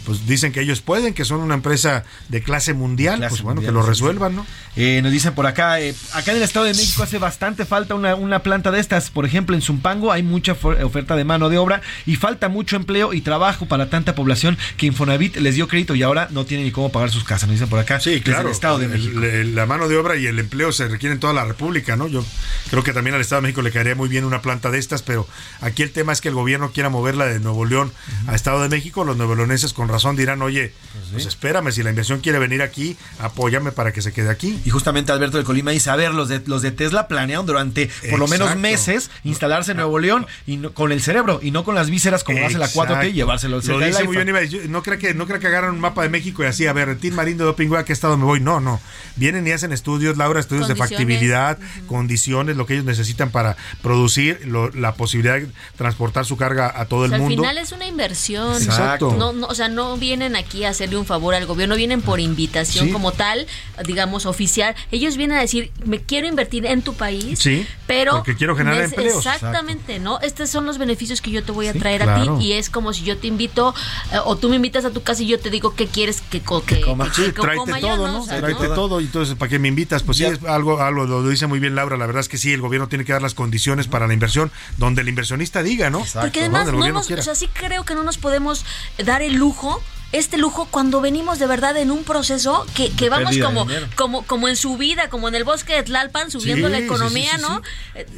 Pues 0.05 0.27
dicen 0.27 0.53
que 0.53 0.61
ellos 0.61 0.81
pueden, 0.81 1.15
que 1.15 1.25
son 1.25 1.41
una 1.41 1.55
empresa 1.55 2.05
de 2.29 2.43
clase 2.43 2.75
mundial, 2.75 3.19
Clase 3.19 3.31
pues 3.31 3.43
bueno, 3.43 3.57
mundial, 3.61 3.73
que 3.75 3.81
lo 3.81 3.87
resuelvan, 3.87 4.35
¿no? 4.37 4.47
Eh, 4.77 5.01
nos 5.03 5.13
dicen 5.13 5.35
por 5.35 5.47
acá, 5.47 5.81
eh, 5.81 5.95
acá 6.13 6.31
en 6.33 6.39
el 6.39 6.43
Estado 6.43 6.65
de 6.65 6.73
México 6.75 7.03
hace 7.03 7.19
bastante 7.19 7.65
falta 7.65 7.95
una, 7.95 8.15
una 8.15 8.43
planta 8.43 8.71
de 8.71 8.81
estas. 8.81 9.11
Por 9.11 9.27
ejemplo, 9.27 9.55
en 9.55 9.63
Zumpango 9.63 10.11
hay 10.13 10.23
mucha 10.23 10.53
oferta 10.53 11.15
de 11.17 11.25
mano 11.25 11.49
de 11.51 11.59
obra 11.59 11.83
y 12.07 12.17
falta 12.17 12.49
mucho 12.49 12.77
empleo 12.77 13.13
y 13.13 13.21
trabajo 13.21 13.67
para 13.67 13.91
tanta 13.91 14.15
población 14.15 14.59
que 14.77 14.87
Infonavit 14.87 15.37
les 15.37 15.55
dio 15.55 15.69
crédito 15.69 15.95
y 15.95 16.03
ahora 16.03 16.29
no 16.31 16.45
tienen 16.47 16.67
ni 16.67 16.73
cómo 16.73 16.91
pagar 16.91 17.11
sus 17.11 17.25
casas. 17.25 17.49
Nos 17.49 17.57
dicen 17.57 17.69
por 17.69 17.79
acá. 17.79 18.01
Sí, 18.01 18.21
claro. 18.21 18.49
el 18.49 18.53
Estado 18.53 18.79
de 18.79 18.89
México. 18.89 19.23
el- 19.23 19.55
la 19.55 19.67
mano 19.67 19.89
de 19.89 19.97
obra 19.97 20.17
y 20.17 20.27
el 20.27 20.39
empleo 20.39 20.73
se 20.73 20.89
requieren 20.89 21.17
en 21.17 21.21
toda 21.21 21.33
la 21.33 21.45
República, 21.45 21.95
¿no? 21.97 22.09
Yo 22.09 22.25
creo 22.71 22.83
que 22.83 22.93
también 22.93 23.15
al 23.15 23.21
Estado 23.21 23.41
de 23.43 23.49
México 23.49 23.63
le 23.63 23.71
caería 23.71 23.95
muy 23.95 24.09
bien 24.09 24.25
una 24.25 24.41
planta 24.43 24.71
de 24.71 24.79
estas, 24.79 25.03
pero 25.03 25.29
aquí 25.61 25.83
el 25.83 25.91
tema 25.91 26.13
es 26.13 26.21
que 26.21 26.29
el 26.29 26.35
gobierno 26.35 26.73
quiera 26.73 26.89
moverla 26.89 27.27
de 27.27 27.39
Nuevo 27.41 27.65
León 27.65 27.93
a 28.27 28.35
Estado 28.35 28.63
de 28.63 28.69
México. 28.69 29.05
Los 29.05 29.17
nuevoleoneses 29.17 29.73
con 29.73 29.89
razón 29.93 30.17
dirán, 30.17 30.43
oye, 30.43 30.73
pues 31.13 31.27
espérame, 31.27 31.71
si 31.73 31.83
la 31.83 31.91
inversión 31.91 32.21
quiere 32.21 32.39
venir 32.39 32.63
aquí, 32.63 32.97
apóyame 33.21 33.71
para 33.73 33.93
que 33.93 34.03
se 34.03 34.13
quede 34.13 34.31
aquí. 34.31 34.61
Y 34.65 34.71
justamente 34.71 35.13
Alberto 35.13 35.39
de 35.39 35.45
Colima 35.45 35.71
dice, 35.71 35.91
a 35.91 35.97
ver, 35.97 36.13
los 36.15 36.29
de, 36.29 36.43
los 36.47 36.63
de 36.63 36.71
Tesla 36.73 37.07
planearon 37.09 37.47
durante 37.47 37.91
por 38.11 38.19
lo 38.19 38.27
menos 38.27 38.49
Exacto. 38.49 38.61
meses 38.61 39.11
instalarse 39.25 39.71
en 39.73 39.77
Nuevo 39.77 39.99
León 39.99 40.27
y 40.47 40.57
no- 40.57 40.73
con 40.73 40.91
el 40.93 41.01
cerebro 41.01 41.39
y 41.43 41.51
no 41.51 41.65
con 41.65 41.75
las 41.75 41.91
vísceras 41.91 42.25
como 42.25 42.41
lo 42.41 42.47
hace 42.47 42.59
la 42.59 42.69
4T 42.69 42.89
y 42.89 42.93
Exacto. 42.93 43.09
llevárselo 43.15 43.57
al 43.59 43.67
Lo 43.67 43.79
dice 43.79 44.05
muy 44.05 44.17
bien, 44.17 44.29
Iba, 44.29 44.43
yo 44.45 44.59
no 44.69 44.83
creo 44.83 44.99
que 44.99 45.15
no 45.15 45.27
creo 45.27 45.39
que 45.41 45.47
agarran 45.47 45.75
un 45.75 45.81
mapa 45.81 46.03
de 46.03 46.09
México 46.09 46.43
y 46.43 46.47
así, 46.47 46.67
a 46.67 46.73
ver, 46.73 46.97
Tim 46.99 47.15
Marín 47.15 47.37
de 47.39 47.45
Doping, 47.45 47.75
¿a 47.75 47.85
qué 47.85 47.93
estado 47.93 48.17
me 48.17 48.25
voy? 48.25 48.41
No, 48.41 48.61
no. 48.61 48.81
Vienen 49.17 49.47
y 49.47 49.51
hacen 49.53 49.73
estudios, 49.73 50.17
Laura, 50.17 50.41
estudios 50.41 50.69
de 50.69 50.75
factibilidad, 50.77 51.59
condiciones, 51.87 52.57
lo 52.57 52.67
que 52.67 52.75
ellos 52.75 52.85
necesitan 52.87 53.31
para 53.31 53.57
producir, 53.83 54.41
lo- 54.47 54.71
la 54.71 54.95
posibilidad 54.95 55.35
de 55.39 55.49
transportar 55.77 56.25
su 56.25 56.37
carga 56.37 56.73
a 56.75 56.87
todo 56.87 57.01
O 57.01 57.05
el 57.05 57.11
sea, 57.11 57.17
al 57.17 57.23
mundo. 57.23 57.43
final 57.43 57.59
es 57.59 57.73
una 57.73 57.87
inversión. 57.87 58.63
Exacto. 58.63 59.15
No, 59.19 59.33
no, 59.33 59.47
o 59.49 59.55
sea, 59.55 59.69
no 59.69 59.82
vienen 59.99 60.37
aquí 60.37 60.65
a 60.65 60.71
hacerle 60.71 60.97
un 60.97 61.07
favor 61.07 61.35
al 61.35 61.47
gobierno, 61.47 61.75
vienen 61.77 62.03
por 62.03 62.21
invitación 62.21 62.87
Sí. 62.87 62.93
como 62.93 63.13
tal, 63.13 63.47
digamos, 63.87 64.27
oficial. 64.27 64.75
Ellos 64.91 65.17
vienen 65.17 65.39
a 65.39 65.41
decir, 65.41 65.71
me 65.85 66.01
quiero 66.01 66.27
invertir 66.27 66.67
en 66.67 66.83
tu 66.83 66.95
país, 66.95 67.39
Sí, 67.39 67.67
pero... 67.87 68.13
porque 68.13 68.37
quiero 68.37 68.57
generar 68.57 68.81
neces- 68.81 68.89
empleos. 68.91 69.17
Exactamente, 69.27 69.99
¿no? 69.99 70.21
Estos 70.21 70.51
son 70.51 70.67
los 70.67 70.79
beneficios 70.79 71.21
que 71.21 71.31
yo 71.31 71.43
te 71.45 71.53
voy 71.53 71.67
a 71.69 71.73
Sí, 71.73 71.79
traer 71.79 72.03
claro. 72.03 72.35
a 72.37 72.39
ti 72.39 72.45
y 72.47 72.53
es 72.53 72.71
como 72.71 72.93
si 72.93 73.03
yo 73.05 73.17
te 73.19 73.27
invito 73.27 73.75
eh, 74.13 74.17
o 74.25 74.37
tú 74.37 74.49
me 74.49 74.57
invitas 74.57 74.85
a 74.85 74.91
tu 74.91 75.03
casa 75.03 75.23
y 75.23 75.27
yo 75.27 75.39
te 75.39 75.51
digo 75.51 75.75
qué 75.75 75.87
quieres 75.87 76.21
que, 76.21 76.41
co- 76.41 76.65
que, 76.65 76.81
Coma. 76.81 77.07
que- 77.11 77.15
Sí, 77.15 77.23
que 77.27 77.33
tráete 77.33 77.59
coma 77.59 77.79
yo, 77.81 77.89
todo, 77.89 78.07
¿no? 78.07 78.13
¿no? 78.15 78.23
O 78.23 78.27
sea, 78.27 78.39
tráete 78.41 78.69
¿no? 78.69 78.75
todo. 78.75 79.01
Y 79.01 79.05
entonces, 79.05 79.35
¿para 79.37 79.49
qué 79.49 79.59
me 79.59 79.69
invitas? 79.69 80.03
Pues 80.03 80.19
sí, 80.19 80.25
es 80.25 80.43
algo, 80.45 80.81
algo 80.81 81.05
lo, 81.07 81.21
lo 81.23 81.29
dice 81.29 81.47
muy 81.47 81.59
bien 81.61 81.75
Laura. 81.75 81.97
La 81.97 82.07
verdad 82.07 82.21
es 82.21 82.29
que 82.29 82.39
sí, 82.39 82.53
el 82.53 82.61
gobierno 82.61 82.89
tiene 82.89 83.05
que 83.05 83.13
dar 83.13 83.23
las 83.23 83.35
condiciones 83.35 83.87
para 83.89 84.07
la 84.07 84.15
inversión 84.15 84.51
donde 84.79 85.03
el 85.03 85.09
inversionista 85.09 85.63
diga, 85.63 85.91
¿no? 85.91 86.05
Porque 86.21 86.41
¿no? 86.49 86.57
además 86.59 86.73
no 86.73 86.89
nos, 86.93 87.11
o 87.11 87.23
sea, 87.23 87.35
sí 87.35 87.49
creo 87.53 87.85
que 87.85 87.95
no 87.95 88.03
nos 88.03 88.19
podemos 88.19 88.65
dar 89.05 89.23
el 89.23 89.35
lujo 89.35 89.72
este 90.13 90.37
lujo 90.37 90.69
cuando 90.71 91.01
venimos 91.01 91.39
de 91.39 91.47
verdad 91.47 91.75
en 91.79 91.91
un 91.91 92.05
proceso 92.05 92.67
que, 92.75 92.91
que 92.93 93.09
vamos 93.09 93.35
como, 93.39 93.67
como, 93.97 94.27
como 94.27 94.47
en 94.49 94.57
su 94.57 94.77
vida, 94.77 95.09
como 95.09 95.27
en 95.27 95.35
el 95.35 95.43
bosque 95.45 95.73
de 95.75 95.85
Tlalpan, 95.85 96.31
subiendo 96.31 96.67
Sí, 96.69 96.73
la 96.73 96.79
economía, 96.81 97.31
sí, 97.39 97.39
sí, 97.39 97.43
¿no? 97.49 97.63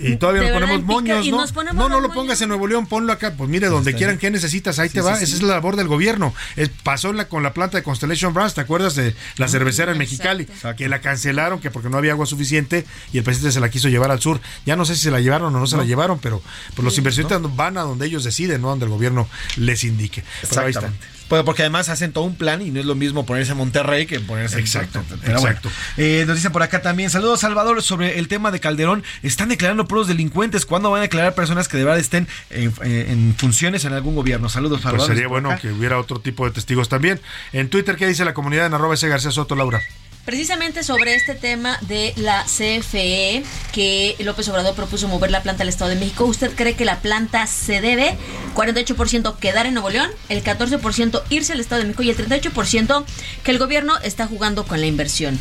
Y 0.01 0.17
todavía 0.17 0.43
nos 0.43 0.51
ponemos 0.61 0.83
moños, 0.83 1.25
y 1.25 1.31
¿no? 1.31 1.37
nos 1.37 1.53
ponemos 1.53 1.77
no, 1.81 1.89
no 1.89 2.01
lo 2.01 2.09
moños. 2.09 2.15
pongas 2.17 2.41
en 2.41 2.49
Nuevo 2.49 2.67
León, 2.67 2.89
ponlo 2.89 3.13
acá. 3.13 3.35
Pues 3.37 3.49
mire, 3.49 3.69
donde 3.69 3.95
quieran, 3.95 4.19
¿qué 4.19 4.33
necesitas? 4.33 4.81
Ahí 4.81 4.89
te 4.89 5.03
va. 5.03 5.17
sí, 5.17 5.23
Esa 5.23 5.31
sí. 5.31 5.37
es 5.37 5.43
la 5.43 5.55
labor 5.55 5.77
del 5.77 5.87
gobierno. 5.87 6.35
Es- 6.57 6.69
pasó 6.83 7.11
en 7.11 7.17
la- 7.17 7.29
con 7.29 7.45
la 7.45 7.55
planta 7.55 7.77
de 7.77 7.85
Constellation 7.85 8.35
Brands, 8.35 8.55
¿te 8.55 8.61
acuerdas 8.63 8.97
de 8.97 9.15
la 9.37 9.47
cervecera 9.47 9.93
en 9.93 9.99
Mexicali? 9.99 10.49
Que 10.77 10.89
la 10.89 11.01
cancelaron, 11.01 11.61
que 11.61 11.71
porque 11.71 11.91
no 11.91 11.99
había 11.99 12.11
agua 12.11 12.27
suficiente 12.27 12.85
y 13.13 13.19
el 13.19 13.23
presidente 13.23 13.53
se 13.53 13.61
la 13.61 13.69
quiso 13.69 13.89
llevar 13.89 14.11
al 14.11 14.21
sur. 14.21 14.41
Ya 14.67 14.75
no 14.75 14.85
sé 14.85 14.97
si 14.97 15.03
se 15.03 15.11
la 15.13 15.21
llevaron 15.21 15.55
o 15.55 15.61
no 15.61 15.67
se 15.69 15.77
la 15.77 15.85
llevaron, 15.85 16.19
pero 16.19 16.43
pues, 16.75 16.85
los 16.85 16.99
inversionistas 16.99 17.41
van 17.55 17.79
a 17.79 17.83
donde 17.83 18.07
ellos 18.07 18.25
deciden, 18.25 18.63
no 18.63 18.71
donde 18.71 18.87
el 18.87 18.91
gobierno 18.91 19.29
les 19.55 19.85
indique. 19.85 20.25
Pero 20.51 20.63
ahí 20.63 20.71
está. 20.73 20.91
Pues 21.29 21.43
porque 21.43 21.63
además 21.63 21.89
hacen 21.89 22.13
todo 22.13 22.25
un 22.25 22.37
plan 22.37 22.61
y 22.61 22.71
no 22.71 22.81
es 22.81 22.87
lo 22.87 22.95
mismo 22.95 23.25
ponerse 23.25 23.53
en 23.53 23.59
Monterrey 23.59 24.07
que 24.07 24.21
ponerse 24.21 24.59
Exacto, 24.59 24.99
en 24.99 25.05
Pero 25.21 25.41
bueno. 25.41 25.49
exacto. 25.49 25.71
Eh, 25.97 26.25
nos 26.27 26.37
dicen 26.37 26.53
por 26.53 26.63
acá 26.63 26.83
también, 26.83 27.09
saludos 27.11 27.41
Salvador, 27.41 27.83
sobre 27.83 28.19
el 28.19 28.29
tema 28.29 28.51
de 28.51 28.61
Calderón, 28.61 29.03
están 29.23 29.49
declarando 29.49 29.87
puros 29.87 30.07
delincuentes, 30.07 30.67
¿cuándo 30.67 30.91
van 30.91 30.99
a 31.01 31.03
declarar 31.03 31.35
personas 31.35 31.67
que 31.69 31.77
de 31.79 31.85
verdad 31.85 31.99
estén 31.99 32.29
en, 32.51 32.73
eh, 32.85 33.07
en 33.09 33.35
funciones 33.37 33.85
en 33.85 33.95
algún 33.95 34.15
gobierno? 34.15 34.49
Saludos 34.49 34.81
Pues 34.83 34.91
Salvador. 34.93 35.09
sería 35.09 35.29
bueno 35.29 35.57
que 35.61 35.73
hubiera 35.73 35.99
otro 35.99 36.21
tipo 36.21 36.45
de 36.45 36.51
testigos 36.53 36.89
también. 36.89 37.21
En 37.53 37.69
Twitter, 37.71 37.97
¿qué 37.97 38.07
dice 38.07 38.25
la 38.25 38.35
comunidad 38.35 38.67
en 38.67 38.75
arroba 38.75 38.95
ese 38.95 39.09
García 39.09 39.31
Soto, 39.31 39.57
Laura? 39.57 39.81
Precisamente 40.25 40.83
sobre 40.83 41.15
este 41.15 41.35
tema 41.35 41.79
de 41.83 42.15
la 42.17 42.45
CFE, 42.45 43.43
que 43.73 44.17
López 44.21 44.49
Obrador 44.49 44.75
propuso 44.75 45.07
mover 45.07 45.31
la 45.31 45.43
planta 45.43 45.65
al 45.65 45.69
Estado 45.69 45.91
de 45.91 45.97
México, 45.97 46.25
¿usted 46.25 46.55
cree 46.55 46.75
que 46.75 46.87
la 46.87 47.01
planta 47.01 47.47
se 47.47 47.83
debe 47.83 48.17
48% 48.55 49.37
quedar 49.37 49.67
en 49.67 49.75
Nuevo 49.75 49.91
León, 49.91 50.11
el 50.31 50.43
14% 50.43 51.23
irse 51.29 51.53
al 51.53 51.61
Estado 51.61 51.83
de 51.83 51.89
México 51.89 52.05
y 52.05 52.11
el 52.11 52.17
38% 52.17 53.05
que 53.43 53.51
el 53.51 53.59
gobierno 53.59 53.99
está 53.99 54.27
jugando 54.27 54.65
con 54.65 54.81
la 54.81 54.87
inversión? 54.87 55.39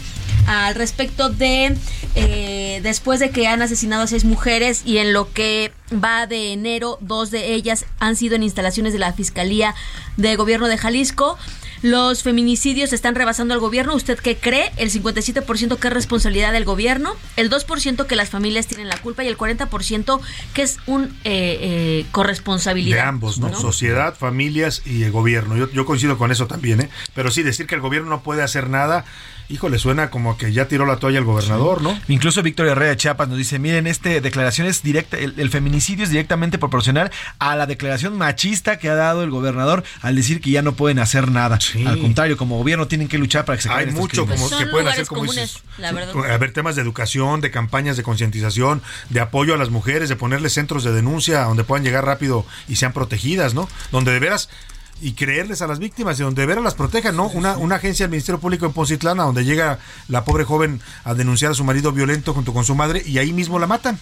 Al 0.48 0.76
respecto 0.76 1.30
de, 1.30 1.76
eh, 2.16 2.80
después 2.84 3.20
de 3.20 3.32
que 3.32 3.48
han 3.48 3.62
asesinado 3.62 4.04
a 4.04 4.08
seis 4.08 4.26
mujeres 4.26 4.84
y 4.86 4.98
en 4.98 5.14
lo 5.14 5.32
que 5.32 5.72
va 5.94 6.28
de 6.28 6.52
enero, 6.54 6.98
dos 7.02 7.32
de 7.32 7.54
ellas 7.54 7.86
han 8.00 8.16
sido 8.16 8.36
en 8.36 8.44
instalaciones 8.44 8.94
de 8.94 9.00
la 9.00 9.14
Fiscalía 9.14 9.74
de 10.18 10.36
Gobierno 10.36 10.68
de 10.68 10.78
Jalisco, 10.78 11.38
los 11.84 12.24
feminicidios 12.24 12.94
están 12.94 13.14
rebasando 13.14 13.54
al 13.54 13.60
gobierno. 13.60 13.94
¿Usted 13.94 14.18
qué 14.18 14.38
cree? 14.38 14.72
El 14.78 14.90
57% 14.90 15.78
que 15.78 15.88
es 15.88 15.94
responsabilidad 15.94 16.54
del 16.54 16.64
gobierno, 16.64 17.14
el 17.36 17.52
2% 17.52 18.08
que 18.08 18.16
las 18.16 18.30
familias 18.30 18.68
tienen 18.68 18.88
la 18.88 18.96
culpa 18.98 19.26
y 19.26 19.28
el 19.28 19.38
40% 19.38 20.22
que 20.54 20.62
es 20.62 20.78
un 20.88 21.04
eh, 21.04 21.10
eh, 21.26 22.06
corresponsabilidad. 22.12 22.96
De 22.96 23.02
ambos, 23.02 23.38
¿no? 23.38 23.54
Sociedad, 23.54 24.16
familias 24.16 24.82
y 24.86 25.04
el 25.04 25.12
gobierno. 25.12 25.58
Yo, 25.58 25.70
yo 25.72 25.86
coincido 25.86 26.18
con 26.18 26.32
eso 26.32 26.48
también, 26.48 26.80
¿eh? 26.80 26.90
Pero 27.14 27.32
sí, 27.32 27.44
decir 27.44 27.68
que 27.68 27.76
el 27.76 27.82
gobierno 27.82 28.10
no 28.10 28.24
puede 28.24 28.44
hacer 28.44 28.70
nada, 28.70 29.04
híjole, 29.50 29.80
suena 29.80 30.10
como 30.10 30.38
que 30.38 30.52
ya 30.52 30.68
tiró 30.68 30.86
la 30.86 30.98
toalla 30.98 31.20
el 31.20 31.26
gobernador, 31.26 31.82
¿no? 31.82 32.00
Incluso 32.08 32.42
Víctor 32.42 32.68
Herrera 32.68 32.92
de 32.92 32.98
Chiapas 32.98 33.28
nos 33.28 33.38
dice, 33.38 33.60
miren, 33.60 33.88
este 33.88 34.22
declaración 34.22 34.68
es 34.68 34.84
directa, 34.84 35.18
el, 35.18 35.34
el 35.38 35.50
feminicidio 35.50 36.04
es 36.04 36.10
directamente 36.10 36.58
proporcional 36.58 37.12
a 37.40 37.56
la 37.56 37.66
declaración 37.66 38.18
machista 38.18 38.78
que 38.78 38.90
ha 38.90 38.96
dado 38.96 39.24
el 39.24 39.30
gobernador 39.30 39.84
al 40.02 40.16
decir 40.16 40.42
que 40.42 40.52
ya 40.52 40.62
no 40.62 40.74
pueden 40.74 41.00
hacer 41.00 41.32
nada. 41.32 41.60
Al 41.86 42.00
contrario, 42.00 42.38
como 42.38 42.58
gobierno 42.58 42.88
tienen 42.88 43.08
que 43.08 43.18
luchar 43.18 43.46
para 43.46 43.58
que 43.58 43.64
se 43.64 43.70
Hay 43.70 43.88
estos 43.88 44.00
mucho 44.00 44.26
como 44.26 44.50
que 44.50 44.66
pueden 44.68 44.88
hacer 44.88 45.06
como 45.06 45.24
dices, 45.24 45.62
la 45.78 45.92
verdad. 45.92 46.32
a 46.32 46.38
ver 46.38 46.54
temas 46.54 46.76
de 46.76 46.82
educación, 46.82 47.42
de 47.42 47.52
campañas 47.52 47.98
de 47.98 48.04
concientización, 48.04 48.82
de 49.10 49.20
apoyo 49.20 49.54
a 49.54 49.58
las 49.58 49.70
mujeres, 49.70 50.10
de 50.10 50.16
ponerles 50.16 50.54
centros 50.54 50.84
de 50.84 50.92
denuncia 50.92 51.44
donde 51.44 51.64
puedan 51.64 51.84
llegar 51.84 52.06
rápido 52.06 52.46
y 52.68 52.76
sean 52.76 52.94
protegidas, 52.94 53.54
¿no? 53.54 53.68
Donde 53.92 54.12
de 54.12 54.20
veras 54.20 54.50
y 55.04 55.14
creerles 55.14 55.62
a 55.62 55.68
las 55.68 55.80
víctimas 55.80 56.20
y 56.20 56.24
donde 56.24 56.42
de 56.42 56.46
veras 56.48 56.64
las 56.64 56.76
protejan, 56.76 57.16
¿no? 57.16 57.28
Una, 57.28 57.58
una 57.58 57.76
agencia 57.76 58.06
del 58.06 58.12
Ministerio 58.12 58.40
Público 58.40 58.66
en 58.66 58.72
Poncitlán 58.72 59.20
a 59.20 59.24
donde 59.24 59.44
llega 59.44 59.80
la 60.08 60.24
pobre 60.24 60.46
joven 60.46 60.80
a 61.04 61.14
denunciar 61.14 61.52
a 61.52 61.56
su 61.56 61.64
marido 61.64 61.92
violento 61.92 62.34
junto 62.34 62.54
con 62.54 62.64
su 62.64 62.74
madre 62.74 63.04
y 63.06 63.18
ahí 63.18 63.34
mismo 63.34 63.60
la 63.60 63.68
matan. 63.68 64.00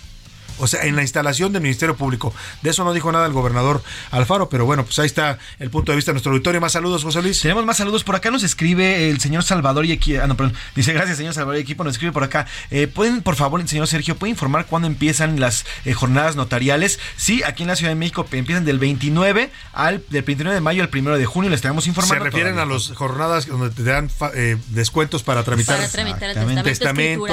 O 0.61 0.67
sea, 0.67 0.83
en 0.85 0.95
la 0.95 1.01
instalación 1.01 1.51
del 1.53 1.61
Ministerio 1.61 1.95
Público. 1.95 2.33
De 2.61 2.69
eso 2.69 2.83
no 2.83 2.93
dijo 2.93 3.11
nada 3.11 3.25
el 3.25 3.33
gobernador 3.33 3.83
Alfaro, 4.11 4.49
pero 4.49 4.65
bueno, 4.65 4.83
pues 4.85 4.97
ahí 4.99 5.05
está 5.05 5.37
el 5.59 5.69
punto 5.69 5.91
de 5.91 5.97
vista 5.97 6.11
de 6.11 6.13
nuestro 6.13 6.31
auditorio. 6.31 6.61
Más 6.61 6.71
saludos, 6.73 7.03
José 7.03 7.21
Luis. 7.21 7.41
Tenemos 7.41 7.65
más 7.65 7.77
saludos. 7.77 8.03
Por 8.03 8.15
acá 8.15 8.31
nos 8.31 8.43
escribe 8.43 9.09
el 9.09 9.19
señor 9.19 9.43
Salvador 9.43 9.85
y 9.85 9.91
equipo. 9.91 10.21
Ah, 10.23 10.27
no, 10.27 10.37
perdón. 10.37 10.53
Dice, 10.75 10.93
gracias, 10.93 11.17
señor 11.17 11.33
Salvador 11.33 11.57
y 11.57 11.61
equipo. 11.61 11.83
Nos 11.83 11.93
escribe 11.93 12.11
por 12.13 12.23
acá. 12.23 12.45
Eh, 12.69 12.87
¿Pueden, 12.87 13.21
por 13.21 13.35
favor, 13.35 13.67
señor 13.67 13.87
Sergio, 13.87 14.15
puede 14.17 14.31
informar 14.31 14.65
cuándo 14.67 14.87
empiezan 14.87 15.39
las 15.39 15.65
eh, 15.85 15.93
jornadas 15.93 16.35
notariales? 16.35 16.99
Sí, 17.17 17.43
aquí 17.43 17.63
en 17.63 17.67
la 17.69 17.75
Ciudad 17.75 17.91
de 17.91 17.95
México 17.95 18.25
empiezan 18.31 18.65
del 18.65 18.79
29 18.79 19.49
al 19.73 20.03
del 20.09 20.23
29 20.23 20.53
de 20.55 20.61
mayo 20.61 20.83
al 20.83 20.89
1 20.93 21.17
de 21.17 21.25
junio. 21.25 21.49
Les 21.49 21.57
estaremos 21.57 21.87
informando. 21.87 22.15
Se 22.23 22.29
refieren 22.29 22.59
a 22.59 22.65
las 22.65 22.89
jornadas 22.89 23.47
donde 23.47 23.69
te 23.69 23.83
dan 23.83 24.09
fa- 24.09 24.31
eh, 24.33 24.57
descuentos 24.69 25.23
para 25.23 25.43
tramitar, 25.43 25.77
Para 25.77 25.89
tramitar 25.89 26.29
el 26.29 26.63
testamento, 26.63 27.27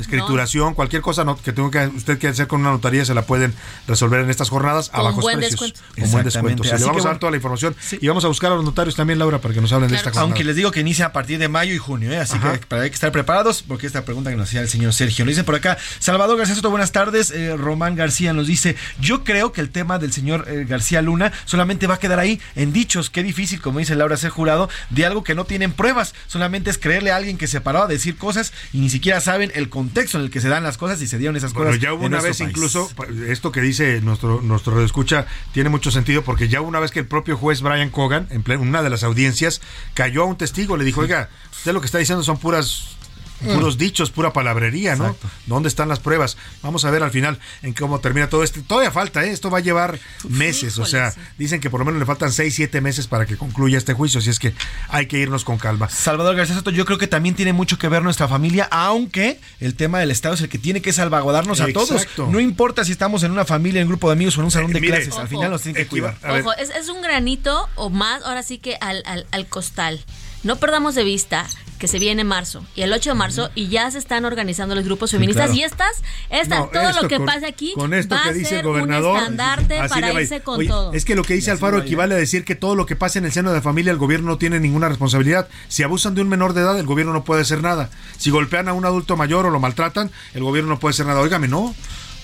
escrituración, 0.00 0.74
cualquier 0.74 1.02
cosa 1.02 1.24
no- 1.24 1.36
que 1.40 1.52
tenga 1.52 1.70
que 1.70 1.96
usted 1.96 2.18
quiera 2.18 2.32
hacer 2.32 2.46
con 2.46 2.60
una 2.60 2.69
notaría 2.70 3.04
se 3.04 3.14
la 3.14 3.22
pueden 3.22 3.54
resolver 3.86 4.20
en 4.20 4.30
estas 4.30 4.48
jornadas 4.48 4.88
a 4.92 4.98
Con 4.98 5.04
bajos 5.06 5.22
buen 5.22 5.38
precios. 5.38 5.60
descuento. 5.60 5.80
Con 6.00 6.10
buen 6.10 6.24
descuento. 6.24 6.64
Sí, 6.64 6.70
le 6.70 6.84
vamos 6.84 6.88
a 6.88 6.94
dar 6.94 7.02
bueno. 7.02 7.18
toda 7.18 7.30
la 7.30 7.36
información 7.36 7.76
y 8.00 8.06
vamos 8.08 8.24
a 8.24 8.28
buscar 8.28 8.52
a 8.52 8.54
los 8.54 8.64
notarios 8.64 8.96
también, 8.96 9.18
Laura, 9.18 9.40
para 9.40 9.54
que 9.54 9.60
nos 9.60 9.72
hablen 9.72 9.90
de 9.90 9.96
esta 9.96 10.10
jornada. 10.10 10.22
Aunque 10.24 10.44
les 10.44 10.56
digo 10.56 10.70
que 10.70 10.80
inicia 10.80 11.06
a 11.06 11.12
partir 11.12 11.38
de 11.38 11.48
mayo 11.48 11.74
y 11.74 11.78
junio, 11.78 12.10
¿eh? 12.12 12.18
así 12.18 12.36
Ajá. 12.36 12.58
que 12.58 12.66
para 12.66 12.82
hay 12.82 12.90
que 12.90 12.94
estar 12.94 13.12
preparados, 13.12 13.62
porque 13.62 13.86
esta 13.86 14.04
pregunta 14.04 14.30
que 14.30 14.36
nos 14.36 14.48
hacía 14.48 14.60
el 14.60 14.68
señor 14.68 14.92
Sergio. 14.92 15.24
Nos 15.24 15.32
dicen 15.32 15.44
por 15.44 15.54
acá, 15.54 15.76
Salvador 15.98 16.36
García 16.38 16.54
Soto, 16.56 16.70
buenas 16.70 16.92
tardes. 16.92 17.30
Eh, 17.30 17.56
Román 17.56 17.94
García 17.96 18.32
nos 18.32 18.46
dice, 18.46 18.76
yo 19.00 19.24
creo 19.24 19.52
que 19.52 19.60
el 19.60 19.70
tema 19.70 19.98
del 19.98 20.12
señor 20.12 20.46
eh, 20.48 20.64
García 20.68 21.02
Luna 21.02 21.32
solamente 21.44 21.86
va 21.86 21.94
a 21.94 21.98
quedar 21.98 22.18
ahí 22.18 22.40
en 22.56 22.72
dichos. 22.72 23.10
Qué 23.10 23.22
difícil, 23.22 23.60
como 23.60 23.78
dice 23.78 23.94
Laura, 23.96 24.16
ser 24.16 24.30
jurado 24.30 24.68
de 24.90 25.06
algo 25.06 25.24
que 25.24 25.34
no 25.34 25.44
tienen 25.44 25.72
pruebas. 25.72 26.14
Solamente 26.26 26.70
es 26.70 26.78
creerle 26.78 27.10
a 27.12 27.16
alguien 27.16 27.38
que 27.38 27.46
se 27.46 27.60
paró 27.60 27.82
a 27.82 27.86
decir 27.86 28.16
cosas 28.16 28.52
y 28.72 28.78
ni 28.80 28.90
siquiera 28.90 29.20
saben 29.20 29.50
el 29.54 29.68
contexto 29.68 30.18
en 30.18 30.24
el 30.24 30.30
que 30.30 30.40
se 30.40 30.48
dan 30.48 30.62
las 30.62 30.76
cosas 30.78 31.00
y 31.02 31.06
se 31.06 31.18
dieron 31.18 31.36
esas 31.36 31.52
Bueno, 31.52 31.70
cosas. 31.70 31.82
ya 31.82 31.92
hubo 31.92 32.06
una 32.06 32.20
vez 32.20 32.38
país. 32.38 32.49
Incluso, 32.50 32.90
esto 33.28 33.52
que 33.52 33.60
dice 33.60 34.00
nuestro, 34.00 34.40
nuestro 34.42 34.84
escucha 34.84 35.26
tiene 35.52 35.70
mucho 35.70 35.90
sentido 35.90 36.22
porque 36.22 36.48
ya 36.48 36.60
una 36.60 36.80
vez 36.80 36.90
que 36.90 37.00
el 37.00 37.06
propio 37.06 37.36
juez 37.36 37.62
Brian 37.62 37.90
Cogan, 37.90 38.28
en 38.30 38.44
una 38.60 38.82
de 38.82 38.90
las 38.90 39.02
audiencias, 39.02 39.60
cayó 39.94 40.22
a 40.22 40.26
un 40.26 40.36
testigo, 40.36 40.76
le 40.76 40.84
dijo, 40.84 41.00
oiga, 41.00 41.30
usted 41.50 41.72
lo 41.72 41.80
que 41.80 41.86
está 41.86 41.98
diciendo 41.98 42.22
son 42.22 42.38
puras 42.38 42.96
puros 43.40 43.78
dichos, 43.78 44.10
pura 44.10 44.32
palabrería, 44.32 44.96
¿no? 44.96 45.16
¿Dónde 45.46 45.68
están 45.68 45.88
las 45.88 45.98
pruebas? 46.00 46.36
Vamos 46.62 46.84
a 46.84 46.90
ver 46.90 47.02
al 47.02 47.10
final 47.10 47.38
en 47.62 47.72
cómo 47.72 48.00
termina 48.00 48.28
todo 48.28 48.44
esto. 48.44 48.60
Todavía 48.66 48.90
falta, 48.90 49.24
¿eh? 49.24 49.30
Esto 49.30 49.50
va 49.50 49.58
a 49.58 49.60
llevar 49.60 49.98
meses, 50.28 50.78
o 50.78 50.86
sea, 50.86 51.14
dicen 51.38 51.60
que 51.60 51.70
por 51.70 51.80
lo 51.80 51.86
menos 51.86 52.00
le 52.00 52.06
faltan 52.06 52.32
6, 52.32 52.54
7 52.54 52.80
meses 52.80 53.06
para 53.06 53.26
que 53.26 53.36
concluya 53.36 53.78
este 53.78 53.94
juicio, 53.94 54.20
así 54.20 54.30
es 54.30 54.38
que 54.38 54.54
hay 54.88 55.06
que 55.06 55.18
irnos 55.18 55.44
con 55.44 55.58
calma. 55.58 55.88
Salvador 55.88 56.36
García 56.36 56.56
Soto, 56.56 56.70
yo 56.70 56.84
creo 56.84 56.98
que 56.98 57.06
también 57.06 57.34
tiene 57.34 57.52
mucho 57.52 57.78
que 57.78 57.88
ver 57.88 58.02
nuestra 58.02 58.28
familia, 58.28 58.68
aunque 58.70 59.40
el 59.60 59.74
tema 59.74 59.98
del 59.98 60.10
Estado 60.10 60.34
es 60.34 60.40
el 60.42 60.48
que 60.48 60.58
tiene 60.58 60.82
que 60.82 60.92
salvaguardarnos 60.92 61.60
a 61.60 61.72
todos. 61.72 61.90
Exacto. 61.92 62.28
No 62.30 62.40
importa 62.40 62.84
si 62.84 62.92
estamos 62.92 63.22
en 63.22 63.32
una 63.32 63.44
familia, 63.44 63.80
en 63.80 63.86
un 63.86 63.92
grupo 63.92 64.08
de 64.08 64.14
amigos 64.14 64.36
o 64.36 64.40
en 64.40 64.44
un 64.46 64.50
salón 64.50 64.72
de 64.72 64.78
Eh, 64.78 64.80
mire, 64.80 64.96
clases, 64.96 65.18
al 65.18 65.28
final 65.28 65.50
nos 65.50 65.62
tienen 65.62 65.82
que 65.82 65.88
cuidar. 65.88 66.16
Ojo, 66.28 66.52
es, 66.54 66.70
es 66.70 66.88
un 66.88 67.02
granito 67.02 67.68
o 67.74 67.90
más, 67.90 68.22
ahora 68.22 68.42
sí 68.42 68.58
que 68.58 68.76
al, 68.80 69.02
al, 69.06 69.26
al 69.30 69.46
costal. 69.46 70.00
No 70.42 70.56
perdamos 70.56 70.94
de 70.94 71.04
vista 71.04 71.46
que 71.78 71.88
se 71.88 71.98
viene 71.98 72.24
marzo 72.24 72.62
y 72.74 72.82
el 72.82 72.92
8 72.92 73.10
de 73.10 73.14
marzo 73.14 73.50
y 73.54 73.68
ya 73.68 73.90
se 73.90 73.96
están 73.96 74.26
organizando 74.26 74.74
los 74.74 74.84
grupos 74.84 75.08
Sí, 75.10 75.16
feministas 75.16 75.46
claro. 75.46 75.58
y 75.58 75.62
estas, 75.64 76.02
estas, 76.28 76.58
No, 76.60 76.66
todo 76.66 76.88
esto 76.90 77.02
lo 77.02 77.08
que 77.08 77.16
con- 77.16 77.24
pase 77.26 77.46
aquí 77.46 77.72
con 77.74 77.94
esto 77.94 78.14
va 78.16 78.22
que 78.24 78.28
a 78.28 78.32
dice 78.34 78.48
ser 78.50 78.58
el 78.58 78.64
gobernador, 78.66 79.12
un 79.12 79.18
estandarte 79.18 79.78
así 79.78 79.88
para 80.00 80.12
irse 80.20 80.40
con 80.42 80.58
Oye, 80.58 80.68
todo. 80.68 80.92
Es 80.92 81.06
que 81.06 81.14
lo 81.14 81.22
que 81.24 81.32
dice 81.34 81.50
Alfaro 81.50 81.78
equivale 81.78 82.14
a 82.14 82.18
decir 82.18 82.44
que 82.44 82.54
todo 82.54 82.74
lo 82.74 82.84
que 82.84 82.96
pasa 82.96 83.18
en 83.18 83.24
el 83.24 83.32
seno 83.32 83.48
de 83.50 83.56
la 83.56 83.62
familia, 83.62 83.92
el 83.92 83.98
gobierno 83.98 84.26
no 84.28 84.36
tiene 84.36 84.60
ninguna 84.60 84.90
responsabilidad. 84.90 85.48
Si 85.68 85.82
abusan 85.82 86.14
de 86.14 86.20
un 86.20 86.28
menor 86.28 86.52
de 86.52 86.60
edad, 86.60 86.78
el 86.78 86.84
gobierno 86.86 87.14
no 87.14 87.24
puede 87.24 87.40
hacer 87.42 87.62
nada. 87.62 87.88
Si 88.18 88.28
golpean 88.28 88.68
a 88.68 88.74
un 88.74 88.84
adulto 88.84 89.16
mayor 89.16 89.46
o 89.46 89.50
lo 89.50 89.58
maltratan, 89.58 90.10
el 90.34 90.42
gobierno 90.42 90.68
no 90.68 90.78
puede 90.78 90.92
hacer 90.92 91.06
nada. 91.06 91.20
Óigame, 91.20 91.48
no. 91.48 91.74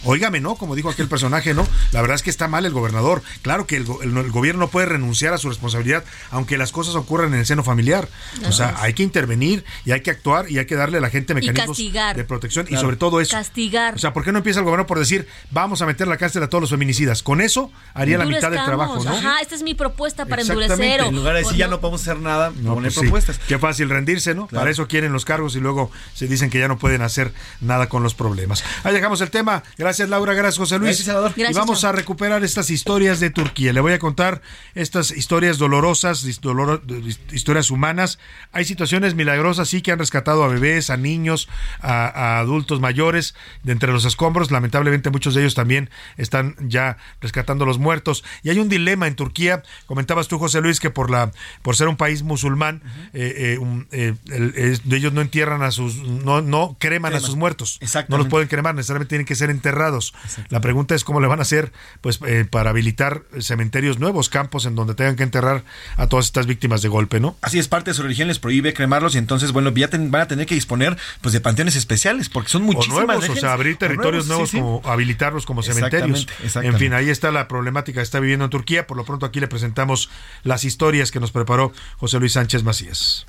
Óigame, 0.05 0.41
no, 0.41 0.55
como 0.57 0.75
dijo 0.77 0.89
aquel 0.91 1.09
personaje, 1.09 1.53
no. 1.55 1.67
La 1.93 2.01
verdad 2.01 2.15
es 2.15 2.23
que 2.23 2.31
está 2.31 2.49
mal 2.49 2.65
el 2.65 2.73
gobernador. 2.73 3.23
Claro 3.43 3.67
que 3.67 3.77
el, 3.77 3.87
el- 4.03 4.17
el 4.17 4.31
gobierno 4.31 4.61
no 4.61 4.69
puede 4.69 4.87
renunciar 4.87 5.33
a 5.35 5.39
su 5.39 5.49
responsabilidad, 5.49 6.05
aunque 6.31 6.57
las 6.59 6.73
cosas 6.73 6.95
ocurran 6.95 7.33
en 7.35 7.41
el 7.41 7.47
seno 7.47 7.63
familiar. 7.65 8.09
O 8.49 8.53
sea, 8.53 8.77
hay 8.79 8.95
que 8.95 9.03
intervenir 9.03 9.65
y 9.85 9.93
hay 9.93 10.01
que 10.03 10.11
actuar 10.11 10.51
y 10.51 10.59
hay 10.59 10.67
que 10.67 10.77
darle 10.77 10.99
a 10.99 11.01
la 11.01 11.11
gente 11.11 11.35
mecanismos 11.35 11.77
castigar. 11.77 12.17
de 12.17 12.25
protección 12.25 12.67
y 12.69 12.77
sobre 12.77 12.97
todo 12.97 13.21
eso. 13.21 13.37
Castigar. 13.37 13.95
O 13.95 13.99
sea, 13.99 14.13
¿por 14.13 14.23
qué 14.25 14.33
no 14.33 14.39
empieza 14.39 14.61
el 14.61 14.65
gobierno 14.65 14.87
por 14.87 14.99
decir, 14.99 15.27
vamos 15.51 15.83
a 15.83 15.87
meter 15.87 16.07
la 16.09 16.17
cárcel 16.17 16.43
a 16.43 16.49
todos 16.49 16.63
los 16.63 16.71
feminicidas? 16.71 17.23
Con 17.23 17.41
eso 17.41 17.73
haría 17.95 18.19
la 18.19 18.25
mitad 18.27 18.51
del 18.51 18.65
trabajo, 18.65 19.03
¿no? 19.03 19.11
Ajá, 19.11 19.41
esta 19.41 19.55
es 19.55 19.63
mi 19.63 19.75
propuesta 19.75 20.27
para 20.27 20.43
endurecer. 20.43 21.01
En 21.01 21.15
lugar 21.17 21.35
de 21.35 21.41
decir, 21.43 21.57
ya 21.57 21.69
no- 21.69 21.81
podemos 21.81 22.03
hacer 22.03 22.19
nada, 22.21 22.51
No, 22.57 22.75
poner 22.75 22.85
pues 22.91 22.95
sí. 22.95 23.01
propuestas. 23.01 23.39
Qué 23.49 23.59
fácil 23.59 23.89
rendirse, 23.91 24.35
¿no? 24.35 24.47
Para 24.47 24.71
eso 24.71 24.87
quieren 24.89 25.13
los 25.13 25.25
cargos 25.25 25.57
y 25.57 25.61
luego 25.61 25.91
se 26.15 26.27
dicen 26.29 26.51
que 26.51 26.59
ya 26.59 26.69
no 26.69 26.79
pueden 26.79 27.03
hacer 27.03 27.33
nada 27.61 27.89
con 27.89 28.03
los 28.03 28.15
problemas. 28.15 28.63
Ahí 28.85 28.95
dejamos 28.95 29.21
el 29.21 29.31
tema. 29.31 29.63
Gracias, 29.79 29.86
Laura. 30.09 30.35
Gracias, 30.35 30.59
José 30.59 30.79
Luis. 30.79 30.89
Gracias, 30.91 31.07
Salvador. 31.07 31.33
y 31.37 31.41
Gracias, 31.41 31.59
vamos 31.59 31.81
chao. 31.81 31.91
a 31.91 31.93
recuperar 31.93 32.43
estas 32.45 32.71
historias 32.71 33.21
de 33.21 33.31
Turquía. 33.31 33.73
Le 33.73 33.81
voy 33.81 33.93
a 33.93 33.99
contar 33.99 34.43
estas 34.75 35.11
historias 35.11 35.59
dolorosas, 35.59 36.25
his- 36.25 36.41
doloro- 36.41 36.81
historias 37.33 37.71
humanas. 37.71 38.19
Hay 38.53 38.65
situaciones 38.65 39.15
milagrosas, 39.15 39.69
sí, 39.69 39.83
que 39.83 39.93
han 39.93 39.99
rescatado 39.99 40.45
a 40.45 40.49
bebés, 40.49 40.91
a 40.91 40.97
niños, 40.97 41.49
a, 41.81 42.07
a 42.07 42.39
adultos 42.41 42.81
mayores 42.81 43.35
de 43.63 43.73
entre 43.73 43.93
los 43.93 44.05
escombros. 44.05 44.51
Lamentablemente, 44.51 45.11
muchos 45.11 45.35
de 45.35 45.43
ellos 45.43 45.55
también 45.55 45.91
están 46.17 46.57
ya 46.61 46.97
rescatando 47.21 47.65
a 47.65 47.67
los 47.67 47.79
muertos. 47.79 48.25
Y 48.43 48.51
hay 48.51 48.59
un 48.59 48.69
dilema 48.69 49.07
en 49.07 49.15
Turquía. 49.15 49.63
Comentabas 49.87 50.29
tú, 50.29 50.39
José 50.39 50.61
Luis, 50.61 50.81
que 50.81 50.91
por 50.91 51.11
la 51.11 51.31
por 51.63 51.77
ser 51.77 51.89
un 51.89 51.97
país 51.97 52.23
musulmán, 52.23 52.83
eh, 53.13 53.55
eh, 53.55 53.59
un- 53.59 53.87
eh, 53.93 54.15
el- 54.31 54.81
ellos 54.93 55.13
no 55.13 55.21
entierran 55.21 55.63
a 55.63 55.71
sus, 55.71 55.97
no, 55.97 56.41
no 56.43 56.77
creman 56.79 57.15
a 57.15 57.21
sus 57.21 57.37
muertos. 57.37 57.79
No 57.81 57.85
Exactamente. 57.85 58.25
los 58.25 58.31
pueden 58.31 58.49
cremar, 58.49 58.75
necesariamente 58.75 59.11
tienen 59.11 59.27
que 59.27 59.35
ser 59.35 59.51
enterrados. 59.51 59.76
La 60.49 60.61
pregunta 60.61 60.95
es 60.95 61.05
cómo 61.05 61.21
le 61.21 61.27
van 61.27 61.39
a 61.39 61.43
hacer, 61.43 61.73
pues, 62.01 62.19
eh, 62.27 62.45
para 62.51 62.71
habilitar 62.71 63.23
cementerios 63.41 63.99
nuevos, 63.99 64.29
campos 64.29 64.67
en 64.67 64.75
donde 64.75 64.95
tengan 64.95 65.17
que 65.17 65.23
enterrar 65.23 65.65
a 65.97 66.07
todas 66.07 66.27
estas 66.27 66.47
víctimas 66.47 66.83
de 66.83 66.89
golpe, 66.89 67.21
¿no? 67.21 67.37
Así 67.43 67.59
es, 67.59 67.69
parte 67.69 67.91
de 67.91 67.95
su 67.95 68.03
religión 68.03 68.29
les 68.29 68.39
prohíbe 68.39 68.73
cremarlos 68.75 69.15
y 69.15 69.19
entonces, 69.19 69.53
bueno, 69.53 69.71
ya 69.73 69.89
ten- 69.89 70.11
van 70.11 70.23
a 70.23 70.29
tener 70.29 70.47
que 70.47 70.55
disponer 70.55 70.97
pues 71.21 71.33
de 71.33 71.41
panteones 71.41 71.77
especiales 71.77 72.29
porque 72.29 72.49
son 72.51 72.63
O 72.63 72.67
muchísimas. 72.67 73.07
nuevos, 73.07 73.29
o 73.29 73.37
sea, 73.37 73.53
abrir 73.53 73.75
o 73.75 73.79
territorios 73.79 74.27
nuevos, 74.27 74.51
sí, 74.51 74.57
sí. 74.57 74.63
como 74.63 74.83
habilitarlos 74.85 75.47
como 75.47 75.63
cementerios. 75.63 76.21
Exactamente, 76.21 76.45
exactamente. 76.47 76.85
En 76.85 76.91
fin, 76.91 76.93
ahí 76.95 77.11
está 77.11 77.31
la 77.31 77.49
problemática 77.49 78.01
que 78.01 78.05
está 78.05 78.21
viviendo 78.21 78.45
en 78.45 78.51
Turquía. 78.51 78.87
Por 78.87 78.97
lo 78.97 79.05
pronto 79.05 79.27
aquí 79.27 79.41
le 79.41 79.49
presentamos 79.49 80.11
las 80.43 80.65
historias 80.65 81.11
que 81.11 81.21
nos 81.21 81.33
preparó 81.33 81.73
José 81.99 82.19
Luis 82.19 82.33
Sánchez 82.33 82.63
Macías. 82.63 83.27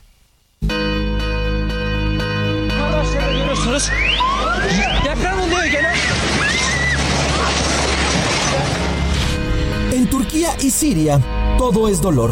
Y 10.37 10.69
Siria, 10.69 11.19
todo 11.57 11.87
es 11.89 11.99
dolor. 11.99 12.31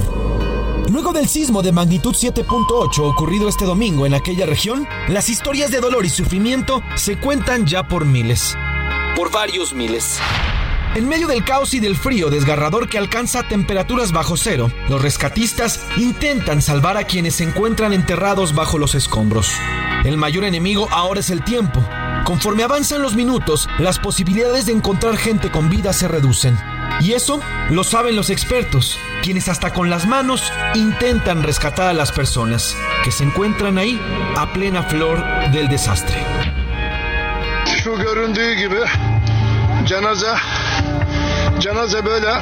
Luego 0.91 1.11
del 1.11 1.27
sismo 1.27 1.63
de 1.63 1.71
magnitud 1.71 2.13
7.8 2.13 2.99
ocurrido 2.99 3.49
este 3.49 3.65
domingo 3.65 4.05
en 4.05 4.13
aquella 4.13 4.45
región, 4.45 4.87
las 5.07 5.27
historias 5.27 5.71
de 5.71 5.79
dolor 5.79 6.05
y 6.05 6.09
sufrimiento 6.09 6.83
se 6.93 7.17
cuentan 7.17 7.65
ya 7.65 7.87
por 7.87 8.05
miles. 8.05 8.55
Por 9.15 9.31
varios 9.31 9.73
miles. 9.73 10.19
En 10.93 11.09
medio 11.09 11.25
del 11.25 11.43
caos 11.43 11.73
y 11.73 11.79
del 11.79 11.95
frío 11.95 12.29
desgarrador 12.29 12.87
que 12.87 12.99
alcanza 12.99 13.41
temperaturas 13.41 14.11
bajo 14.11 14.37
cero, 14.37 14.71
los 14.87 15.01
rescatistas 15.01 15.83
intentan 15.97 16.61
salvar 16.61 16.97
a 16.97 17.05
quienes 17.05 17.33
se 17.37 17.43
encuentran 17.43 17.91
enterrados 17.91 18.53
bajo 18.53 18.77
los 18.77 18.93
escombros. 18.93 19.51
El 20.03 20.17
mayor 20.17 20.43
enemigo 20.43 20.87
ahora 20.91 21.21
es 21.21 21.31
el 21.31 21.43
tiempo. 21.43 21.83
Conforme 22.23 22.61
avanzan 22.61 23.01
los 23.01 23.15
minutos, 23.15 23.67
las 23.79 23.97
posibilidades 23.97 24.67
de 24.67 24.73
encontrar 24.73 25.17
gente 25.17 25.49
con 25.49 25.71
vida 25.71 25.91
se 25.91 26.07
reducen. 26.07 26.55
Y 26.99 27.13
eso 27.13 27.39
lo 27.69 27.83
saben 27.83 28.15
los 28.15 28.29
expertos, 28.29 28.97
quienes 29.21 29.47
hasta 29.47 29.73
con 29.73 29.89
las 29.89 30.07
manos 30.07 30.51
intentan 30.73 31.43
rescatar 31.43 31.87
a 31.87 31.93
las 31.93 32.11
personas 32.11 32.75
que 33.03 33.11
se 33.11 33.23
encuentran 33.23 33.77
ahí 33.77 33.99
a 34.37 34.51
plena 34.53 34.83
flor 34.83 35.23
del 35.51 35.67
desastre. 35.67 36.25
Şu 37.65 37.97
göründüğü 37.97 38.53
gibi 38.53 38.83
cenaze 39.87 40.33
cenaze 41.59 42.05
böyle 42.05 42.33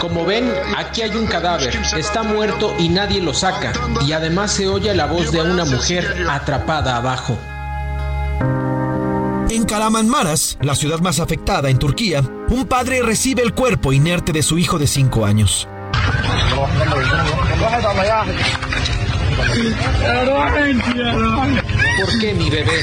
Como 0.00 0.24
ven, 0.24 0.46
aquí 0.78 1.02
hay 1.02 1.14
un 1.14 1.26
cadáver. 1.26 1.78
Está 1.94 2.22
muerto 2.22 2.74
y 2.78 2.88
nadie 2.88 3.20
lo 3.20 3.34
saca. 3.34 3.72
Y 4.06 4.12
además 4.12 4.50
se 4.50 4.66
oye 4.66 4.94
la 4.94 5.04
voz 5.04 5.30
de 5.30 5.42
una 5.42 5.66
mujer 5.66 6.26
atrapada 6.30 6.96
abajo. 6.96 7.38
En 9.50 9.64
Karamanmaras, 9.64 10.58
la 10.62 10.76
ciudad 10.76 11.00
más 11.00 11.18
afectada 11.18 11.70
en 11.70 11.78
Turquía, 11.80 12.22
un 12.50 12.66
padre 12.66 13.02
recibe 13.02 13.42
el 13.42 13.52
cuerpo 13.52 13.92
inerte 13.92 14.30
de 14.30 14.44
su 14.44 14.58
hijo 14.58 14.78
de 14.78 14.86
5 14.86 15.26
años. 15.26 15.66
¿Por 21.96 22.20
qué 22.20 22.32
mi 22.34 22.48
bebé? 22.48 22.80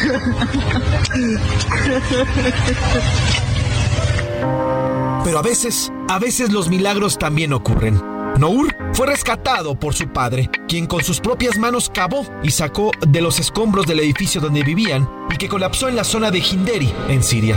Pero 5.24 5.40
a 5.40 5.42
veces, 5.42 5.90
a 6.10 6.20
veces 6.20 6.52
los 6.52 6.68
milagros 6.68 7.18
también 7.18 7.54
ocurren. 7.54 8.17
Nour 8.38 8.76
fue 8.94 9.08
rescatado 9.08 9.80
por 9.80 9.96
su 9.96 10.08
padre, 10.10 10.50
quien 10.68 10.86
con 10.86 11.04
sus 11.04 11.20
propias 11.20 11.58
manos 11.58 11.90
cavó 11.92 12.26
y 12.44 12.52
sacó 12.52 12.92
de 13.08 13.22
los 13.22 13.40
escombros 13.40 13.88
del 13.88 14.00
edificio 14.00 14.40
donde 14.40 14.64
vivían 14.64 15.10
y 15.32 15.38
que 15.38 15.50
colapsó 15.50 15.90
en 15.90 15.96
la 15.96 16.04
zona 16.04 16.30
de 16.30 16.40
Hinderi, 16.40 16.94
en 17.10 17.24
Siria. 17.24 17.56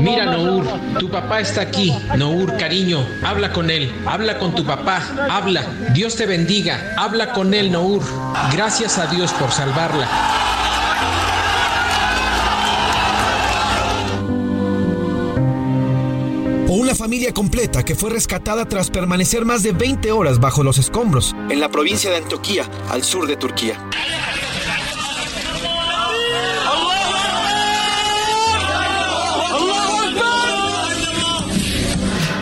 Mira, 0.00 0.24
Nour, 0.26 0.64
tu 0.98 1.08
papá 1.08 1.40
está 1.40 1.62
aquí. 1.62 1.92
Nour, 2.16 2.56
cariño, 2.56 3.06
habla 3.24 3.52
con 3.52 3.70
él, 3.70 3.92
habla 4.06 4.38
con 4.38 4.54
tu 4.54 4.64
papá, 4.64 5.00
habla. 5.30 5.62
Dios 5.92 6.16
te 6.16 6.26
bendiga, 6.26 6.94
habla 6.96 7.32
con 7.32 7.54
él, 7.54 7.70
Nour. 7.70 8.02
Gracias 8.52 8.98
a 8.98 9.06
Dios 9.06 9.32
por 9.32 9.50
salvarla. 9.52 10.08
O 16.74 16.76
una 16.76 16.96
familia 16.96 17.32
completa 17.32 17.84
que 17.84 17.94
fue 17.94 18.10
rescatada 18.10 18.64
tras 18.64 18.90
permanecer 18.90 19.44
más 19.44 19.62
de 19.62 19.70
20 19.70 20.10
horas 20.10 20.40
bajo 20.40 20.64
los 20.64 20.76
escombros 20.78 21.32
en 21.48 21.60
la 21.60 21.68
provincia 21.68 22.10
de 22.10 22.16
Antioquía, 22.16 22.68
al 22.90 23.04
sur 23.04 23.28
de 23.28 23.36
Turquía. 23.36 23.78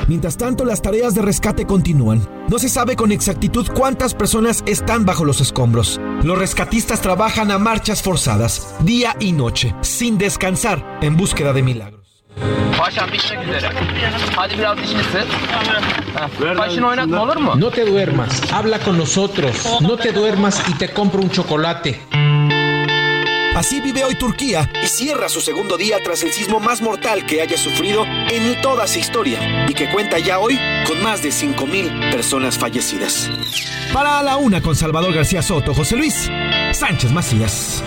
Mientras 0.09 0.39
tanto, 0.39 0.65
las 0.65 0.81
tareas 0.81 1.15
de 1.15 1.21
rescate 1.21 1.67
continúan. 1.67 2.27
No 2.49 2.59
se 2.59 2.71
sabe 2.71 2.97
con 2.97 3.13
exactitud 3.13 3.67
cuántas 3.75 4.15
personas 4.15 4.65
están 4.65 5.05
bajo 5.05 5.27
los 5.27 5.43
escombros. 5.43 6.01
Los 6.23 6.39
rescatistas 6.39 7.03
trabajan 7.03 7.51
a 7.51 7.59
marchas 7.59 8.01
forzadas, 8.01 8.77
día 8.81 9.15
y 9.21 9.33
noche, 9.33 9.75
sin 9.83 10.17
descansar, 10.17 11.01
en 11.03 11.19
búsqueda 11.19 11.53
de 11.53 11.63
milagros. 11.63 11.92
Paşam 12.83 13.13
bitmek 13.13 13.49
üzere. 13.49 13.71
Hadi 14.37 14.59
biraz 14.59 14.79
dişini 14.79 15.03
sık. 15.03 15.27
Heh, 16.15 16.59
Başını 16.59 16.87
oynatma 16.87 17.23
olur 17.23 17.37
mu? 17.37 17.61
No 17.61 17.71
te 17.71 17.87
duermas. 17.87 18.53
Habla 18.53 18.79
con 18.85 18.99
nosotros. 18.99 19.81
No 19.81 19.97
te 19.97 20.15
duermas 20.15 20.63
y 20.69 20.79
te 20.79 20.93
compro 20.93 21.21
un 21.23 21.31
chocolate. 21.31 22.01
Así 23.55 23.81
vive 23.81 24.05
hoy 24.05 24.15
Turquía 24.15 24.69
y 24.85 24.87
cierra 24.87 25.29
su 25.29 25.41
segundo 25.41 25.77
día 25.77 25.99
tras 26.05 26.25
el 26.25 26.33
sismo 26.33 26.59
más 26.59 26.83
mortal 26.83 27.25
que 27.25 27.41
haya 27.41 27.57
sufrido 27.57 28.05
en 28.05 28.61
toda 28.63 28.89
su 28.89 28.99
historia 28.99 29.67
y 29.69 29.75
que 29.75 29.89
cuenta 29.89 30.19
ya 30.19 30.41
hoy 30.41 30.59
con 30.87 31.01
más 31.03 31.23
de 31.23 31.29
5.000 31.29 32.11
personas 32.11 32.59
fallecidas. 32.59 33.31
Para 33.93 34.23
la 34.23 34.39
una 34.39 34.61
con 34.61 34.75
Salvador 34.75 35.13
García 35.15 35.43
Soto, 35.43 35.73
José 35.73 35.97
Luis 35.97 36.29
Sánchez 36.73 37.13
Macías. 37.13 37.85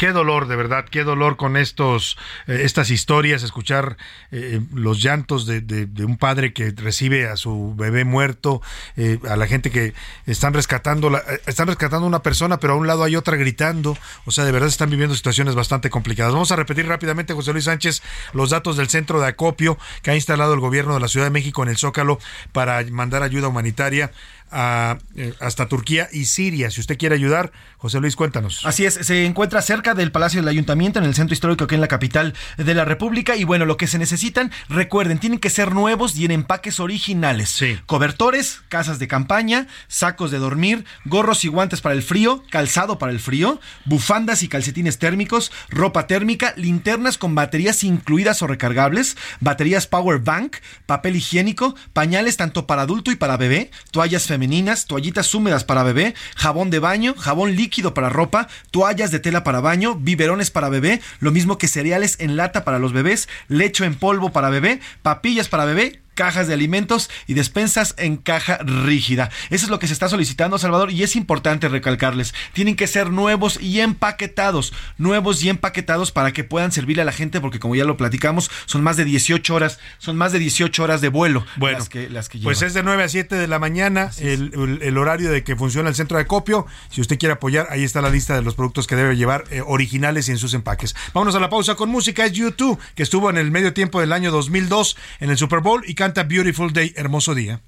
Qué 0.00 0.12
dolor, 0.12 0.48
de 0.48 0.56
verdad, 0.56 0.86
qué 0.90 1.04
dolor 1.04 1.36
con 1.36 1.58
estos, 1.58 2.16
eh, 2.46 2.62
estas 2.64 2.88
historias, 2.88 3.42
escuchar 3.42 3.98
eh, 4.30 4.62
los 4.72 5.02
llantos 5.02 5.44
de, 5.44 5.60
de- 5.60 5.84
de 5.84 6.06
un 6.06 6.16
padre 6.16 6.54
que 6.54 6.70
recibe 6.74 7.28
a 7.28 7.36
su 7.36 7.74
bebé 7.76 8.06
muerto, 8.06 8.62
eh, 8.96 9.18
a 9.28 9.36
la 9.36 9.46
gente 9.46 9.70
que 9.70 9.92
están 10.24 10.54
rescatando, 10.54 11.10
la- 11.10 11.18
eh, 11.18 11.42
están 11.46 11.66
rescatando 11.66 12.06
una 12.06 12.22
persona, 12.22 12.58
pero 12.60 12.72
a 12.72 12.76
un 12.76 12.86
lado 12.86 13.04
hay 13.04 13.14
otra 13.14 13.36
gritando. 13.36 13.94
O 14.24 14.30
sea, 14.30 14.44
de 14.46 14.52
verdad 14.52 14.70
están 14.70 14.88
viviendo 14.88 15.14
situaciones 15.14 15.54
bastante 15.54 15.90
complicadas. 15.90 16.32
Vamos 16.32 16.50
a 16.50 16.56
repetir 16.56 16.86
rápidamente, 16.86 17.34
José 17.34 17.52
Luis 17.52 17.66
Sánchez, 17.66 18.00
los 18.32 18.48
datos 18.48 18.78
del 18.78 18.88
centro 18.88 19.20
de 19.20 19.26
acopio 19.28 19.76
que 20.02 20.12
ha 20.12 20.14
instalado 20.14 20.54
el 20.54 20.60
gobierno 20.60 20.94
de 20.94 21.00
la 21.00 21.08
Ciudad 21.08 21.26
de 21.26 21.30
México 21.30 21.62
en 21.62 21.68
el 21.68 21.76
Zócalo 21.76 22.18
para 22.52 22.82
mandar 22.90 23.22
ayuda 23.22 23.48
humanitaria 23.48 24.12
a, 24.50 24.98
eh, 25.16 25.34
hasta 25.40 25.66
Turquía 25.66 26.08
y 26.12 26.26
Siria. 26.26 26.70
Si 26.70 26.80
usted 26.80 26.98
quiere 26.98 27.14
ayudar, 27.14 27.52
José 27.78 28.00
Luis, 28.00 28.16
cuéntanos. 28.16 28.60
Así 28.64 28.84
es, 28.84 28.94
se 28.94 29.24
encuentra 29.24 29.62
cerca 29.62 29.94
del 29.94 30.12
Palacio 30.12 30.40
del 30.40 30.48
Ayuntamiento, 30.48 30.98
en 30.98 31.04
el 31.04 31.14
centro 31.14 31.34
histórico 31.34 31.64
aquí 31.64 31.74
en 31.74 31.80
la 31.80 31.88
capital 31.88 32.34
de 32.56 32.74
la 32.74 32.84
República. 32.84 33.36
Y 33.36 33.44
bueno, 33.44 33.64
lo 33.64 33.76
que 33.76 33.86
se 33.86 33.98
necesitan, 33.98 34.50
recuerden, 34.68 35.18
tienen 35.18 35.38
que 35.38 35.50
ser 35.50 35.72
nuevos 35.72 36.16
y 36.16 36.24
en 36.24 36.30
empaques 36.30 36.80
originales. 36.80 37.62
Cobertores, 37.86 38.62
casas 38.68 38.98
de 38.98 39.08
campaña, 39.08 39.66
sacos 39.88 40.30
de 40.30 40.38
dormir, 40.38 40.84
gorros 41.04 41.44
y 41.44 41.48
guantes 41.48 41.80
para 41.80 41.94
el 41.94 42.02
frío, 42.02 42.42
calzado 42.50 42.98
para 42.98 43.12
el 43.12 43.20
frío, 43.20 43.60
bufandas 43.84 44.42
y 44.42 44.48
calcetines 44.48 44.98
térmicos, 44.98 45.52
ropa 45.68 46.06
térmica, 46.06 46.54
linternas 46.56 47.18
con 47.18 47.34
baterías 47.34 47.84
incluidas 47.84 48.42
o 48.42 48.46
recargables, 48.46 49.16
baterías 49.40 49.86
power 49.86 50.18
bank, 50.18 50.56
papel 50.86 51.16
higiénico, 51.16 51.74
pañales 51.92 52.36
tanto 52.36 52.66
para 52.66 52.82
adulto 52.82 53.10
y 53.10 53.16
para 53.16 53.36
bebé, 53.36 53.70
toallas 53.90 54.26
femeninas, 54.26 54.39
toallitas 54.86 55.34
húmedas 55.34 55.64
para 55.64 55.82
bebé, 55.82 56.14
jabón 56.36 56.70
de 56.70 56.78
baño, 56.78 57.14
jabón 57.16 57.56
líquido 57.56 57.94
para 57.94 58.08
ropa, 58.08 58.48
toallas 58.70 59.10
de 59.10 59.20
tela 59.20 59.44
para 59.44 59.60
baño, 59.60 59.94
biberones 59.94 60.50
para 60.50 60.68
bebé, 60.68 61.00
lo 61.20 61.30
mismo 61.30 61.58
que 61.58 61.68
cereales 61.68 62.16
en 62.20 62.36
lata 62.36 62.64
para 62.64 62.78
los 62.78 62.92
bebés, 62.92 63.28
lecho 63.48 63.84
en 63.84 63.94
polvo 63.94 64.30
para 64.32 64.50
bebé, 64.50 64.80
papillas 65.02 65.48
para 65.48 65.64
bebé, 65.64 66.00
cajas 66.20 66.48
de 66.48 66.52
alimentos 66.52 67.08
y 67.26 67.32
despensas 67.32 67.94
en 67.96 68.18
caja 68.18 68.58
rígida. 68.58 69.30
Eso 69.48 69.64
es 69.64 69.70
lo 69.70 69.78
que 69.78 69.86
se 69.86 69.94
está 69.94 70.06
solicitando, 70.10 70.58
Salvador, 70.58 70.90
y 70.90 71.02
es 71.02 71.16
importante 71.16 71.66
recalcarles. 71.70 72.34
Tienen 72.52 72.76
que 72.76 72.86
ser 72.86 73.08
nuevos 73.08 73.58
y 73.58 73.80
empaquetados, 73.80 74.74
nuevos 74.98 75.42
y 75.42 75.48
empaquetados 75.48 76.12
para 76.12 76.32
que 76.34 76.44
puedan 76.44 76.72
servirle 76.72 77.00
a 77.00 77.06
la 77.06 77.12
gente, 77.12 77.40
porque 77.40 77.58
como 77.58 77.74
ya 77.74 77.86
lo 77.86 77.96
platicamos, 77.96 78.50
son 78.66 78.82
más 78.82 78.98
de 78.98 79.06
18 79.06 79.54
horas, 79.54 79.78
son 79.96 80.18
más 80.18 80.32
de 80.32 80.40
18 80.40 80.82
horas 80.84 81.00
de 81.00 81.08
vuelo 81.08 81.46
Bueno, 81.56 81.78
las 81.78 81.88
que, 81.88 82.10
las 82.10 82.28
que 82.28 82.38
Pues 82.40 82.60
es 82.60 82.74
de 82.74 82.82
9 82.82 83.02
a 83.02 83.08
7 83.08 83.36
de 83.36 83.46
la 83.48 83.58
mañana 83.58 84.10
el, 84.18 84.52
el- 84.52 84.82
el 84.82 84.98
horario 84.98 85.30
de 85.30 85.42
que 85.42 85.56
funciona 85.56 85.88
el 85.88 85.94
centro 85.94 86.18
de 86.18 86.24
acopio. 86.24 86.66
Si 86.90 87.00
usted 87.00 87.18
quiere 87.18 87.32
apoyar, 87.32 87.68
ahí 87.70 87.82
está 87.82 88.02
la 88.02 88.10
lista 88.10 88.34
de 88.34 88.42
los 88.42 88.54
productos 88.56 88.86
que 88.86 88.94
debe 88.96 89.16
llevar 89.16 89.44
eh, 89.50 89.62
originales 89.66 90.28
y 90.28 90.32
en 90.32 90.38
sus 90.38 90.52
empaques. 90.52 90.94
Vámonos 91.14 91.34
a 91.34 91.40
la 91.40 91.48
pausa 91.48 91.76
con 91.76 91.88
música. 91.88 92.26
Es 92.26 92.32
YouTube, 92.32 92.78
que 92.94 93.02
estuvo 93.04 93.30
en 93.30 93.38
el 93.38 93.50
medio 93.50 93.72
tiempo 93.72 94.00
del 94.00 94.12
año 94.12 94.30
2002 94.30 94.96
en 95.20 95.30
el 95.30 95.38
Super 95.38 95.60
Bowl 95.60 95.82
y 95.86 95.94
canta 95.94 96.09
Beautiful 96.18 96.72
Day, 96.72 96.92
hermoso 96.96 97.34
día. 97.34 97.62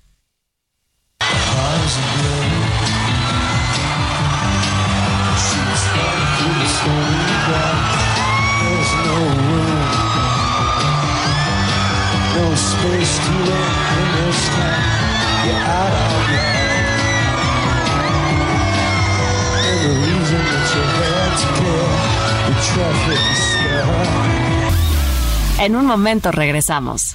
En 25.60 25.76
un 25.76 25.86
momento 25.86 26.32
regresamos. 26.32 27.14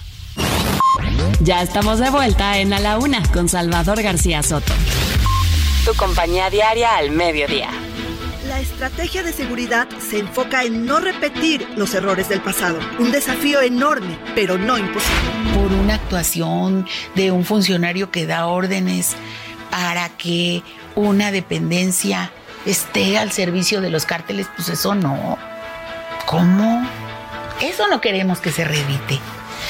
Ya 1.40 1.62
estamos 1.62 2.00
de 2.00 2.10
vuelta 2.10 2.58
en 2.60 2.74
A 2.74 2.80
la 2.80 2.98
Una 2.98 3.24
con 3.32 3.48
Salvador 3.48 4.02
García 4.02 4.44
Soto. 4.44 4.74
Tu 5.86 5.94
compañía 5.96 6.50
diaria 6.50 6.98
al 6.98 7.12
mediodía. 7.12 7.70
La 8.48 8.60
estrategia 8.60 9.24
de 9.24 9.34
seguridad 9.34 9.88
se 10.00 10.20
enfoca 10.20 10.64
en 10.64 10.86
no 10.86 11.00
repetir 11.00 11.68
los 11.76 11.94
errores 11.94 12.30
del 12.30 12.42
pasado. 12.42 12.80
Un 12.98 13.12
desafío 13.12 13.62
enorme, 13.62 14.18
pero 14.36 14.58
no 14.58 14.78
imposible. 14.78 15.32
por 15.54 15.72
una 15.74 15.96
actuación 15.96 16.88
de 17.16 17.32
un 17.32 17.44
funcionario 17.46 18.10
que 18.12 18.26
da 18.26 18.48
órdenes 18.48 19.16
para 19.70 20.10
que 20.10 20.64
una 20.96 21.32
dependencia 21.32 22.32
esté 22.66 23.18
al 23.18 23.32
servicio 23.32 23.82
de 23.82 23.90
los 23.90 24.06
cárteles, 24.06 24.48
pues 24.56 24.70
eso 24.70 24.96
no. 24.96 25.38
¿Cómo? 26.26 26.88
Eso 27.62 27.88
no 27.88 28.02
queremos 28.02 28.40
que 28.40 28.52
se 28.52 28.66
redite. 28.66 29.20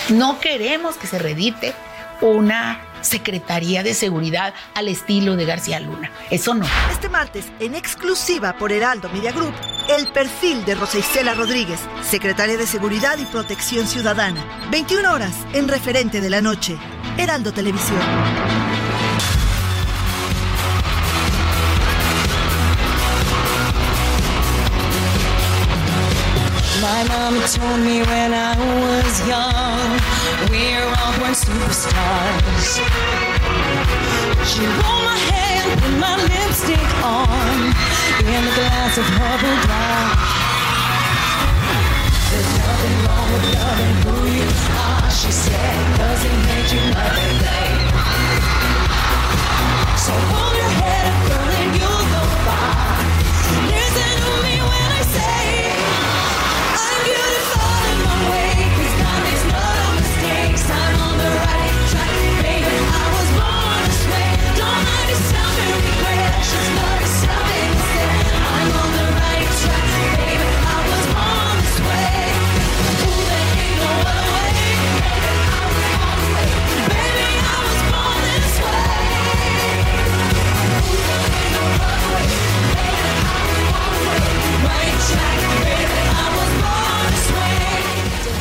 No 0.10 0.40
queremos 0.40 0.96
que 0.96 1.08
se 1.08 1.20
redite 1.20 1.74
una 2.22 2.82
Secretaría 3.02 3.84
de 3.84 3.94
Seguridad 3.94 4.54
al 4.74 4.88
estilo 4.88 5.36
de 5.36 5.46
García 5.46 5.80
Luna. 5.80 6.12
Eso 6.30 6.54
no. 6.54 6.66
Este 6.92 7.10
martes, 7.10 7.46
en 7.60 7.76
exclusiva 7.76 8.58
por 8.58 8.72
Heraldo 8.72 9.10
Media 9.10 9.32
Group, 9.32 9.54
el 9.90 10.08
perfil 10.08 10.66
de 10.66 10.76
Rosa 10.76 10.98
Isela 10.98 11.34
Rodríguez, 11.34 11.80
secretaria 12.04 12.58
de 12.58 12.66
Seguridad 12.66 13.18
y 13.18 13.26
Protección 13.26 13.88
Ciudadana. 13.88 14.44
21 14.72 15.12
horas 15.12 15.36
en 15.54 15.68
referente 15.68 16.22
de 16.22 16.30
la 16.30 16.42
noche. 16.42 16.78
Heraldo 17.18 17.52
Televisión. 17.52 18.00
My 26.88 27.04
mama 27.04 27.46
told 27.50 27.82
me 27.82 28.00
when 28.00 28.34
I 28.34 28.56
was 28.56 29.16
young, 29.28 30.00
we're 30.48 30.88
all 30.88 31.12
born 31.20 31.36
superstars. 31.36 32.80
She 34.48 34.64
wore 34.64 35.02
my 35.04 35.20
hair, 35.28 35.68
put 35.84 35.96
my 36.00 36.16
lipstick 36.16 36.90
on, 37.04 37.76
in 38.24 38.40
a 38.40 38.54
glass 38.56 38.94
of 39.04 39.08
bubble 39.20 39.58
dye. 39.68 40.16
There's 42.32 42.52
nothing 42.56 42.98
wrong 43.04 43.28
with 43.36 43.46
loving 43.60 43.96
who 44.08 44.16
you 44.40 44.48
are, 44.88 45.12
she 45.12 45.32
said, 45.44 45.76
cause 46.00 46.24
it 46.24 46.38
makes 46.48 46.72
you 46.72 46.84
day. 47.44 47.70
So 50.06 50.14
hold 50.32 50.56
your 50.56 50.72
head 50.80 51.04
up, 51.12 51.20
girl, 51.28 51.52
and 51.52 51.72
you'll 51.76 52.06
go 52.16 52.24
far. 52.48 52.97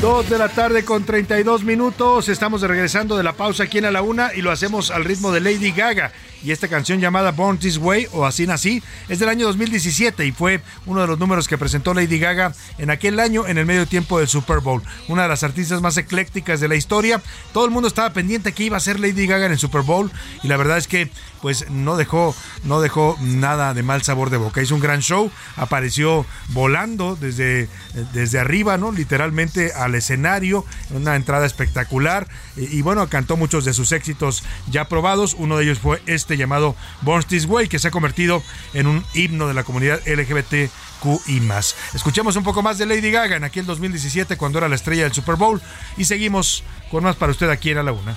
Dos 0.06 0.30
de 0.30 0.38
la 0.38 0.48
tarde 0.48 0.84
con 0.84 1.02
32 1.02 1.64
minutos. 1.64 2.28
Estamos 2.28 2.60
regresando 2.60 3.16
de 3.16 3.24
la 3.24 3.32
pausa 3.32 3.64
aquí 3.64 3.78
en 3.78 3.86
A 3.86 3.90
la 3.90 4.02
Una 4.02 4.32
y 4.32 4.40
lo 4.40 4.52
hacemos 4.52 4.92
al 4.92 5.04
ritmo 5.04 5.32
de 5.32 5.40
Lady 5.40 5.72
Gaga. 5.72 6.12
Y 6.44 6.52
esta 6.52 6.68
canción 6.68 7.00
llamada 7.00 7.32
Born 7.32 7.58
This 7.58 7.78
Way 7.78 8.06
o 8.12 8.24
Así 8.24 8.46
Nací 8.46 8.84
es 9.08 9.18
del 9.18 9.28
año 9.28 9.46
2017 9.46 10.24
y 10.24 10.30
fue 10.30 10.60
uno 10.86 11.00
de 11.00 11.08
los 11.08 11.18
números 11.18 11.48
que 11.48 11.58
presentó 11.58 11.92
Lady 11.92 12.20
Gaga 12.20 12.52
en 12.78 12.90
aquel 12.90 13.18
año 13.18 13.48
en 13.48 13.58
el 13.58 13.66
medio 13.66 13.84
tiempo 13.84 14.20
del 14.20 14.28
Super 14.28 14.60
Bowl. 14.60 14.80
Una 15.08 15.24
de 15.24 15.28
las 15.28 15.42
artistas 15.42 15.82
más 15.82 15.96
eclécticas 15.96 16.60
de 16.60 16.68
la 16.68 16.76
historia. 16.76 17.20
Todo 17.52 17.64
el 17.64 17.72
mundo 17.72 17.88
estaba 17.88 18.12
pendiente 18.12 18.52
que 18.52 18.62
iba 18.62 18.76
a 18.76 18.80
ser 18.80 19.00
Lady 19.00 19.26
Gaga 19.26 19.46
en 19.46 19.52
el 19.52 19.58
Super 19.58 19.82
Bowl 19.82 20.12
y 20.44 20.46
la 20.46 20.56
verdad 20.56 20.78
es 20.78 20.86
que 20.86 21.10
pues 21.46 21.70
no 21.70 21.96
dejó, 21.96 22.34
no 22.64 22.80
dejó 22.80 23.16
nada 23.20 23.72
de 23.72 23.84
mal 23.84 24.02
sabor 24.02 24.30
de 24.30 24.36
boca. 24.36 24.60
Hizo 24.60 24.74
un 24.74 24.80
gran 24.80 25.00
show, 25.00 25.30
apareció 25.54 26.26
volando 26.48 27.14
desde, 27.14 27.68
desde 28.12 28.40
arriba, 28.40 28.78
¿no? 28.78 28.90
Literalmente 28.90 29.72
al 29.72 29.94
escenario, 29.94 30.64
una 30.90 31.14
entrada 31.14 31.46
espectacular. 31.46 32.26
Y, 32.56 32.82
bueno, 32.82 33.08
cantó 33.08 33.36
muchos 33.36 33.64
de 33.64 33.74
sus 33.74 33.92
éxitos 33.92 34.42
ya 34.68 34.88
probados. 34.88 35.34
Uno 35.38 35.56
de 35.56 35.62
ellos 35.62 35.78
fue 35.78 36.02
este 36.06 36.36
llamado 36.36 36.74
Born 37.02 37.22
This 37.22 37.44
Way, 37.44 37.68
que 37.68 37.78
se 37.78 37.86
ha 37.86 37.92
convertido 37.92 38.42
en 38.74 38.88
un 38.88 39.04
himno 39.14 39.46
de 39.46 39.54
la 39.54 39.62
comunidad 39.62 40.00
LGBTQ 40.04 41.28
y 41.28 41.38
más. 41.42 41.76
Escuchemos 41.94 42.34
un 42.34 42.42
poco 42.42 42.60
más 42.60 42.76
de 42.76 42.86
Lady 42.86 43.12
Gaga 43.12 43.36
en 43.36 43.44
aquel 43.44 43.66
2017 43.66 44.36
cuando 44.36 44.58
era 44.58 44.68
la 44.68 44.74
estrella 44.74 45.04
del 45.04 45.12
Super 45.12 45.36
Bowl 45.36 45.62
y 45.96 46.06
seguimos 46.06 46.64
con 46.90 47.04
más 47.04 47.14
para 47.14 47.30
usted 47.30 47.48
aquí 47.50 47.70
en 47.70 47.78
A 47.78 47.84
la 47.84 47.92
Una. 47.92 48.16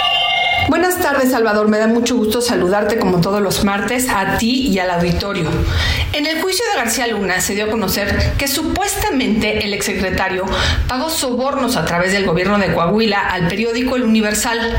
Buenas 0.69 0.99
tardes, 0.99 1.31
Salvador. 1.31 1.67
Me 1.67 1.77
da 1.77 1.87
mucho 1.87 2.15
gusto 2.15 2.41
saludarte 2.41 2.99
como 2.99 3.19
todos 3.19 3.41
los 3.41 3.63
martes 3.63 4.07
a 4.09 4.37
ti 4.37 4.67
y 4.67 4.79
al 4.79 4.91
auditorio. 4.91 5.49
En 6.13 6.25
el 6.25 6.41
juicio 6.41 6.63
de 6.71 6.79
García 6.79 7.07
Luna 7.07 7.41
se 7.41 7.55
dio 7.55 7.65
a 7.65 7.69
conocer 7.69 8.33
que 8.37 8.47
supuestamente 8.47 9.65
el 9.65 9.73
exsecretario 9.73 10.45
pagó 10.87 11.09
sobornos 11.09 11.75
a 11.77 11.85
través 11.85 12.11
del 12.11 12.25
gobierno 12.25 12.57
de 12.59 12.73
Coahuila 12.73 13.19
al 13.19 13.47
periódico 13.47 13.95
El 13.95 14.03
Universal. 14.03 14.77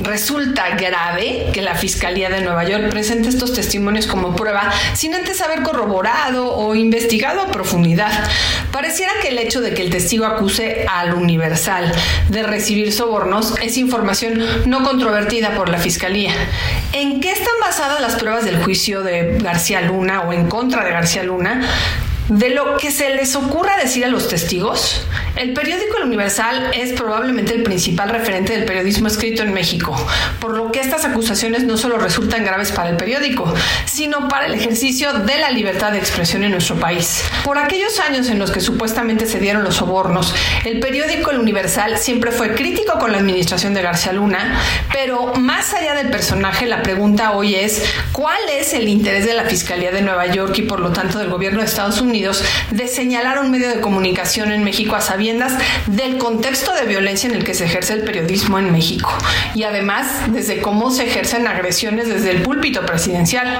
Resulta 0.00 0.76
grave 0.76 1.50
que 1.52 1.62
la 1.62 1.74
Fiscalía 1.74 2.28
de 2.28 2.40
Nueva 2.40 2.64
York 2.64 2.90
presente 2.90 3.28
estos 3.28 3.52
testimonios 3.52 4.06
como 4.06 4.34
prueba 4.34 4.72
sin 4.94 5.14
antes 5.14 5.40
haber 5.40 5.62
corroborado 5.62 6.54
o 6.54 6.74
investigado 6.74 7.42
a 7.42 7.46
profundidad. 7.46 8.10
Pareciera 8.72 9.12
que 9.20 9.28
el 9.28 9.38
hecho 9.38 9.60
de 9.60 9.74
que 9.74 9.82
el 9.82 9.90
testigo 9.90 10.24
acuse 10.24 10.86
al 10.88 11.14
Universal 11.14 11.92
de 12.28 12.42
recibir 12.42 12.92
sobornos 12.92 13.54
es 13.60 13.76
información 13.76 14.42
no 14.66 14.82
controvertida 14.82 15.54
por 15.54 15.68
la 15.68 15.78
Fiscalía. 15.78 16.32
¿En 16.92 17.20
qué 17.20 17.32
están 17.32 17.54
basadas 17.60 18.00
las 18.00 18.16
pruebas 18.16 18.44
del 18.44 18.62
juicio 18.62 19.02
de 19.02 19.38
García 19.42 19.82
Luna 19.82 20.22
o 20.22 20.32
en 20.32 20.48
contra 20.48 20.84
de 20.84 20.90
García 20.90 21.22
Luna? 21.22 21.68
De 22.28 22.50
lo 22.50 22.76
que 22.76 22.92
se 22.92 23.10
les 23.10 23.34
ocurra 23.34 23.76
decir 23.76 24.04
a 24.04 24.08
los 24.08 24.28
testigos, 24.28 25.04
el 25.34 25.54
periódico 25.54 25.96
El 25.98 26.04
Universal 26.04 26.70
es 26.72 26.92
probablemente 26.92 27.52
el 27.52 27.64
principal 27.64 28.10
referente 28.10 28.52
del 28.52 28.64
periodismo 28.64 29.08
escrito 29.08 29.42
en 29.42 29.52
México, 29.52 29.94
por 30.40 30.56
lo 30.56 30.70
que 30.70 30.78
estas 30.78 31.04
acusaciones 31.04 31.64
no 31.64 31.76
solo 31.76 31.98
resultan 31.98 32.44
graves 32.44 32.70
para 32.70 32.90
el 32.90 32.96
periódico, 32.96 33.52
sino 33.86 34.28
para 34.28 34.46
el 34.46 34.54
ejercicio 34.54 35.12
de 35.12 35.38
la 35.38 35.50
libertad 35.50 35.90
de 35.90 35.98
expresión 35.98 36.44
en 36.44 36.52
nuestro 36.52 36.76
país. 36.76 37.24
Por 37.44 37.58
aquellos 37.58 37.98
años 37.98 38.30
en 38.30 38.38
los 38.38 38.52
que 38.52 38.60
supuestamente 38.60 39.26
se 39.26 39.40
dieron 39.40 39.64
los 39.64 39.76
sobornos, 39.76 40.32
el 40.64 40.78
periódico 40.78 41.32
El 41.32 41.40
Universal 41.40 41.98
siempre 41.98 42.30
fue 42.30 42.54
crítico 42.54 43.00
con 43.00 43.10
la 43.10 43.18
administración 43.18 43.74
de 43.74 43.82
García 43.82 44.12
Luna, 44.12 44.60
pero 44.92 45.34
más 45.34 45.74
allá 45.74 45.94
del 45.94 46.10
personaje, 46.10 46.66
la 46.66 46.82
pregunta 46.82 47.32
hoy 47.32 47.56
es, 47.56 47.82
¿cuál 48.12 48.40
es 48.48 48.74
el 48.74 48.88
interés 48.88 49.26
de 49.26 49.34
la 49.34 49.44
Fiscalía 49.44 49.90
de 49.90 50.02
Nueva 50.02 50.26
York 50.28 50.56
y 50.58 50.62
por 50.62 50.78
lo 50.78 50.92
tanto 50.92 51.18
del 51.18 51.28
gobierno 51.28 51.60
de 51.60 51.66
Estados 51.66 52.00
Unidos? 52.00 52.11
De 52.12 52.88
señalar 52.88 53.38
a 53.38 53.40
un 53.40 53.50
medio 53.50 53.68
de 53.68 53.80
comunicación 53.80 54.52
en 54.52 54.64
México 54.64 54.94
a 54.94 55.00
sabiendas 55.00 55.54
del 55.86 56.18
contexto 56.18 56.74
de 56.74 56.84
violencia 56.84 57.28
en 57.28 57.34
el 57.34 57.44
que 57.44 57.54
se 57.54 57.64
ejerce 57.64 57.94
el 57.94 58.02
periodismo 58.02 58.58
en 58.58 58.70
México 58.70 59.10
y 59.54 59.62
además 59.62 60.06
desde 60.28 60.60
cómo 60.60 60.90
se 60.90 61.04
ejercen 61.04 61.46
agresiones 61.46 62.08
desde 62.08 62.30
el 62.30 62.42
púlpito 62.42 62.84
presidencial. 62.84 63.58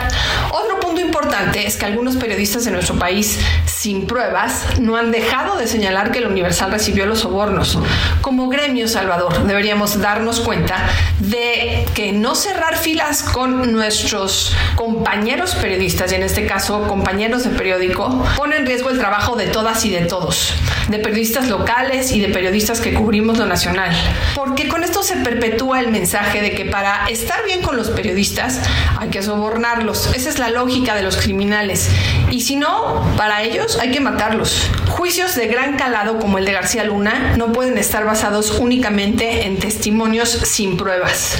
Otro 0.51 0.81
punto 0.81 1.01
importante 1.01 1.67
es 1.67 1.77
que 1.77 1.87
algunos 1.87 2.17
periodistas 2.17 2.65
de 2.65 2.73
nuestro 2.73 2.99
país, 2.99 3.39
sin 3.83 4.07
pruebas, 4.07 4.65
no 4.79 4.97
han 4.97 5.11
dejado 5.11 5.57
de 5.57 5.67
señalar 5.67 6.13
que 6.13 6.21
el 6.21 6.29
Universal 6.29 6.71
recibió 6.71 7.05
los 7.05 7.19
sobornos. 7.19 7.81
Como 8.21 8.49
gremio 8.49 8.87
Salvador, 8.87 9.45
deberíamos 9.45 10.01
darnos 10.01 10.39
cuenta 10.39 10.77
de 11.19 11.85
que 11.93 12.13
no 12.13 12.37
cerrar 12.37 12.77
filas 12.77 13.25
con 13.25 13.73
nuestros 13.73 14.55
compañeros 14.77 15.57
periodistas, 15.57 16.13
y 16.13 16.15
en 16.15 16.23
este 16.23 16.47
caso 16.47 16.87
compañeros 16.87 17.43
de 17.43 17.51
periódico, 17.51 18.25
pone 18.37 18.55
en 18.55 18.67
riesgo 18.67 18.89
el 18.89 19.01
trabajo 19.01 19.35
de 19.35 19.49
todas 19.49 19.85
y 19.85 19.91
de 19.91 20.03
todos, 20.03 20.55
de 20.87 21.01
periodistas 21.01 21.49
locales 21.49 22.13
y 22.13 22.21
de 22.21 22.29
periodistas 22.29 22.81
que 22.81 22.95
cubrimos 22.95 23.37
lo 23.39 23.47
nacional. 23.47 23.91
Porque 24.37 24.69
con 24.69 24.85
esto 24.85 25.03
se 25.03 25.17
perpetúa 25.17 25.81
el 25.81 25.91
mensaje 25.91 26.41
de 26.41 26.53
que 26.53 26.67
para 26.67 27.07
estar 27.07 27.45
bien 27.47 27.63
con 27.63 27.77
los 27.77 27.91
periodistas 27.91 28.61
hay 29.01 29.09
que 29.09 29.25
sobornarlos. 29.25 30.15
Esa 30.15 30.29
es 30.29 30.39
la 30.39 30.51
lógica 30.51 30.95
de 30.95 31.03
los 31.03 31.17
criminales. 31.17 31.91
Y 32.31 32.43
si 32.43 32.55
no, 32.55 33.05
para 33.17 33.43
ellos 33.43 33.72
hay 33.81 33.91
que 33.91 34.01
matarlos. 34.01 34.71
Juicios 34.89 35.35
de 35.35 35.47
gran 35.47 35.77
calado 35.77 36.19
como 36.19 36.39
el 36.39 36.45
de 36.45 36.53
García 36.53 36.85
Luna 36.85 37.35
no 37.37 37.53
pueden 37.53 37.79
estar 37.79 38.05
basados 38.05 38.59
únicamente 38.59 39.47
en 39.47 39.59
testimonios 39.59 40.31
sin 40.31 40.77
pruebas. 40.77 41.39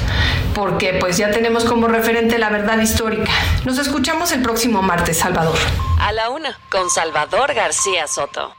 Porque 0.55 0.97
pues 1.01 1.17
ya 1.17 1.31
tenemos 1.31 1.65
como 1.65 1.89
referente 1.89 2.39
la 2.39 2.51
verdad 2.51 2.79
histórica. 2.81 3.33
Nos 3.65 3.79
escuchamos 3.79 4.33
el 4.33 4.43
próximo 4.43 4.83
martes, 4.83 5.19
Salvador. 5.19 5.59
A 6.01 6.13
la 6.13 6.31
una, 6.31 6.59
con 6.71 6.91
Salvador 6.91 7.55
García 7.55 8.07
Soto. 8.07 8.55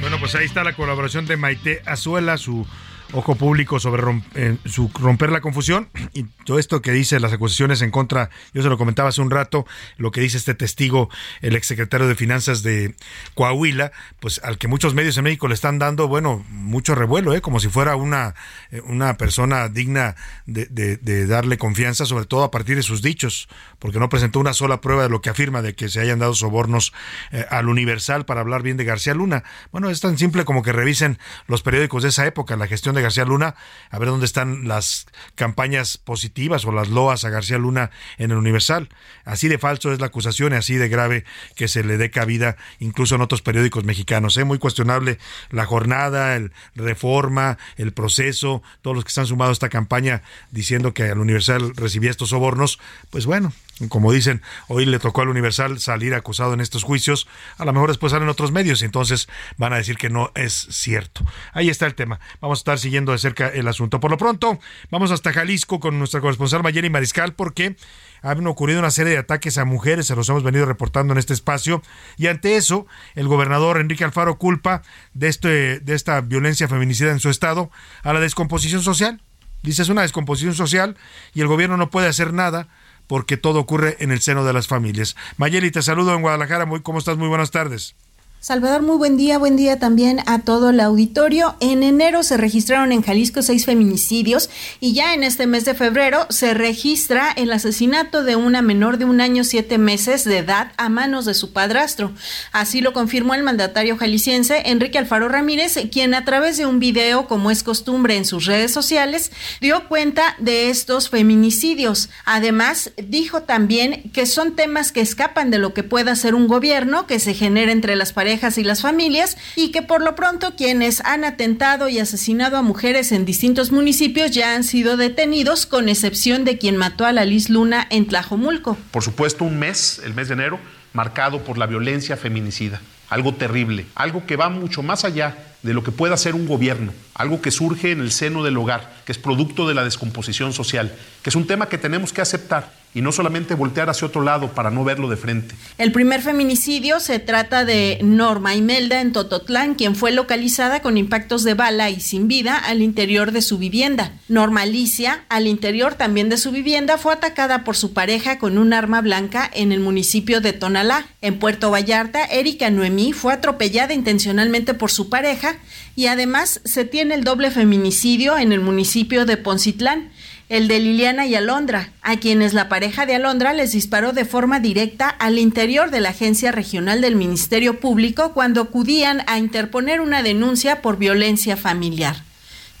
Bueno, 0.00 0.18
pues 0.20 0.34
ahí 0.34 0.46
está 0.46 0.62
la 0.62 0.74
colaboración 0.74 1.26
de 1.26 1.36
Maite 1.36 1.82
Azuela, 1.84 2.36
su 2.36 2.66
ojo 3.12 3.34
público 3.36 3.80
sobre 3.80 4.02
eh, 4.34 4.56
su 4.66 4.90
romper 4.94 5.30
la 5.30 5.40
confusión 5.40 5.88
y 6.12 6.24
todo 6.44 6.58
esto 6.58 6.82
que 6.82 6.92
dice 6.92 7.20
las 7.20 7.32
acusaciones 7.32 7.80
en 7.82 7.90
contra, 7.90 8.30
yo 8.52 8.62
se 8.62 8.68
lo 8.68 8.76
comentaba 8.78 9.08
hace 9.08 9.20
un 9.20 9.30
rato, 9.30 9.66
lo 9.96 10.10
que 10.10 10.20
dice 10.20 10.36
este 10.36 10.54
testigo, 10.54 11.08
el 11.40 11.56
exsecretario 11.56 12.06
de 12.06 12.14
Finanzas 12.14 12.62
de 12.62 12.94
Coahuila, 13.34 13.92
pues 14.20 14.40
al 14.44 14.58
que 14.58 14.68
muchos 14.68 14.94
medios 14.94 15.16
en 15.18 15.24
México 15.24 15.48
le 15.48 15.54
están 15.54 15.78
dando, 15.78 16.08
bueno, 16.08 16.44
mucho 16.50 16.94
revuelo, 16.94 17.34
¿eh? 17.34 17.40
como 17.40 17.60
si 17.60 17.68
fuera 17.68 17.96
una, 17.96 18.34
eh, 18.70 18.80
una 18.84 19.16
persona 19.16 19.68
digna 19.68 20.14
de, 20.46 20.66
de- 20.66 20.96
de 20.98 21.26
darle 21.26 21.58
confianza, 21.58 22.04
sobre 22.06 22.26
todo 22.26 22.44
a 22.44 22.50
partir 22.50 22.76
de 22.76 22.82
sus 22.82 23.02
dichos, 23.02 23.48
porque 23.78 23.98
no 23.98 24.08
presentó 24.08 24.40
una 24.40 24.52
sola 24.52 24.80
prueba 24.80 25.02
de 25.04 25.08
lo 25.08 25.20
que 25.20 25.30
afirma 25.30 25.62
de 25.62 25.74
que 25.74 25.88
se 25.88 26.00
hayan 26.00 26.18
dado 26.18 26.34
sobornos 26.34 26.92
eh, 27.30 27.46
al 27.50 27.68
Universal 27.68 28.24
para 28.24 28.40
hablar 28.40 28.62
bien 28.62 28.76
de 28.76 28.84
García 28.84 29.14
Luna. 29.14 29.44
Bueno, 29.72 29.90
es 29.90 30.00
tan 30.00 30.18
simple 30.18 30.44
como 30.44 30.62
que 30.62 30.72
revisen 30.72 31.18
los 31.46 31.62
periódicos 31.62 32.02
de 32.02 32.10
esa 32.10 32.26
época, 32.26 32.56
la 32.56 32.66
gestión 32.66 32.94
de 32.94 32.97
García 33.02 33.24
Luna, 33.24 33.54
a 33.90 33.98
ver 33.98 34.08
dónde 34.08 34.26
están 34.26 34.68
las 34.68 35.06
campañas 35.34 35.98
positivas 35.98 36.64
o 36.64 36.72
las 36.72 36.88
loas 36.88 37.24
a 37.24 37.30
García 37.30 37.58
Luna 37.58 37.90
en 38.18 38.30
el 38.30 38.36
Universal. 38.36 38.88
Así 39.24 39.48
de 39.48 39.58
falso 39.58 39.92
es 39.92 40.00
la 40.00 40.06
acusación 40.06 40.52
y 40.52 40.56
así 40.56 40.76
de 40.76 40.88
grave 40.88 41.24
que 41.54 41.68
se 41.68 41.84
le 41.84 41.96
dé 41.96 42.10
cabida 42.10 42.56
incluso 42.78 43.14
en 43.14 43.20
otros 43.20 43.42
periódicos 43.42 43.84
mexicanos. 43.84 44.36
Es 44.36 44.44
muy 44.44 44.58
cuestionable 44.58 45.18
la 45.50 45.66
jornada, 45.66 46.36
el 46.36 46.52
reforma, 46.74 47.58
el 47.76 47.92
proceso, 47.92 48.62
todos 48.82 48.96
los 48.96 49.04
que 49.04 49.08
están 49.08 49.26
sumados 49.26 49.50
a 49.50 49.52
esta 49.52 49.68
campaña 49.68 50.22
diciendo 50.50 50.94
que 50.94 51.04
al 51.04 51.18
Universal 51.18 51.74
recibía 51.76 52.10
estos 52.10 52.30
sobornos, 52.30 52.78
pues 53.10 53.26
bueno, 53.26 53.52
como 53.88 54.12
dicen, 54.12 54.42
hoy 54.66 54.86
le 54.86 54.98
tocó 54.98 55.22
al 55.22 55.28
Universal 55.28 55.78
salir 55.78 56.14
acusado 56.14 56.52
en 56.52 56.60
estos 56.60 56.82
juicios, 56.82 57.28
a 57.58 57.64
lo 57.64 57.72
mejor 57.72 57.90
después 57.90 58.10
salen 58.10 58.28
otros 58.28 58.50
medios 58.50 58.82
y 58.82 58.86
entonces 58.86 59.28
van 59.56 59.72
a 59.72 59.76
decir 59.76 59.96
que 59.96 60.10
no 60.10 60.32
es 60.34 60.66
cierto. 60.70 61.24
Ahí 61.52 61.68
está 61.68 61.86
el 61.86 61.94
tema. 61.94 62.18
Vamos 62.40 62.58
a 62.58 62.60
estar 62.60 62.78
siguiendo 62.78 62.87
de 62.90 63.18
cerca 63.18 63.48
el 63.48 63.68
asunto. 63.68 64.00
Por 64.00 64.10
lo 64.10 64.16
pronto, 64.16 64.58
vamos 64.90 65.10
hasta 65.10 65.32
Jalisco 65.32 65.80
con 65.80 65.98
nuestra 65.98 66.20
corresponsal 66.20 66.62
Mayeli 66.62 66.90
Mariscal 66.90 67.34
porque 67.34 67.76
han 68.22 68.46
ocurrido 68.46 68.80
una 68.80 68.90
serie 68.90 69.12
de 69.12 69.18
ataques 69.18 69.58
a 69.58 69.64
mujeres, 69.64 70.06
se 70.06 70.16
los 70.16 70.28
hemos 70.28 70.42
venido 70.42 70.66
reportando 70.66 71.12
en 71.12 71.18
este 71.18 71.34
espacio, 71.34 71.82
y 72.16 72.26
ante 72.26 72.56
eso, 72.56 72.86
el 73.14 73.28
gobernador 73.28 73.78
Enrique 73.78 74.04
Alfaro 74.04 74.38
culpa 74.38 74.82
de, 75.14 75.28
este, 75.28 75.80
de 75.80 75.94
esta 75.94 76.20
violencia 76.20 76.68
feminicida 76.68 77.12
en 77.12 77.20
su 77.20 77.30
estado 77.30 77.70
a 78.02 78.12
la 78.12 78.20
descomposición 78.20 78.82
social. 78.82 79.20
Dice, 79.62 79.82
es 79.82 79.88
una 79.88 80.02
descomposición 80.02 80.54
social 80.54 80.96
y 81.34 81.40
el 81.40 81.48
gobierno 81.48 81.76
no 81.76 81.90
puede 81.90 82.08
hacer 82.08 82.32
nada 82.32 82.68
porque 83.06 83.36
todo 83.36 83.60
ocurre 83.60 83.96
en 84.00 84.12
el 84.12 84.20
seno 84.20 84.44
de 84.44 84.52
las 84.52 84.68
familias. 84.68 85.16
Mayeli, 85.36 85.70
te 85.70 85.82
saludo 85.82 86.14
en 86.14 86.22
Guadalajara. 86.22 86.66
Muy, 86.66 86.80
¿Cómo 86.82 86.98
estás? 86.98 87.16
Muy 87.16 87.28
buenas 87.28 87.50
tardes. 87.50 87.96
Salvador, 88.40 88.82
muy 88.82 88.96
buen 88.96 89.16
día, 89.16 89.36
buen 89.36 89.56
día 89.56 89.80
también 89.80 90.20
a 90.26 90.38
todo 90.38 90.70
el 90.70 90.78
auditorio. 90.78 91.56
En 91.58 91.82
enero 91.82 92.22
se 92.22 92.36
registraron 92.36 92.92
en 92.92 93.02
Jalisco 93.02 93.42
seis 93.42 93.66
feminicidios 93.66 94.48
y 94.78 94.92
ya 94.92 95.12
en 95.12 95.24
este 95.24 95.48
mes 95.48 95.64
de 95.64 95.74
febrero 95.74 96.24
se 96.30 96.54
registra 96.54 97.32
el 97.32 97.50
asesinato 97.52 98.22
de 98.22 98.36
una 98.36 98.62
menor 98.62 98.98
de 98.98 99.06
un 99.06 99.20
año 99.20 99.42
siete 99.42 99.76
meses 99.76 100.22
de 100.22 100.38
edad 100.38 100.70
a 100.76 100.88
manos 100.88 101.24
de 101.24 101.34
su 101.34 101.52
padrastro. 101.52 102.12
Así 102.52 102.80
lo 102.80 102.92
confirmó 102.92 103.34
el 103.34 103.42
mandatario 103.42 103.96
jalisciense 103.96 104.62
Enrique 104.66 104.98
Alfaro 104.98 105.28
Ramírez, 105.28 105.76
quien 105.90 106.14
a 106.14 106.24
través 106.24 106.56
de 106.58 106.64
un 106.64 106.78
video, 106.78 107.26
como 107.26 107.50
es 107.50 107.64
costumbre 107.64 108.16
en 108.16 108.24
sus 108.24 108.46
redes 108.46 108.70
sociales, 108.70 109.32
dio 109.60 109.88
cuenta 109.88 110.36
de 110.38 110.70
estos 110.70 111.08
feminicidios. 111.08 112.08
Además, 112.24 112.92
dijo 112.96 113.42
también 113.42 114.12
que 114.12 114.26
son 114.26 114.54
temas 114.54 114.92
que 114.92 115.00
escapan 115.00 115.50
de 115.50 115.58
lo 115.58 115.74
que 115.74 115.82
pueda 115.82 116.12
hacer 116.12 116.36
un 116.36 116.46
gobierno, 116.46 117.08
que 117.08 117.18
se 117.18 117.34
genera 117.34 117.72
entre 117.72 117.96
las 117.96 118.12
parejas 118.12 118.27
y 118.28 118.62
las 118.62 118.82
familias 118.82 119.38
y 119.56 119.70
que 119.70 119.80
por 119.80 120.02
lo 120.02 120.14
pronto 120.14 120.54
quienes 120.54 121.00
han 121.06 121.24
atentado 121.24 121.88
y 121.88 121.98
asesinado 121.98 122.58
a 122.58 122.62
mujeres 122.62 123.10
en 123.10 123.24
distintos 123.24 123.72
municipios 123.72 124.32
ya 124.32 124.54
han 124.54 124.64
sido 124.64 124.98
detenidos, 124.98 125.64
con 125.64 125.88
excepción 125.88 126.44
de 126.44 126.58
quien 126.58 126.76
mató 126.76 127.06
a 127.06 127.12
la 127.12 127.24
Liz 127.24 127.48
Luna 127.48 127.86
en 127.88 128.06
Tlajomulco. 128.06 128.76
Por 128.90 129.02
supuesto, 129.02 129.44
un 129.44 129.58
mes, 129.58 130.02
el 130.04 130.12
mes 130.12 130.28
de 130.28 130.34
enero, 130.34 130.60
marcado 130.92 131.42
por 131.42 131.56
la 131.56 131.66
violencia 131.66 132.18
feminicida. 132.18 132.82
Algo 133.08 133.34
terrible, 133.34 133.86
algo 133.94 134.26
que 134.26 134.36
va 134.36 134.50
mucho 134.50 134.82
más 134.82 135.06
allá 135.06 135.34
de 135.62 135.74
lo 135.74 135.82
que 135.82 135.90
pueda 135.90 136.14
hacer 136.14 136.34
un 136.34 136.46
gobierno, 136.46 136.92
algo 137.14 137.42
que 137.42 137.50
surge 137.50 137.90
en 137.90 138.00
el 138.00 138.12
seno 138.12 138.44
del 138.44 138.56
hogar, 138.56 138.92
que 139.04 139.12
es 139.12 139.18
producto 139.18 139.66
de 139.66 139.74
la 139.74 139.84
descomposición 139.84 140.52
social, 140.52 140.94
que 141.22 141.30
es 141.30 141.36
un 141.36 141.46
tema 141.46 141.68
que 141.68 141.78
tenemos 141.78 142.12
que 142.12 142.20
aceptar 142.20 142.78
y 142.94 143.02
no 143.02 143.12
solamente 143.12 143.54
voltear 143.54 143.90
hacia 143.90 144.08
otro 144.08 144.22
lado 144.22 144.52
para 144.52 144.70
no 144.70 144.82
verlo 144.82 145.08
de 145.08 145.16
frente. 145.16 145.54
El 145.76 145.92
primer 145.92 146.22
feminicidio 146.22 147.00
se 147.00 147.18
trata 147.18 147.64
de 147.64 147.98
Norma 148.02 148.54
Imelda 148.54 149.00
en 149.00 149.12
Tototlán, 149.12 149.74
quien 149.74 149.94
fue 149.94 150.10
localizada 150.10 150.80
con 150.80 150.96
impactos 150.96 151.44
de 151.44 151.54
bala 151.54 151.90
y 151.90 152.00
sin 152.00 152.28
vida 152.28 152.56
al 152.56 152.80
interior 152.80 153.32
de 153.32 153.42
su 153.42 153.58
vivienda. 153.58 154.12
Norma 154.28 154.62
Alicia, 154.62 155.24
al 155.28 155.46
interior 155.46 155.94
también 155.94 156.28
de 156.28 156.38
su 156.38 156.50
vivienda, 156.50 156.96
fue 156.98 157.12
atacada 157.12 157.62
por 157.62 157.76
su 157.76 157.92
pareja 157.92 158.38
con 158.38 158.56
un 158.56 158.72
arma 158.72 159.00
blanca 159.02 159.50
en 159.52 159.72
el 159.72 159.80
municipio 159.80 160.40
de 160.40 160.54
Tonalá. 160.54 161.06
En 161.20 161.38
Puerto 161.38 161.70
Vallarta, 161.70 162.24
Erika 162.24 162.70
Noemí 162.70 163.12
fue 163.12 163.34
atropellada 163.34 163.92
intencionalmente 163.92 164.72
por 164.72 164.90
su 164.90 165.10
pareja 165.10 165.47
y 165.96 166.06
además 166.06 166.60
se 166.64 166.84
tiene 166.84 167.14
el 167.14 167.24
doble 167.24 167.50
feminicidio 167.50 168.38
en 168.38 168.52
el 168.52 168.60
municipio 168.60 169.26
de 169.26 169.36
Poncitlán 169.36 170.10
el 170.48 170.66
de 170.66 170.78
Liliana 170.78 171.26
y 171.26 171.34
Alondra, 171.34 171.92
a 172.02 172.16
quienes 172.16 172.54
la 172.54 172.68
pareja 172.68 173.04
de 173.04 173.14
Alondra 173.14 173.52
les 173.52 173.72
disparó 173.72 174.12
de 174.12 174.24
forma 174.24 174.60
directa 174.60 175.08
al 175.08 175.38
interior 175.38 175.90
de 175.90 176.00
la 176.00 176.10
Agencia 176.10 176.52
Regional 176.52 177.02
del 177.02 177.16
Ministerio 177.16 177.80
Público 177.80 178.32
cuando 178.32 178.62
acudían 178.62 179.22
a 179.26 179.38
interponer 179.38 180.00
una 180.00 180.22
denuncia 180.22 180.80
por 180.80 180.96
violencia 180.96 181.56
familiar. 181.56 182.16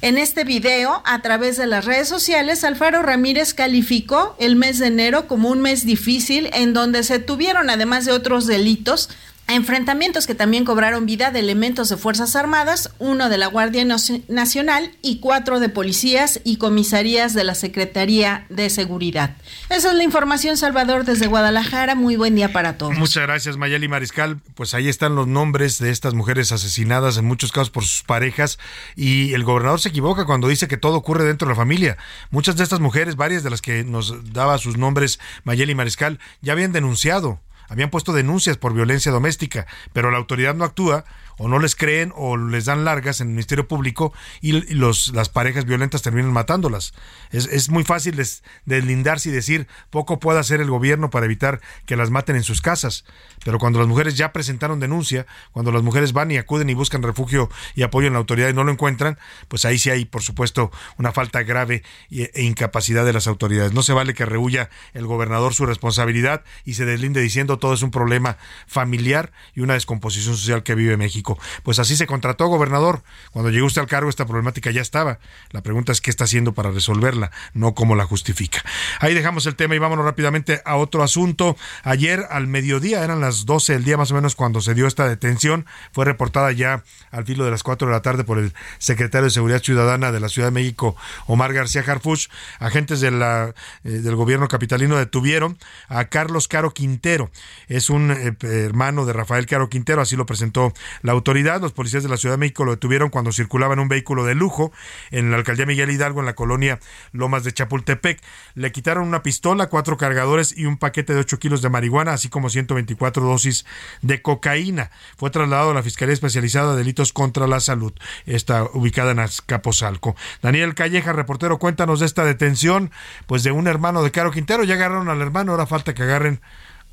En 0.00 0.16
este 0.16 0.44
video, 0.44 1.02
a 1.04 1.22
través 1.22 1.56
de 1.56 1.66
las 1.66 1.84
redes 1.84 2.08
sociales, 2.08 2.62
Alfaro 2.62 3.02
Ramírez 3.02 3.52
calificó 3.52 4.36
el 4.38 4.54
mes 4.54 4.78
de 4.78 4.86
enero 4.86 5.26
como 5.26 5.50
un 5.50 5.60
mes 5.60 5.84
difícil 5.84 6.48
en 6.54 6.72
donde 6.72 7.02
se 7.02 7.18
tuvieron, 7.18 7.68
además 7.68 8.04
de 8.04 8.12
otros 8.12 8.46
delitos, 8.46 9.10
enfrentamientos 9.48 10.26
que 10.26 10.34
también 10.34 10.64
cobraron 10.64 11.06
vida 11.06 11.30
de 11.30 11.40
elementos 11.40 11.88
de 11.88 11.96
Fuerzas 11.96 12.36
Armadas, 12.36 12.92
uno 12.98 13.28
de 13.28 13.38
la 13.38 13.46
Guardia 13.46 13.84
Nacional 13.84 14.90
y 15.02 15.20
cuatro 15.20 15.58
de 15.58 15.68
policías 15.68 16.40
y 16.44 16.56
comisarías 16.58 17.34
de 17.34 17.44
la 17.44 17.54
Secretaría 17.54 18.46
de 18.50 18.70
Seguridad. 18.70 19.36
Esa 19.70 19.90
es 19.90 19.94
la 19.94 20.04
información, 20.04 20.56
Salvador, 20.56 21.04
desde 21.04 21.26
Guadalajara. 21.26 21.94
Muy 21.94 22.16
buen 22.16 22.34
día 22.34 22.52
para 22.52 22.76
todos. 22.76 22.96
Muchas 22.96 23.22
gracias, 23.24 23.56
Mayeli 23.56 23.88
Mariscal. 23.88 24.38
Pues 24.54 24.74
ahí 24.74 24.88
están 24.88 25.14
los 25.14 25.26
nombres 25.26 25.78
de 25.78 25.90
estas 25.90 26.14
mujeres 26.14 26.52
asesinadas, 26.52 27.16
en 27.16 27.24
muchos 27.24 27.50
casos 27.50 27.70
por 27.70 27.84
sus 27.84 28.02
parejas, 28.02 28.58
y 28.96 29.32
el 29.32 29.44
gobernador 29.44 29.80
se 29.80 29.88
equivoca 29.88 30.26
cuando 30.26 30.48
dice 30.48 30.68
que 30.68 30.76
todo 30.76 30.96
ocurre 30.96 31.24
dentro 31.24 31.48
de 31.48 31.52
la 31.52 31.56
familia. 31.56 31.96
Muchas 32.30 32.56
de 32.56 32.64
estas 32.64 32.80
mujeres, 32.80 33.16
varias 33.16 33.42
de 33.42 33.50
las 33.50 33.62
que 33.62 33.84
nos 33.84 34.32
daba 34.32 34.58
sus 34.58 34.76
nombres 34.76 35.18
Mayeli 35.44 35.74
Mariscal, 35.74 36.18
ya 36.42 36.52
habían 36.52 36.72
denunciado 36.72 37.40
habían 37.68 37.90
puesto 37.90 38.12
denuncias 38.12 38.56
por 38.56 38.74
violencia 38.74 39.12
doméstica, 39.12 39.66
pero 39.92 40.10
la 40.10 40.18
autoridad 40.18 40.54
no 40.54 40.64
actúa 40.64 41.04
o 41.38 41.48
no 41.48 41.58
les 41.58 41.74
creen 41.74 42.12
o 42.16 42.36
les 42.36 42.66
dan 42.66 42.84
largas 42.84 43.20
en 43.20 43.28
el 43.28 43.32
Ministerio 43.34 43.66
Público 43.66 44.12
y, 44.40 44.52
los, 44.74 45.08
las 45.14 45.28
parejas 45.28 45.64
violentas 45.64 46.02
terminan 46.02 46.32
matándolas. 46.32 46.92
Es, 47.30 47.46
es 47.46 47.70
muy 47.70 47.84
fácil 47.84 48.22
deslindarse 48.64 49.28
y 49.28 49.32
decir 49.32 49.66
poco 49.90 50.18
puede 50.18 50.40
hacer 50.40 50.60
el 50.60 50.70
gobierno 50.70 51.10
para 51.10 51.26
evitar 51.26 51.60
que 51.86 51.96
las 51.96 52.10
maten 52.10 52.36
en 52.36 52.42
sus 52.42 52.60
casas, 52.60 53.04
pero 53.44 53.58
cuando 53.58 53.78
las 53.78 53.88
mujeres 53.88 54.16
ya 54.16 54.32
presentaron 54.32 54.80
denuncia, 54.80 55.26
cuando 55.52 55.72
las 55.72 55.82
mujeres 55.82 56.12
van 56.12 56.30
y 56.30 56.36
acuden 56.36 56.70
y 56.70 56.74
buscan 56.74 57.02
refugio 57.02 57.50
y 57.74 57.82
apoyo 57.82 58.06
en 58.06 58.14
la 58.14 58.18
autoridad 58.18 58.48
y 58.48 58.54
no 58.54 58.64
lo 58.64 58.72
encuentran, 58.72 59.18
pues 59.48 59.64
ahí 59.64 59.78
sí 59.78 59.90
hay, 59.90 60.04
por 60.04 60.22
supuesto, 60.22 60.70
una 60.96 61.12
falta 61.12 61.42
grave 61.42 61.82
e 62.10 62.42
incapacidad 62.42 63.04
de 63.04 63.12
las 63.12 63.26
autoridades. 63.26 63.72
No 63.72 63.82
se 63.82 63.92
vale 63.92 64.14
que 64.14 64.26
rehuya 64.26 64.70
el 64.94 65.06
gobernador 65.06 65.54
su 65.54 65.66
responsabilidad 65.66 66.44
y 66.64 66.74
se 66.74 66.84
deslinde 66.84 67.20
diciendo 67.20 67.58
todo 67.58 67.74
es 67.74 67.82
un 67.82 67.90
problema 67.90 68.38
familiar 68.66 69.32
y 69.54 69.60
una 69.60 69.74
descomposición 69.74 70.36
social 70.36 70.62
que 70.62 70.74
vive 70.74 70.96
México. 70.96 71.27
Pues 71.62 71.78
así 71.78 71.96
se 71.96 72.06
contrató, 72.06 72.46
gobernador. 72.46 73.02
Cuando 73.32 73.50
llegó 73.50 73.66
usted 73.66 73.82
al 73.82 73.88
cargo, 73.88 74.08
esta 74.08 74.24
problemática 74.26 74.70
ya 74.70 74.80
estaba. 74.80 75.18
La 75.50 75.62
pregunta 75.62 75.92
es 75.92 76.00
qué 76.00 76.10
está 76.10 76.24
haciendo 76.24 76.54
para 76.54 76.70
resolverla, 76.70 77.30
no 77.52 77.74
cómo 77.74 77.94
la 77.96 78.04
justifica. 78.04 78.62
Ahí 79.00 79.14
dejamos 79.14 79.46
el 79.46 79.56
tema 79.56 79.74
y 79.74 79.78
vámonos 79.78 80.04
rápidamente 80.04 80.62
a 80.64 80.76
otro 80.76 81.02
asunto. 81.02 81.56
Ayer 81.82 82.24
al 82.30 82.46
mediodía, 82.46 83.04
eran 83.04 83.20
las 83.20 83.44
12 83.44 83.74
del 83.74 83.84
día 83.84 83.96
más 83.96 84.10
o 84.10 84.14
menos 84.14 84.34
cuando 84.34 84.60
se 84.60 84.74
dio 84.74 84.86
esta 84.86 85.08
detención, 85.08 85.66
fue 85.92 86.04
reportada 86.04 86.52
ya 86.52 86.84
al 87.10 87.24
filo 87.24 87.44
de 87.44 87.50
las 87.50 87.62
4 87.62 87.88
de 87.88 87.92
la 87.92 88.02
tarde 88.02 88.24
por 88.24 88.38
el 88.38 88.54
secretario 88.78 89.24
de 89.24 89.30
Seguridad 89.30 89.62
Ciudadana 89.62 90.12
de 90.12 90.20
la 90.20 90.28
Ciudad 90.28 90.48
de 90.48 90.52
México, 90.52 90.96
Omar 91.26 91.52
García 91.52 91.82
Harfuch. 91.86 92.28
Agentes 92.58 93.02
eh, 93.02 93.52
del 93.82 94.16
gobierno 94.16 94.48
capitalino 94.48 94.96
detuvieron 94.96 95.58
a 95.88 96.06
Carlos 96.06 96.48
Caro 96.48 96.72
Quintero. 96.72 97.30
Es 97.68 97.90
un 97.90 98.10
eh, 98.10 98.36
hermano 98.42 99.06
de 99.06 99.12
Rafael 99.12 99.46
Caro 99.46 99.68
Quintero, 99.68 100.02
así 100.02 100.16
lo 100.16 100.26
presentó 100.26 100.72
la 101.02 101.14
autoridad, 101.18 101.60
los 101.60 101.72
policías 101.72 102.02
de 102.02 102.08
la 102.08 102.16
Ciudad 102.16 102.34
de 102.34 102.38
México 102.38 102.64
lo 102.64 102.72
detuvieron 102.72 103.10
cuando 103.10 103.32
circulaba 103.32 103.74
en 103.74 103.80
un 103.80 103.88
vehículo 103.88 104.24
de 104.24 104.34
lujo 104.34 104.72
en 105.10 105.30
la 105.30 105.36
alcaldía 105.36 105.66
Miguel 105.66 105.90
Hidalgo, 105.90 106.20
en 106.20 106.26
la 106.26 106.34
colonia 106.34 106.80
Lomas 107.12 107.44
de 107.44 107.52
Chapultepec. 107.52 108.20
Le 108.54 108.72
quitaron 108.72 109.06
una 109.06 109.22
pistola, 109.22 109.68
cuatro 109.68 109.96
cargadores 109.96 110.56
y 110.56 110.66
un 110.66 110.78
paquete 110.78 111.14
de 111.14 111.20
8 111.20 111.38
kilos 111.38 111.62
de 111.62 111.68
marihuana, 111.68 112.12
así 112.12 112.28
como 112.28 112.50
124 112.50 113.24
dosis 113.24 113.66
de 114.02 114.22
cocaína. 114.22 114.90
Fue 115.16 115.30
trasladado 115.30 115.70
a 115.70 115.74
la 115.74 115.82
Fiscalía 115.82 116.14
Especializada 116.14 116.72
de 116.72 116.78
Delitos 116.78 117.12
contra 117.12 117.46
la 117.46 117.60
Salud, 117.60 117.92
está 118.26 118.64
ubicada 118.64 119.12
en 119.12 119.18
Azcapotzalco. 119.18 120.16
Daniel 120.42 120.74
Calleja, 120.74 121.12
reportero, 121.12 121.58
cuéntanos 121.58 122.00
de 122.00 122.06
esta 122.06 122.24
detención, 122.24 122.90
pues 123.26 123.42
de 123.42 123.52
un 123.52 123.66
hermano 123.66 124.02
de 124.02 124.10
Caro 124.10 124.30
Quintero. 124.30 124.64
Ya 124.64 124.74
agarraron 124.74 125.08
al 125.08 125.20
hermano, 125.20 125.52
ahora 125.52 125.66
falta 125.66 125.94
que 125.94 126.02
agarren 126.02 126.40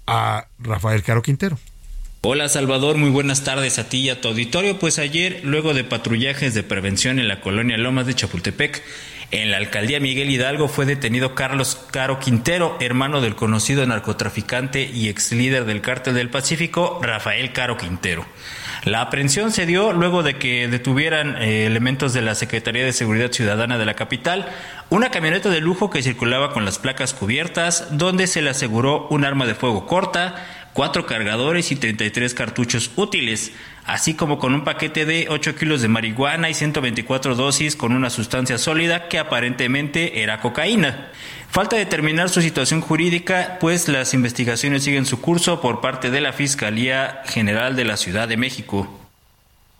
a 0.07 0.47
Rafael 0.59 1.03
Caro 1.03 1.21
Quintero. 1.21 1.57
Hola 2.27 2.49
Salvador, 2.49 2.97
muy 2.97 3.11
buenas 3.11 3.43
tardes 3.43 3.77
a 3.77 3.87
ti 3.87 3.99
y 3.99 4.09
a 4.09 4.19
tu 4.19 4.29
auditorio. 4.29 4.79
Pues 4.79 4.97
ayer, 4.97 5.41
luego 5.43 5.75
de 5.75 5.83
patrullajes 5.83 6.55
de 6.55 6.63
prevención 6.63 7.19
en 7.19 7.27
la 7.27 7.39
colonia 7.39 7.77
Lomas 7.77 8.07
de 8.07 8.15
Chapultepec, 8.15 8.81
en 9.29 9.51
la 9.51 9.57
alcaldía 9.57 9.99
Miguel 9.99 10.31
Hidalgo 10.31 10.67
fue 10.67 10.87
detenido 10.87 11.35
Carlos 11.35 11.79
Caro 11.91 12.19
Quintero, 12.19 12.77
hermano 12.79 13.21
del 13.21 13.35
conocido 13.35 13.85
narcotraficante 13.85 14.89
y 14.91 15.07
ex 15.09 15.33
líder 15.33 15.65
del 15.65 15.81
cártel 15.81 16.15
del 16.15 16.31
Pacífico, 16.31 16.99
Rafael 16.99 17.53
Caro 17.53 17.77
Quintero. 17.77 18.25
La 18.85 19.01
aprehensión 19.01 19.51
se 19.51 19.67
dio 19.67 19.93
luego 19.93 20.23
de 20.23 20.39
que 20.39 20.67
detuvieran 20.67 21.39
eh, 21.39 21.67
elementos 21.67 22.13
de 22.13 22.23
la 22.23 22.33
Secretaría 22.33 22.85
de 22.85 22.93
Seguridad 22.93 23.31
Ciudadana 23.31 23.77
de 23.77 23.85
la 23.85 23.93
capital 23.93 24.49
una 24.89 25.09
camioneta 25.09 25.49
de 25.49 25.61
lujo 25.61 25.89
que 25.89 26.03
circulaba 26.03 26.53
con 26.53 26.65
las 26.65 26.77
placas 26.79 27.13
cubiertas, 27.13 27.97
donde 27.97 28.27
se 28.27 28.41
le 28.41 28.51
aseguró 28.51 29.07
un 29.09 29.25
arma 29.25 29.45
de 29.45 29.55
fuego 29.55 29.87
corta, 29.87 30.64
cuatro 30.75 31.05
cargadores 31.05 31.71
y 31.71 31.77
33 31.77 32.33
cartuchos 32.33 32.91
útiles, 32.97 33.53
así 33.85 34.13
como 34.13 34.37
con 34.39 34.53
un 34.53 34.65
paquete 34.65 35.05
de 35.05 35.27
8 35.29 35.55
kilos 35.55 35.81
de 35.81 35.87
marihuana 35.87 36.49
y 36.49 36.53
124 36.53 37.33
dosis 37.35 37.77
con 37.77 37.93
una 37.93 38.09
sustancia 38.09 38.57
sólida 38.57 39.07
que 39.07 39.17
aparentemente 39.17 40.21
era 40.21 40.41
cocaína. 40.41 41.11
Falta 41.49 41.77
determinar 41.77 42.29
su 42.29 42.41
situación 42.41 42.81
jurídica, 42.81 43.57
pues 43.61 43.87
las 43.87 44.13
investigaciones 44.13 44.83
siguen 44.83 45.05
su 45.05 45.21
curso 45.21 45.61
por 45.61 45.79
parte 45.79 46.11
de 46.11 46.19
la 46.19 46.33
Fiscalía 46.33 47.21
General 47.25 47.77
de 47.77 47.85
la 47.85 47.95
Ciudad 47.95 48.27
de 48.27 48.35
México. 48.35 49.04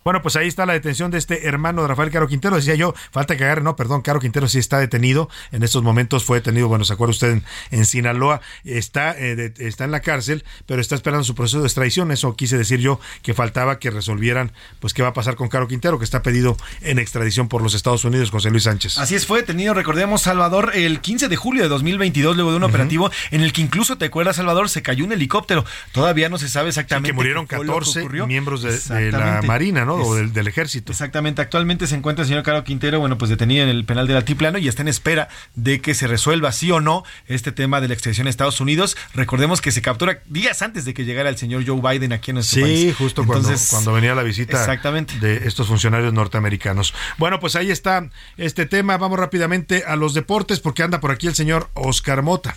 Bueno, 0.05 0.21
pues 0.21 0.35
ahí 0.35 0.47
está 0.47 0.67
la 0.67 0.73
detención 0.73 1.09
de 1.09 1.17
este 1.17 1.47
hermano 1.47 1.81
de 1.81 1.87
Rafael 1.87 2.11
Caro 2.11 2.27
Quintero. 2.27 2.55
Decía 2.55 2.75
yo, 2.75 2.93
falta 3.09 3.35
que 3.37 3.43
agarre, 3.43 3.63
no, 3.63 3.75
perdón, 3.75 4.03
Caro 4.03 4.19
Quintero 4.19 4.47
sí 4.47 4.59
está 4.59 4.77
detenido. 4.77 5.31
En 5.51 5.63
estos 5.63 5.81
momentos 5.81 6.23
fue 6.23 6.37
detenido, 6.37 6.67
bueno, 6.67 6.85
se 6.85 6.93
acuerda 6.93 7.09
usted 7.09 7.31
en, 7.31 7.43
en 7.71 7.85
Sinaloa, 7.87 8.39
está, 8.65 9.17
eh, 9.17 9.35
de- 9.35 9.67
está 9.67 9.83
en 9.83 9.89
la 9.89 10.01
cárcel, 10.01 10.45
pero 10.67 10.79
está 10.79 10.93
esperando 10.93 11.23
su 11.23 11.33
proceso 11.33 11.59
de 11.61 11.65
extradición. 11.65 12.11
Eso 12.11 12.35
quise 12.35 12.55
decir 12.55 12.81
yo 12.81 12.99
que 13.23 13.33
faltaba 13.33 13.79
que 13.79 13.89
resolvieran, 13.89 14.51
pues, 14.79 14.93
qué 14.93 15.01
va 15.01 15.07
a 15.07 15.13
pasar 15.13 15.33
con 15.35 15.47
Caro 15.47 15.67
Quintero, 15.67 15.97
que 15.97 16.05
está 16.05 16.21
pedido 16.21 16.55
en 16.81 16.99
extradición 16.99 17.47
por 17.47 17.63
los 17.63 17.73
Estados 17.73 18.05
Unidos, 18.05 18.29
José 18.29 18.51
Luis 18.51 18.65
Sánchez. 18.65 18.99
Así 18.99 19.15
es, 19.15 19.25
fue 19.25 19.39
detenido, 19.41 19.73
recordemos, 19.73 20.21
Salvador, 20.21 20.73
el 20.75 21.01
15 21.01 21.29
de 21.29 21.35
julio 21.35 21.63
de 21.63 21.69
2022, 21.69 22.35
luego 22.35 22.51
de 22.51 22.57
un 22.57 22.63
operativo 22.63 23.09
en 23.31 23.41
el 23.41 23.51
que 23.53 23.61
incluso, 23.61 23.97
¿te 23.97 24.05
acuerdas, 24.05 24.35
Salvador? 24.35 24.69
Se 24.69 24.83
cayó 24.83 25.03
un 25.03 25.13
helicóptero. 25.13 25.65
Todavía 25.93 26.29
no 26.29 26.37
se 26.37 26.47
sabe 26.47 26.67
exactamente. 26.69 27.09
que 27.09 27.13
murieron 27.13 27.47
qué 27.47 27.55
fue 27.55 27.65
lo 27.65 27.73
que 27.73 27.79
14 27.79 27.99
ocurrió. 28.01 28.27
miembros 28.27 28.61
de, 28.61 28.77
de 28.77 29.11
la. 29.11 29.41
Marina, 29.41 29.83
¿no? 29.83 29.94
O 30.03 30.15
Es- 30.15 30.21
del, 30.21 30.33
del 30.33 30.47
ejército. 30.47 30.91
Exactamente. 30.91 31.41
Actualmente 31.41 31.87
se 31.87 31.95
encuentra 31.95 32.23
el 32.23 32.27
señor 32.29 32.43
Caro 32.43 32.63
Quintero, 32.63 32.99
bueno, 32.99 33.17
pues 33.17 33.29
detenido 33.29 33.63
en 33.63 33.69
el 33.69 33.85
penal 33.85 34.07
del 34.07 34.17
Altiplano 34.17 34.57
y 34.57 34.67
está 34.67 34.81
en 34.81 34.87
espera 34.87 35.27
de 35.55 35.81
que 35.81 35.93
se 35.93 36.07
resuelva 36.07 36.51
sí 36.51 36.71
o 36.71 36.81
no 36.81 37.03
este 37.27 37.51
tema 37.51 37.81
de 37.81 37.87
la 37.87 37.93
extradición 37.93 38.27
a 38.27 38.29
Estados 38.29 38.59
Unidos. 38.61 38.97
Recordemos 39.13 39.61
que 39.61 39.71
se 39.71 39.81
captura 39.81 40.19
días 40.27 40.61
antes 40.61 40.85
de 40.85 40.93
que 40.93 41.05
llegara 41.05 41.29
el 41.29 41.37
señor 41.37 41.63
Joe 41.65 41.81
Biden 41.81 42.13
aquí 42.13 42.31
en 42.31 42.35
nuestro 42.35 42.61
país. 42.61 42.79
Sí, 42.79 42.93
justo 42.97 43.25
cuando, 43.25 43.49
cuando 43.69 43.93
venía 43.93 44.15
la 44.15 44.23
visita 44.23 44.59
Exactamente. 44.59 45.17
de 45.19 45.47
estos 45.47 45.67
funcionarios 45.67 46.13
norteamericanos. 46.13 46.93
Bueno, 47.17 47.39
pues 47.39 47.55
ahí 47.55 47.71
está 47.71 48.09
este 48.37 48.65
tema. 48.65 48.97
Vamos 48.97 49.19
rápidamente 49.19 49.83
a 49.87 49.95
los 49.95 50.13
deportes 50.13 50.59
porque 50.59 50.83
anda 50.83 50.99
por 50.99 51.11
aquí 51.11 51.27
el 51.27 51.35
señor 51.35 51.69
Oscar 51.73 52.21
Mota. 52.21 52.55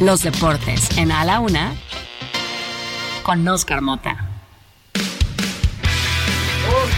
Los 0.00 0.22
deportes 0.22 0.96
en 0.96 1.10
A 1.10 1.24
la 1.24 1.40
Una 1.40 1.74
con 3.24 3.46
Oscar 3.48 3.82
Mota. 3.82 4.27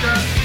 Oscar 0.02 0.39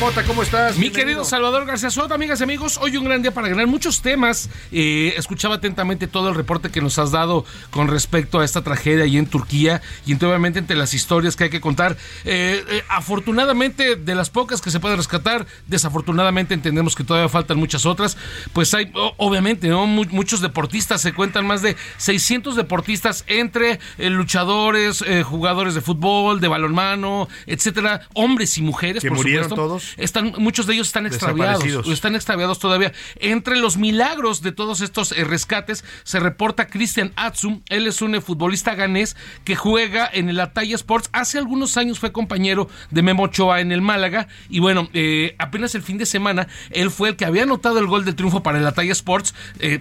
Mota, 0.00 0.24
¿cómo 0.24 0.42
estás? 0.42 0.76
Mi 0.76 0.90
querido 0.90 1.24
Salvador 1.24 1.64
García 1.64 1.88
Soto, 1.90 2.12
amigas 2.12 2.40
y 2.40 2.42
amigos, 2.42 2.78
hoy 2.82 2.96
un 2.96 3.04
gran 3.04 3.22
día 3.22 3.30
para 3.32 3.48
ganar 3.48 3.68
muchos 3.68 4.02
temas. 4.02 4.50
Eh, 4.72 5.14
escuchaba 5.16 5.54
atentamente 5.54 6.08
todo 6.08 6.28
el 6.28 6.34
reporte 6.34 6.70
que 6.70 6.80
nos 6.80 6.98
has 6.98 7.12
dado 7.12 7.44
con 7.70 7.86
respecto 7.86 8.40
a 8.40 8.44
esta 8.44 8.62
tragedia 8.62 9.04
ahí 9.04 9.16
en 9.16 9.26
Turquía 9.26 9.80
y 10.04 10.14
obviamente 10.14 10.58
entre 10.58 10.76
las 10.76 10.92
historias 10.94 11.36
que 11.36 11.44
hay 11.44 11.50
que 11.50 11.60
contar. 11.60 11.96
Eh, 12.24 12.62
eh, 12.68 12.82
afortunadamente, 12.88 13.94
de 13.96 14.14
las 14.16 14.30
pocas 14.30 14.60
que 14.60 14.70
se 14.72 14.80
pueden 14.80 14.96
rescatar, 14.98 15.46
desafortunadamente 15.68 16.54
entendemos 16.54 16.96
que 16.96 17.04
todavía 17.04 17.28
faltan 17.28 17.56
muchas 17.58 17.86
otras. 17.86 18.16
Pues 18.52 18.74
hay, 18.74 18.90
obviamente, 19.16 19.68
¿no? 19.68 19.86
Mu- 19.86 20.04
muchos 20.10 20.40
deportistas, 20.40 21.00
se 21.00 21.12
cuentan 21.14 21.46
más 21.46 21.62
de 21.62 21.76
600 21.98 22.56
deportistas 22.56 23.24
entre 23.28 23.78
luchadores, 23.98 25.04
jugadores 25.24 25.74
de 25.74 25.80
fútbol, 25.80 26.40
de 26.40 26.48
balonmano, 26.48 27.28
etcétera, 27.46 28.02
hombres 28.14 28.58
y 28.58 28.62
mujeres, 28.62 29.02
¿Que 29.02 29.08
por 29.08 29.18
murieron 29.18 29.44
supuesto. 29.44 29.51
Todos? 29.56 29.94
Están, 29.96 30.32
muchos 30.38 30.66
de 30.66 30.74
ellos 30.74 30.86
están 30.88 31.06
extraviados. 31.06 31.62
Están 31.88 32.14
extraviados 32.14 32.58
todavía. 32.58 32.92
Entre 33.16 33.56
los 33.56 33.76
milagros 33.76 34.42
de 34.42 34.52
todos 34.52 34.80
estos 34.80 35.12
eh, 35.12 35.24
rescates 35.24 35.84
se 36.04 36.20
reporta 36.20 36.66
Christian 36.66 37.12
Atsum. 37.16 37.62
Él 37.68 37.86
es 37.86 38.02
un 38.02 38.14
eh, 38.14 38.20
futbolista 38.20 38.74
ganés 38.74 39.16
que 39.44 39.56
juega 39.56 40.08
en 40.12 40.28
el 40.28 40.40
Ataya 40.40 40.74
Sports. 40.74 41.08
Hace 41.12 41.38
algunos 41.38 41.76
años 41.76 41.98
fue 41.98 42.12
compañero 42.12 42.68
de 42.90 43.02
Memo 43.02 43.24
Ochoa 43.24 43.60
en 43.60 43.72
el 43.72 43.82
Málaga. 43.82 44.28
Y 44.48 44.60
bueno, 44.60 44.88
eh, 44.92 45.34
apenas 45.38 45.74
el 45.74 45.82
fin 45.82 45.98
de 45.98 46.06
semana, 46.06 46.48
él 46.70 46.90
fue 46.90 47.10
el 47.10 47.16
que 47.16 47.24
había 47.24 47.42
anotado 47.44 47.78
el 47.78 47.86
gol 47.86 48.04
de 48.04 48.12
triunfo 48.12 48.42
para 48.42 48.58
el 48.58 48.66
Ataya 48.66 48.92
Sports. 48.92 49.34
Eh, 49.58 49.80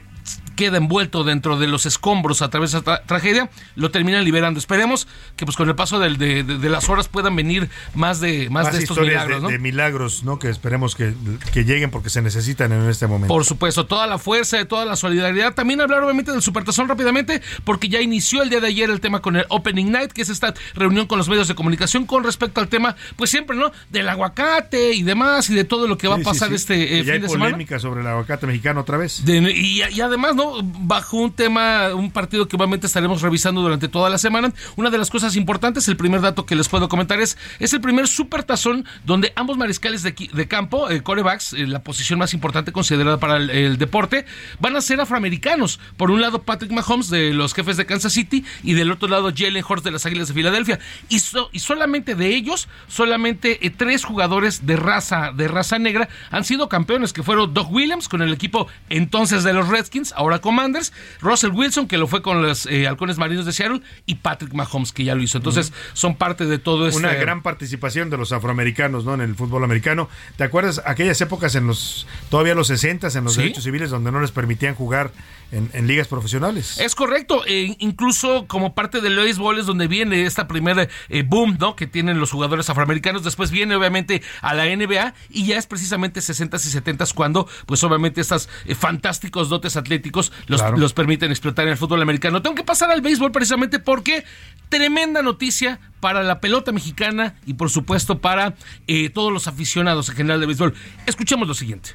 queda 0.56 0.77
envuelto 0.77 1.23
dentro 1.23 1.57
de 1.57 1.65
los 1.65 1.85
escombros 1.88 2.41
a 2.43 2.49
través 2.49 2.73
de 2.73 2.80
esta 2.80 3.02
tragedia, 3.03 3.49
lo 3.76 3.89
terminan 3.89 4.23
liberando. 4.23 4.60
Esperemos 4.60 5.07
que 5.35 5.45
pues 5.45 5.57
con 5.57 5.68
el 5.69 5.76
paso 5.76 5.98
del- 5.98 6.18
de, 6.18 6.43
de- 6.43 6.57
de 6.60 6.69
las 6.69 6.89
horas 6.89 7.07
puedan 7.07 7.35
venir 7.35 7.69
más 7.95 8.19
de, 8.19 8.49
más 8.52 8.65
Más 8.65 8.73
de 8.73 8.80
estos 8.84 8.98
milagros, 8.99 9.41
¿no? 9.41 9.48
de 9.48 9.57
milagros, 9.61 10.23
¿no? 10.23 10.39
Que 10.39 10.49
esperemos 10.49 10.95
que, 10.95 11.13
que 11.53 11.63
lleguen 11.63 11.91
porque 11.91 12.09
se 12.09 12.21
necesitan 12.21 12.71
en 12.71 12.89
este 12.89 13.07
momento. 13.07 13.33
Por 13.33 13.45
supuesto, 13.45 13.85
toda 13.85 14.07
la 14.07 14.17
fuerza, 14.17 14.57
de 14.57 14.65
toda 14.65 14.85
la 14.85 14.95
solidaridad. 14.95 15.53
También 15.53 15.79
hablar 15.81 16.03
obviamente 16.03 16.31
del 16.31 16.41
Supertazón 16.41 16.88
rápidamente, 16.88 17.41
porque 17.63 17.88
ya 17.89 18.01
inició 18.01 18.43
el 18.43 18.49
día 18.49 18.59
de 18.59 18.67
ayer 18.67 18.89
el 18.89 18.99
tema 18.99 19.21
con 19.21 19.35
el 19.35 19.45
Opening 19.49 19.91
Night, 19.91 20.11
que 20.11 20.21
es 20.23 20.29
esta 20.29 20.53
reunión 20.73 21.05
con 21.07 21.17
los 21.17 21.29
medios 21.29 21.47
de 21.47 21.55
comunicación 21.55 22.05
con 22.05 22.23
respecto 22.23 22.59
al 22.59 22.67
tema, 22.67 22.95
pues 23.15 23.29
siempre, 23.29 23.55
¿no? 23.55 23.71
Del 23.89 24.09
aguacate 24.09 24.93
y 24.93 25.03
demás, 25.03 25.49
y 25.49 25.53
de 25.55 25.63
todo 25.63 25.88
lo 25.88 25.97
que 25.97 26.07
va 26.07 26.15
Sí, 26.15 26.21
a 26.21 26.25
pasar 26.25 26.49
sí. 26.49 26.55
este 26.55 26.95
eh, 26.95 26.97
ya 26.99 27.03
fin 27.03 27.13
hay 27.13 27.19
de 27.19 27.29
semana. 27.29 27.51
polémica 27.51 27.79
sobre 27.79 28.01
el 28.01 28.07
aguacate 28.07 28.47
mexicano 28.47 28.81
otra 28.81 28.97
vez. 28.97 29.23
De- 29.25 29.38
y, 29.51 29.81
y 29.83 30.01
además, 30.01 30.35
¿no? 30.35 30.53
Bajo 30.63 31.17
un 31.17 31.31
tema, 31.33 31.93
un 31.93 32.11
partido 32.11 32.47
que 32.47 32.55
obviamente 32.55 32.88
estaremos 32.88 33.21
revisando 33.21 33.61
durante 33.61 33.88
toda 33.88 34.09
la 34.09 34.17
semana. 34.17 34.51
Una 34.75 34.89
de 34.89 34.97
las 34.97 35.09
cosas 35.09 35.35
importantes, 35.35 35.88
el 35.88 35.97
primer 35.97 36.21
dato 36.21 36.45
que 36.45 36.55
les 36.55 36.67
puedo 36.69 36.89
comentar 36.89 37.19
es, 37.19 37.38
es 37.59 37.73
el 37.73 37.81
primer 37.81 38.07
supertazón 38.07 38.85
donde 39.05 39.33
ambos 39.35 39.51
mariscales 39.57 40.03
de, 40.03 40.48
campo, 40.48 40.90
eh, 40.90 41.02
corebacks, 41.02 41.53
eh, 41.53 41.68
la 41.68 41.84
posición 41.84 42.19
más 42.19 42.34
importante 42.34 42.72
considerada 42.72 43.19
para 43.19 43.38
el, 43.38 43.49
el 43.49 43.78
deporte, 43.78 44.26
van 44.60 44.76
a 44.76 44.82
ser 44.82 44.99
afroamericanos. 45.02 45.80
Por 45.98 46.11
un 46.11 46.22
lado, 46.22 46.44
Patrick 46.44 46.72
Mahomes 46.72 47.10
de 47.10 47.34
los 47.34 47.53
jefes 47.53 47.78
de 47.78 47.86
Kansas 47.86 48.14
City 48.14 48.44
y 48.64 48.73
del 48.73 48.91
otro 48.91 49.07
lado, 49.07 49.32
Jalen 49.36 49.64
Hurts 49.68 49.84
de 49.84 49.91
las 49.91 50.06
Águilas 50.06 50.28
de 50.28 50.34
Filadelfia. 50.34 50.80
Y, 51.10 51.19
so- 51.19 51.49
y 51.52 51.60
solamente 51.60 52.15
de 52.15 52.28
ellos, 52.36 52.68
solamente 52.88 53.65
eh, 53.65 53.69
tres 53.69 54.03
jugadores 54.03 54.65
de 54.65 54.76
raza, 54.76 55.32
de 55.32 55.48
raza 55.48 55.80
negra 55.80 56.10
han 56.30 56.44
sido 56.44 56.69
campeones, 56.69 57.14
que 57.14 57.23
fueron 57.23 57.53
Doug 57.53 57.72
Williams 57.72 58.07
con 58.10 58.22
el 58.22 58.34
equipo 58.34 58.68
entonces 58.90 59.44
de 59.44 59.53
los 59.53 59.68
Redskins, 59.68 60.14
ahora 60.15 60.40
Commanders, 60.40 60.94
Russell 61.22 61.52
Wilson, 61.52 61.88
que 61.88 61.98
lo 61.98 62.07
fue 62.07 62.22
con 62.22 62.41
los 62.41 62.65
eh, 62.65 62.88
Halcones 62.88 63.18
Marinos 63.18 63.45
de 63.45 63.53
Seattle, 63.53 63.82
y 64.06 64.15
Patrick 64.15 64.53
Mahomes, 64.53 64.91
que 64.91 65.03
ya 65.03 65.15
lo 65.15 65.23
hizo. 65.23 65.38
Entonces, 65.38 65.72
son 65.94 66.15
parte 66.15 66.45
de 66.45 66.57
todo 66.60 66.88
este... 66.88 66.99
Una 66.99 67.14
gran 67.14 67.41
participación 67.41 68.10
de 68.10 68.18
los 68.18 68.32
afroamericanos 68.32 69.06
¿no? 69.06 69.14
en 69.14 69.22
el 69.22 69.36
fútbol 69.41 69.63
americano. 69.63 70.09
¿Te 70.38 70.43
acuerdas 70.45 70.81
aquellas 70.85 71.19
épocas 71.22 71.55
en 71.55 71.68
los, 71.68 72.07
todavía 72.30 72.55
los 72.55 72.68
60 72.68 73.09
en 73.15 73.23
los 73.23 73.34
Sí. 73.34 73.41
derechos 73.41 73.63
civiles 73.63 73.89
donde 73.89 74.11
no 74.11 74.22
les 74.22 74.31
permitían 74.31 74.76
jugar 74.76 75.11
en, 75.51 75.69
en 75.73 75.88
ligas 75.88 76.07
profesionales? 76.07 76.80
Es 76.80 76.95
correcto, 76.95 77.43
e 77.45 77.76
incluso 77.80 78.45
como 78.47 78.73
parte 78.73 79.01
del 79.01 79.15
béisbol 79.18 79.59
es 79.59 79.65
donde 79.65 79.88
viene 79.88 80.26
esta 80.26 80.47
primera 80.47 80.88
eh, 81.09 81.23
boom, 81.27 81.57
¿no? 81.59 81.76
Que 81.76 81.88
tienen 81.88 82.19
los 82.19 82.31
jugadores 82.31 82.69
afroamericanos. 82.69 83.23
Después 83.23 83.51
viene 83.51 83.76
obviamente 83.76 84.22
a 84.41 84.53
la 84.53 84.65
NBA 84.65 85.13
y 85.30 85.45
ya 85.47 85.57
es 85.57 85.68
precisamente 85.68 86.19
60s 86.22 86.65
y 86.65 86.80
70s 86.80 87.13
cuando, 87.13 87.47
pues 87.65 87.84
obviamente 87.84 88.22
estos 88.22 88.47
eh, 88.65 88.76
fantásticos 88.76 89.49
dotes 89.49 89.76
atléticos 89.76 90.31
los, 90.47 90.61
Claro. 90.61 90.77
los 90.77 90.93
permiten 90.93 91.31
explotar 91.31 91.65
en 91.65 91.72
el 91.72 91.77
fútbol 91.77 92.01
americano. 92.01 92.41
Tengo 92.41 92.55
que 92.55 92.63
pasar 92.63 92.91
al 92.91 93.01
béisbol 93.01 93.31
precisamente 93.31 93.80
porque 93.80 94.23
tremenda 94.69 95.22
noticia 95.22 95.80
para 95.99 96.23
la 96.23 96.39
pelota 96.39 96.72
mexicana 96.72 97.35
y 97.45 97.53
por 97.55 97.69
supuesto 97.69 98.19
para 98.19 98.55
eh, 98.88 99.09
todos 99.09 99.31
los 99.34 99.48
aficionados 99.48 100.10
en 100.10 100.16
general 100.16 100.40
de 100.40 100.45
béisbol. 100.45 100.74
Escuchemos 101.06 101.48
lo 101.48 101.53
siguiente. 101.53 101.91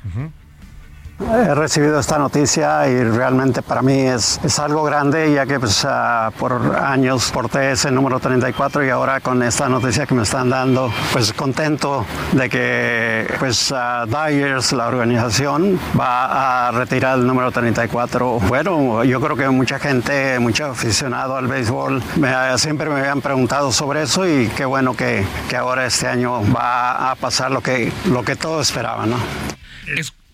He 1.19 1.55
recibido 1.55 1.99
esta 1.99 2.19
noticia 2.19 2.87
y 2.89 3.03
realmente 3.03 3.63
para 3.63 3.81
mí 3.81 4.01
es, 4.01 4.39
es 4.45 4.59
algo 4.59 4.83
grande 4.85 5.33
ya 5.33 5.47
que 5.47 5.59
pues, 5.59 5.83
ah, 5.89 6.31
por 6.39 6.77
años 6.77 7.31
porté 7.33 7.71
ese 7.73 7.91
número 7.91 8.21
34 8.21 8.85
y 8.85 8.91
ahora 8.91 9.21
con 9.21 9.43
esta 9.43 9.67
noticia 9.67 10.05
que 10.05 10.15
me 10.15 10.25
están 10.25 10.51
dando 10.51 10.93
pues 11.15 11.33
contento 11.33 12.05
de 12.33 12.51
que 12.51 13.35
pues 13.39 13.73
ah, 13.75 14.05
Dyers, 14.07 14.73
la 14.73 14.89
organización, 14.89 15.81
va 15.99 16.69
a 16.69 16.73
retirar 16.73 17.19
el 17.19 17.27
número 17.27 17.51
34. 17.51 18.41
Bueno, 18.41 19.03
yo 19.03 19.19
creo 19.19 19.37
que 19.37 19.49
mucha 19.49 19.79
gente, 19.79 20.39
mucho 20.39 20.67
aficionado 20.67 21.35
al 21.37 21.47
béisbol 21.47 22.03
me- 22.17 22.59
siempre 22.59 22.91
me 22.91 23.01
habían 23.01 23.23
preguntado 23.23 23.73
sobre 23.73 24.03
eso 24.03 24.29
y 24.29 24.49
qué 24.49 24.67
bueno 24.67 24.95
que, 24.95 25.25
que 25.49 25.57
ahora 25.57 25.87
este 25.87 26.09
año 26.09 26.43
va 26.55 27.11
a 27.11 27.15
pasar 27.15 27.51
lo 27.53 27.63
que, 27.63 27.91
lo 28.11 28.23
que 28.23 28.37
todos 28.37 28.69
esperaban, 28.69 29.09
¿no? 29.11 29.17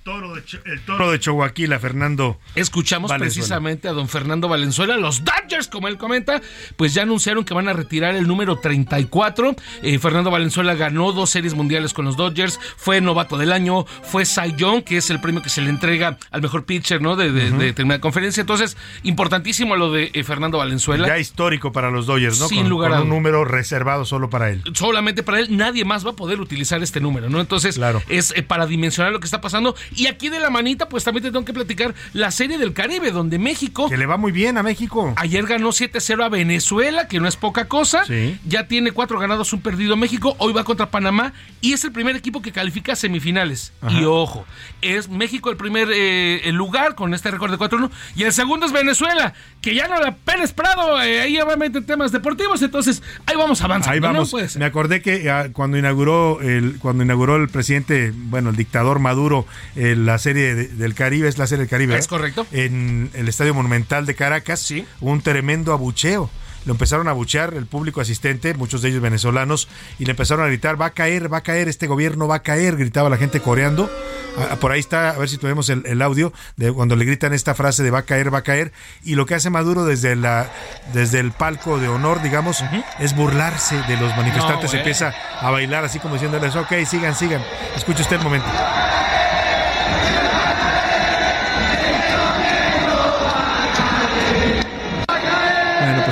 Toro 0.03 0.35
de, 0.35 0.43
el 0.65 0.81
toro 0.81 1.13
de 1.13 1.21
Chihuahua, 1.21 1.53
Fernando. 1.79 2.37
Escuchamos 2.57 3.09
Valenzuela. 3.09 3.35
precisamente 3.35 3.87
a 3.87 3.93
don 3.93 4.09
Fernando 4.09 4.49
Valenzuela. 4.49 4.97
Los 4.97 5.23
Dodgers, 5.25 5.69
como 5.69 5.87
él 5.87 5.97
comenta, 5.97 6.43
pues 6.77 6.93
ya 6.93 7.03
anunciaron 7.03 7.45
que 7.45 7.55
van 7.55 7.69
a 7.69 7.73
retirar 7.73 8.17
el 8.17 8.27
número 8.27 8.59
34. 8.59 9.55
Eh, 9.83 10.01
Fernando 10.01 10.33
Valenzuela 10.33 10.75
ganó 10.75 11.13
dos 11.13 11.31
series 11.31 11.55
mundiales 11.55 11.95
con 11.95 12.05
los 12.05 12.17
Dodgers. 12.17 12.59
Fue 12.77 13.01
novato 13.01 13.39
del 13.39 13.53
año. 13.53 13.85
Fue 13.85 14.25
Cy 14.25 14.57
Young, 14.57 14.83
que 14.83 14.97
es 14.97 15.09
el 15.11 15.21
premio 15.21 15.41
que 15.41 15.51
se 15.51 15.61
le 15.61 15.71
entrega 15.71 16.19
al 16.33 16.43
mejor 16.43 16.65
pitcher 16.65 17.01
¿no? 17.01 17.15
de, 17.15 17.31
de, 17.31 17.53
de 17.53 17.65
determinada 17.67 18.01
conferencia. 18.01 18.41
Entonces, 18.41 18.77
importantísimo 19.05 19.77
lo 19.77 19.93
de 19.93 20.11
eh, 20.15 20.25
Fernando 20.25 20.59
Valenzuela. 20.59 21.07
Ya 21.07 21.19
histórico 21.19 21.71
para 21.71 21.93
los 21.93 22.07
Dodgers, 22.07 22.41
¿no? 22.41 22.49
Sin 22.49 22.63
con, 22.63 22.71
lugar 22.71 22.91
con 22.91 22.99
a 22.99 23.03
un 23.03 23.09
número 23.09 23.45
reservado 23.45 24.05
solo 24.05 24.29
para 24.31 24.51
él. 24.51 24.65
solamente 24.75 25.23
para 25.23 25.39
él, 25.39 25.57
nadie 25.57 25.85
más 25.85 26.05
va 26.05 26.11
a 26.11 26.17
poder 26.17 26.41
utilizar 26.41 26.83
este 26.83 27.01
número, 27.01 27.31
¿no? 27.31 27.41
Entonces, 27.41 27.79
es 28.09 28.33
eh, 28.37 28.43
para 28.43 28.67
dimensionar 28.67 29.13
lo 29.13 29.21
que 29.21 29.27
está 29.27 29.41
pasando. 29.41 29.77
Y 29.97 30.07
aquí 30.07 30.29
de 30.29 30.41
la 30.41 30.51
manita, 30.51 30.89
pues 30.89 31.05
también 31.05 31.25
te 31.25 31.31
tengo 31.31 31.45
que 31.45 31.53
platicar 31.53 31.95
la 32.13 32.31
serie 32.31 32.59
del 32.59 32.73
Caribe, 32.73 33.11
donde 33.11 33.39
México. 33.39 33.89
Que 33.89 33.97
le 33.97 34.07
va 34.07 34.17
muy 34.17 34.33
bien 34.33 34.59
a 34.59 34.63
México. 34.63 35.13
Ayer 35.17 35.47
ganó 35.47 35.71
7-0 35.71 36.25
a 36.25 36.29
Venezuela, 36.29 37.09
que 37.09 37.21
no 37.21 37.29
es 37.29 37.37
poca 37.37 37.67
cosa. 37.67 38.05
Ya 38.47 38.67
tiene 38.69 38.93
cuatro 38.93 39.19
ganados, 39.19 39.53
un 39.53 39.61
perdido 39.61 39.97
México. 39.97 40.37
Hoy 40.39 40.53
va 40.53 40.65
contra 40.65 40.91
Panamá 40.91 41.33
y 41.61 41.73
es 41.73 41.85
el 41.85 41.93
primer 41.93 42.17
equipo 42.17 42.43
que 42.43 42.53
califica 42.53 42.93
a 42.93 42.97
semifinales. 42.97 43.73
Ajá. 43.81 43.99
Y 43.99 44.05
ojo, 44.05 44.45
es 44.81 45.09
México 45.09 45.51
el 45.51 45.57
primer 45.57 45.89
eh, 45.93 46.49
el 46.49 46.55
lugar 46.55 46.95
con 46.95 47.15
este 47.15 47.31
récord 47.31 47.51
de 47.51 47.59
4-1. 47.59 47.91
Y 48.17 48.25
el 48.25 48.33
segundo 48.33 48.67
es 48.67 48.73
Venezuela, 48.73 49.35
que 49.61 49.75
ya 49.75 49.89
no 49.89 50.01
la 50.01 50.15
Pérez 50.17 50.53
Prado, 50.53 51.01
eh, 51.03 51.21
ahí 51.21 51.39
obviamente 51.39 51.79
en 51.79 51.87
temas 51.87 52.13
deportivos. 52.13 52.63
Entonces, 52.63 53.03
ahí 53.27 53.37
vamos 53.37 53.61
avanzando. 53.63 53.95
Ahí 53.95 54.01
vamos. 54.01 54.31
Puede 54.31 54.49
ser. 54.49 54.61
Me 54.61 54.67
acordé 54.67 55.03
que 55.03 55.31
ah, 55.31 55.49
cuando 55.53 55.79
inauguró 55.79 56.41
el 56.41 56.79
cuando 56.79 57.05
inauguró 57.05 57.37
el 57.37 57.49
presidente, 57.49 58.13
bueno, 58.15 58.51
el 58.51 58.57
dictador 58.57 58.99
Maduro, 58.99 59.47
eh, 59.77 59.82
la 59.97 60.19
serie 60.19 60.55
de- 60.55 60.69
del 60.69 60.95
Caribe, 60.95 61.29
es 61.29 61.39
la 61.39 61.47
serie 61.47 61.63
del 61.65 61.71
Caribe. 61.71 61.97
Es 61.97 62.07
¿eh? 62.07 62.09
correcto. 62.09 62.47
En 62.53 63.11
el 63.15 63.29
Estadio 63.29 63.55
Monumental 63.55 64.07
de 64.07 64.15
Caracas, 64.15 64.71
hubo 65.01 65.11
un 65.11 65.23
tremendo 65.23 65.73
abucheo. 65.73 66.31
Lo 66.65 66.71
empezaron 66.75 67.09
a 67.09 67.11
abuchear 67.11 67.55
el 67.55 67.67
público 67.67 68.01
asistente, 68.01 68.55
muchos 68.55 68.83
de 68.83 68.91
ellos 68.91 69.03
venezolanos, 69.03 69.67
y 69.99 70.05
le 70.05 70.13
empezaron 70.13 70.45
a 70.45 70.47
gritar, 70.47 70.81
va 70.81 70.87
a 70.87 70.91
caer, 70.91 71.33
va 71.33 71.39
a 71.39 71.43
caer, 71.43 71.67
este 71.69 71.89
gobierno 71.89 72.29
va 72.29 72.37
a 72.37 72.43
caer, 72.45 72.77
gritaba 72.77 73.09
la 73.11 73.17
gente 73.17 73.41
coreando. 73.41 73.91
Ah, 74.39 74.55
Por 74.61 74.71
ahí 74.71 74.79
está, 74.79 75.11
a 75.11 75.19
ver 75.19 75.29
si 75.29 75.39
tenemos 75.39 75.69
el, 75.71 75.83
el 75.87 76.01
audio 76.03 76.33
de 76.57 76.71
cuando 76.73 76.95
le 76.95 77.05
gritan 77.05 77.33
esta 77.33 77.57
frase 77.57 77.83
de 77.83 77.91
va 77.91 77.99
a 77.99 78.03
caer, 78.05 78.33
va 78.33 78.39
a 78.39 78.43
caer. 78.43 78.71
Y 79.03 79.17
lo 79.17 79.27
que 79.27 79.35
hace 79.35 79.51
Maduro 79.51 79.85
desde, 79.85 80.15
la, 80.15 80.53
desde 80.95 81.19
el 81.19 81.33
palco 81.33 81.81
de 81.81 81.89
honor, 81.89 82.23
digamos, 82.23 82.63
es 83.01 83.17
burlarse 83.17 83.83
de 83.89 83.97
los 83.97 84.17
manifestantes. 84.17 84.73
Empieza 84.73 85.13
a 85.41 85.51
bailar 85.51 85.85
así 85.85 85.99
como 85.99 86.15
diciéndoles, 86.15 86.55
ok, 86.55 86.73
sigan, 86.87 87.17
sigan. 87.17 87.43
Escuche 87.75 88.03
usted 88.03 88.19
el 88.19 88.23
momento. 88.23 88.47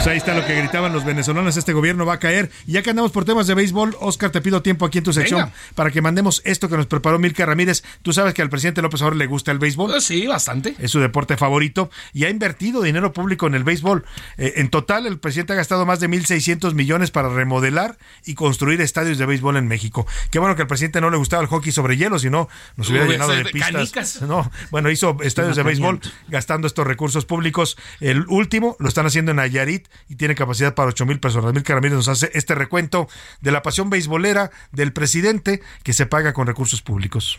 Pues 0.01 0.12
ahí 0.12 0.16
está 0.16 0.35
lo 0.35 0.47
que 0.47 0.55
gritaban 0.55 0.94
los 0.94 1.05
venezolanos, 1.05 1.59
este 1.59 1.74
gobierno 1.74 2.06
va 2.06 2.14
a 2.14 2.18
caer. 2.18 2.51
Y 2.66 2.72
ya 2.72 2.82
que 2.82 2.89
andamos 2.89 3.12
por 3.12 3.27
temas 3.27 3.47
de 3.47 3.52
béisbol, 3.52 3.98
Oscar, 4.01 4.31
te 4.31 4.40
pido 4.40 4.62
tiempo 4.62 4.86
aquí 4.86 4.97
en 4.97 5.05
tu 5.05 5.12
sección 5.12 5.40
Venga. 5.40 5.55
para 5.74 5.90
que 5.90 6.01
mandemos 6.01 6.40
esto 6.47 6.70
que 6.70 6.77
nos 6.78 6.86
preparó 6.86 7.18
Milka 7.18 7.44
Ramírez. 7.44 7.82
Tú 8.01 8.14
sabes 8.14 8.32
que 8.32 8.40
al 8.40 8.48
presidente 8.48 8.81
López 8.81 9.02
Obrador 9.02 9.16
le 9.16 9.27
gusta 9.27 9.52
el 9.52 9.59
béisbol. 9.59 9.90
Pues 9.90 10.05
sí, 10.05 10.27
bastante. 10.27 10.74
Es 10.78 10.90
su 10.90 11.01
deporte 11.01 11.36
favorito 11.36 11.90
y 12.14 12.24
ha 12.24 12.31
invertido 12.31 12.81
dinero 12.81 13.12
público 13.12 13.47
en 13.47 13.55
el 13.55 13.62
béisbol. 13.62 14.06
Eh, 14.39 14.55
en 14.56 14.70
total, 14.70 15.05
el 15.05 15.18
presidente 15.18 15.52
ha 15.52 15.56
gastado 15.56 15.85
más 15.85 16.01
de 16.01 16.09
1.600 16.09 16.72
millones 16.72 17.10
para 17.10 17.28
remodelar 17.28 17.98
y 18.24 18.32
construir 18.32 18.81
estadios 18.81 19.18
de 19.18 19.27
béisbol 19.27 19.59
en 19.59 19.68
México. 19.68 20.06
Qué 20.31 20.39
bueno 20.39 20.56
que 20.56 20.62
al 20.62 20.68
presidente 20.68 21.02
no 21.02 21.10
le 21.10 21.18
gustaba 21.18 21.43
el 21.43 21.48
hockey 21.48 21.72
sobre 21.72 21.98
hielo, 21.98 22.18
si 22.18 22.31
no 22.31 22.48
nos 22.77 22.89
hubiera 22.89 23.06
llenado 23.06 23.32
de 23.32 23.44
pistas. 23.44 23.70
canicas. 23.70 24.22
No, 24.31 24.51
bueno, 24.70 24.90
hizo 24.90 25.18
estadios 25.22 25.56
de 25.56 25.62
béisbol 25.62 26.01
gastando 26.28 26.66
estos 26.66 26.86
recursos 26.86 27.27
públicos. 27.27 27.77
El 28.01 28.24
último 28.28 28.77
lo 28.78 28.89
están 28.89 29.05
haciendo 29.05 29.32
en 29.32 29.36
Nayarit 29.36 29.90
y 30.09 30.17
tiene 30.17 30.35
capacidad 30.35 30.75
para 30.75 30.89
8 30.89 31.07
mil 31.07 31.21
personas. 31.21 31.53
Mil 31.53 31.65
Ramírez 31.65 31.97
nos 31.97 32.09
hace 32.09 32.31
este 32.35 32.55
recuento 32.55 33.09
de 33.41 33.53
la 33.53 33.62
pasión 33.62 33.91
beisbolera 33.91 34.51
del 34.73 34.93
presidente 34.93 35.61
que 35.83 35.93
se 35.93 36.07
paga 36.07 36.33
con 36.33 36.47
recursos 36.47 36.83
públicos. 36.83 37.39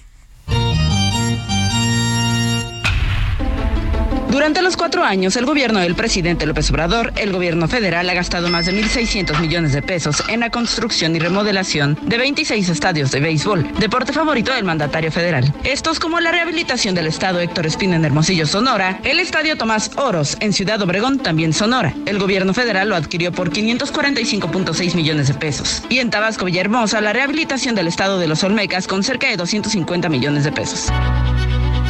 Durante 4.32 4.62
los 4.62 4.78
cuatro 4.78 5.04
años, 5.04 5.36
el 5.36 5.46
gobierno 5.46 5.82
del 5.82 5.94
presidente 5.94 6.46
López 6.46 6.72
Obrador, 6.72 7.12
el 7.18 7.34
gobierno 7.34 7.68
federal 7.68 8.10
ha 8.10 8.14
gastado 8.14 8.48
más 8.48 8.66
de 8.66 8.72
1.600 8.72 9.38
millones 9.42 9.74
de 9.74 9.82
pesos 9.82 10.24
en 10.30 10.40
la 10.40 10.50
construcción 10.50 11.14
y 11.14 11.20
remodelación 11.20 12.00
de 12.02 12.18
26 12.18 12.70
estadios 12.70 13.12
de 13.12 13.20
béisbol, 13.20 13.68
deporte 13.78 14.14
favorito 14.14 14.54
del 14.54 14.64
mandatario 14.64 15.12
federal. 15.12 15.54
Estos 15.66 16.00
como 16.00 16.22
la 16.22 16.32
rehabilitación 16.32 16.96
del 16.96 17.08
estado 17.08 17.42
Héctor 17.42 17.66
Espina 17.66 17.98
en 17.98 18.06
Hermosillo, 18.06 18.48
Sonora, 18.48 19.02
el 19.04 19.20
estadio 19.20 19.58
Tomás 19.58 19.92
Oros 19.98 20.38
en 20.40 20.54
Ciudad 20.54 20.82
Obregón, 20.82 21.20
también 21.20 21.52
Sonora. 21.52 21.94
El 22.06 22.18
gobierno 22.18 22.54
federal 22.54 22.88
lo 22.88 22.96
adquirió 22.96 23.34
por 23.34 23.52
545.6 23.52 24.96
millones 24.96 25.28
de 25.28 25.34
pesos. 25.34 25.84
Y 25.90 26.00
en 26.00 26.10
Tabasco, 26.10 26.46
Villahermosa, 26.46 27.02
la 27.02 27.12
rehabilitación 27.12 27.76
del 27.76 27.88
estado 27.88 28.18
de 28.18 28.30
los 28.30 28.46
Olmecas 28.46 28.88
con 28.88 29.04
cerca 29.04 29.28
de 29.28 29.36
250 29.36 30.08
millones 30.08 30.46
de 30.46 30.54
pesos. 30.54 30.88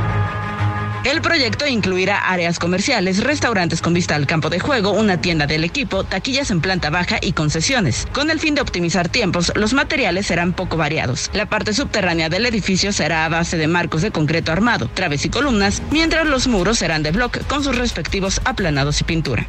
El 1.04 1.20
proyecto 1.20 1.66
incluirá 1.66 2.30
áreas 2.30 2.60
comerciales, 2.60 3.24
restaurantes 3.24 3.82
con 3.82 3.92
vista 3.92 4.14
al 4.14 4.26
campo 4.28 4.50
de 4.50 4.60
juego, 4.60 4.92
una 4.92 5.20
tienda 5.20 5.46
del 5.48 5.64
equipo, 5.64 6.04
taquillas 6.04 6.52
en 6.52 6.60
planta 6.60 6.90
baja 6.90 7.18
y 7.20 7.32
concesiones. 7.32 8.06
Con 8.12 8.30
el 8.30 8.38
fin 8.38 8.54
de 8.54 8.60
optimizar 8.60 9.08
tiempos, 9.08 9.52
los 9.56 9.72
materiales 9.72 10.26
serán 10.26 10.52
poco 10.52 10.76
variados. 10.76 11.30
La 11.32 11.46
parte 11.46 11.74
subterránea 11.74 12.28
del 12.28 12.46
edificio 12.46 12.92
será 12.92 13.24
a 13.24 13.28
base 13.28 13.56
de 13.56 13.66
marcos 13.66 14.02
de 14.02 14.12
concreto 14.12 14.52
armado, 14.52 14.88
traves 14.94 15.24
y 15.24 15.28
columnas, 15.28 15.82
mientras 15.90 16.24
los 16.24 16.46
muros 16.46 16.78
serán 16.78 17.02
de 17.02 17.10
bloque 17.10 17.40
con 17.40 17.64
sus 17.64 17.76
respectivos 17.76 18.40
aplanados 18.44 19.00
y 19.00 19.04
pintura. 19.04 19.48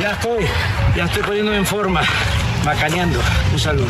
Ya 0.00 0.12
estoy, 0.12 0.44
ya 0.96 1.04
estoy 1.04 1.22
poniéndome 1.22 1.58
en 1.58 1.66
forma, 1.66 2.02
macaneando. 2.64 3.20
Un 3.52 3.58
saludo. 3.58 3.88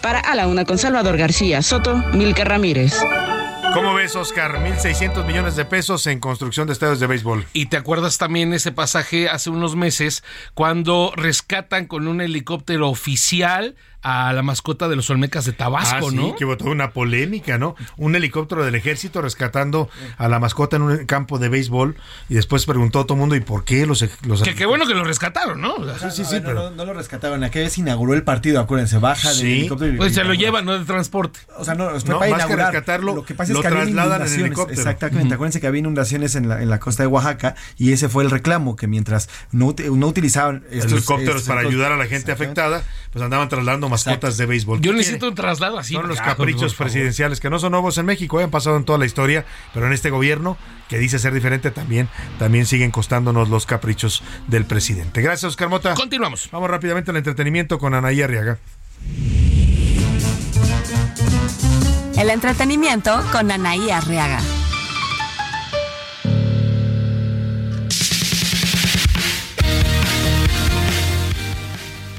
Para 0.00 0.20
A 0.20 0.36
la 0.36 0.46
Una 0.46 0.64
con 0.64 0.78
Salvador 0.78 1.16
García 1.16 1.62
Soto, 1.62 1.96
Milka 2.12 2.44
Ramírez. 2.44 2.94
¿Cómo 3.76 3.92
ves, 3.92 4.16
Oscar? 4.16 4.52
1.600 4.52 5.26
millones 5.26 5.54
de 5.54 5.66
pesos 5.66 6.06
en 6.06 6.18
construcción 6.18 6.66
de 6.66 6.72
estadios 6.72 6.98
de 6.98 7.06
béisbol. 7.06 7.44
Y 7.52 7.66
te 7.66 7.76
acuerdas 7.76 8.16
también 8.16 8.54
ese 8.54 8.72
pasaje 8.72 9.28
hace 9.28 9.50
unos 9.50 9.76
meses 9.76 10.24
cuando 10.54 11.12
rescatan 11.14 11.84
con 11.84 12.08
un 12.08 12.22
helicóptero 12.22 12.88
oficial 12.88 13.76
a 14.08 14.32
la 14.32 14.42
mascota 14.42 14.88
de 14.88 14.94
los 14.94 15.10
Olmecas 15.10 15.44
de 15.46 15.52
Tabasco, 15.52 16.06
Ah, 16.06 16.10
sí, 16.10 16.14
¿no? 16.16 16.36
que 16.36 16.44
hubo 16.44 16.56
toda 16.56 16.70
una 16.70 16.92
polémica, 16.92 17.58
¿no? 17.58 17.74
Un 17.96 18.14
helicóptero 18.14 18.64
del 18.64 18.76
ejército 18.76 19.20
rescatando 19.20 19.88
a 20.16 20.28
la 20.28 20.38
mascota 20.38 20.76
en 20.76 20.82
un 20.82 21.06
campo 21.06 21.40
de 21.40 21.48
béisbol 21.48 21.96
y 22.28 22.34
después 22.34 22.66
preguntó 22.66 23.00
a 23.00 23.02
todo 23.04 23.14
el 23.14 23.20
mundo, 23.20 23.34
¿y 23.34 23.40
por 23.40 23.64
qué 23.64 23.84
los... 23.84 24.04
los 24.24 24.42
Que 24.42 24.54
qué 24.54 24.64
bueno 24.64 24.86
que 24.86 24.94
lo 24.94 25.02
rescataron, 25.02 25.60
¿no? 25.60 25.74
Sí, 25.98 26.06
sí, 26.12 26.24
sí, 26.24 26.36
pero 26.44 26.70
no, 26.70 26.84
lo 26.84 26.94
rescataron. 26.94 27.42
Aquella 27.42 27.64
vez 27.64 27.78
inauguró 27.78 28.14
el 28.14 28.22
partido, 28.22 28.60
acuérdense, 28.60 28.98
baja 28.98 29.28
del 29.30 29.38
Sí. 29.38 29.52
helicóptero. 29.60 29.94
y- 29.94 29.96
Pues 29.96 30.14
se 30.14 30.22
lo 30.22 30.34
llevan, 30.34 30.64
¿no? 30.64 30.78
De 30.78 30.84
transporte. 30.84 31.40
O 31.58 31.64
sea, 31.64 31.74
no, 31.74 31.90
No, 31.90 32.18
para 32.20 32.30
más 32.36 32.46
que 32.46 32.54
rescatarlo, 32.56 33.14
lo 33.16 33.24
que 33.24 33.34
pasa 33.34 33.52
lo 33.52 33.58
es 33.58 33.62
que 33.62 33.66
había 33.68 33.82
trasladan 33.82 34.06
en 34.06 34.12
inundaciones. 34.28 34.46
helicóptero. 34.46 34.80
Exactamente. 34.80 35.34
Acuérdense 35.34 35.60
que 35.60 35.66
había 35.66 35.80
inundaciones 35.80 36.34
en 36.36 36.48
la, 36.48 36.62
en 36.62 36.70
la 36.70 36.78
costa 36.78 37.02
de 37.02 37.08
Oaxaca 37.08 37.56
y 37.76 37.92
ese 37.92 38.08
fue 38.08 38.22
el 38.22 38.30
reclamo, 38.30 38.76
que 38.76 38.86
mientras 38.86 39.28
no, 39.50 39.74
no 39.92 40.06
utilizaban 40.06 40.64
estos 40.70 40.92
helicópteros 40.92 41.36
estos 41.42 41.48
para 41.48 41.66
ayudar 41.66 41.90
a 41.90 41.96
la 41.96 42.06
gente 42.06 42.30
afectada, 42.30 42.84
pues 43.12 43.24
andaban 43.24 43.48
trasladando 43.48 43.88
mascotas 44.04 44.36
de 44.36 44.46
béisbol. 44.46 44.80
Yo 44.80 44.92
¿Qué 44.92 44.98
necesito 44.98 45.28
un 45.28 45.34
traslado 45.34 45.78
así. 45.78 45.94
Son 45.94 46.08
los 46.08 46.20
caprichos 46.20 46.74
presidenciales 46.74 47.40
que 47.40 47.50
no 47.50 47.58
son 47.58 47.72
nuevos 47.72 47.98
en 47.98 48.06
México, 48.06 48.40
eh, 48.40 48.44
han 48.44 48.50
pasado 48.50 48.76
en 48.76 48.84
toda 48.84 48.98
la 48.98 49.06
historia, 49.06 49.44
pero 49.72 49.86
en 49.86 49.92
este 49.92 50.10
gobierno 50.10 50.56
que 50.88 50.98
dice 50.98 51.18
ser 51.18 51.34
diferente 51.34 51.70
también, 51.70 52.08
también 52.38 52.66
siguen 52.66 52.90
costándonos 52.90 53.48
los 53.48 53.66
caprichos 53.66 54.22
del 54.46 54.64
presidente. 54.64 55.20
Gracias, 55.20 55.44
Oscar 55.50 55.68
Mota. 55.68 55.94
Continuamos. 55.94 56.48
Vamos 56.52 56.70
rápidamente 56.70 57.10
al 57.10 57.16
entretenimiento 57.16 57.78
con 57.78 57.94
Anaí 57.94 58.22
Arriaga. 58.22 58.58
El 62.16 62.30
entretenimiento 62.30 63.22
con 63.32 63.50
Anaí 63.50 63.90
Arriaga. 63.90 64.40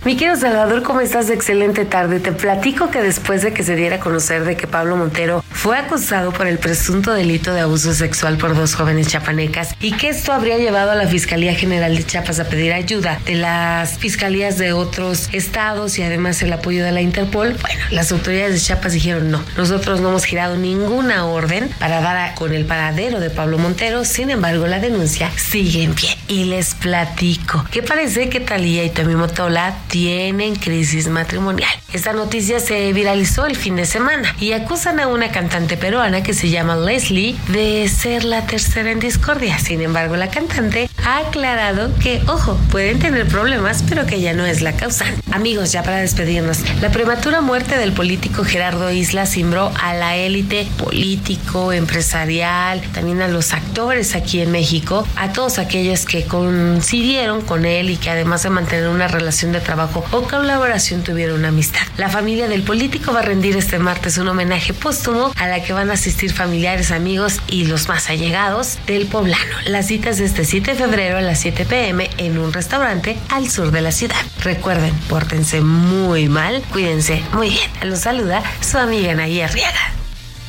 Mi 0.06 0.16
querido 0.16 0.38
Salvador, 0.38 0.84
¿cómo 0.84 1.02
estás? 1.02 1.30
Excelente 1.30 1.84
tarde. 1.84 2.20
Te 2.20 2.32
platico 2.32 2.90
que 2.90 3.02
después 3.02 3.42
de 3.42 3.52
que 3.52 3.64
se 3.64 3.76
diera 3.76 3.98
a 3.98 4.00
conocer 4.00 4.46
de 4.46 4.56
que 4.56 4.66
Pablo 4.66 4.96
Montero 4.96 5.44
fue 5.52 5.78
acusado 5.78 6.32
por 6.32 6.48
el 6.48 6.60
presunto 6.60 7.14
delito 7.14 7.54
de 7.54 7.62
abuso 7.62 7.94
sexual 7.94 8.38
por 8.38 8.56
dos 8.56 8.76
jóvenes 8.76 9.08
chapanecas 9.08 9.76
y 9.82 9.92
que 9.94 10.10
esto 10.10 10.32
habría 10.32 10.58
llevado 10.58 10.92
a 10.92 10.96
la 10.96 11.08
Fiscalía 11.08 11.54
General 11.56 11.96
de 11.96 12.06
Chiapas 12.06 12.40
a 12.40 12.46
pedir 12.46 12.72
ayuda 12.72 13.20
de 13.26 13.36
las 13.36 13.98
fiscalías 13.98 14.58
de 14.58 14.72
otros 14.72 15.30
estados 15.34 16.00
y 16.00 16.04
además 16.04 16.42
el 16.42 16.54
apoyo 16.54 16.86
de 16.86 16.92
la 16.92 17.02
Interpol, 17.02 17.58
bueno, 17.62 17.84
las 17.92 18.12
autoridades 18.12 18.54
de 18.54 18.60
Chiapas 18.60 18.94
dijeron 18.94 19.30
no, 19.30 19.44
nosotros 19.58 20.00
no 20.00 20.10
hemos 20.10 20.24
girado 20.24 20.56
ninguna 20.56 21.26
orden 21.26 21.70
para 21.80 22.00
dar 22.02 22.34
con 22.36 22.54
el 22.54 22.66
paradero 22.66 23.20
de 23.20 23.30
Pablo 23.30 23.58
Montero, 23.58 24.06
sin 24.06 24.30
embargo 24.30 24.68
la 24.68 24.80
denuncia 24.80 25.30
sigue 25.36 25.84
en 25.84 25.94
pie. 25.94 26.18
Y 26.28 26.46
les 26.46 26.76
platico 26.76 27.66
que 27.72 27.84
parece 27.84 28.30
que 28.30 28.40
Talía 28.40 28.84
y 28.84 28.90
Tommy 28.90 29.16
Motola 29.16 29.76
tienen 29.88 30.56
crisis 30.56 31.08
matrimonial. 31.08 31.72
Esta 31.94 32.14
noticia 32.14 32.60
se 32.60 32.92
viralizó 32.92 33.46
el 33.46 33.56
fin 33.56 33.76
de 33.76 33.86
semana 33.86 34.36
y 34.40 34.52
acusan 34.52 35.00
a 35.00 35.08
una 35.08 35.32
cantante 35.32 35.78
peruana 35.78 36.22
que 36.22 36.34
se 36.34 36.50
llama 36.50 36.76
Leslie 36.76 37.36
de 37.48 37.88
ser 37.88 38.26
la 38.26 38.46
tercera 38.46 38.92
en 38.92 39.00
discordia. 39.00 39.58
Sin 39.60 39.82
embargo, 39.82 40.18
la 40.18 40.30
cantante 40.30 40.90
ha 41.06 41.20
aclarado 41.20 41.90
que, 42.00 42.22
ojo, 42.28 42.58
pueden 42.72 43.00
tener 43.00 43.28
problemas, 43.28 43.84
pero 43.88 44.06
que 44.06 44.16
ella 44.16 44.34
no 44.34 44.46
es 44.46 44.62
la 44.62 44.74
causa. 44.74 45.06
Amigos, 45.32 45.72
ya 45.72 45.82
para 45.84 45.98
despedirnos, 45.98 46.60
la 46.82 46.90
prematura 46.90 47.42
muerte 47.42 47.78
del 47.78 47.94
político 47.94 48.44
Gerardo 48.44 48.92
Isla 48.92 49.26
cimbró 49.26 49.72
a 49.82 49.94
la 49.94 50.18
élite 50.18 50.68
político, 50.78 51.72
empresarial, 51.72 52.82
también 52.94 53.22
a 53.22 53.28
los 53.28 53.54
actores 53.54 54.16
aquí 54.16 54.42
en 54.42 54.52
México, 54.52 55.08
a 55.16 55.32
todos 55.32 55.60
aquellos 55.60 56.06
que 56.06 56.26
coincidieron 56.26 57.42
con 57.42 57.66
él 57.66 57.90
y 57.90 57.98
que 57.98 58.10
además 58.10 58.44
de 58.44 58.50
mantener 58.50 58.90
una 58.90 59.08
relación 59.08 59.54
de 59.54 59.62
trabajo 59.62 59.77
o 59.86 60.24
colaboración 60.24 61.04
tuvieron 61.04 61.40
una 61.40 61.50
amistad. 61.50 61.82
La 61.98 62.10
familia 62.10 62.48
del 62.48 62.64
político 62.64 63.14
va 63.14 63.20
a 63.20 63.24
rendir 63.24 63.56
este 63.56 63.80
martes 63.80 64.18
un 64.18 64.28
homenaje 64.28 64.74
póstumo 64.74 65.32
a 65.36 65.48
la 65.48 65.62
que 65.62 65.74
van 65.74 65.90
a 65.92 65.94
asistir 65.94 66.34
familiares, 66.34 66.92
amigos 66.92 67.40
y 67.48 67.66
los 67.66 67.88
más 67.88 68.10
allegados 68.10 68.80
del 68.88 69.06
poblano. 69.06 69.56
Las 69.68 69.88
citas 69.88 70.18
de 70.18 70.26
este 70.26 70.46
7 70.46 70.72
de 70.72 70.78
febrero 70.78 71.18
a 71.18 71.22
las 71.22 71.40
7 71.40 71.66
pm 71.66 72.10
en 72.18 72.38
un 72.38 72.54
restaurante 72.54 73.18
al 73.30 73.50
sur 73.50 73.72
de 73.72 73.82
la 73.82 73.92
ciudad. 73.92 74.18
Recuerden, 74.42 74.94
pórtense 75.10 75.62
muy 75.62 76.28
mal, 76.28 76.64
cuídense 76.72 77.22
muy 77.34 77.50
bien. 77.50 77.70
Los 77.84 78.00
saluda 78.00 78.42
su 78.62 78.78
amiga 78.78 79.12
Anaí 79.12 79.42
Arriaga. 79.42 79.92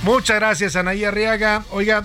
Muchas 0.03 0.37
gracias, 0.37 0.77
Anaí 0.77 1.05
Arriaga. 1.05 1.65
Oiga, 1.71 2.05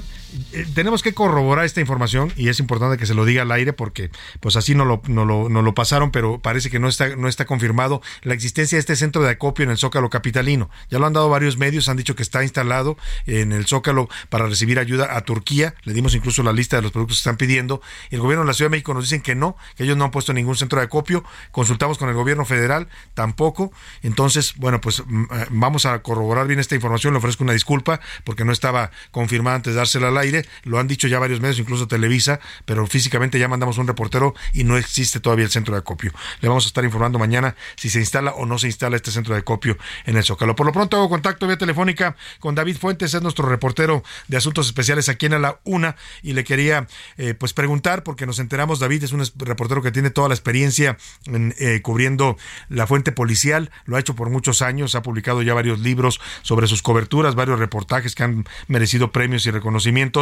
eh, 0.52 0.66
tenemos 0.74 1.04
que 1.04 1.14
corroborar 1.14 1.66
esta 1.66 1.82
información 1.82 2.32
y 2.36 2.50
es 2.50 2.60
importante 2.60 2.98
que 2.98 3.06
se 3.06 3.14
lo 3.14 3.26
diga 3.26 3.44
al 3.44 3.52
aire 3.52 3.74
porque 3.74 4.10
pues 4.40 4.56
así 4.56 4.74
no 4.74 4.86
lo, 4.86 5.02
no 5.08 5.26
lo, 5.26 5.50
no 5.50 5.62
lo 5.62 5.76
pasaron, 5.76 6.12
pero 6.12 6.40
parece 6.40 6.70
que 6.70 6.80
no 6.80 6.88
está, 6.88 7.16
no 7.16 7.28
está 7.28 7.46
confirmado 7.46 8.02
la 8.22 8.34
existencia 8.34 8.76
de 8.78 8.80
este 8.80 8.96
centro 8.96 9.22
de 9.22 9.30
acopio 9.30 9.64
en 9.64 9.72
el 9.72 9.78
Zócalo 9.78 10.10
Capitalino. 10.10 10.70
Ya 10.90 11.00
lo 11.00 11.06
han 11.06 11.14
dado 11.14 11.30
varios 11.30 11.58
medios, 11.58 11.90
han 11.90 11.98
dicho 11.98 12.16
que 12.16 12.24
está 12.24 12.44
instalado 12.44 12.98
en 13.28 13.52
el 13.52 13.68
Zócalo 13.68 14.10
para 14.30 14.48
recibir 14.48 14.80
ayuda 14.80 15.16
a 15.16 15.22
Turquía. 15.22 15.76
Le 15.84 15.94
dimos 15.94 16.16
incluso 16.16 16.42
la 16.44 16.54
lista 16.54 16.78
de 16.78 16.82
los 16.82 16.92
productos 16.92 17.18
que 17.18 17.22
están 17.22 17.38
pidiendo. 17.38 17.82
El 18.10 18.20
gobierno 18.20 18.44
de 18.44 18.48
la 18.48 18.54
Ciudad 18.54 18.70
de 18.70 18.78
México 18.78 18.94
nos 18.94 19.04
dicen 19.04 19.22
que 19.22 19.36
no, 19.36 19.56
que 19.76 19.84
ellos 19.84 19.98
no 19.98 20.06
han 20.06 20.12
puesto 20.12 20.34
ningún 20.34 20.56
centro 20.56 20.80
de 20.80 20.86
acopio. 20.86 21.24
Consultamos 21.52 21.98
con 21.98 22.10
el 22.10 22.16
gobierno 22.16 22.46
federal, 22.46 22.88
tampoco. 23.14 23.72
Entonces, 24.02 24.56
bueno, 24.58 24.82
pues 24.82 25.04
mm, 25.06 25.24
eh, 25.24 25.46
vamos 25.52 25.86
a 25.86 26.02
corroborar 26.02 26.48
bien 26.48 26.60
esta 26.60 26.76
información. 26.76 27.14
Le 27.14 27.20
ofrezco 27.20 27.44
una 27.44 27.54
disculpa 27.54 28.00
porque 28.24 28.46
no 28.46 28.52
estaba 28.52 28.92
confirmada 29.12 29.58
antes 29.58 29.74
de 29.74 29.78
dársela 29.78 30.08
al 30.08 30.18
aire. 30.18 30.23
Lo 30.64 30.80
han 30.80 30.88
dicho 30.88 31.08
ya 31.08 31.20
varios 31.20 31.42
medios, 31.42 31.60
incluso 31.60 31.88
Televisa, 31.88 32.40
pero 32.66 32.88
físicamente 32.88 33.40
ya 33.40 33.48
mandamos 33.48 33.78
un 33.78 33.88
reportero 33.88 34.34
y 34.54 34.64
no 34.64 34.78
existe 34.78 35.20
todavía 35.20 35.46
el 35.46 35.52
centro 35.52 35.74
de 35.74 35.80
acopio. 35.80 36.12
Le 36.42 36.48
vamos 36.48 36.66
a 36.66 36.68
estar 36.68 36.84
informando 36.84 37.20
mañana 37.20 37.56
si 37.76 37.90
se 37.90 38.00
instala 38.00 38.32
o 38.32 38.46
no 38.46 38.58
se 38.58 38.68
instala 38.68 38.96
este 38.96 39.12
centro 39.12 39.34
de 39.34 39.42
acopio 39.42 39.78
en 40.06 40.18
el 40.18 40.24
Zócalo. 40.24 40.56
Por 40.56 40.66
lo 40.66 40.72
pronto 40.72 40.98
hago 40.98 41.10
contacto 41.10 41.48
vía 41.48 41.58
telefónica 41.58 42.16
con 42.40 42.56
David 42.56 42.78
Fuentes, 42.78 43.14
es 43.14 43.22
nuestro 43.22 43.48
reportero 43.48 44.04
de 44.28 44.38
asuntos 44.38 44.68
especiales 44.68 45.10
aquí 45.10 45.26
en 45.26 45.42
la 45.42 45.60
una 45.64 45.96
y 46.22 46.34
le 46.34 46.44
quería 46.44 46.88
eh, 47.18 47.34
pues 47.34 47.54
preguntar 47.54 48.04
porque 48.04 48.26
nos 48.26 48.40
enteramos 48.40 48.80
David 48.80 49.04
es 49.04 49.12
un 49.12 49.24
reportero 49.38 49.82
que 49.82 49.92
tiene 49.92 50.10
toda 50.10 50.28
la 50.28 50.36
experiencia 50.36 50.98
en, 51.26 51.54
eh, 51.60 51.82
cubriendo 51.82 52.38
la 52.70 52.88
fuente 52.88 53.12
policial, 53.12 53.72
lo 53.86 53.98
ha 53.98 54.00
hecho 54.00 54.16
por 54.16 54.30
muchos 54.30 54.62
años, 54.62 54.96
ha 54.96 55.02
publicado 55.02 55.42
ya 55.42 55.54
varios 55.54 55.80
libros 55.80 56.22
sobre 56.42 56.68
sus 56.68 56.82
coberturas, 56.82 57.36
varios 57.36 57.60
reportajes 57.60 58.16
que 58.16 58.24
han 58.24 58.46
merecido 58.68 59.12
premios 59.12 59.46
y 59.46 59.52
reconocimientos 59.52 60.13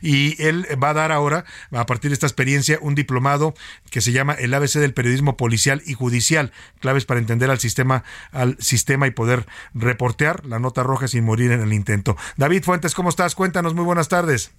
y 0.00 0.40
él 0.42 0.66
va 0.82 0.90
a 0.90 0.94
dar 0.94 1.12
ahora, 1.12 1.44
a 1.72 1.86
partir 1.86 2.10
de 2.10 2.14
esta 2.14 2.26
experiencia, 2.26 2.78
un 2.80 2.94
diplomado 2.94 3.54
que 3.90 4.00
se 4.00 4.12
llama 4.12 4.34
el 4.34 4.54
ABC 4.54 4.74
del 4.74 4.94
periodismo 4.94 5.36
policial 5.36 5.82
y 5.86 5.94
judicial, 5.94 6.52
claves 6.80 7.04
para 7.04 7.20
entender 7.20 7.50
al 7.50 7.58
sistema, 7.58 8.04
al 8.32 8.56
sistema 8.58 9.06
y 9.06 9.10
poder 9.10 9.46
reportear 9.74 10.46
la 10.46 10.58
nota 10.58 10.82
roja 10.82 11.08
sin 11.08 11.24
morir 11.24 11.52
en 11.52 11.60
el 11.60 11.72
intento. 11.72 12.16
David 12.36 12.62
Fuentes, 12.62 12.94
¿cómo 12.94 13.08
estás? 13.08 13.34
Cuéntanos, 13.34 13.74
muy 13.74 13.84
buenas 13.84 14.08
tardes. 14.08 14.52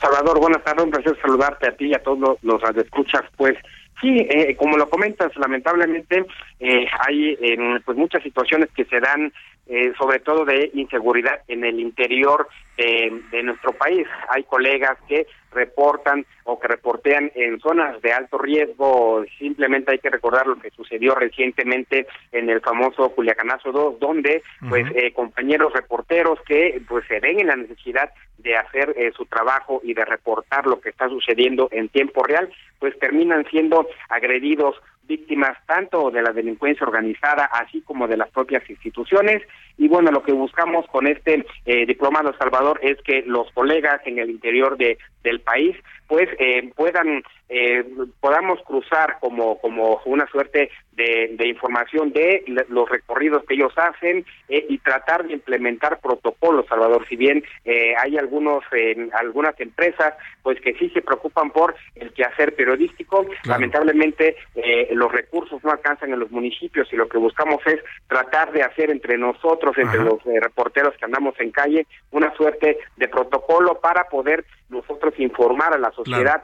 Salvador, 0.00 0.40
buenas 0.40 0.62
tardes, 0.64 0.84
un 0.84 0.90
placer 0.90 1.16
saludarte 1.22 1.68
a 1.68 1.76
ti 1.76 1.86
y 1.86 1.94
a 1.94 2.02
todos 2.02 2.18
los, 2.18 2.42
los 2.42 2.60
radioescuchas. 2.60 3.22
Pues 3.36 3.56
sí, 4.00 4.26
eh, 4.28 4.56
como 4.56 4.76
lo 4.76 4.90
comentas, 4.90 5.34
lamentablemente 5.36 6.26
eh, 6.60 6.86
hay 7.06 7.38
pues 7.84 7.96
muchas 7.96 8.22
situaciones 8.22 8.68
que 8.74 8.84
se 8.84 9.00
dan, 9.00 9.32
eh, 9.66 9.92
sobre 9.98 10.18
todo 10.18 10.44
de 10.44 10.70
inseguridad 10.74 11.40
en 11.48 11.64
el 11.64 11.78
interior 11.80 12.48
de, 12.76 13.22
de 13.30 13.42
nuestro 13.42 13.72
país. 13.72 14.06
Hay 14.28 14.44
colegas 14.44 14.98
que 15.08 15.26
reportan 15.52 16.26
o 16.44 16.58
que 16.58 16.68
reportean 16.68 17.30
en 17.34 17.60
zonas 17.60 18.00
de 18.02 18.12
alto 18.12 18.38
riesgo. 18.38 19.24
Simplemente 19.38 19.92
hay 19.92 19.98
que 19.98 20.10
recordar 20.10 20.46
lo 20.46 20.58
que 20.58 20.70
sucedió 20.70 21.14
recientemente 21.14 22.06
en 22.32 22.50
el 22.50 22.60
famoso 22.60 23.10
Culiacanazo 23.10 23.72
2, 23.72 24.00
donde 24.00 24.42
pues 24.68 24.86
eh, 24.94 25.12
compañeros 25.12 25.72
reporteros 25.72 26.40
que 26.46 26.82
pues 26.88 27.06
se 27.06 27.20
ven 27.20 27.40
en 27.40 27.46
la 27.48 27.56
necesidad 27.56 28.10
de 28.38 28.56
hacer 28.56 28.94
eh, 28.96 29.12
su 29.16 29.26
trabajo 29.26 29.80
y 29.84 29.94
de 29.94 30.04
reportar 30.04 30.66
lo 30.66 30.80
que 30.80 30.88
está 30.90 31.08
sucediendo 31.08 31.68
en 31.70 31.88
tiempo 31.88 32.24
real, 32.24 32.52
pues 32.78 32.98
terminan 32.98 33.46
siendo 33.50 33.86
agredidos 34.08 34.76
víctimas 35.04 35.56
tanto 35.66 36.10
de 36.10 36.22
la 36.22 36.32
delincuencia 36.32 36.86
organizada 36.86 37.44
así 37.46 37.80
como 37.82 38.08
de 38.08 38.16
las 38.16 38.30
propias 38.30 38.68
instituciones. 38.68 39.42
Y 39.78 39.88
bueno 39.88 40.10
lo 40.10 40.22
que 40.22 40.32
buscamos 40.32 40.86
con 40.86 41.06
este 41.06 41.44
eh, 41.66 41.86
diplomado 41.86 42.34
Salvador 42.38 42.78
es 42.82 43.00
que 43.02 43.22
los 43.26 43.50
colegas 43.52 44.00
en 44.06 44.18
el 44.18 44.30
interior 44.30 44.76
de 44.76 44.98
del 45.22 45.40
país 45.40 45.76
pues 46.08 46.28
eh, 46.38 46.70
puedan 46.76 47.22
eh, 47.48 47.84
podamos 48.20 48.60
cruzar 48.62 49.18
como 49.20 49.58
como 49.60 50.00
una 50.06 50.26
suerte 50.28 50.70
de, 50.92 51.34
de 51.38 51.48
información 51.48 52.12
de 52.12 52.44
los 52.68 52.88
recorridos 52.88 53.44
que 53.44 53.54
ellos 53.54 53.72
hacen 53.76 54.26
eh, 54.48 54.66
y 54.68 54.78
tratar 54.78 55.26
de 55.26 55.34
implementar 55.34 56.00
protocolos 56.00 56.66
Salvador 56.66 57.06
si 57.08 57.16
bien 57.16 57.42
eh, 57.64 57.94
hay 57.98 58.18
algunos 58.18 58.62
eh, 58.72 59.08
algunas 59.14 59.58
empresas 59.60 60.14
pues 60.42 60.60
que 60.60 60.74
sí 60.74 60.90
se 60.90 61.02
preocupan 61.02 61.50
por 61.50 61.74
el 61.94 62.12
quehacer 62.12 62.54
periodístico 62.54 63.26
lamentablemente 63.44 64.36
eh, 64.54 64.88
los 64.92 65.10
recursos 65.10 65.62
no 65.64 65.70
alcanzan 65.70 66.12
en 66.12 66.20
los 66.20 66.30
municipios 66.30 66.92
y 66.92 66.96
lo 66.96 67.08
que 67.08 67.18
buscamos 67.18 67.60
es 67.66 67.80
tratar 68.06 68.52
de 68.52 68.62
hacer 68.62 68.90
entre 68.90 69.16
nosotros 69.16 69.76
entre 69.78 70.00
Ajá. 70.00 70.10
los 70.10 70.22
reporteros 70.24 70.94
que 70.96 71.04
andamos 71.04 71.34
en 71.40 71.50
calle 71.50 71.86
una 72.10 72.34
suerte 72.34 72.78
de 72.96 73.08
protocolo 73.08 73.80
para 73.80 74.04
poder 74.04 74.44
nosotros 74.68 75.14
informar 75.18 75.74
a 75.74 75.78
la 75.78 75.90
sociedad 75.90 76.01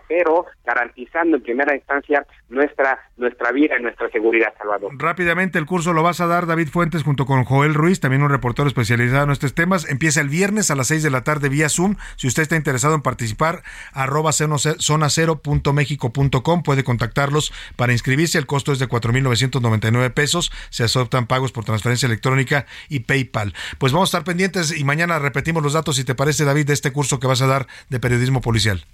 pero 0.08 0.46
garantizando 0.64 1.36
en 1.36 1.42
primera 1.42 1.74
instancia 1.74 2.26
nuestra 2.48 2.98
nuestra 3.16 3.52
vida 3.52 3.74
y 3.78 3.82
nuestra 3.82 4.08
seguridad 4.10 4.54
Salvador 4.56 4.92
Rápidamente, 4.96 5.58
el 5.58 5.66
curso 5.66 5.92
lo 5.92 6.02
vas 6.02 6.20
a 6.20 6.26
dar 6.26 6.46
David 6.46 6.68
Fuentes 6.68 7.02
junto 7.02 7.26
con 7.26 7.44
Joel 7.44 7.74
Ruiz, 7.74 8.00
también 8.00 8.22
un 8.22 8.30
reportero 8.30 8.68
especializado 8.68 9.24
en 9.24 9.30
estos 9.30 9.54
temas. 9.54 9.88
Empieza 9.88 10.20
el 10.20 10.28
viernes 10.28 10.70
a 10.70 10.76
las 10.76 10.88
6 10.88 11.02
de 11.02 11.10
la 11.10 11.24
tarde 11.24 11.48
vía 11.48 11.68
Zoom. 11.68 11.96
Si 12.16 12.26
usted 12.26 12.42
está 12.42 12.56
interesado 12.56 12.94
en 12.94 13.02
participar, 13.02 13.62
arroba 13.92 14.32
zonacero.mexico.com 14.32 16.62
puede 16.62 16.84
contactarlos 16.84 17.52
para 17.76 17.92
inscribirse. 17.92 18.38
El 18.38 18.46
costo 18.46 18.72
es 18.72 18.78
de 18.78 18.88
4.999 18.88 20.12
pesos. 20.12 20.50
Se 20.70 20.84
aceptan 20.84 21.26
pagos 21.26 21.52
por 21.52 21.64
transferencia 21.64 22.06
electrónica 22.06 22.66
y 22.88 23.00
PayPal. 23.00 23.54
Pues 23.78 23.92
vamos 23.92 24.08
a 24.08 24.10
estar 24.18 24.24
pendientes 24.24 24.76
y 24.76 24.84
mañana 24.84 25.18
repetimos 25.18 25.62
los 25.62 25.72
datos, 25.72 25.96
si 25.96 26.04
te 26.04 26.14
parece, 26.14 26.44
David, 26.44 26.66
de 26.66 26.74
este 26.74 26.92
curso 26.92 27.20
que 27.20 27.26
vas 27.26 27.42
a 27.42 27.46
dar 27.46 27.66
de 27.88 28.00
periodismo 28.00 28.40
policial. 28.40 28.84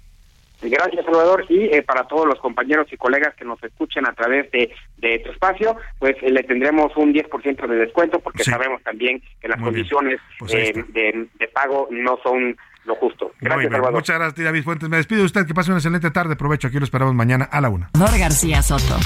Gracias, 0.69 1.05
Salvador. 1.05 1.45
Y 1.49 1.65
eh, 1.65 1.81
para 1.83 2.07
todos 2.07 2.25
los 2.25 2.39
compañeros 2.39 2.87
y 2.91 2.97
colegas 2.97 3.35
que 3.35 3.45
nos 3.45 3.61
escuchen 3.63 4.05
a 4.07 4.13
través 4.13 4.51
de, 4.51 4.73
de 4.97 5.19
tu 5.19 5.31
espacio, 5.31 5.77
pues 5.99 6.15
eh, 6.21 6.29
le 6.31 6.43
tendremos 6.43 6.95
un 6.95 7.13
10% 7.13 7.67
de 7.67 7.75
descuento 7.75 8.19
porque 8.19 8.43
sabemos 8.43 8.81
también 8.83 9.21
que 9.41 9.47
las 9.47 9.59
Muy 9.59 9.71
condiciones 9.71 10.19
Pues 10.39 10.53
eh, 10.53 10.85
de, 10.89 11.27
de 11.39 11.47
pago 11.49 11.87
no 11.91 12.17
son 12.23 12.55
lo 12.85 12.95
justo. 12.95 13.25
Muy 13.25 13.33
Gracias, 13.41 13.59
bien. 13.59 13.71
Salvador. 13.71 13.95
Muchas 13.95 14.19
gracias, 14.19 14.45
David 14.45 14.63
Fuentes. 14.63 14.89
Me 14.89 14.97
despido 14.97 15.19
de 15.21 15.25
usted. 15.25 15.45
Que 15.45 15.53
pase 15.53 15.71
una 15.71 15.79
excelente 15.79 16.11
tarde. 16.11 16.35
Provecho. 16.35 16.67
Aquí 16.67 16.77
lo 16.77 16.85
esperamos 16.85 17.13
mañana 17.15 17.45
a 17.45 17.61
la 17.61 17.69
una. 17.69 17.89
Salvador 17.93 18.19
García 18.19 18.61
Soto. 18.61 18.97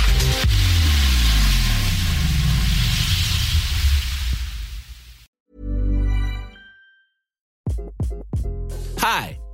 Hi, 9.01 9.38